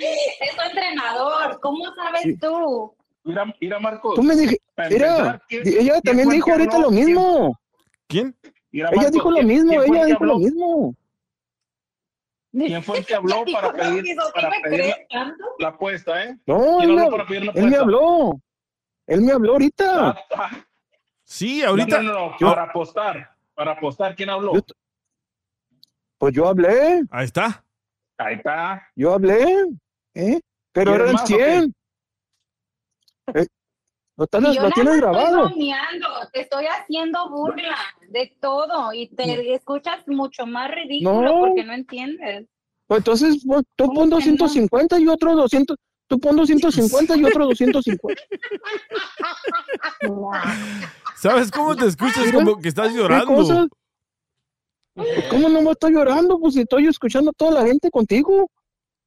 Es 0.00 0.56
tu 0.56 0.62
entrenador, 0.62 1.60
¿cómo 1.60 1.84
sabes 1.94 2.40
tú? 2.40 2.92
Mira, 3.22 3.54
mira 3.60 3.78
Marcos. 3.78 4.16
Tú 4.16 4.22
me 4.24 4.34
dije, 4.34 4.58
mira, 4.76 4.86
empezar, 4.86 5.42
¿quién- 5.48 5.62
ella 5.68 5.92
quién 5.92 6.02
también 6.02 6.28
dijo 6.30 6.50
ahorita 6.50 6.76
habló? 6.76 6.88
lo 6.88 6.90
mismo. 6.96 7.60
¿Quién? 8.08 8.36
Mira, 8.72 8.90
Ella 8.90 9.10
dijo 9.10 9.30
lo 9.30 9.36
¿quién- 9.36 9.46
mismo, 9.46 9.70
quién 9.70 9.82
fue 9.82 9.86
el 9.86 9.92
ella 9.94 10.00
que 10.00 10.06
dijo 10.12 10.24
lo 10.24 10.32
habló? 10.32 10.44
mismo. 10.44 10.94
¿Quién 12.52 12.82
fue 12.82 12.98
el 12.98 13.06
que 13.06 13.14
habló 13.14 13.44
para 13.52 13.72
pedir, 13.72 14.16
para 14.34 14.50
pedir 14.64 14.94
la, 15.10 15.34
la 15.60 15.68
apuesta, 15.68 16.24
eh? 16.24 16.36
No, 16.46 16.78
¿Quién 16.80 16.90
él 16.90 16.98
habló 16.98 17.04
me, 17.04 17.10
para 17.12 17.26
pedir 17.28 17.44
la 17.44 17.52
él 17.52 17.66
me 17.70 17.76
habló. 17.76 18.40
Él 19.06 19.20
me 19.22 19.32
habló 19.32 19.52
ahorita. 19.52 20.16
Sí, 21.22 21.62
ahorita. 21.62 22.02
No, 22.02 22.12
no, 22.12 22.36
no, 22.40 22.48
para 22.50 22.64
apostar. 22.64 23.31
Para 23.54 23.72
apostar, 23.72 24.14
¿quién 24.14 24.30
habló? 24.30 24.52
Pues 26.18 26.34
yo 26.34 26.46
hablé, 26.46 27.02
Ahí 27.10 27.24
está. 27.24 27.64
Ahí 28.16 28.36
está. 28.36 28.88
yo 28.94 29.12
hablé, 29.12 29.44
¿eh? 30.14 30.40
Pero 30.72 30.92
¿Quieres 30.92 31.10
eran 31.10 31.12
más 31.14 31.22
o 31.22 31.36
qué? 31.36 31.44
100. 31.44 31.74
Eh, 33.34 33.46
lo, 34.16 34.52
yo 34.52 34.62
lo 34.62 34.70
tienes 34.70 34.96
grabado. 34.98 35.46
Estoy 35.46 35.48
bromeando, 35.48 36.08
te 36.32 36.40
estoy 36.40 36.66
haciendo 36.66 37.28
burla 37.30 37.76
de 38.08 38.36
todo 38.40 38.92
y 38.92 39.08
te 39.08 39.54
escuchas 39.54 40.06
mucho 40.06 40.46
más 40.46 40.70
ridículo 40.70 41.22
No. 41.22 41.40
porque 41.40 41.64
no 41.64 41.72
entiendes. 41.72 42.46
Pues 42.86 42.98
entonces 42.98 43.42
pues, 43.46 43.64
tú 43.74 43.92
pon 43.92 44.10
250 44.10 45.00
y 45.00 45.08
otro 45.08 45.34
200. 45.34 45.76
Tú 46.08 46.20
pon 46.20 46.36
250 46.36 47.16
y 47.16 47.24
otro 47.24 47.46
250. 47.46 48.22
¿Sabes 51.22 51.50
cómo 51.52 51.76
te 51.76 51.86
escuchas? 51.86 52.32
Como 52.32 52.56
que 52.58 52.68
estás 52.68 52.88
¿Qué 52.90 52.98
llorando. 52.98 53.68
¿Cómo 55.30 55.48
no 55.48 55.62
me 55.62 55.70
estoy 55.70 55.92
llorando? 55.92 56.38
Pues 56.40 56.56
estoy 56.56 56.86
escuchando 56.88 57.30
a 57.30 57.34
toda 57.34 57.62
la 57.62 57.66
gente 57.66 57.90
contigo. 57.90 58.50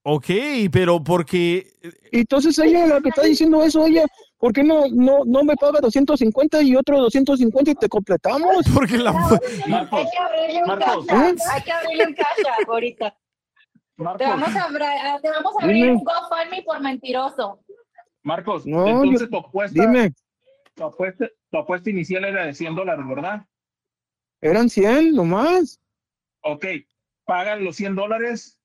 Ok, 0.04 0.28
pero 0.72 1.04
porque... 1.04 1.68
Entonces 2.12 2.58
ella, 2.60 2.86
la 2.86 3.02
que 3.02 3.10
está 3.10 3.24
diciendo 3.24 3.64
eso, 3.64 3.86
ella, 3.86 4.06
¿por 4.38 4.54
qué 4.54 4.64
no, 4.64 4.84
no, 4.92 5.26
no 5.26 5.44
me 5.44 5.56
paga 5.56 5.80
250 5.82 6.62
y 6.62 6.76
otro 6.76 7.00
250 7.02 7.72
y 7.72 7.76
te 7.76 7.90
completamos? 7.90 8.66
Porque 8.74 8.98
la... 8.98 9.10
Hay 9.12 9.40
que 9.66 10.18
abrirle 10.18 10.62
un 10.62 10.68
Marcos. 10.68 11.06
cash 11.08 11.20
¿Eh? 11.20 11.36
hay 11.52 11.62
que 11.64 11.72
abrirle 11.72 12.06
un 12.08 12.14
cash 12.14 12.46
app 12.62 12.70
ahorita. 12.70 13.18
Te 14.18 14.26
vamos 14.26 14.56
a, 14.56 14.64
abra- 14.66 15.20
te 15.22 15.30
vamos 15.30 15.54
a 15.60 15.64
abrir 15.64 15.76
Dime. 15.86 15.92
un 15.94 16.04
GoFundMe 16.04 16.64
por 16.64 16.80
mentiroso. 16.82 17.60
Marcos, 18.24 18.66
No, 18.66 18.88
entonces 18.88 19.22
yo- 19.22 19.30
tu 19.30 19.38
apuesta, 19.38 19.82
Dime, 19.82 20.14
tu 20.76 20.84
apuesta, 20.84 21.30
tu 21.50 21.58
apuesta 21.58 21.90
inicial 21.90 22.26
era 22.26 22.46
de 22.46 22.54
100 22.54 22.76
dólares, 22.76 23.06
¿verdad? 23.08 23.46
eran 24.42 24.70
100 24.70 25.16
nomás, 25.16 25.80
Ok, 26.42 26.66
pagan 27.24 27.64
los 27.64 27.76
100 27.78 27.96
dólares 27.96 28.60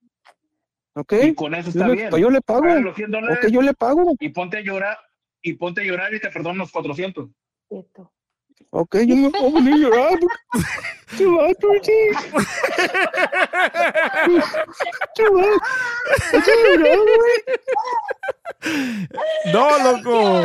¿ok? 0.94 1.14
y 1.22 1.34
con 1.34 1.54
eso 1.54 1.70
Yo 1.70 1.80
está 1.80 1.88
le- 1.88 1.94
bien. 1.96 2.10
yo 2.20 2.30
le 2.30 2.40
pago. 2.42 2.60
Pagan 2.62 2.84
los 2.84 2.96
100 2.96 3.10
dólares 3.10 3.38
Ok, 3.44 3.50
yo 3.50 3.62
le 3.62 3.72
pago. 3.72 4.14
y 4.18 4.28
ponte 4.30 4.58
a 4.58 4.60
llorar 4.60 4.98
y 5.40 5.54
ponte 5.54 5.80
a 5.80 5.84
llorar 5.84 6.12
y 6.12 6.20
te 6.20 6.28
perdono 6.28 6.58
los 6.58 6.72
400. 6.72 7.30
Ok, 8.68 8.96
yo 9.06 9.16
me 9.16 9.30
puedo 9.30 9.52
venir 9.52 9.74
a 9.74 9.78
llorar. 9.78 10.18
¿Qué 11.16 11.26
va, 11.26 11.52
Turchi? 11.54 11.92
¿Qué 15.16 15.24
va? 15.28 15.46
¿Vas 16.32 16.48
a 16.48 16.54
llorar, 16.54 16.98
güey? 16.98 17.38
No, 19.52 19.92
loco. 19.92 20.42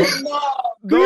No. 0.84 1.00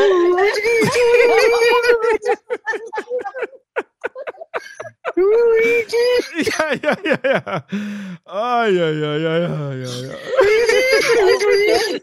Ya, 6.37 6.65
ya, 6.81 6.93
ya, 7.03 7.19
ya. 7.23 7.65
Ay, 8.25 8.79
ay, 8.79 9.03
ay, 9.03 9.25
ay, 9.25 9.45
ay, 9.45 9.83
ay, 9.83 10.05
ay. 10.05 12.01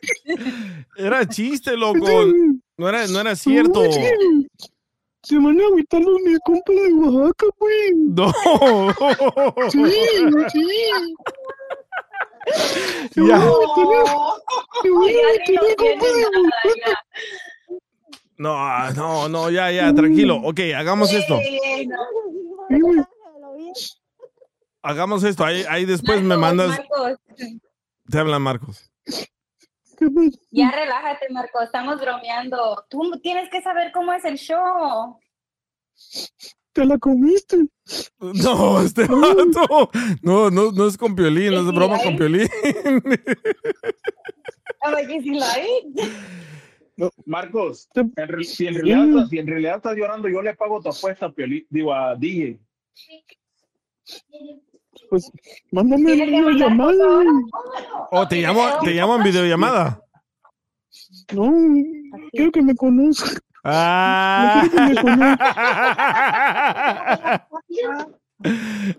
Era 0.98 1.26
chiste, 1.26 1.76
loco. 1.76 2.26
No 2.76 2.88
era, 2.88 3.06
no 3.06 3.20
era 3.20 3.34
cierto. 3.36 3.82
Se 5.26 5.36
van 5.38 5.60
a 5.60 5.64
agüitar 5.66 6.00
los 6.02 6.20
mi 6.22 6.36
compa 6.44 6.72
de 6.72 6.92
Oaxaca, 6.94 7.46
güey. 7.58 7.94
No. 8.14 8.32
Sí, 9.70 9.80
sí. 10.52 10.68
Se 13.12 13.20
van 13.22 13.32
a 13.32 13.34
agüitar 13.44 13.86
los- 13.86 14.10
de 14.82 14.90
Oaxaca. 14.92 16.92
No, 18.38 18.90
no, 18.92 19.28
no, 19.28 19.50
ya, 19.50 19.70
ya, 19.72 19.92
tranquilo. 19.94 20.36
Ok, 20.44 20.60
hagamos 20.76 21.12
esto. 21.12 21.38
Hagamos 24.82 25.24
esto. 25.24 25.44
Ahí, 25.44 25.64
ahí 25.68 25.84
después 25.86 26.22
me 26.22 26.36
mandas. 26.36 26.68
Marcos, 26.78 27.18
Te 28.08 28.18
hablan, 28.18 28.42
Marcos. 28.42 28.92
Ya 30.50 30.70
relájate, 30.70 31.28
Marcos, 31.30 31.64
estamos 31.64 32.00
bromeando. 32.00 32.84
Tú 32.88 33.18
tienes 33.22 33.48
que 33.50 33.60
saber 33.62 33.92
cómo 33.92 34.12
es 34.12 34.24
el 34.24 34.36
show. 34.36 35.18
Te 36.72 36.84
la 36.84 36.98
comiste. 36.98 37.56
No, 38.20 38.82
este 38.82 39.06
vato. 39.06 39.90
No, 40.22 40.50
no, 40.50 40.72
no 40.72 40.86
es 40.86 40.96
con 40.98 41.14
Piolín, 41.14 41.52
no 41.54 41.60
es 41.60 41.74
broma 41.74 41.98
con 42.02 42.16
Piolín. 42.16 42.48
Like, 44.92 45.10
is 45.16 45.24
he 45.24 45.30
lying? 45.30 45.94
Marcos, 47.26 47.88
en 47.94 48.12
re- 48.28 48.44
si, 48.44 48.66
en 48.66 48.74
realidad, 48.74 49.08
estás- 49.08 49.28
si 49.30 49.38
en 49.38 49.46
realidad 49.46 49.76
estás 49.76 49.96
llorando, 49.96 50.28
yo 50.28 50.40
le 50.42 50.54
pago 50.54 50.80
tu 50.80 50.88
apuesta 50.88 51.26
a 51.26 51.32
Piolín, 51.32 51.66
digo 51.70 51.92
a 51.92 52.14
DJ. 52.14 52.58
Pues 55.10 55.30
mándame 55.72 56.12
Tiene 56.12 56.26
que 56.26 56.32
una 56.32 56.42
mandar 56.50 56.68
llamada. 56.68 56.92
foto 56.92 57.04
ahora. 57.10 57.30
O 58.10 58.28
te 58.28 58.36
llamo, 58.40 58.62
te 58.82 58.90
llamo 58.92 59.16
en 59.16 59.22
videollamada. 59.22 60.00
No, 61.32 61.52
quiero 62.32 62.52
que 62.52 62.62
me 62.62 62.74
conozca. 62.74 63.38
Ah. 63.64 64.62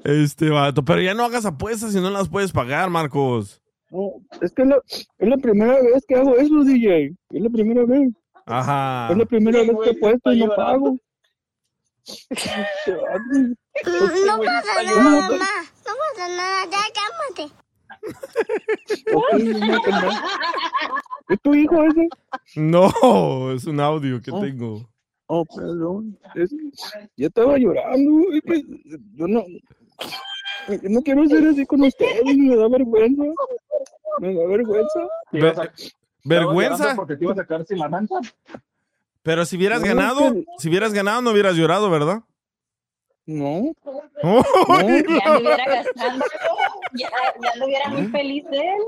Este 0.03 0.49
vato, 0.49 0.83
pero 0.83 0.99
ya 1.01 1.13
no 1.13 1.23
hagas 1.23 1.45
apuestas 1.45 1.93
si 1.93 2.01
no 2.01 2.09
las 2.09 2.27
puedes 2.27 2.51
pagar, 2.51 2.89
Marcos. 2.89 3.61
No, 3.91 4.13
es 4.41 4.51
que 4.51 4.63
es 4.63 4.67
la, 4.67 4.77
es 5.19 5.29
la 5.29 5.37
primera 5.37 5.73
vez 5.73 6.03
que 6.07 6.15
hago 6.15 6.35
eso, 6.35 6.63
DJ. 6.63 7.13
Es 7.29 7.41
la 7.41 7.49
primera 7.49 7.85
vez. 7.85 8.09
Ajá. 8.45 9.09
Es 9.11 9.17
la 9.17 9.25
primera 9.25 9.59
vez 9.59 9.71
que 9.83 9.89
he 9.91 9.93
puesto 9.93 10.33
y 10.33 10.39
no 10.39 10.47
llorando. 10.47 10.83
pago. 10.83 10.97
No 14.25 14.39
pasa 14.39 14.83
nada, 14.83 15.03
mamá. 15.03 15.29
No 15.87 15.93
pasa 16.15 16.27
nada, 16.35 16.65
ya 16.65 16.83
cálmate. 16.93 17.55
¿Es 21.29 21.41
tu 21.41 21.53
hijo 21.55 21.83
ese? 21.83 22.07
No, 22.55 23.51
es 23.53 23.65
un 23.65 23.79
audio 23.79 24.21
que 24.21 24.31
tengo. 24.31 24.89
Oh, 25.27 25.43
perdón. 25.45 26.17
Es- 26.35 26.53
yo 27.17 27.27
estaba 27.27 27.57
llorando. 27.57 28.21
yo 29.13 29.27
no, 29.27 29.43
yo 30.67 30.89
no 30.89 31.01
quiero 31.01 31.25
ser 31.27 31.47
así 31.47 31.65
con 31.65 31.81
ustedes. 31.81 32.23
Me 32.37 32.55
da 32.55 32.67
vergüenza. 32.69 33.23
Me 34.19 34.33
da 34.33 34.47
vergüenza. 34.47 35.07
¿Vergüenza? 36.23 36.95
Porque 36.95 37.17
te 37.17 37.25
ibas 37.25 37.39
a 37.39 37.45
quedar 37.45 37.65
sin 37.65 37.79
la 37.79 37.87
renta. 37.89 38.15
Pero 39.23 39.45
si 39.45 39.57
hubieras 39.57 39.81
No, 39.81 39.87
ganado, 39.87 40.33
que- 40.33 40.45
si 40.59 40.69
hubieras 40.69 40.93
ganado, 40.93 41.21
no 41.21 41.31
hubieras 41.31 41.55
llorado, 41.55 41.89
¿verdad? 41.89 42.21
No. 43.27 43.73
Ya 44.23 45.25
anduviera 45.25 45.65
gastando. 45.65 46.25
Ya, 46.93 47.09
ya 47.43 47.51
anduviera 47.53 47.89
muy 47.89 48.07
feliz 48.07 48.45
de 48.49 48.57
él. 48.57 48.81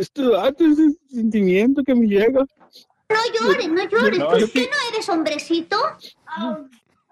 Esto 0.00 0.30
dato, 0.30 0.64
ese 0.64 0.96
sentimiento 1.08 1.82
que 1.84 1.94
me 1.94 2.06
llega. 2.06 2.40
No 3.08 3.18
llores, 3.40 3.68
no 3.68 3.88
llores. 3.88 4.18
No, 4.18 4.28
¿Por 4.30 4.38
yo 4.38 4.46
qué 4.50 4.60
sí. 4.60 4.68
no 4.70 4.94
eres 4.94 5.08
hombrecito? 5.10 5.76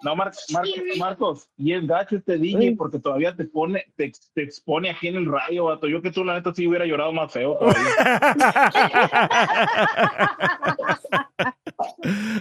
No, 0.05 0.15
Mar- 0.15 0.33
Mar- 0.53 0.67
Marcos, 0.99 1.49
y 1.57 1.73
es 1.73 1.87
gacho 1.87 2.17
este 2.17 2.37
DJ 2.37 2.75
porque 2.77 2.99
todavía 2.99 3.35
te 3.35 3.45
pone, 3.45 3.87
te, 3.97 4.05
ex- 4.05 4.31
te 4.35 4.43
expone 4.43 4.91
aquí 4.91 5.09
en 5.09 5.17
el 5.17 5.27
radio, 5.27 5.65
vato. 5.65 5.89
Yo 5.89 6.03
que 6.03 6.11
tú, 6.13 6.23
la 6.25 6.35
neta, 6.35 6.53
sí 6.55 6.67
hubiera 6.69 6.85
llorado 6.85 7.13
más 7.13 7.33
feo 7.33 7.57
todavía. 7.59 7.81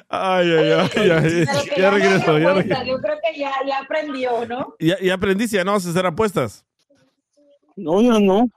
Ay, 0.09 0.51
ay, 0.51 0.71
ay, 0.71 0.89
ay, 1.11 1.45
Ya 1.77 1.89
regreso, 1.91 2.31
haga 2.31 2.39
ya 2.41 2.53
regreso. 2.53 2.83
Yo 2.85 2.97
creo 2.99 3.17
que 3.23 3.39
ya, 3.39 3.51
ya 3.65 3.79
aprendió, 3.79 4.45
¿no? 4.45 4.75
Ya, 4.79 4.97
ya 5.01 5.13
aprendiste, 5.15 5.57
ya 5.57 5.63
no 5.63 5.71
vas 5.73 5.85
a 5.85 5.89
hacer 5.89 6.05
apuestas. 6.05 6.65
No, 7.75 8.01
ya 8.01 8.19
no. 8.19 8.47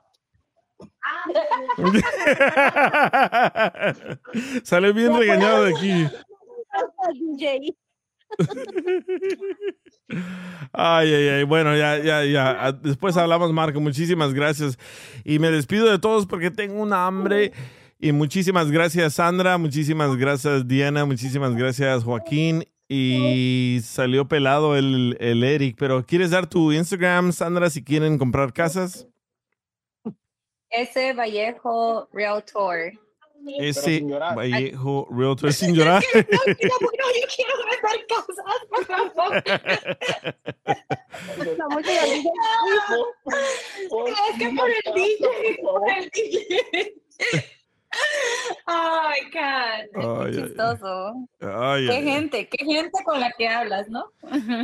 Sale 4.63 4.91
bien 4.93 5.17
regañado 5.17 5.63
de 5.63 5.71
aquí. 5.75 6.07
DJ. 7.15 7.75
Ay, 10.73 11.13
ay, 11.13 11.27
ay. 11.29 11.43
Bueno, 11.43 11.75
ya, 11.75 11.97
ya, 11.99 12.23
ya. 12.25 12.65
Ah, 12.65 12.71
Después 12.71 13.17
hablamos, 13.17 13.51
Marco. 13.53 13.79
Muchísimas 13.79 14.33
gracias. 14.33 14.77
Y 15.23 15.39
me 15.39 15.51
despido 15.51 15.89
de 15.89 15.99
todos 15.99 16.25
porque 16.25 16.51
tengo 16.51 16.81
una 16.81 17.07
hambre. 17.07 17.51
Y 17.99 18.11
muchísimas 18.11 18.71
gracias, 18.71 19.15
Sandra. 19.15 19.57
Muchísimas 19.57 20.15
gracias, 20.15 20.67
Diana. 20.67 21.05
Muchísimas 21.05 21.55
gracias, 21.55 22.03
Joaquín. 22.03 22.63
Y 22.89 23.79
salió 23.83 24.27
pelado 24.27 24.77
el, 24.77 25.17
el 25.19 25.43
Eric. 25.43 25.75
Pero 25.79 26.05
¿quieres 26.05 26.29
dar 26.31 26.47
tu 26.47 26.71
Instagram, 26.71 27.31
Sandra, 27.33 27.69
si 27.69 27.83
quieren 27.83 28.17
comprar 28.17 28.53
casas? 28.53 29.07
Ese 30.69 31.13
Vallejo 31.13 32.07
Realtor. 32.13 32.91
Ese 33.59 34.01
Vallejo 34.35 35.07
Realtor 35.11 35.53
sin 35.53 35.73
llorar. 35.73 36.03
No, 36.13 36.21
no, 36.21 36.27
yo 36.29 37.27
quiero 37.35 37.53
vender 37.65 38.07
casas, 38.07 38.59
por 38.69 38.85
favor. 38.85 39.43
Es 44.29 44.37
que 44.37 44.49
por 44.55 44.69
el 44.69 44.93
DJ, 44.95 45.57
por 45.61 45.81
el 45.89 46.09
DJ. 46.09 46.93
Ay, 48.65 49.21
God, 49.33 50.21
Ay, 50.25 50.31
qué 50.31 50.43
chistoso. 50.43 51.13
Ay, 51.41 51.87
Qué 51.87 51.93
ay. 51.93 52.03
gente, 52.03 52.49
qué 52.49 52.65
gente 52.65 53.03
con 53.05 53.19
la 53.19 53.31
que 53.37 53.47
hablas, 53.47 53.87
¿no? 53.89 54.11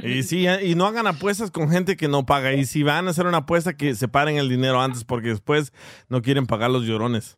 Y 0.04 0.24
sí, 0.24 0.46
y 0.48 0.76
no 0.76 0.86
hagan 0.86 1.08
apuestas 1.08 1.50
con 1.50 1.70
gente 1.70 1.96
que 1.96 2.08
no 2.08 2.26
paga. 2.26 2.54
Y 2.54 2.66
si 2.66 2.84
van 2.84 3.08
a 3.08 3.12
hacer 3.12 3.26
una 3.26 3.40
apuesta, 3.40 3.76
que 3.76 3.96
separen 3.96 4.38
el 4.38 4.50
dinero 4.50 4.82
antes, 4.82 5.04
porque 5.06 5.30
después 5.30 5.72
no 6.10 6.22
quieren 6.22 6.46
pagar 6.46 6.70
los 6.70 6.84
llorones. 6.84 7.38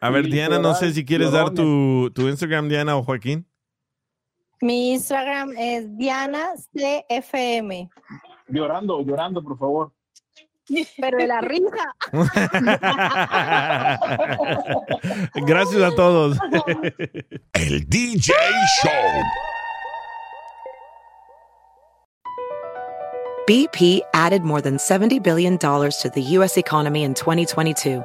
A 0.00 0.10
ver, 0.10 0.26
Diana, 0.26 0.58
no 0.58 0.74
sé 0.74 0.92
si 0.92 1.04
quieres 1.04 1.32
dar 1.32 1.50
tu, 1.50 2.10
tu 2.14 2.28
Instagram, 2.28 2.68
Diana 2.68 2.96
o 2.96 3.02
Joaquín. 3.02 3.46
Mi 4.60 4.92
Instagram 4.92 5.52
es 5.56 5.96
Diana 5.96 6.50
CFM. 6.74 7.88
Llorando, 8.48 9.02
llorando, 9.02 9.42
por 9.42 9.58
favor. 9.58 9.92
Pero 10.98 11.18
de 11.18 11.26
la 11.26 11.40
risa. 11.40 11.96
Gracias 15.34 15.82
a 15.82 15.94
todos. 15.96 16.38
El 17.54 17.88
DJ 17.88 18.32
Show. 18.82 19.22
BP 23.48 24.02
added 24.14 24.42
more 24.42 24.60
than 24.60 24.76
$70 24.76 25.20
billion 25.22 25.58
to 25.58 26.10
the 26.14 26.22
U.S. 26.38 26.56
economy 26.56 27.02
in 27.02 27.14
2022. 27.14 28.04